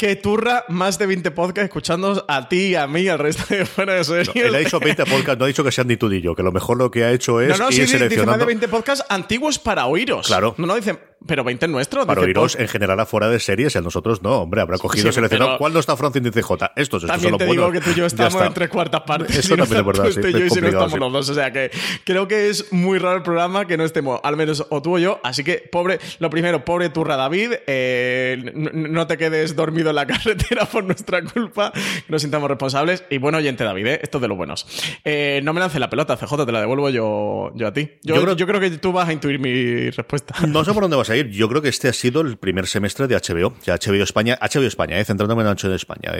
Que 0.01 0.15
turra 0.15 0.65
más 0.67 0.97
de 0.97 1.05
20 1.05 1.29
podcasts 1.29 1.65
escuchándonos 1.65 2.25
a 2.27 2.49
ti 2.49 2.69
y 2.69 2.75
a 2.75 2.87
mí 2.87 3.07
al 3.07 3.19
resto 3.19 3.43
de 3.53 3.67
fuera 3.67 3.93
de 3.93 4.03
series. 4.03 4.35
él 4.35 4.55
ha 4.55 4.57
dicho 4.57 4.79
20 4.79 5.05
podcasts, 5.05 5.37
no 5.37 5.45
ha 5.45 5.47
dicho 5.47 5.63
que 5.63 5.71
sean 5.71 5.85
ni 5.85 5.95
tú 5.95 6.09
ni 6.09 6.19
yo, 6.21 6.33
que 6.33 6.41
lo 6.41 6.51
mejor 6.51 6.77
lo 6.77 6.89
que 6.89 7.03
ha 7.03 7.11
hecho 7.11 7.39
es 7.39 7.49
no, 7.49 7.65
no, 7.65 7.69
ir 7.69 7.87
sí, 7.87 7.99
Dice 7.99 8.25
más 8.25 8.39
de 8.39 8.45
20 8.45 8.67
podcasts 8.67 9.05
antiguos 9.09 9.59
para 9.59 9.85
oíros. 9.85 10.25
Claro. 10.25 10.55
No, 10.57 10.65
no, 10.65 10.73
dice 10.75 10.97
pero 11.26 11.43
20 11.43 11.67
nuestros. 11.67 12.05
Para 12.05 12.22
oíros 12.22 12.55
en 12.55 12.67
general 12.67 12.99
afuera 12.99 13.30
de 13.30 13.39
series 13.39 13.76
y 13.76 13.78
a 13.78 13.82
nosotros 13.82 14.22
no, 14.22 14.41
hombre, 14.41 14.61
habrá 14.61 14.78
cogido 14.78 15.11
seleccionado. 15.11 15.57
¿Cuál 15.57 15.74
no 15.74 15.80
está 15.80 15.95
Francia 15.95 16.19
en 16.19 16.32
CJ? 16.32 16.39
Estos, 16.76 17.03
estos 17.03 17.07
también 17.07 17.22
son 17.22 17.32
los 17.32 17.39
te 17.39 17.45
digo 17.45 17.72
que 17.72 17.82
tú 17.82 17.91
y 17.91 17.95
yo 17.95 18.05
estamos 18.05 18.41
en 18.41 18.53
tres 18.53 18.69
cuartas 18.69 19.01
partes. 19.01 19.38
Eso 19.38 19.55
también 19.55 19.80
es 19.80 19.86
verdad. 19.86 20.09
Sí, 20.09 20.22
yo 20.32 20.45
y 20.45 20.49
si 20.49 20.61
no 20.61 20.67
estamos 20.67 20.99
los 20.99 21.13
dos. 21.13 21.30
O 21.30 21.34
sea 21.34 21.51
que 21.51 21.72
creo 22.03 22.28
que 22.28 22.49
es 22.49 22.72
muy 22.74 22.97
raro 22.97 23.17
el 23.17 23.24
programa 23.24 23.67
que 23.67 23.78
no 23.78 23.84
estemos, 23.84 24.19
al 24.24 24.36
menos 24.36 24.65
o 24.69 24.82
tú 24.82 24.95
o 24.95 24.99
yo. 24.99 25.19
Así 25.24 25.43
que, 25.43 25.57
pobre, 25.72 25.99
lo 26.19 26.30
primero, 26.30 26.65
pobre 26.65 26.89
turra 26.89 27.15
David, 27.15 27.53
eh, 27.67 28.51
no 28.53 29.07
te 29.07 29.17
quedes 29.17 29.55
dormido 29.55 29.89
en 29.89 29.95
la 29.95 30.07
carretera 30.07 30.65
por 30.65 30.84
nuestra 30.84 31.24
culpa. 31.24 31.72
Nos 32.07 32.22
sintamos 32.22 32.49
responsables. 32.49 33.03
Y 33.09 33.17
bueno, 33.19 33.38
oyente 33.38 33.63
David, 33.63 33.88
¿eh? 33.88 33.99
esto 34.01 34.17
es 34.17 34.22
de 34.24 34.28
los 34.28 34.38
buenos. 34.38 34.65
Eh, 35.03 35.41
no 35.43 35.53
me 35.53 35.59
lance 35.59 35.80
la 35.80 35.89
pelota, 35.89 36.17
CJ, 36.17 36.45
te 36.45 36.51
la 36.51 36.61
devuelvo 36.61 36.89
yo, 36.89 37.51
yo 37.55 37.67
a 37.67 37.74
ti. 37.74 37.91
Yo, 38.03 38.15
yo, 38.15 38.22
creo, 38.22 38.36
yo 38.36 38.47
creo 38.47 38.59
que 38.59 38.72
tú 38.72 38.91
vas 38.91 39.07
a 39.07 39.13
intuir 39.13 39.39
mi 39.39 39.89
respuesta. 39.89 40.36
No 40.47 40.63
sé 40.65 40.74
por 40.74 40.84
dónde 40.84 40.97
vas 40.97 41.11
Yo 41.16 41.49
creo 41.49 41.62
que 41.62 41.70
este 41.70 41.88
ha 41.89 41.93
sido 41.93 42.22
el 42.22 42.38
primer 42.38 42.68
semestre 42.68 43.07
de 43.07 43.16
HBO. 43.16 43.55
HBO 43.66 44.03
España, 44.03 44.38
HBO 44.41 44.64
España, 44.64 44.99
eh, 44.99 45.05
centrándome 45.05 45.43
en 45.43 45.49
HBO 45.49 45.76
España. 45.76 46.12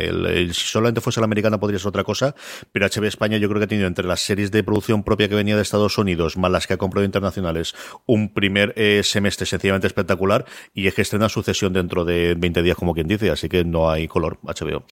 Si 0.48 0.54
solamente 0.54 1.02
fuese 1.02 1.20
la 1.20 1.26
americana 1.26 1.60
podría 1.60 1.80
ser 1.80 1.90
otra 1.90 2.04
cosa, 2.04 2.36
pero 2.72 2.88
HBO 2.88 3.06
España 3.06 3.38
yo 3.38 3.48
creo 3.48 3.60
que 3.60 3.66
ha 3.66 3.68
tenido 3.68 3.88
entre 3.88 4.06
las 4.06 4.22
series 4.22 4.52
de 4.52 4.64
producción 4.64 5.04
propia 5.04 5.30
que 5.30 5.36
venía 5.36 5.56
de 5.56 5.62
Estados 5.62 5.98
Unidos, 5.98 6.38
más 6.38 6.52
las 6.52 6.68
que 6.68 6.74
ha 6.74 6.78
comprado 6.78 7.06
internacionales, 7.06 7.74
un 8.06 8.34
primer 8.34 8.74
eh, 8.76 9.02
semestre 9.04 9.46
sencillamente 9.46 9.88
espectacular 9.88 10.46
y 10.74 10.88
es 10.88 10.94
que 10.94 11.02
estrena 11.02 11.30
sucesión 11.30 11.74
dentro 11.74 12.06
de 12.06 12.36
20 12.36 12.62
días, 12.62 12.78
como 12.78 12.94
quien 12.94 13.08
dice, 13.08 13.30
así 13.32 13.50
que 13.50 13.64
no 13.64 13.90
hay 13.90 14.08
color 14.08 14.40
HBO. 14.44 14.86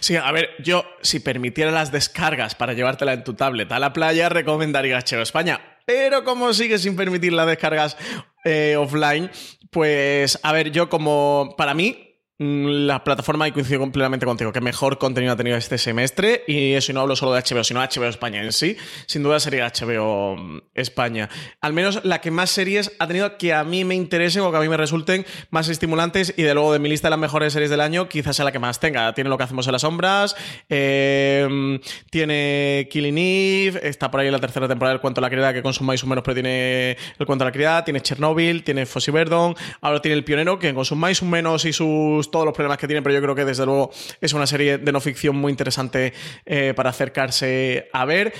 Sí, 0.00 0.16
a 0.16 0.30
ver, 0.30 0.50
yo 0.62 0.84
si 1.02 1.20
permitiera 1.20 1.70
las 1.70 1.90
descargas 1.90 2.54
para 2.54 2.74
llevártela 2.74 3.12
en 3.14 3.24
tu 3.24 3.34
tablet 3.34 3.72
a 3.72 3.78
la 3.78 3.92
playa, 3.92 4.28
recomendaría 4.28 4.98
HBO 4.98 5.22
España. 5.22 5.75
Pero 5.86 6.24
como 6.24 6.52
sigue 6.52 6.78
sin 6.78 6.96
permitir 6.96 7.32
las 7.32 7.46
descargas 7.46 7.96
eh, 8.44 8.76
offline, 8.76 9.30
pues 9.70 10.38
a 10.42 10.52
ver, 10.52 10.70
yo 10.70 10.88
como 10.88 11.54
para 11.56 11.74
mí 11.74 12.05
la 12.38 13.02
plataforma, 13.02 13.48
y 13.48 13.52
coincido 13.52 13.80
completamente 13.80 14.26
contigo, 14.26 14.52
que 14.52 14.60
mejor 14.60 14.98
contenido 14.98 15.32
ha 15.32 15.36
tenido 15.36 15.56
este 15.56 15.78
semestre. 15.78 16.44
Y 16.46 16.72
eso 16.72 16.92
no 16.92 17.00
hablo 17.00 17.16
solo 17.16 17.32
de 17.32 17.42
HBO, 17.42 17.64
sino 17.64 17.80
HBO 17.80 18.06
España 18.06 18.42
en 18.42 18.52
sí. 18.52 18.76
Sin 19.06 19.22
duda 19.22 19.40
sería 19.40 19.66
HBO 19.68 20.36
mm, 20.36 20.60
España. 20.74 21.30
Al 21.62 21.72
menos 21.72 22.04
la 22.04 22.20
que 22.20 22.30
más 22.30 22.50
series 22.50 22.92
ha 22.98 23.06
tenido 23.06 23.38
que 23.38 23.54
a 23.54 23.64
mí 23.64 23.84
me 23.84 23.94
interesen 23.94 24.42
o 24.42 24.50
que 24.50 24.58
a 24.58 24.60
mí 24.60 24.68
me 24.68 24.76
resulten 24.76 25.24
más 25.50 25.68
estimulantes. 25.68 26.34
Y 26.36 26.42
de 26.42 26.52
luego 26.52 26.72
de 26.72 26.78
mi 26.78 26.90
lista 26.90 27.08
de 27.08 27.10
las 27.10 27.18
mejores 27.18 27.54
series 27.54 27.70
del 27.70 27.80
año, 27.80 28.08
quizás 28.08 28.36
sea 28.36 28.44
la 28.44 28.52
que 28.52 28.58
más 28.58 28.80
tenga. 28.80 29.14
Tiene 29.14 29.30
lo 29.30 29.38
que 29.38 29.44
hacemos 29.44 29.66
en 29.66 29.72
las 29.72 29.82
sombras, 29.82 30.36
em, 30.68 31.80
tiene 32.10 32.88
Killing 32.90 33.18
Eve, 33.18 33.80
está 33.82 34.10
por 34.10 34.20
ahí 34.20 34.26
en 34.26 34.32
la 34.32 34.40
tercera 34.40 34.68
temporada 34.68 34.92
del 34.92 35.00
cuento 35.00 35.20
de 35.20 35.26
la 35.26 35.30
criada 35.30 35.54
que 35.54 35.62
consumáis 35.62 36.02
un 36.02 36.10
menos, 36.10 36.22
pero 36.22 36.34
tiene 36.34 36.96
el 37.18 37.26
cuento 37.26 37.44
de 37.44 37.48
la 37.48 37.52
criada, 37.52 37.84
tiene 37.84 38.00
Chernobyl, 38.00 38.62
tiene 38.62 38.84
Fossi 38.84 39.10
Verdon, 39.10 39.54
ahora 39.80 40.02
tiene 40.02 40.16
El 40.16 40.24
Pionero, 40.24 40.58
que 40.58 40.74
consumáis 40.74 41.22
un 41.22 41.30
menos 41.30 41.64
y 41.64 41.72
sus 41.72 42.25
todos 42.30 42.44
los 42.44 42.54
problemas 42.54 42.78
que 42.78 42.86
tiene, 42.86 43.02
pero 43.02 43.14
yo 43.14 43.22
creo 43.22 43.34
que 43.34 43.44
desde 43.44 43.66
luego 43.66 43.90
es 44.20 44.32
una 44.32 44.46
serie 44.46 44.78
de 44.78 44.92
no 44.92 45.00
ficción 45.00 45.36
muy 45.36 45.50
interesante 45.50 46.12
eh, 46.44 46.72
para 46.74 46.90
acercarse 46.90 47.88
a 47.92 48.04
ver. 48.04 48.32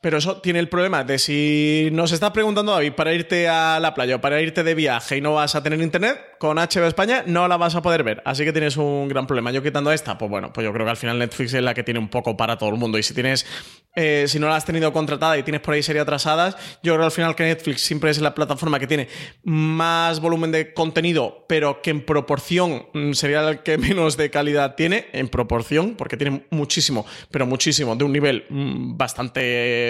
Pero 0.00 0.18
eso 0.18 0.40
tiene 0.40 0.58
el 0.58 0.68
problema 0.68 1.04
de 1.04 1.18
si 1.18 1.88
nos 1.92 2.12
estás 2.12 2.30
preguntando, 2.30 2.72
David, 2.72 2.92
para 2.92 3.12
irte 3.12 3.48
a 3.48 3.80
la 3.80 3.94
playa 3.94 4.16
o 4.16 4.20
para 4.20 4.40
irte 4.40 4.62
de 4.62 4.74
viaje 4.74 5.16
y 5.16 5.20
no 5.20 5.34
vas 5.34 5.54
a 5.54 5.62
tener 5.62 5.80
internet, 5.80 6.18
con 6.38 6.56
HBO 6.56 6.86
España 6.86 7.22
no 7.26 7.48
la 7.48 7.56
vas 7.56 7.74
a 7.74 7.82
poder 7.82 8.02
ver. 8.02 8.22
Así 8.24 8.44
que 8.44 8.52
tienes 8.52 8.76
un 8.76 9.08
gran 9.08 9.26
problema. 9.26 9.50
Yo 9.50 9.62
quitando 9.62 9.92
esta, 9.92 10.18
pues 10.18 10.30
bueno, 10.30 10.52
pues 10.52 10.64
yo 10.64 10.72
creo 10.72 10.84
que 10.84 10.90
al 10.90 10.96
final 10.96 11.18
Netflix 11.18 11.54
es 11.54 11.62
la 11.62 11.74
que 11.74 11.82
tiene 11.82 12.00
un 12.00 12.08
poco 12.08 12.36
para 12.36 12.58
todo 12.58 12.70
el 12.70 12.76
mundo. 12.76 12.98
Y 12.98 13.02
si 13.02 13.14
tienes, 13.14 13.46
eh, 13.94 14.24
si 14.28 14.38
no 14.38 14.48
la 14.48 14.56
has 14.56 14.64
tenido 14.64 14.92
contratada 14.92 15.38
y 15.38 15.42
tienes 15.42 15.60
por 15.60 15.74
ahí 15.74 15.82
series 15.82 16.02
atrasadas, 16.02 16.56
yo 16.82 16.94
creo 16.94 17.04
al 17.04 17.12
final 17.12 17.34
que 17.34 17.44
Netflix 17.44 17.82
siempre 17.82 18.10
es 18.10 18.20
la 18.20 18.34
plataforma 18.34 18.78
que 18.78 18.86
tiene 18.86 19.08
más 19.44 20.20
volumen 20.20 20.52
de 20.52 20.74
contenido, 20.74 21.44
pero 21.48 21.80
que 21.82 21.90
en 21.90 22.04
proporción 22.04 22.86
mm, 22.92 23.12
sería 23.12 23.48
el 23.48 23.62
que 23.62 23.78
menos 23.78 24.16
de 24.16 24.30
calidad 24.30 24.74
tiene, 24.74 25.06
en 25.12 25.28
proporción, 25.28 25.94
porque 25.96 26.16
tiene 26.16 26.46
muchísimo, 26.50 27.06
pero 27.30 27.46
muchísimo, 27.46 27.96
de 27.96 28.04
un 28.04 28.12
nivel 28.12 28.46
mm, 28.48 28.96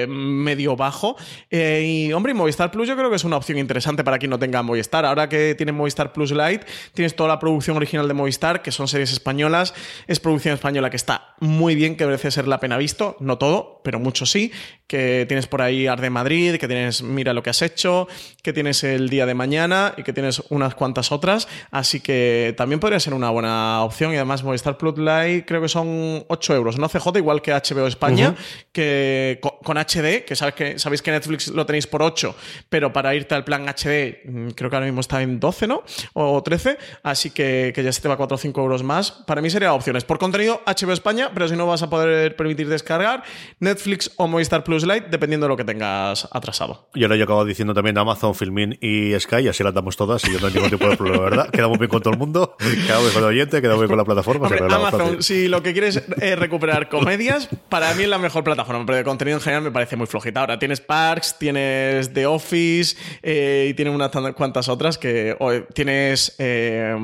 medio 0.09 0.77
bajo. 0.77 1.17
Eh, 1.51 1.83
y 1.87 2.13
hombre, 2.13 2.35
Movistar 2.35 2.71
Plus 2.71 2.89
yo 2.89 2.97
creo 2.97 3.11
que 3.11 3.17
es 3.17 3.25
una 3.25 3.37
opción 3.37 3.59
interesante 3.59 4.05
para 4.05 4.19
quien 4.19 4.31
no 4.31 4.39
tenga 4.39 4.63
Movistar. 4.63 5.05
Ahora 5.05 5.29
que 5.29 5.55
tiene 5.55 5.73
Movistar 5.73 6.13
Plus 6.13 6.33
Lite, 6.33 6.67
tienes 6.95 7.17
toda 7.17 7.29
la 7.29 7.39
producción 7.39 7.77
original 7.77 8.09
de 8.09 8.15
Movistar, 8.15 8.63
que 8.63 8.73
son 8.73 8.89
series 8.89 9.13
españolas. 9.13 9.75
Es 10.07 10.21
producción 10.21 10.55
española 10.55 10.91
que 10.91 10.97
está 10.97 11.35
muy 11.41 11.75
bien, 11.75 11.97
que 11.97 12.07
merece 12.07 12.31
ser 12.31 12.49
la 12.49 12.61
pena 12.61 12.77
visto. 12.77 13.17
No 13.21 13.39
todo, 13.39 13.81
pero 13.85 13.99
mucho 13.99 14.27
sí. 14.27 14.53
Que 14.87 15.25
tienes 15.27 15.47
por 15.47 15.63
ahí 15.63 15.87
Arde 15.87 16.11
Madrid, 16.11 16.57
que 16.57 16.69
tienes 16.69 17.03
Mira 17.03 17.33
lo 17.33 17.43
que 17.43 17.51
has 17.51 17.63
hecho, 17.63 18.09
que 18.43 18.53
tienes 18.53 18.85
El 18.85 19.09
Día 19.09 19.27
de 19.27 19.35
Mañana 19.35 19.95
y 19.97 20.03
que 20.03 20.13
tienes 20.13 20.43
unas 20.51 20.75
cuantas 20.75 21.13
otras. 21.13 21.49
Así 21.71 22.01
que 22.01 22.55
también 22.57 22.81
podría 22.81 23.01
ser 23.01 23.15
una 23.15 23.31
buena 23.31 23.83
opción. 23.83 24.13
Y 24.13 24.17
además, 24.17 24.45
Movistar 24.45 24.79
Plus 24.79 24.99
Lite 24.99 25.45
creo 25.47 25.61
que 25.61 25.69
son 25.69 26.25
8 26.29 26.55
euros. 26.55 26.79
No 26.79 26.89
CJ, 26.89 27.19
igual 27.19 27.43
que 27.43 27.53
HBO 27.53 27.87
España, 27.87 28.35
que 28.73 29.41
con, 29.63 29.76
HD, 29.77 30.25
que, 30.25 30.35
sabes 30.35 30.55
que 30.55 30.79
sabéis 30.79 31.03
que 31.03 31.11
Netflix 31.11 31.49
lo 31.49 31.67
tenéis 31.67 31.87
por 31.87 32.03
8, 32.03 32.35
pero 32.69 32.93
para 32.93 33.15
irte 33.15 33.35
al 33.35 33.45
plan 33.45 33.69
HD, 33.69 34.23
mm, 34.25 34.51
creo 34.51 34.71
que 34.71 34.77
ahora 34.77 34.87
mismo 34.87 35.01
está 35.01 35.23
en 35.23 35.41
12, 35.41 35.67
¿no? 35.67 35.83
O 36.15 36.43
13, 36.43 36.79
así 37.03 37.31
que, 37.31 37.73
que 37.75 37.83
ya 37.83 37.93
se 37.93 38.01
te 38.01 38.09
va 38.09 38.17
4 38.17 38.35
o 38.35 38.39
5 38.39 38.61
euros 38.61 38.83
más. 38.83 39.11
Para 39.11 39.41
mí 39.41 39.51
serían 39.51 39.73
opciones. 39.73 40.05
Por 40.05 40.19
contenido, 40.19 40.63
HBO 40.67 40.93
España, 40.93 41.31
pero 41.33 41.49
si 41.49 41.57
no 41.57 41.67
vas 41.67 41.83
a 41.83 41.91
poder 41.91 42.37
permitir 42.37 42.69
descargar, 42.69 43.23
Netflix 43.61 44.11
o 44.17 44.27
Movistar 44.27 44.65
Plus 44.65 44.87
Lite, 44.87 45.07
dependiendo 45.11 45.47
de 45.47 45.49
lo 45.49 45.57
que 45.57 45.65
tengas 45.65 46.29
atrasado. 46.33 46.89
Y 46.95 47.03
ahora 47.03 47.17
yo 47.17 47.25
acabo 47.25 47.45
diciendo 47.45 47.75
también 47.75 47.99
Amazon, 47.99 48.35
Filmin 48.35 48.79
y 48.81 49.19
Sky, 49.19 49.49
así 49.49 49.63
las 49.63 49.75
damos 49.75 49.97
todas 49.97 50.25
y 50.25 50.33
yo 50.33 50.41
no 50.41 50.51
tengo 50.51 50.69
tipo 50.69 50.89
de 50.89 50.97
problema, 50.97 51.25
¿verdad? 51.25 51.51
Quedamos 51.51 51.79
bien 51.79 51.91
con 51.91 52.03
todo 52.03 52.13
el 52.13 52.19
mundo, 52.19 52.57
quedamos 52.87 53.05
bien 53.05 53.15
con 53.15 53.23
el 53.23 53.29
oyente, 53.29 53.61
quedamos 53.61 53.81
bien 53.81 53.89
con 53.89 53.99
la 53.99 54.05
plataforma. 54.05 54.49
Amazon, 54.75 55.23
si 55.23 55.49
lo 55.49 55.63
que 55.63 55.73
quieres 55.73 56.03
es 56.21 56.39
recuperar 56.39 56.89
comedias, 56.89 57.49
para 57.69 57.93
mí 57.95 58.05
es 58.05 58.09
la 58.09 58.19
mejor 58.19 58.45
plataforma, 58.45 58.85
pero 58.87 58.99
de 58.99 59.05
contenido 59.05 59.39
en 59.39 59.43
general 59.43 59.65
me 59.67 59.73
parece 59.73 59.97
muy 59.97 60.07
flojita. 60.07 60.41
Ahora 60.41 60.59
tienes 60.59 60.81
Parks, 60.81 61.37
tienes 61.39 62.13
The 62.13 62.27
Office 62.27 62.97
eh, 63.23 63.69
y 63.71 63.75
tienes 63.75 63.95
unas 63.95 64.11
cuantas 64.35 64.69
otras 64.69 64.99
que 64.99 65.37
tienes 65.75 66.35
eh, 66.39 66.97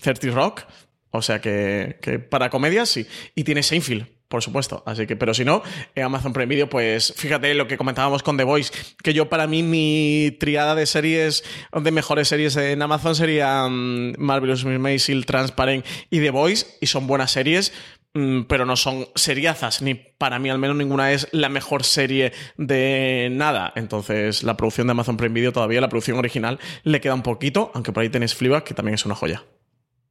30 0.00 0.30
Rock, 0.30 0.62
o 1.10 1.22
sea 1.22 1.40
que, 1.40 2.26
para 2.30 2.50
comedias 2.50 2.88
sí. 2.88 3.06
Y 3.34 3.44
tienes 3.44 3.66
Seinfeld, 3.66 4.06
por 4.28 4.42
supuesto. 4.42 4.82
Así 4.86 5.06
que, 5.06 5.14
pero 5.14 5.34
si 5.34 5.44
no, 5.44 5.62
eh, 5.94 6.02
Amazon 6.02 6.32
Prime 6.32 6.46
Video, 6.46 6.68
pues 6.68 7.12
fíjate 7.16 7.54
lo 7.54 7.68
que 7.68 7.76
comentábamos 7.76 8.22
con 8.22 8.36
The 8.36 8.44
Voice, 8.44 8.72
que 9.02 9.12
yo 9.12 9.28
para 9.28 9.46
mí 9.46 9.62
mi 9.62 10.36
triada 10.40 10.74
de 10.74 10.86
series, 10.86 11.44
de 11.72 11.90
mejores 11.90 12.28
series 12.28 12.56
en 12.56 12.82
Amazon 12.82 13.14
sería 13.14 13.64
um, 13.66 14.12
Marvelous 14.18 14.64
Miss 14.64 15.10
Transparent 15.26 15.86
y 16.10 16.20
The 16.20 16.30
Voice, 16.30 16.66
y 16.80 16.86
son 16.86 17.06
buenas 17.06 17.30
series 17.30 17.72
mm, 17.72 18.01
pero 18.12 18.66
no 18.66 18.76
son 18.76 19.06
seriazas, 19.14 19.80
ni 19.82 19.94
para 19.94 20.38
mí 20.38 20.50
al 20.50 20.58
menos 20.58 20.76
ninguna 20.76 21.12
es 21.12 21.28
la 21.32 21.48
mejor 21.48 21.84
serie 21.84 22.32
de 22.56 23.28
nada. 23.32 23.72
Entonces, 23.74 24.42
la 24.42 24.56
producción 24.56 24.86
de 24.86 24.92
Amazon 24.92 25.16
Prime 25.16 25.34
Video 25.34 25.52
todavía, 25.52 25.80
la 25.80 25.88
producción 25.88 26.18
original, 26.18 26.58
le 26.84 27.00
queda 27.00 27.14
un 27.14 27.22
poquito, 27.22 27.70
aunque 27.74 27.92
por 27.92 28.02
ahí 28.02 28.10
tenéis 28.10 28.34
Fleabag, 28.34 28.64
que 28.64 28.74
también 28.74 28.94
es 28.94 29.06
una 29.06 29.14
joya. 29.14 29.44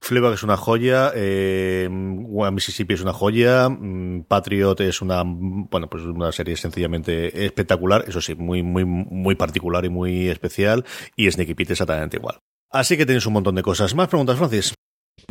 Fleabag 0.03 0.33
es 0.33 0.41
una 0.41 0.57
joya, 0.57 1.11
eh, 1.13 1.87
Mississippi 1.91 2.95
es 2.95 3.01
una 3.01 3.13
joya, 3.13 3.69
mm, 3.69 4.23
Patriot 4.23 4.81
es 4.81 5.01
una, 5.03 5.21
bueno, 5.23 5.87
pues 5.89 6.03
una 6.03 6.31
serie 6.31 6.57
sencillamente 6.57 7.45
espectacular, 7.45 8.05
eso 8.07 8.19
sí, 8.19 8.33
muy, 8.33 8.63
muy, 8.63 8.83
muy 8.83 9.35
particular 9.35 9.85
y 9.85 9.89
muy 9.89 10.27
especial, 10.27 10.85
y 11.15 11.29
Sneaky 11.29 11.53
Pete 11.53 11.73
exactamente 11.73 12.17
igual. 12.17 12.39
Así 12.71 12.97
que 12.97 13.05
tenéis 13.05 13.27
un 13.27 13.33
montón 13.33 13.53
de 13.53 13.61
cosas. 13.61 13.93
¿Más 13.93 14.07
preguntas, 14.07 14.37
Francis? 14.37 14.73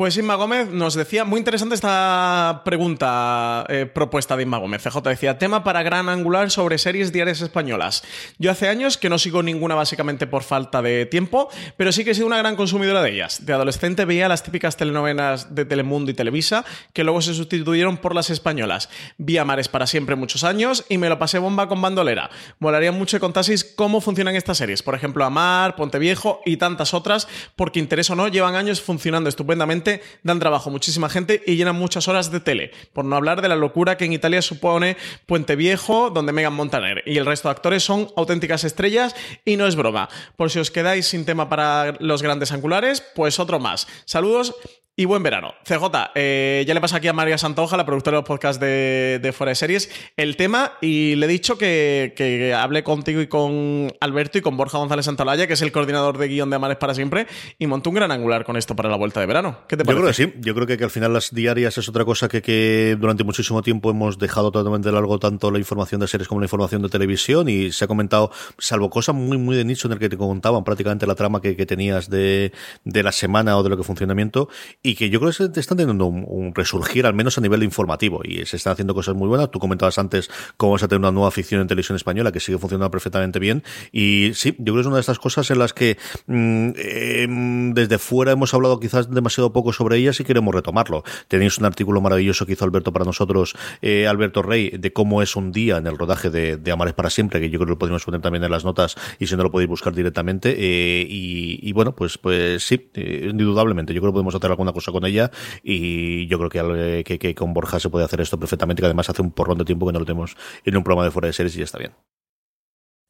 Pues 0.01 0.16
Inma 0.16 0.35
Gómez 0.37 0.70
nos 0.70 0.95
decía, 0.95 1.24
muy 1.24 1.39
interesante 1.39 1.74
esta 1.74 2.62
pregunta 2.64 3.66
eh, 3.68 3.85
propuesta 3.85 4.37
de 4.37 4.45
Inma 4.45 4.57
Gómez. 4.57 4.83
CJ 4.83 5.03
decía, 5.03 5.39
tema 5.39 5.62
para 5.62 5.83
gran 5.83 6.09
angular 6.09 6.51
sobre 6.51 6.78
series 6.78 7.12
diarias 7.12 7.43
españolas. 7.43 8.03
Yo 8.39 8.51
hace 8.51 8.68
años 8.68 8.97
que 8.97 9.11
no 9.11 9.18
sigo 9.18 9.43
ninguna 9.43 9.74
básicamente 9.74 10.26
por 10.26 10.43
falta 10.43 10.81
de 10.81 11.07
tiempo, 11.07 11.51
pero 11.76 11.93
sí 11.93 12.05
que 12.05 12.12
he 12.12 12.14
sido 12.14 12.28
una 12.28 12.39
gran 12.39 12.57
consumidora 12.57 13.03
de 13.03 13.11
ellas. 13.11 13.45
De 13.45 13.53
adolescente 13.53 14.05
veía 14.05 14.28
las 14.28 14.43
típicas 14.43 14.76
telenovelas 14.76 15.55
de 15.55 15.64
Telemundo 15.64 16.11
y 16.11 16.14
Televisa, 16.14 16.64
que 16.95 17.05
luego 17.05 17.20
se 17.20 17.35
sustituyeron 17.35 17.99
por 17.99 18.14
las 18.14 18.31
españolas. 18.31 18.89
Vi 19.18 19.37
a 19.39 19.45
Mares 19.45 19.68
para 19.68 19.87
siempre 19.87 20.16
muchos 20.16 20.45
años 20.45 20.85
y 20.89 20.99
me 20.99 21.09
lo 21.09 21.18
pasé 21.18 21.39
bomba 21.39 21.68
con 21.68 21.83
Bandolera. 21.83 22.31
Molaría 22.59 22.93
mucho 22.93 23.18
que 23.18 23.20
contaseis 23.20 23.64
cómo 23.64 24.01
funcionan 24.01 24.37
estas 24.37 24.59
series. 24.59 24.83
Por 24.83 24.95
ejemplo, 24.95 25.24
Amar, 25.24 25.76
Ponte 25.76 25.99
Viejo 25.99 26.41
y 26.47 26.57
tantas 26.57 26.95
otras, 26.95 27.28
porque 27.57 27.81
interés 27.81 28.09
o 28.09 28.14
no, 28.14 28.28
llevan 28.28 28.55
años 28.55 28.81
funcionando 28.81 29.28
estupendamente 29.28 29.80
dan 30.22 30.39
trabajo 30.39 30.70
a 30.70 30.72
muchísima 30.72 31.09
gente 31.09 31.43
y 31.47 31.57
llenan 31.57 31.76
muchas 31.76 32.09
horas 32.09 32.31
de 32.31 32.41
tele. 32.41 32.70
Por 32.93 33.05
no 33.05 33.16
hablar 33.16 33.43
de 33.43 33.49
la 33.49 33.57
locura 33.57 33.97
que 33.97 34.05
en 34.05 34.12
Italia 34.12 34.43
supone 34.43 34.97
Puente 35.26 35.57
Viejo, 35.57 36.11
donde 36.11 36.33
Megan 36.33 36.55
Montaner 36.55 37.03
y 37.07 37.18
el 37.18 37.26
resto 37.26 37.49
de 37.49 37.53
actores 37.53 37.83
son 37.83 38.09
auténticas 38.16 38.64
estrellas 38.64 39.14
y 39.45 39.57
no 39.57 39.66
es 39.66 39.76
broma. 39.76 40.09
Por 40.37 40.51
si 40.51 40.59
os 40.59 40.70
quedáis 40.70 41.07
sin 41.07 41.24
tema 41.24 41.49
para 41.49 41.97
los 42.01 42.22
grandes 42.22 42.53
angulares, 42.53 43.03
pues 43.14 43.39
otro 43.39 43.59
más. 43.59 43.87
Saludos 44.05 44.55
y 45.01 45.07
buen 45.07 45.22
verano. 45.22 45.55
CJ, 45.64 46.11
eh, 46.14 46.62
ya 46.66 46.74
le 46.74 46.80
pasa 46.82 46.98
aquí 46.98 47.09
a 47.09 47.14
María 47.14 47.38
Santoja, 47.38 47.78
la 47.78 47.86
productora 47.86 48.16
de 48.16 48.20
los 48.20 48.28
podcasts 48.28 48.61
de, 48.61 49.18
de 49.22 49.32
Fuera 49.32 49.48
de 49.48 49.55
Series, 49.55 49.90
el 50.18 50.36
tema 50.36 50.72
y 50.82 51.14
le 51.14 51.24
he 51.24 51.28
dicho 51.30 51.57
que, 51.57 52.12
que 52.14 52.53
hable 52.53 52.84
contigo 52.84 53.22
y 53.22 53.26
con 53.26 53.90
Alberto 53.98 54.36
y 54.36 54.42
con 54.42 54.59
Borja 54.59 54.76
González 54.76 55.07
Santalaya, 55.07 55.46
que 55.46 55.55
es 55.55 55.62
el 55.62 55.72
coordinador 55.72 56.18
de 56.18 56.28
guion 56.28 56.51
de 56.51 56.57
Amares 56.57 56.76
para 56.76 56.94
siempre, 56.94 57.26
y 57.59 57.66
montó 57.66 57.88
un 57.88 57.96
gran 57.96 58.12
angular 58.12 58.44
con 58.44 58.59
esto 58.59 58.76
para 58.76 58.90
la 58.90 58.96
vuelta 58.96 59.20
de 59.20 59.26
verano. 59.26 59.61
¿Qué 59.68 59.78
te 59.78 59.86
parece? 59.86 59.96
Yo 59.96 60.03
creo 60.03 60.09
que 60.11 60.34
sí. 60.34 60.40
Yo 60.42 60.55
creo 60.55 60.66
que, 60.66 60.76
que 60.76 60.84
al 60.84 60.90
final 60.90 61.14
las 61.14 61.34
diarias 61.34 61.78
es 61.78 61.88
otra 61.88 62.05
cosa 62.05 62.28
que, 62.28 62.42
que 62.42 62.94
durante 63.01 63.24
muchísimo 63.24 63.62
tiempo 63.62 63.90
hemos 63.90 64.18
dejado 64.18 64.53
totalmente 64.53 64.92
largo 64.92 65.18
tanto 65.18 65.51
la 65.51 65.59
información 65.59 66.03
de 66.03 66.09
series 66.09 66.28
como 66.28 66.42
la 66.42 66.44
información 66.44 66.82
de 66.82 66.90
televisión 66.90 67.48
y 67.48 67.72
se 67.72 67.86
ha 67.86 67.88
comentado, 67.88 68.32
salvo 68.59 68.90
cosas 68.90 69.14
muy, 69.14 69.38
muy 69.38 69.57
de 69.57 69.64
nicho 69.64 69.88
en 69.88 69.92
el 69.92 69.98
que 69.98 70.11
te 70.11 70.18
contaban 70.18 70.62
prácticamente 70.62 71.07
la 71.07 71.14
trama 71.14 71.40
que, 71.40 71.57
que 71.57 71.64
tenías 71.64 72.11
de, 72.11 72.53
de 72.84 73.03
la 73.03 73.12
semana 73.12 73.57
o 73.57 73.62
de 73.62 73.70
lo 73.70 73.78
que 73.78 73.82
funcionamiento 73.82 74.51
y 74.82 74.89
que 74.95 75.11
yo 75.11 75.20
creo 75.20 75.32
que 75.32 75.53
se 75.53 75.61
están 75.61 75.78
teniendo 75.78 76.07
un, 76.07 76.55
resurgir, 76.55 77.07
al 77.07 77.14
menos 77.14 77.38
a 77.38 77.41
nivel 77.41 77.62
informativo, 77.62 78.20
y 78.24 78.45
se 78.47 78.57
están 78.57 78.72
haciendo 78.72 78.95
cosas 78.95 79.14
muy 79.14 79.28
buenas. 79.28 79.51
Tú 79.51 79.59
comentabas 79.59 79.99
antes 79.99 80.30
cómo 80.57 80.72
vas 80.72 80.82
a 80.82 80.88
tener 80.88 81.01
una 81.01 81.12
nueva 81.12 81.30
ficción 81.30 81.61
en 81.61 81.66
televisión 81.66 81.97
española 81.97 82.32
que 82.32 82.41
sigue 82.41 82.59
funcionando 82.59 82.91
perfectamente 82.91 83.38
bien, 83.38 83.62
y 83.93 84.32
sí, 84.34 84.55
yo 84.59 84.72
creo 84.72 84.74
que 84.76 84.80
es 84.80 84.86
una 84.86 84.97
de 84.97 85.01
estas 85.01 85.18
cosas 85.18 85.51
en 85.51 85.59
las 85.59 85.72
que 85.72 85.97
mm, 86.26 86.70
em, 86.76 87.74
desde 87.74 87.99
fuera 87.99 88.32
hemos 88.32 88.53
hablado 88.55 88.80
quizás 88.80 89.11
demasiado 89.11 89.53
poco 89.53 89.72
sobre 89.72 89.97
ellas 89.97 90.20
y 90.20 90.24
queremos 90.24 90.55
retomarlo. 90.55 91.03
Tenéis 91.28 91.59
un 91.59 91.64
artículo 91.64 92.01
maravilloso 92.01 92.47
que 92.47 92.53
hizo 92.53 92.64
Alberto 92.64 92.93
para 92.93 93.05
nosotros, 93.05 93.57
eh, 93.82 94.07
Alberto 94.07 94.43
Rey, 94.43 94.70
de 94.70 94.93
cómo 94.93 95.22
es 95.22 95.36
un 95.36 95.53
día 95.53 95.78
en 95.78 95.86
el 95.86 95.99
rodaje 95.99 96.30
de, 96.30 96.57
de 96.57 96.72
Amares 96.72 96.95
para 96.95 97.11
siempre, 97.11 97.41
que 97.41 97.51
yo 97.51 97.59
creo 97.59 97.66
que 97.66 97.72
lo 97.72 97.78
podemos 97.78 98.05
poner 98.05 98.20
también 98.20 98.45
en 98.45 98.51
las 98.51 98.64
notas 98.64 98.97
y 99.18 99.26
si 99.26 99.36
no 99.36 99.43
lo 99.43 99.51
podéis 99.51 99.68
buscar 99.68 99.95
directamente. 99.95 100.55
Eh, 100.57 101.07
y, 101.09 101.61
y, 101.62 101.72
bueno, 101.72 101.95
pues, 101.95 102.18
pues 102.18 102.62
sí, 102.62 102.91
eh, 102.95 103.28
indudablemente, 103.30 103.95
yo 103.95 104.01
creo 104.01 104.12
que 104.12 104.14
podemos 104.14 104.34
hacer 104.34 104.51
alguna 104.51 104.72
cosa 104.72 104.80
con 104.87 105.05
ella 105.05 105.31
y 105.62 106.26
yo 106.26 106.39
creo 106.39 106.51
que, 106.51 107.05
que, 107.05 107.18
que, 107.18 107.35
con 107.35 107.53
Borja 107.53 107.78
se 107.78 107.91
puede 107.91 108.05
hacer 108.05 108.20
esto 108.20 108.39
perfectamente, 108.39 108.81
que 108.81 108.87
además 108.87 109.11
hace 109.11 109.22
un 109.22 109.33
porrón 109.33 109.59
de 109.59 109.64
tiempo 109.64 109.87
que 109.87 109.93
no 109.93 110.01
lo 110.01 110.07
tenemos 110.07 110.37
en 110.64 110.76
un 110.76 110.85
programa 110.85 111.05
de 111.05 111.11
fuera 111.11 111.26
de 111.26 111.33
series 111.33 111.55
y 111.57 111.59
ya 111.59 111.64
está 111.64 111.78
bien. 111.78 111.93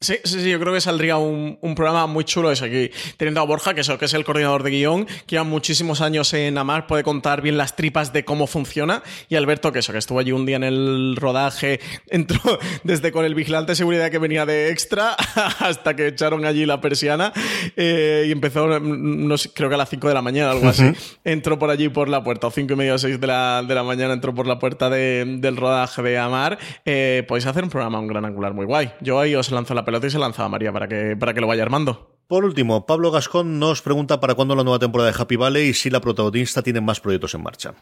Sí, 0.01 0.15
sí, 0.23 0.41
sí, 0.41 0.49
yo 0.49 0.59
creo 0.59 0.73
que 0.73 0.81
saldría 0.81 1.17
un, 1.17 1.59
un, 1.61 1.75
programa 1.75 2.07
muy 2.07 2.23
chulo 2.23 2.51
eso 2.51 2.65
aquí. 2.65 2.89
Teniendo 3.17 3.39
a 3.39 3.43
Borja, 3.43 3.75
que, 3.75 3.81
eso, 3.81 3.99
que 3.99 4.05
es 4.05 4.13
el 4.15 4.23
coordinador 4.25 4.63
de 4.63 4.71
guion, 4.71 5.05
que 5.05 5.35
lleva 5.35 5.43
muchísimos 5.43 6.01
años 6.01 6.33
en 6.33 6.57
Amar, 6.57 6.87
puede 6.87 7.03
contar 7.03 7.43
bien 7.43 7.55
las 7.55 7.75
tripas 7.75 8.11
de 8.11 8.25
cómo 8.25 8.47
funciona. 8.47 9.03
Y 9.29 9.35
Alberto, 9.35 9.71
que 9.71 9.77
eso, 9.77 9.91
que 9.91 9.99
estuvo 9.99 10.17
allí 10.17 10.31
un 10.31 10.47
día 10.47 10.55
en 10.55 10.63
el 10.63 11.15
rodaje, 11.17 11.79
entró 12.09 12.39
desde 12.83 13.11
con 13.11 13.25
el 13.25 13.35
vigilante 13.35 13.73
de 13.73 13.75
seguridad 13.75 14.09
que 14.09 14.17
venía 14.17 14.47
de 14.47 14.71
extra 14.71 15.11
hasta 15.59 15.95
que 15.95 16.07
echaron 16.07 16.45
allí 16.45 16.65
la 16.65 16.81
persiana 16.81 17.31
eh, 17.75 18.25
y 18.27 18.31
empezó, 18.31 18.79
no 18.79 19.37
sé, 19.37 19.51
creo 19.53 19.69
que 19.69 19.75
a 19.75 19.77
las 19.77 19.89
5 19.89 20.07
de 20.07 20.13
la 20.15 20.23
mañana, 20.23 20.49
algo 20.49 20.67
así. 20.67 20.81
Uh 20.81 20.87
-huh. 20.87 21.17
Entró 21.25 21.59
por 21.59 21.69
allí 21.69 21.89
por 21.89 22.09
la 22.09 22.23
puerta, 22.23 22.47
o 22.47 22.51
5 22.51 22.73
y 22.73 22.75
media 22.75 22.95
o 22.95 22.97
6 22.97 23.21
de 23.21 23.27
la, 23.27 23.61
de 23.61 23.75
la 23.75 23.83
mañana 23.83 24.15
entró 24.15 24.33
por 24.33 24.47
la 24.47 24.57
puerta 24.57 24.89
de, 24.89 25.25
del 25.37 25.57
rodaje 25.57 26.01
de 26.01 26.17
Amar. 26.17 26.57
Eh, 26.85 27.23
podéis 27.27 27.45
hacer 27.45 27.63
un 27.63 27.69
programa, 27.69 27.99
un 27.99 28.07
gran 28.07 28.25
angular 28.25 28.55
muy 28.55 28.65
guay. 28.65 28.93
Yo 29.01 29.19
ahí 29.19 29.35
os 29.35 29.51
lanzo 29.51 29.75
la 29.75 29.85
pelota 29.91 30.07
y 30.07 30.09
se 30.09 30.19
lanzaba 30.19 30.47
María 30.47 30.71
para 30.71 30.87
que, 30.87 31.17
para 31.19 31.33
que 31.33 31.41
lo 31.41 31.47
vaya 31.47 31.63
armando. 31.63 32.17
Por 32.27 32.45
último, 32.45 32.85
Pablo 32.85 33.11
Gascón 33.11 33.59
nos 33.59 33.81
pregunta 33.81 34.21
para 34.21 34.35
cuándo 34.35 34.55
la 34.55 34.63
nueva 34.63 34.79
temporada 34.79 35.11
de 35.11 35.21
Happy 35.21 35.35
Valley 35.35 35.69
y 35.69 35.73
si 35.73 35.89
la 35.89 35.99
protagonista 35.99 36.61
tiene 36.61 36.79
más 36.79 37.01
proyectos 37.01 37.35
en 37.35 37.43
marcha. 37.43 37.75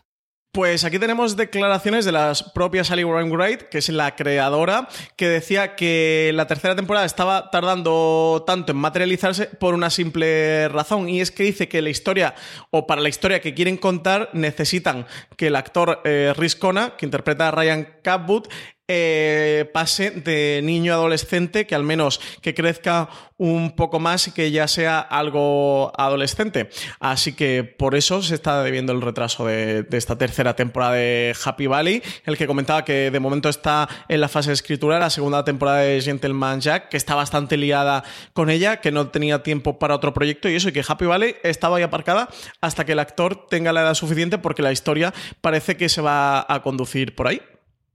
Pues 0.51 0.84
aquí 0.84 0.97
tenemos 0.97 1.38
declaraciones 1.38 2.05
de 2.05 2.12
la 2.12 2.34
propia 2.55 2.84
Sally 2.84 3.03
Wainwright, 3.03 3.70
que 3.70 3.78
es 3.78 3.89
la 3.89 4.16
creadora, 4.16 4.88
que 5.16 5.28
decía 5.28 5.76
que 5.76 6.32
la 6.34 6.47
tercera 6.47 6.76
temporada 6.76 7.05
estaba 7.05 7.51
tardando 7.51 8.43
tanto 8.47 8.72
en 8.72 8.80
materializarse 8.80 9.45
por 9.45 9.76
una 9.76 9.91
simple 9.91 10.68
razón, 10.70 11.07
y 11.07 11.22
es 11.22 11.30
que 11.30 11.43
dice 11.43 11.68
que 11.68 11.84
la 11.84 11.91
historia, 11.91 12.34
o 12.72 12.88
para 12.88 13.01
la 13.01 13.10
historia 13.10 13.41
que 13.41 13.53
quieren 13.53 13.78
contar, 13.78 14.32
necesitan 14.34 15.05
que 15.38 15.47
el 15.47 15.55
actor 15.55 16.01
eh, 16.03 16.34
Rhys 16.36 16.55
Cona, 16.55 16.97
que 16.97 17.05
interpreta 17.05 17.49
a 17.49 17.51
Ryan 17.51 17.88
Capwood, 18.01 18.47
eh, 18.92 19.70
pase 19.72 20.10
de 20.10 20.62
niño 20.64 20.94
adolescente, 20.94 21.68
que 21.68 21.76
al 21.76 21.84
menos 21.84 22.20
que 22.42 22.56
crezca 22.56 23.08
un 23.38 23.76
poco 23.76 24.00
más 24.00 24.28
y 24.28 24.32
que 24.32 24.50
ya 24.50 24.68
sea 24.68 25.00
algo 25.00 25.94
adolescente. 25.96 26.70
Así 27.00 27.34
que 27.34 27.64
por 27.64 27.94
eso 27.94 28.24
se 28.24 28.34
está 28.34 28.64
debiendo 28.64 28.92
el 28.92 29.02
retraso 29.02 29.46
de, 29.46 29.84
de, 29.84 29.98
esta 29.98 30.18
tercera 30.18 30.56
temporada 30.56 30.94
de 30.94 31.36
Happy 31.46 31.68
Valley, 31.68 32.02
el 32.26 32.36
que 32.36 32.48
comentaba 32.48 32.84
que 32.84 33.12
de 33.12 33.20
momento 33.20 33.48
está 33.48 33.88
en 34.08 34.22
la 34.22 34.28
fase 34.28 34.50
de 34.50 34.56
escritura, 34.56 34.98
la 34.98 35.12
segunda 35.12 35.46
temporada 35.46 35.82
de 35.82 36.02
Gentleman 36.02 36.60
Jack, 36.60 36.90
que 36.90 36.98
está 36.98 37.14
bastante 37.14 37.58
liada 37.58 38.04
con 38.34 38.50
ella, 38.50 38.82
que 38.82 38.92
no 38.92 39.10
tenía 39.10 39.44
tiempo 39.44 39.78
para 39.78 39.96
otro 39.96 40.14
proyecto 40.14 40.50
y 40.50 40.56
eso, 40.56 40.70
y 40.70 40.72
que 40.72 40.84
Happy 40.86 41.06
Valley 41.06 41.36
estaba 41.44 41.78
ahí 41.78 41.84
aparcada 41.84 42.28
hasta 42.60 42.86
que 42.86 42.94
el 42.94 43.00
actor 43.00 43.48
tenga 43.48 43.72
la 43.72 43.82
edad 43.82 43.94
suficiente 43.94 44.40
porque 44.40 44.64
la 44.64 44.72
historia 44.72 45.14
parece 45.42 45.78
que 45.78 45.90
se 45.90 46.02
va 46.02 46.44
a 46.50 46.62
conducir 46.64 47.16
por 47.16 47.28
ahí. 47.28 47.40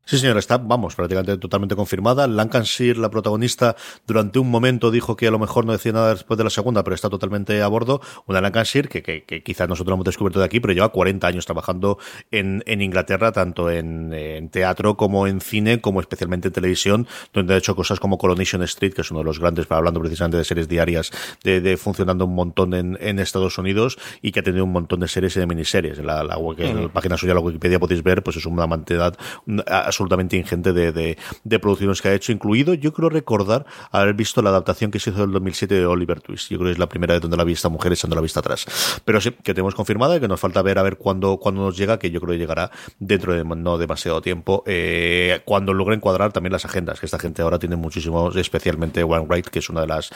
Sí, 0.06 0.18
señor, 0.18 0.36
está, 0.36 0.58
vamos, 0.58 0.94
prácticamente 0.94 1.38
totalmente 1.38 1.74
confirmada. 1.74 2.26
Lancashire, 2.26 2.98
la 2.98 3.08
protagonista, 3.08 3.74
durante 4.06 4.38
un 4.38 4.50
momento 4.50 4.90
dijo 4.90 5.16
que 5.16 5.26
a 5.28 5.30
lo 5.30 5.38
mejor 5.38 5.64
no 5.64 5.72
decía 5.72 5.92
nada 5.92 6.10
después 6.10 6.36
de 6.36 6.44
la 6.44 6.50
segunda, 6.50 6.84
pero 6.84 6.94
está 6.94 7.08
totalmente 7.08 7.62
a 7.62 7.68
bordo. 7.68 8.02
Una 8.26 8.42
Lancashire 8.42 8.88
que, 8.88 9.02
que, 9.02 9.24
que 9.24 9.42
quizás 9.42 9.66
nosotros 9.66 9.92
lo 9.92 9.94
hemos 9.94 10.04
descubierto 10.04 10.40
de 10.40 10.44
aquí, 10.44 10.60
pero 10.60 10.74
lleva 10.74 10.90
40 10.90 11.26
años 11.26 11.46
trabajando 11.46 11.98
en, 12.30 12.62
en 12.66 12.82
Inglaterra, 12.82 13.32
tanto 13.32 13.70
en, 13.70 14.12
en, 14.12 14.50
teatro 14.50 14.98
como 14.98 15.26
en 15.26 15.40
cine, 15.40 15.80
como 15.80 16.00
especialmente 16.00 16.48
en 16.48 16.52
televisión, 16.52 17.06
donde 17.32 17.54
ha 17.54 17.56
hecho 17.56 17.74
cosas 17.74 17.98
como 17.98 18.18
Coronation 18.18 18.62
Street, 18.64 18.92
que 18.92 19.00
es 19.00 19.10
uno 19.10 19.20
de 19.20 19.24
los 19.24 19.38
grandes, 19.38 19.66
hablando 19.70 20.00
precisamente 20.00 20.36
de 20.36 20.44
series 20.44 20.68
diarias, 20.68 21.12
de, 21.42 21.62
de 21.62 21.78
funcionando 21.78 22.26
un 22.26 22.34
montón 22.34 22.74
en, 22.74 22.98
en, 23.00 23.18
Estados 23.18 23.56
Unidos 23.56 23.96
y 24.20 24.32
que 24.32 24.40
ha 24.40 24.42
tenido 24.42 24.64
un 24.64 24.72
montón 24.72 25.00
de 25.00 25.08
series 25.08 25.34
y 25.36 25.40
de 25.40 25.46
miniseries. 25.46 25.98
En 25.98 26.06
la, 26.06 26.22
la, 26.22 26.36
la, 26.36 26.54
en 26.58 26.82
la 26.82 26.88
página 26.90 27.16
suya, 27.16 27.32
la 27.32 27.40
Wikipedia, 27.40 27.78
podéis 27.78 28.02
ver, 28.02 28.22
pues 28.22 28.36
es 28.36 28.44
una 28.44 28.68
cantidad 28.68 29.16
absolutamente 29.94 30.36
ingente 30.36 30.72
de, 30.72 30.92
de, 30.92 31.58
producciones 31.58 32.02
que 32.02 32.08
ha 32.08 32.14
hecho, 32.14 32.32
incluido, 32.32 32.74
yo 32.74 32.92
creo 32.92 33.08
recordar 33.08 33.64
haber 33.90 34.14
visto 34.14 34.42
la 34.42 34.50
adaptación 34.50 34.90
que 34.90 34.98
se 34.98 35.10
hizo 35.10 35.22
en 35.22 35.28
el 35.28 35.32
2007 35.32 35.74
de 35.74 35.86
Oliver 35.86 36.20
Twist. 36.20 36.50
Yo 36.50 36.58
creo 36.58 36.68
que 36.68 36.72
es 36.72 36.78
la 36.78 36.88
primera 36.88 37.14
de 37.14 37.20
donde 37.20 37.36
la 37.36 37.44
vi 37.44 37.52
esta 37.52 37.68
mujer 37.68 37.92
echando 37.92 38.16
la 38.16 38.22
vista 38.22 38.40
atrás. 38.40 38.66
Pero 39.04 39.20
sí, 39.20 39.30
que 39.30 39.54
tenemos 39.54 39.74
confirmada 39.74 40.16
y 40.16 40.20
que 40.20 40.28
nos 40.28 40.40
falta 40.40 40.62
ver 40.62 40.78
a 40.78 40.82
ver 40.82 40.98
cuándo, 40.98 41.38
cuándo 41.38 41.62
nos 41.62 41.76
llega, 41.76 41.98
que 41.98 42.10
yo 42.10 42.20
creo 42.20 42.32
que 42.32 42.38
llegará 42.38 42.70
dentro 42.98 43.32
de 43.32 43.44
no 43.44 43.78
demasiado 43.78 44.20
tiempo, 44.20 44.64
eh, 44.66 45.40
cuando 45.44 45.72
logren 45.72 46.00
cuadrar 46.00 46.32
también 46.32 46.52
las 46.52 46.64
agendas, 46.64 46.98
que 46.98 47.06
esta 47.06 47.18
gente 47.18 47.42
ahora 47.42 47.58
tiene 47.58 47.76
muchísimos, 47.76 48.34
especialmente 48.36 49.02
One 49.04 49.26
Wright, 49.26 49.46
que 49.46 49.60
es 49.60 49.68
una 49.68 49.82
de 49.82 49.86
las 49.86 50.10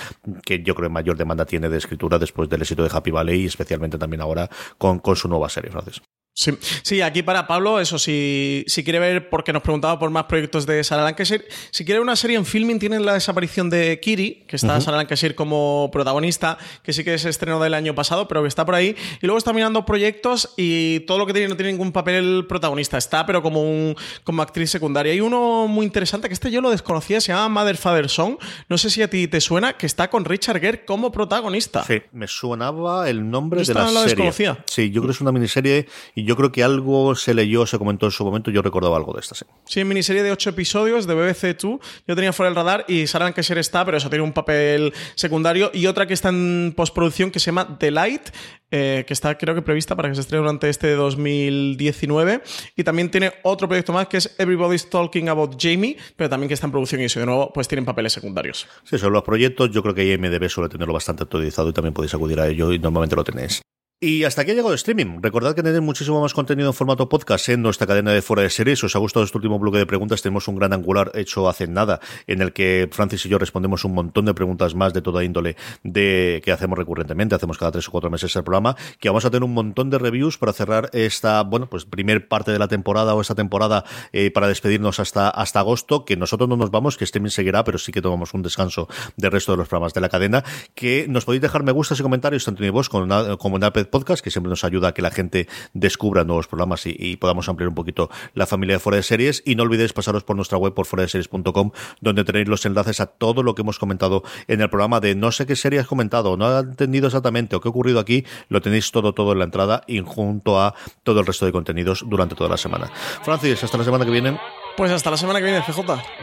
que 0.45 0.63
yo 0.63 0.75
creo 0.75 0.91
mayor 0.91 1.17
demanda 1.17 1.45
tiene 1.45 1.69
de 1.69 1.79
escritura 1.79 2.19
después 2.19 2.49
del 2.49 2.63
éxito 2.63 2.83
de 2.83 2.91
Happy 2.93 3.11
Valley 3.11 3.43
y 3.43 3.47
especialmente 3.47 3.99
también 3.99 4.21
ahora 4.21 4.49
con, 4.77 4.99
con 4.99 5.17
su 5.17 5.29
nueva 5.29 5.49
serie, 5.49 5.71
Francis. 5.71 6.01
Sí. 6.39 6.53
sí, 6.83 7.01
aquí 7.03 7.25
para 7.25 7.49
Pablo, 7.49 7.81
eso, 7.81 7.99
si, 7.99 8.63
si 8.69 8.85
quiere 8.85 9.01
ver, 9.01 9.29
porque 9.29 9.53
nos 9.53 9.61
preguntaba 9.61 9.99
por 9.99 10.09
más 10.11 10.27
proyectos 10.27 10.67
de 10.67 10.85
Sarah 10.85 11.03
Lancashire, 11.03 11.45
si 11.73 11.85
quiere 11.85 11.99
ver 11.99 12.05
una 12.05 12.15
serie 12.15 12.37
en 12.37 12.47
filming, 12.47 12.79
tienen 12.79 13.05
la 13.05 13.15
desaparición 13.15 13.69
de 13.71 13.99
Kiri, 14.01 14.45
que 14.47 14.55
está 14.55 14.75
Ujú. 14.75 14.83
Sarah 14.83 14.99
Lancashire 14.99 15.35
como 15.35 15.91
protagonista, 15.93 16.57
que 16.85 16.93
sí 16.93 17.03
que 17.03 17.19
se 17.19 17.29
estrenó 17.29 17.59
del 17.61 17.75
año 17.75 17.93
pasado, 17.97 18.29
pero 18.29 18.43
que 18.43 18.49
está 18.49 18.65
por 18.65 18.77
ahí. 18.77 18.95
Y 19.21 19.27
luego 19.27 19.37
está 19.37 19.53
mirando 19.53 19.85
proyectos 19.85 20.55
y 20.57 21.01
todo 21.01 21.19
lo 21.19 21.27
que 21.27 21.33
tiene 21.33 21.49
no 21.49 21.57
tiene 21.57 21.73
ningún 21.73 21.91
papel 21.91 22.47
protagonista, 22.49 22.99
está, 22.99 23.27
pero 23.27 23.43
como, 23.43 23.61
un, 23.61 23.97
como 24.23 24.41
actriz 24.41 24.71
secundaria. 24.71 25.13
Hay 25.13 25.21
uno 25.21 25.67
muy 25.67 25.87
interesante, 25.87 26.29
que 26.29 26.35
este 26.35 26.53
yo 26.53 26.61
lo 26.61 26.71
desconocía, 26.71 27.21
se 27.21 27.33
llama 27.33 27.49
Mother 27.63 27.77
Father 27.77 28.09
Song, 28.09 28.37
no 28.69 28.79
sé 28.79 28.91
si 28.91 29.03
a 29.03 29.11
ti 29.11 29.27
te 29.27 29.41
suena, 29.41 29.73
que 29.73 29.87
está 29.87 30.09
con 30.09 30.25
Richard 30.25 30.61
Gere 30.61 30.85
como 30.85 31.11
protagonista. 31.11 31.83
Sí, 31.83 32.01
me 32.13 32.29
sonaba 32.29 33.11
el 33.11 33.29
nombre 33.29 33.65
Yo 33.65 33.75
de 33.75 33.81
la 33.81 33.89
serie. 33.89 34.05
desconocía. 34.05 34.65
Sí, 34.67 34.91
yo 34.93 35.01
creo 35.01 35.09
que 35.09 35.15
es 35.17 35.21
una 35.21 35.33
miniserie 35.33 35.89
y 36.15 36.28
yo 36.29 36.37
creo 36.37 36.53
que 36.53 36.63
algo 36.63 37.15
se 37.15 37.33
leyó, 37.33 37.65
se 37.65 37.79
comentó 37.79 38.05
en 38.05 38.13
su 38.13 38.23
momento, 38.23 38.51
yo 38.51 38.61
recordaba 38.61 38.99
algo 38.99 39.15
de 39.15 39.21
esta. 39.21 39.35
Sí. 39.35 39.47
Sí, 39.65 39.83
miniserie 39.83 40.23
de 40.23 40.31
ocho 40.31 40.51
episodios 40.51 41.07
de 41.07 41.15
BBC 41.15 41.57
Two. 41.57 41.81
Yo 42.07 42.15
tenía 42.15 42.35
fuera 42.35 42.51
el 42.51 42.55
radar 42.55 42.85
y 42.87 43.07
Sarah 43.07 43.25
Lancashire 43.25 43.61
está, 43.61 43.83
pero 43.87 43.97
eso 43.97 44.11
tiene 44.11 44.25
un 44.25 44.35
papel 44.35 44.93
secundario. 45.15 45.71
Y 45.73 45.87
otra 45.87 46.07
que 46.07 46.13
está 46.13 46.29
en 46.29 46.75
postproducción 46.77 47.31
que 47.31 47.41
se 47.41 47.47
llama 47.47 47.79
The 47.79 47.91
Light, 47.91 48.29
eh, 48.71 49.05
que 49.07 49.15
está 49.15 49.39
creo 49.39 49.55
que 49.55 49.63
prevista 49.63 49.97
para 49.97 50.11
que 50.11 50.17
se 50.17 50.21
estrene 50.21 50.43
durante 50.43 50.69
este 50.69 50.93
2019. 50.93 52.43
Y 52.77 52.85
también 52.85 53.11
tiene 53.11 53.33
otro 53.43 53.67
proyecto 53.67 53.95
más 53.95 54.09
que 54.09 54.19
es 54.19 54.35
Everybody's 54.37 54.91
Talking 54.91 55.31
About 55.31 55.57
Jamie, 55.59 55.97
pero 56.15 56.29
también 56.29 56.49
que 56.49 56.55
está 56.55 56.67
en 56.67 56.73
producción 56.73 57.01
y 57.01 57.05
eso 57.05 57.21
de 57.21 57.25
nuevo 57.27 57.51
pues 57.55 57.69
tienen 57.69 57.87
papeles 57.87 58.13
secundarios. 58.13 58.69
Sí, 58.85 58.99
sobre 58.99 59.15
los 59.15 59.23
proyectos, 59.23 59.71
yo 59.71 59.83
creo 59.83 59.95
que 59.95 60.05
IMDB 60.13 60.51
suele 60.51 60.69
tenerlo 60.69 60.93
bastante 60.93 61.23
actualizado 61.23 61.71
y 61.71 61.73
también 61.73 61.95
podéis 61.95 62.13
acudir 62.13 62.39
a 62.39 62.49
ello 62.49 62.71
y 62.71 62.79
normalmente 62.79 63.17
lo 63.17 63.25
tenéis. 63.25 63.63
Y 64.01 64.23
hasta 64.23 64.43
aquí 64.43 64.53
ha 64.53 64.55
llegado 64.55 64.71
el 64.71 64.77
streaming. 64.77 65.19
Recordad 65.23 65.57
que 65.57 65.63
tenéis 65.65 65.83
muchísimo 65.83 66.21
más 66.21 66.33
contenido 66.33 66.69
en 66.69 66.75
formato 66.75 67.09
podcast 67.09 67.49
en 67.49 67.63
nuestra 67.63 67.85
cadena 67.85 68.13
de 68.13 68.23
fuera 68.23 68.45
de 68.45 68.51
series. 68.51 68.85
Os 68.85 68.95
ha 68.95 69.01
gustado 69.01 69.25
este 69.25 69.37
último 69.37 69.59
bloque 69.59 69.79
de 69.79 69.87
preguntas, 69.87 70.23
tenemos 70.23 70.47
un 70.47 70.55
gran 70.55 70.73
angular 70.73 71.11
hecho 71.15 71.49
hace 71.49 71.67
nada, 71.67 71.99
en 72.29 72.41
el 72.41 72.53
que 72.53 72.89
Francis 72.93 73.27
y 73.27 73.29
yo 73.29 73.39
respondemos 73.39 73.85
un 73.85 73.95
montón 73.95 74.27
de 74.27 74.35
preguntas 74.35 74.77
más 74.77 74.95
de 74.95 75.03
toda 75.03 75.25
índole 75.25 75.57
de 75.83 76.41
que 76.45 76.53
hacemos 76.53 76.79
recurrentemente, 76.79 77.35
hacemos 77.35 77.59
cada 77.59 77.73
tres 77.73 77.89
o 77.89 77.91
cuatro 77.91 78.09
meses 78.09 78.37
el 78.37 78.45
programa, 78.45 78.77
que 79.01 79.09
vamos 79.09 79.25
a 79.25 79.31
tener 79.31 79.43
un 79.43 79.53
montón 79.53 79.91
de 79.91 79.99
reviews 79.99 80.39
para 80.39 80.53
cerrar 80.53 80.91
esta, 80.93 81.43
bueno, 81.43 81.69
pues 81.69 81.85
primer 81.85 82.29
parte 82.29 82.53
de 82.53 82.61
la 82.61 82.69
temporada 82.69 83.17
o 83.17 83.21
esta 83.21 83.35
temporada 83.35 83.85
eh, 84.13 84.31
para 84.31 84.47
despedirnos 84.47 85.01
hasta, 85.01 85.29
hasta 85.29 85.59
agosto, 85.59 86.05
que 86.05 86.17
nosotros 86.17 86.49
no 86.49 86.57
nos 86.57 86.71
vamos, 86.71 86.97
que 86.97 87.03
streaming 87.03 87.31
seguirá, 87.31 87.65
pero 87.65 87.79
sí 87.79 87.91
que 87.91 88.01
tomamos 88.01 88.33
un 88.33 88.43
descanso 88.43 88.87
del 89.17 89.33
resto 89.33 89.51
de 89.51 89.59
los 89.59 89.67
programas 89.67 89.93
de 89.93 90.01
la 90.03 90.09
cadena, 90.09 90.45
que 90.77 91.07
nos 91.09 91.25
podéis 91.25 91.43
dejar 91.43 91.65
me 91.65 91.73
gustas 91.73 91.99
y 91.99 92.05
comentarios 92.05 92.45
tanto 92.45 92.63
en 92.63 92.73
vos 92.73 92.89
como 92.89 93.13
en, 93.13 93.37
como 93.39 93.57
en 93.57 93.65
Podcast, 93.89 94.23
que 94.23 94.31
siempre 94.31 94.51
nos 94.51 94.65
ayuda 94.65 94.89
a 94.89 94.95
que 94.95 95.03
la 95.03 95.11
gente 95.11 95.49
descubra 95.73 96.25
nuevos 96.25 96.47
programas 96.47 96.87
y, 96.87 97.17
podamos 97.17 97.49
ampliar 97.49 97.69
un 97.69 97.75
poquito 97.75 98.11
la 98.35 98.47
familia 98.47 98.77
de 98.77 98.81
fuera 98.81 98.97
de 98.97 99.03
series. 99.03 99.43
Y 99.45 99.55
no 99.55 99.65
olvidéis 99.65 99.93
pasaros 99.93 100.25
por 100.25 100.37
nuestra 100.37 100.59
web 100.59 100.75
por 100.75 100.87
fuera 100.87 101.03
de 101.03 101.09
series.com, 101.09 101.73
donde 102.01 102.25
tenéis 102.25 102.49
los 102.49 102.65
enlaces 102.67 103.01
a 103.01 103.07
todo 103.07 103.43
lo 103.43 103.55
que 103.55 103.63
hemos 103.63 103.79
comentado 103.79 104.23
en 104.47 104.61
el 104.61 104.71
programa 104.71 105.01
de 105.01 105.15
no 105.15 105.33
sé 105.33 105.47
qué 105.47 105.57
serie 105.57 105.81
has 105.81 105.87
comentado, 105.87 106.37
no 106.37 106.47
ha 106.47 106.61
entendido 106.61 107.07
exactamente 107.07 107.57
o 107.57 107.61
qué 107.61 107.69
ha 107.69 107.71
ocurrido 107.71 107.99
aquí, 107.99 108.25
lo 108.49 108.61
tenéis 108.61 108.91
todo, 108.91 109.13
todo 109.15 109.33
en 109.33 109.39
la 109.39 109.45
entrada 109.45 109.83
y 109.87 110.01
junto 110.01 110.61
a 110.61 110.75
todo 111.03 111.21
el 111.21 111.27
resto 111.27 111.47
de 111.47 111.53
contenidos 111.53 112.05
durante 112.07 112.35
toda 112.35 112.51
la 112.51 112.57
semana. 112.57 112.91
Francis, 113.23 113.65
hasta 113.65 113.79
la 113.79 113.85
semana 113.85 114.05
que 114.05 114.11
viene. 114.11 114.39
Pues 114.79 114.93
hasta 114.93 115.11
la 115.11 115.17
semana 115.17 115.41
que 115.41 115.47
viene, 115.47 115.61
CJ. 115.61 115.81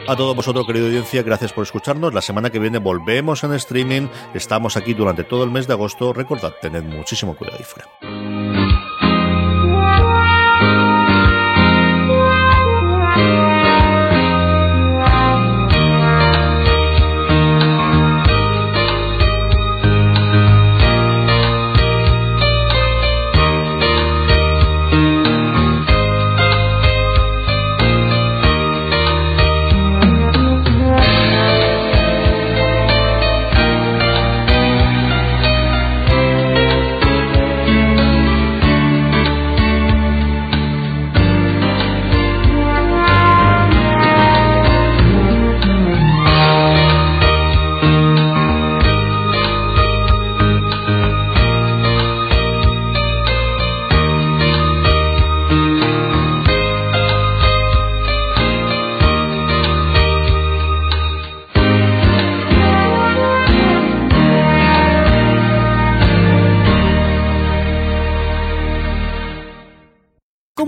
A 0.08 0.16
todos 0.16 0.34
vosotros, 0.34 0.66
querida 0.66 0.86
audiencia, 0.86 1.22
gracias 1.22 1.52
por 1.52 1.64
escucharnos. 1.64 2.14
La 2.14 2.22
semana 2.22 2.48
que 2.48 2.58
viene 2.58 2.78
volvemos 2.78 3.44
en 3.44 3.52
streaming. 3.52 4.08
Estamos 4.32 4.78
aquí 4.78 4.94
durante 4.94 5.24
todo 5.24 5.44
el 5.44 5.50
mes 5.50 5.66
de 5.66 5.74
agosto. 5.74 6.14
Recordad, 6.14 6.54
tened 6.62 6.84
muchísimo 6.84 7.36
cuidado 7.36 7.58
ahí 7.58 7.64
fuera. 7.64 8.55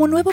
Nuevo 0.09 0.33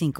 45. 0.01 0.11